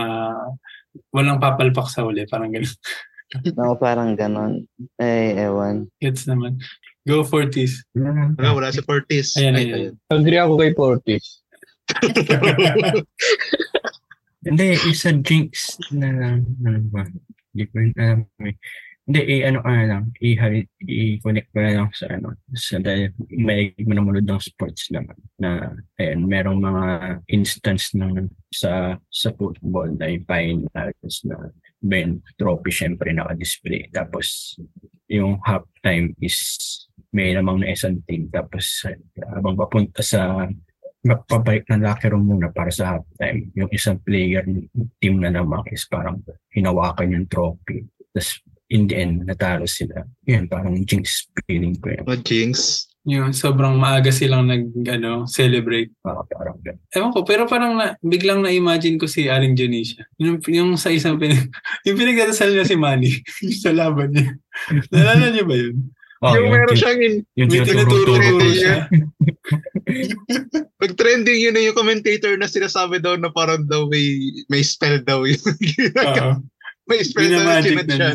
walang 1.10 1.40
papalpak 1.40 1.88
sa 1.88 2.04
huli. 2.04 2.28
Parang 2.28 2.52
gano'n. 2.52 2.76
Oo, 3.56 3.74
parang 3.84 4.12
ganon. 4.14 4.68
Eh, 5.00 5.40
ewan. 5.40 5.88
Gets 5.98 6.28
naman. 6.28 6.60
Go 7.08 7.24
Fortis. 7.24 7.82
Wala 7.96 8.36
Wala, 8.38 8.50
wala 8.54 8.70
si 8.70 8.84
Fortis. 8.84 9.34
Ayan, 9.40 9.56
Ay, 9.58 9.72
ayan. 9.72 9.94
Agree 10.12 10.38
ako 10.38 10.54
kay 10.60 10.72
Fortis. 10.76 11.42
Hindi, 14.42 14.68
isa 14.90 15.14
jinx 15.22 15.78
na 15.94 16.10
lang. 16.10 16.46
Ano 16.66 16.80
ba? 16.90 17.06
Hindi 17.54 17.64
ko 17.70 17.74
rin 17.78 17.94
alam. 17.96 18.20
eh. 18.44 18.56
Hindi, 19.02 19.22
eh, 19.34 19.50
ano 19.50 19.66
ka 19.66 19.72
na 19.74 19.86
lang. 19.90 20.04
I-connect 20.22 21.50
ko 21.50 21.58
na 21.58 21.74
lang 21.74 21.90
sa 21.90 22.06
ano. 22.14 22.38
Sa 22.54 22.78
dahil 22.78 23.10
may 23.34 23.74
manunod 23.82 24.22
ng 24.22 24.38
sports 24.38 24.94
naman. 24.94 25.18
Na, 25.42 25.74
ayan, 25.98 26.30
merong 26.30 26.62
mga 26.62 26.86
instance 27.34 27.98
ng 27.98 28.30
sa 28.54 29.02
sa 29.10 29.30
football 29.34 29.98
na 29.98 30.06
yung 30.06 30.26
finals 30.30 31.26
na 31.26 31.50
Ben 31.82 32.22
trophy 32.38 32.70
syempre 32.70 33.10
naka-display. 33.10 33.90
Tapos 33.90 34.54
yung 35.10 35.42
halftime 35.42 36.14
is 36.22 36.38
may 37.10 37.34
namang 37.34 37.66
na 37.66 37.74
isang 37.74 37.98
team. 38.06 38.30
Tapos 38.30 38.86
habang 39.34 39.58
papunta 39.58 40.06
sa 40.06 40.46
magpabalik 41.02 41.66
ng 41.66 41.82
locker 41.82 42.14
room 42.14 42.30
muna 42.30 42.54
para 42.54 42.70
sa 42.70 42.96
halftime. 42.96 43.50
Yung 43.58 43.74
isang 43.74 43.98
player 43.98 44.46
team 45.02 45.18
na 45.18 45.34
naman 45.34 45.66
is 45.74 45.90
parang 45.90 46.22
hinawakan 46.54 47.18
yung 47.18 47.26
trophy. 47.26 47.82
Tapos 48.14 48.46
in 48.72 48.88
the 48.88 48.96
end, 48.96 49.28
natalo 49.28 49.68
sila. 49.68 50.08
Yan, 50.32 50.48
parang 50.48 50.80
jinx 50.88 51.28
feeling 51.44 51.76
ko 51.84 51.92
yun. 51.92 52.04
No 52.08 52.16
jinx. 52.16 52.88
Yung 53.04 53.34
sobrang 53.34 53.82
maaga 53.82 54.14
silang 54.14 54.48
nag, 54.48 54.72
ano, 54.88 55.26
celebrate. 55.28 55.92
Parang, 56.00 56.24
parang 56.32 56.58
ganun. 56.62 56.82
Ewan 56.94 57.12
ko, 57.12 57.20
pero 57.28 57.44
parang 57.50 57.74
na, 57.76 57.98
biglang 58.00 58.46
na-imagine 58.46 58.96
ko 59.02 59.10
si 59.10 59.28
Aling 59.28 59.58
Dionisio. 59.58 60.06
Yung, 60.22 60.38
yung 60.48 60.78
sa 60.78 60.94
isang 60.94 61.18
pinag... 61.18 61.50
yung 61.86 61.98
pinagdadasal 61.98 62.54
niya 62.54 62.64
si 62.64 62.78
Manny 62.78 63.12
yung 63.44 63.60
sa 63.66 63.74
laban 63.76 64.16
niya. 64.16 64.38
Nalala 64.94 65.34
niyo 65.34 65.44
ba 65.50 65.56
yun? 65.58 65.78
Oh, 66.22 66.38
yung 66.38 66.46
yun, 66.48 66.54
meron 66.54 66.70
yun, 66.70 66.80
siyang 66.80 67.02
in- 67.02 67.26
yung 67.34 67.50
May 67.50 67.66
tinuturo-turo 67.66 68.22
tinuturo 68.22 68.46
niya. 68.46 68.54
siya. 68.54 68.78
Nag-trending 70.78 71.40
yun 71.42 71.54
na 71.58 71.66
yung 71.66 71.74
commentator 71.74 72.38
na 72.38 72.46
sinasabi 72.46 73.02
daw 73.02 73.18
na 73.18 73.34
parang 73.34 73.66
daw 73.66 73.90
may, 73.90 74.30
may 74.46 74.62
spell 74.62 75.02
daw 75.02 75.26
yun. 75.26 75.42
May 76.86 77.02
spell 77.02 77.34
daw 77.34 77.66
chinat 77.66 77.90
na 77.90 77.96
siya. 77.98 78.12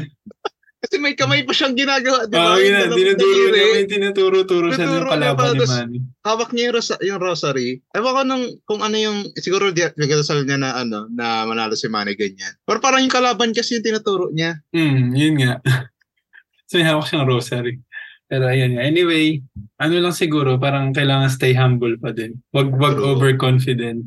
Kasi 0.77 1.01
may 1.01 1.16
kamay 1.16 1.43
pa 1.43 1.57
siyang 1.57 1.74
ginagawa, 1.74 2.28
di 2.28 2.36
ba? 2.36 2.61
Yung 2.61 2.69
yun 2.69 2.77
Tinuturo 2.93 3.01
niya. 3.01 3.16
daliri. 3.16 3.62
May 3.73 3.86
tinuturo-turo 3.89 4.66
siya 4.70 4.86
ng 4.86 5.09
kalaban 5.09 5.53
ni 5.57 5.65
Manny. 5.66 5.98
hawak 6.23 6.51
niya 6.53 6.62
yung, 6.69 6.74
rosa, 6.77 6.94
yung 7.01 7.20
rosary. 7.20 7.81
Ewan 7.97 8.12
ko 8.12 8.20
nung, 8.23 8.44
kung 8.69 8.81
ano 8.85 8.97
yung, 9.01 9.19
siguro 9.40 9.73
di, 9.73 9.82
nagdasal 9.82 10.44
niya 10.44 10.61
na 10.61 10.77
ano, 10.77 11.09
na 11.11 11.48
manalo 11.48 11.74
si 11.74 11.89
Manny 11.89 12.12
ganyan. 12.15 12.55
Pero 12.62 12.78
parang 12.78 13.01
yung 13.01 13.11
kalaban 13.11 13.57
kasi 13.57 13.81
yung 13.81 13.86
tinuturo 13.89 14.28
niya. 14.31 14.61
Hmm, 14.70 15.16
yun 15.16 15.40
nga. 15.40 15.59
so, 16.70 16.77
hawak 16.78 17.09
siyang 17.09 17.27
rosary. 17.27 17.81
Pero 18.27 18.51
ayun 18.51 18.74
nga. 18.77 18.82
Anyway, 18.82 19.39
ano 19.78 19.94
lang 20.03 20.11
siguro, 20.11 20.59
parang 20.59 20.90
kailangan 20.90 21.31
stay 21.31 21.55
humble 21.55 21.94
pa 21.97 22.11
din. 22.11 22.35
Wag, 22.51 22.74
wag 22.74 22.98
overconfident. 22.98 24.03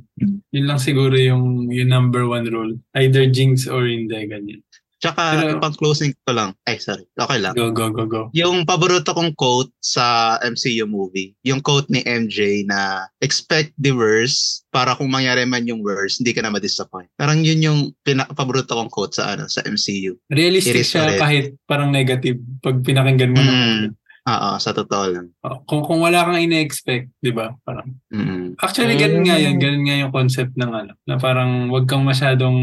Yun 0.51 0.65
lang 0.67 0.77
siguro 0.79 1.15
yung, 1.15 1.71
yung 1.71 1.87
number 1.87 2.27
one 2.27 2.45
rule. 2.51 2.75
Either 2.99 3.25
jinx 3.31 3.63
or 3.63 3.87
hindi, 3.87 4.15
ganyan. 4.27 4.59
Tsaka, 4.99 5.39
Pero- 5.39 5.55
yung 5.55 5.63
pang 5.63 5.75
closing 5.75 6.11
ko 6.27 6.35
lang. 6.35 6.51
Ay, 6.67 6.75
sorry. 6.83 7.07
Okay 7.15 7.39
lang. 7.39 7.55
Go, 7.55 7.71
go, 7.71 7.87
go, 7.87 8.03
go. 8.03 8.21
Yung 8.35 8.67
paborito 8.67 9.15
kong 9.15 9.31
quote 9.39 9.71
sa 9.79 10.35
MCU 10.43 10.83
movie, 10.83 11.31
yung 11.47 11.63
quote 11.63 11.87
ni 11.87 12.03
MJ 12.03 12.67
na 12.67 13.07
expect 13.23 13.71
the 13.79 13.95
worst 13.95 14.67
para 14.75 14.93
kung 14.99 15.07
mangyari 15.07 15.47
man 15.47 15.63
yung 15.65 15.79
worst, 15.79 16.19
hindi 16.19 16.35
ka 16.35 16.43
na 16.43 16.51
ma-disappoint. 16.51 17.07
Parang 17.15 17.39
yun 17.39 17.63
yung 17.63 17.79
pina- 18.03 18.27
paborito 18.27 18.75
kong 18.75 18.91
quote 18.91 19.15
sa 19.15 19.33
ano 19.39 19.47
sa 19.47 19.63
MCU. 19.63 20.19
Realistic 20.27 20.83
siya 20.83 21.15
kahit 21.15 21.55
parang 21.63 21.89
negative 21.95 22.37
pag 22.59 22.83
pinakinggan 22.83 23.33
mo. 23.33 23.39
Mm. 23.39 23.47
ng 23.49 23.98
Oo, 24.29 24.49
sa 24.55 24.69
totoo 24.71 25.05
lang. 25.09 25.27
Oh, 25.41 25.57
kung, 25.63 25.81
kung 25.81 25.99
wala 25.99 26.21
kang 26.21 26.37
ine-expect, 26.37 27.09
di 27.17 27.31
ba? 27.31 27.55
Parang, 27.61 27.89
Mm. 28.09 28.53
actually, 28.57 28.93
ganun 28.93 29.23
nga 29.23 29.35
yun. 29.35 29.57
Ganun 29.57 29.83
nga 29.83 29.95
yung 29.97 30.11
concept 30.11 30.53
ng 30.53 30.69
ano. 30.69 30.93
Na 31.03 31.17
parang 31.17 31.67
wag 31.67 31.85
kang 31.85 32.03
masyadong 32.03 32.57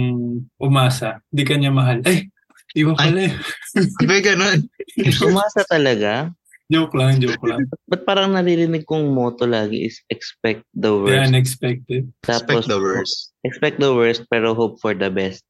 umasa. 0.56 1.18
Di 1.26 1.42
ka 1.42 1.54
niya 1.54 1.70
mahal. 1.70 2.02
Ay, 2.02 2.30
iba 2.72 2.94
pala 2.94 3.26
eh. 3.26 3.34
May 4.08 4.20
ganun. 4.20 4.62
Umasa 5.20 5.66
talaga. 5.66 6.30
Joke 6.66 6.94
lang, 6.94 7.18
joke 7.18 7.42
lang. 7.42 7.62
Ba't 7.86 8.02
parang 8.02 8.34
naririnig 8.34 8.82
kong 8.84 9.06
motto 9.08 9.46
lagi 9.46 9.86
is 9.86 10.02
expect 10.08 10.66
the 10.72 10.90
The 10.90 10.98
worst. 10.98 11.22
unexpected. 11.24 12.02
Expect 12.22 12.66
the 12.66 12.76
worst. 12.76 13.16
Expect 13.42 13.76
the 13.78 13.94
worst 13.94 14.26
pero 14.26 14.50
hope 14.50 14.76
for 14.76 14.90
the 14.90 15.06
best. 15.06 15.46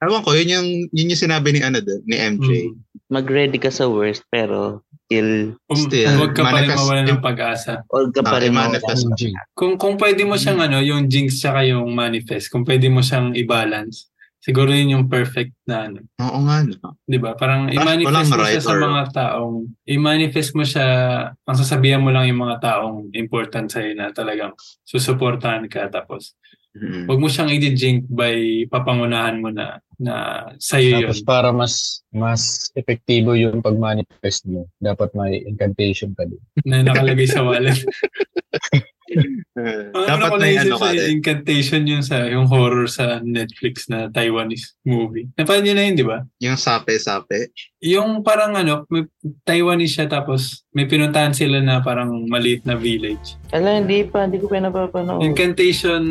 Ewan 0.00 0.22
ko, 0.22 0.30
yun 0.32 0.48
yung, 0.48 0.68
yun 0.88 1.10
yung 1.10 1.18
sinabi 1.20 1.52
ni 1.52 1.60
ano 1.60 1.82
doon, 1.82 2.02
ni 2.06 2.16
MJ. 2.16 2.48
Mm. 2.64 2.74
Mag-ready 3.10 3.58
ka 3.58 3.68
sa 3.68 3.84
worst 3.84 4.22
pero 4.30 4.86
still 5.10 5.58
Um, 5.66 5.76
Still, 5.80 6.14
huwag 6.16 6.32
ka 6.32 6.42
pa 6.44 6.50
rin 6.52 6.70
manifest- 6.70 6.78
mawala 6.80 7.00
ng 7.04 7.18
pag-asa. 7.20 7.72
huwag 7.84 8.10
ka 8.10 8.22
pa 8.22 8.38
rin 8.38 8.50
i-manifest. 8.50 9.02
mawala. 9.04 9.16
Jing. 9.16 9.34
Kung 9.52 9.74
kung 9.76 9.94
pwede 9.96 10.22
mo 10.22 10.34
siyang 10.34 10.60
ano, 10.60 10.78
yung 10.80 11.06
jinx 11.06 11.38
tsaka 11.38 11.62
yung 11.64 11.90
manifest, 11.92 12.46
kung 12.46 12.62
pwede 12.62 12.86
mo 12.86 12.98
siyang 13.00 13.34
i-balance, 13.34 14.06
siguro 14.38 14.70
yun 14.70 14.90
yung 14.92 15.06
perfect 15.06 15.50
na 15.64 15.84
ano. 15.84 15.98
Oo 16.16 16.38
nga, 16.42 16.62
no? 16.64 16.94
'Di 17.04 17.18
ba? 17.18 17.34
Parang 17.34 17.66
Ah, 17.66 17.74
i-manifest 17.74 18.06
mo 18.30 18.38
siya 18.38 18.46
right 18.48 18.62
sa 18.62 18.70
or- 18.72 18.82
mga 18.82 19.02
taong 19.12 19.56
i-manifest 19.84 20.50
mo 20.52 20.62
siya, 20.64 20.86
ang 21.34 21.56
sasabihan 21.56 21.98
mo 21.98 22.08
lang 22.08 22.26
yung 22.26 22.40
mga 22.40 22.56
taong 22.60 23.10
important 23.12 23.66
sa 23.66 23.82
na 23.84 24.10
talagang 24.10 24.54
susuportahan 24.84 25.66
ka 25.66 25.86
tapos 25.88 26.34
Mm. 26.70 27.10
Huwag 27.10 27.18
mo 27.18 27.26
siyang 27.26 27.50
i-jinx 27.50 28.06
by 28.06 28.66
papangunahan 28.70 29.42
mo 29.42 29.50
na 29.50 29.82
na 30.00 30.14
sa'yo 30.56 31.02
yun. 31.02 31.10
Tapos 31.10 31.20
para 31.26 31.50
mas 31.50 32.00
mas 32.14 32.72
epektibo 32.72 33.34
yung 33.36 33.60
pag-manifest 33.60 34.46
mo, 34.46 34.70
dapat 34.80 35.12
may 35.12 35.42
incantation 35.44 36.14
ka 36.14 36.24
din. 36.24 36.40
na 36.64 36.86
nakalagay 36.86 37.26
sa 37.26 37.42
wallet. 37.42 37.76
Eh, 39.10 39.90
Dapat 39.90 40.06
ano 40.08 40.24
ko 40.24 40.36
may 40.36 40.54
naisip 40.54 40.70
ano 40.70 40.76
sa 40.76 40.86
ka 40.86 40.94
din. 40.94 41.08
incantation 41.12 41.82
yun 41.82 42.00
sa 42.00 42.22
yung 42.24 42.46
horror 42.46 42.86
sa 42.86 43.18
Netflix 43.18 43.86
na 43.86 44.06
Taiwanese 44.06 44.78
movie. 44.80 45.26
Napanood 45.34 45.62
niyo 45.62 45.74
na 45.74 45.82
yun, 45.82 45.94
di 45.94 46.06
ba? 46.06 46.22
Yung 46.38 46.54
sape-sape. 46.54 47.50
Yung 47.80 48.22
parang 48.22 48.54
ano, 48.54 48.86
may 48.86 49.04
Taiwanese 49.42 49.90
siya 49.92 50.06
tapos 50.06 50.62
may 50.70 50.86
pinuntahan 50.86 51.32
sila 51.32 51.58
na 51.58 51.80
parang 51.80 52.24
maliit 52.24 52.62
na 52.62 52.74
village. 52.74 53.34
Ala, 53.50 53.78
hindi 53.78 54.04
pa. 54.04 54.24
Hindi 54.24 54.38
ko 54.38 54.46
pa 54.46 54.62
napapanood. 54.62 55.20
Incantation 55.20 56.02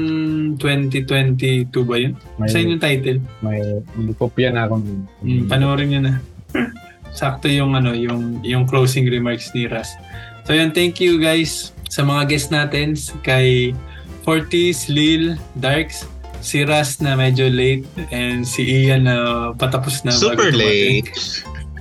2022 0.58 1.72
ba 1.82 1.96
yun? 1.96 2.14
May, 2.36 2.48
Sa 2.48 2.60
yung 2.60 2.78
title? 2.78 3.24
may 3.40 3.64
may 3.96 4.14
kopya 4.14 4.52
na 4.52 4.66
akong 4.66 5.08
Mm, 5.20 5.48
panoorin 5.48 5.88
nyo 5.90 6.02
na. 6.02 6.14
Sakto 7.12 7.48
yung 7.48 7.74
ano, 7.74 7.92
yung 7.92 8.44
yung 8.44 8.64
closing 8.64 9.08
remarks 9.08 9.50
ni 9.50 9.66
Ras. 9.66 9.96
So 10.44 10.52
yun, 10.52 10.70
thank 10.70 10.98
you 10.98 11.18
guys 11.18 11.72
sa 11.90 12.06
mga 12.06 12.30
guests 12.30 12.54
natin 12.54 12.94
kay 13.26 13.74
Fortis, 14.22 14.88
Lil, 14.88 15.36
Darks, 15.58 16.06
si 16.40 16.64
Ras 16.64 17.02
na 17.04 17.18
medyo 17.20 17.50
late 17.52 17.84
and 18.14 18.48
si 18.48 18.86
Ian 18.86 19.10
na 19.10 19.52
patapos 19.58 20.06
na. 20.06 20.14
Super 20.14 20.54
late. 20.54 21.12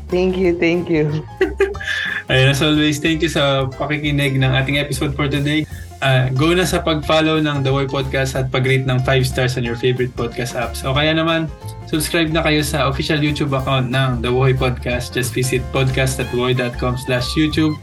Thank 0.09 0.40
you, 0.40 0.56
thank 0.56 0.89
you. 0.89 1.22
Ayun, 2.32 2.48
as 2.48 2.64
always, 2.64 2.97
thank 2.97 3.20
you 3.20 3.28
sa 3.28 3.68
pakikinig 3.68 4.40
ng 4.40 4.52
ating 4.56 4.80
episode 4.80 5.12
for 5.12 5.28
today. 5.28 5.68
Ah, 5.98 6.30
go 6.30 6.55
na 6.55 6.62
sa 6.62 6.78
pag-follow 6.80 7.43
ng 7.43 7.66
The 7.66 7.72
Way 7.74 7.90
Podcast 7.90 8.39
at 8.39 8.48
pag-rate 8.55 8.86
ng 8.86 9.02
5 9.02 9.28
stars 9.28 9.59
on 9.59 9.66
your 9.66 9.74
favorite 9.74 10.14
podcast 10.14 10.55
apps. 10.55 10.86
O 10.86 10.94
kaya 10.94 11.12
naman, 11.12 11.51
subscribe 11.90 12.30
na 12.30 12.40
kayo 12.40 12.62
sa 12.62 12.86
official 12.86 13.18
YouTube 13.18 13.51
account 13.51 13.90
ng 13.90 14.22
The 14.22 14.30
Woy 14.30 14.55
Podcast. 14.55 15.12
Just 15.12 15.35
visit 15.35 15.60
podcast.woy.com 15.74 16.94
slash 17.02 17.35
YouTube 17.35 17.74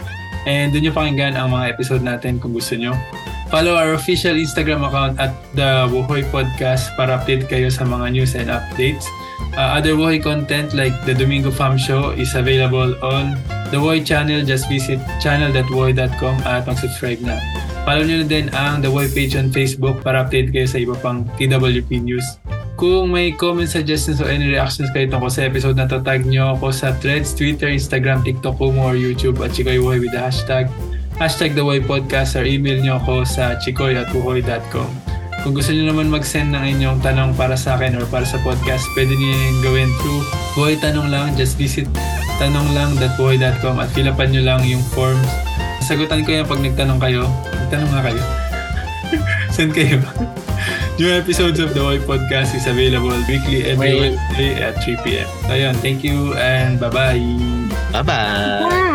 and 0.44 0.76
doon 0.76 0.90
nyo 0.90 0.94
pakinggan 0.94 1.34
ang 1.40 1.56
mga 1.56 1.72
episode 1.72 2.04
natin 2.04 2.38
kung 2.38 2.52
gusto 2.52 2.76
nyo. 2.76 2.92
Follow 3.54 3.78
our 3.78 3.94
official 3.94 4.36
Instagram 4.36 4.84
account 4.84 5.16
at 5.22 5.32
The 5.56 5.88
Wohoy 5.88 6.26
Podcast 6.34 6.92
para 7.00 7.22
update 7.22 7.48
kayo 7.48 7.72
sa 7.72 7.88
mga 7.88 8.12
news 8.12 8.34
and 8.34 8.52
updates. 8.52 9.06
Uh, 9.56 9.80
other 9.80 9.96
Wohoy 9.96 10.20
content 10.20 10.74
like 10.74 10.92
The 11.06 11.14
Domingo 11.14 11.54
Farm 11.54 11.78
Show 11.78 12.12
is 12.18 12.34
available 12.36 12.98
on 13.06 13.38
The 13.70 13.80
Woy 13.80 14.04
channel. 14.04 14.44
Just 14.44 14.68
visit 14.68 15.00
channel.woy.com 15.22 16.36
at 16.44 16.66
mag-subscribe 16.66 17.22
na. 17.24 17.38
Follow 17.86 18.02
nyo 18.02 18.26
na 18.26 18.28
din 18.28 18.50
ang 18.52 18.82
The 18.82 18.90
Woy 18.90 19.08
page 19.14 19.38
on 19.38 19.54
Facebook 19.54 20.02
para 20.02 20.26
update 20.26 20.50
kayo 20.50 20.66
sa 20.66 20.82
iba 20.82 20.98
pang 20.98 21.24
TWP 21.38 22.02
news. 22.02 22.26
Kung 22.76 23.08
may 23.08 23.32
comments, 23.32 23.72
suggestions, 23.72 24.20
or 24.20 24.28
any 24.28 24.52
reactions 24.52 24.92
kayo 24.92 25.08
tungkol 25.08 25.32
sa 25.32 25.48
episode 25.48 25.80
na 25.80 25.88
to, 25.88 26.04
tag 26.04 26.28
nyo 26.28 26.60
ako 26.60 26.76
sa 26.76 26.92
Threads, 27.00 27.32
Twitter, 27.32 27.72
Instagram, 27.72 28.20
TikTok, 28.28 28.60
Kumu, 28.60 28.84
or 28.84 29.00
YouTube 29.00 29.40
at 29.40 29.56
Chikoy 29.56 29.80
Woy 29.80 30.04
with 30.04 30.12
the 30.12 30.20
hashtag 30.20 30.68
hashtag 31.16 31.56
The 31.56 31.64
Woy 31.64 31.80
Podcast 31.80 32.36
or 32.36 32.44
email 32.44 32.76
nyo 32.84 33.00
ako 33.00 33.24
sa 33.24 33.56
chikoy 33.64 33.96
at 33.96 34.12
wuhoy.com. 34.12 35.16
Kung 35.48 35.54
gusto 35.54 35.72
nyo 35.72 35.94
naman 35.94 36.12
mag-send 36.12 36.52
ng 36.52 36.64
inyong 36.76 37.00
tanong 37.00 37.32
para 37.40 37.56
sa 37.56 37.80
akin 37.80 37.96
or 37.96 38.06
para 38.10 38.28
sa 38.28 38.42
podcast, 38.44 38.84
pwede 38.98 39.14
nyo 39.14 39.30
yung 39.30 39.60
gawin 39.62 39.90
through 40.02 40.24
Buhay 40.58 40.76
Tanong 40.82 41.08
Lang. 41.08 41.32
Just 41.40 41.56
visit 41.56 41.88
tanonglang.buhay.com 42.42 43.76
at 43.80 43.90
fill 43.96 44.12
upan 44.12 44.34
nyo 44.36 44.44
lang 44.44 44.62
yung 44.68 44.84
forms. 44.92 45.30
Sagutan 45.86 46.26
ko 46.26 46.36
yan 46.36 46.50
pag 46.50 46.60
nagtanong 46.60 47.00
kayo. 47.00 47.24
Nagtanong 47.64 47.92
nga 47.94 48.02
kayo. 48.12 48.24
Send 49.56 49.72
kayo. 49.72 50.02
New 50.98 51.12
episodes 51.12 51.60
of 51.60 51.74
The 51.74 51.82
Woy 51.84 52.00
Podcast 52.00 52.56
is 52.56 52.68
available 52.68 53.12
weekly 53.28 53.68
every 53.68 54.00
Wednesday 54.00 54.56
at 54.64 54.80
3 54.84 54.96
p.m. 55.04 55.28
Ayun, 55.52 55.76
thank 55.84 56.04
you 56.08 56.34
and 56.40 56.80
bye-bye. 56.80 57.20
Bye-bye! 57.92 58.64
Bye! 58.64 58.95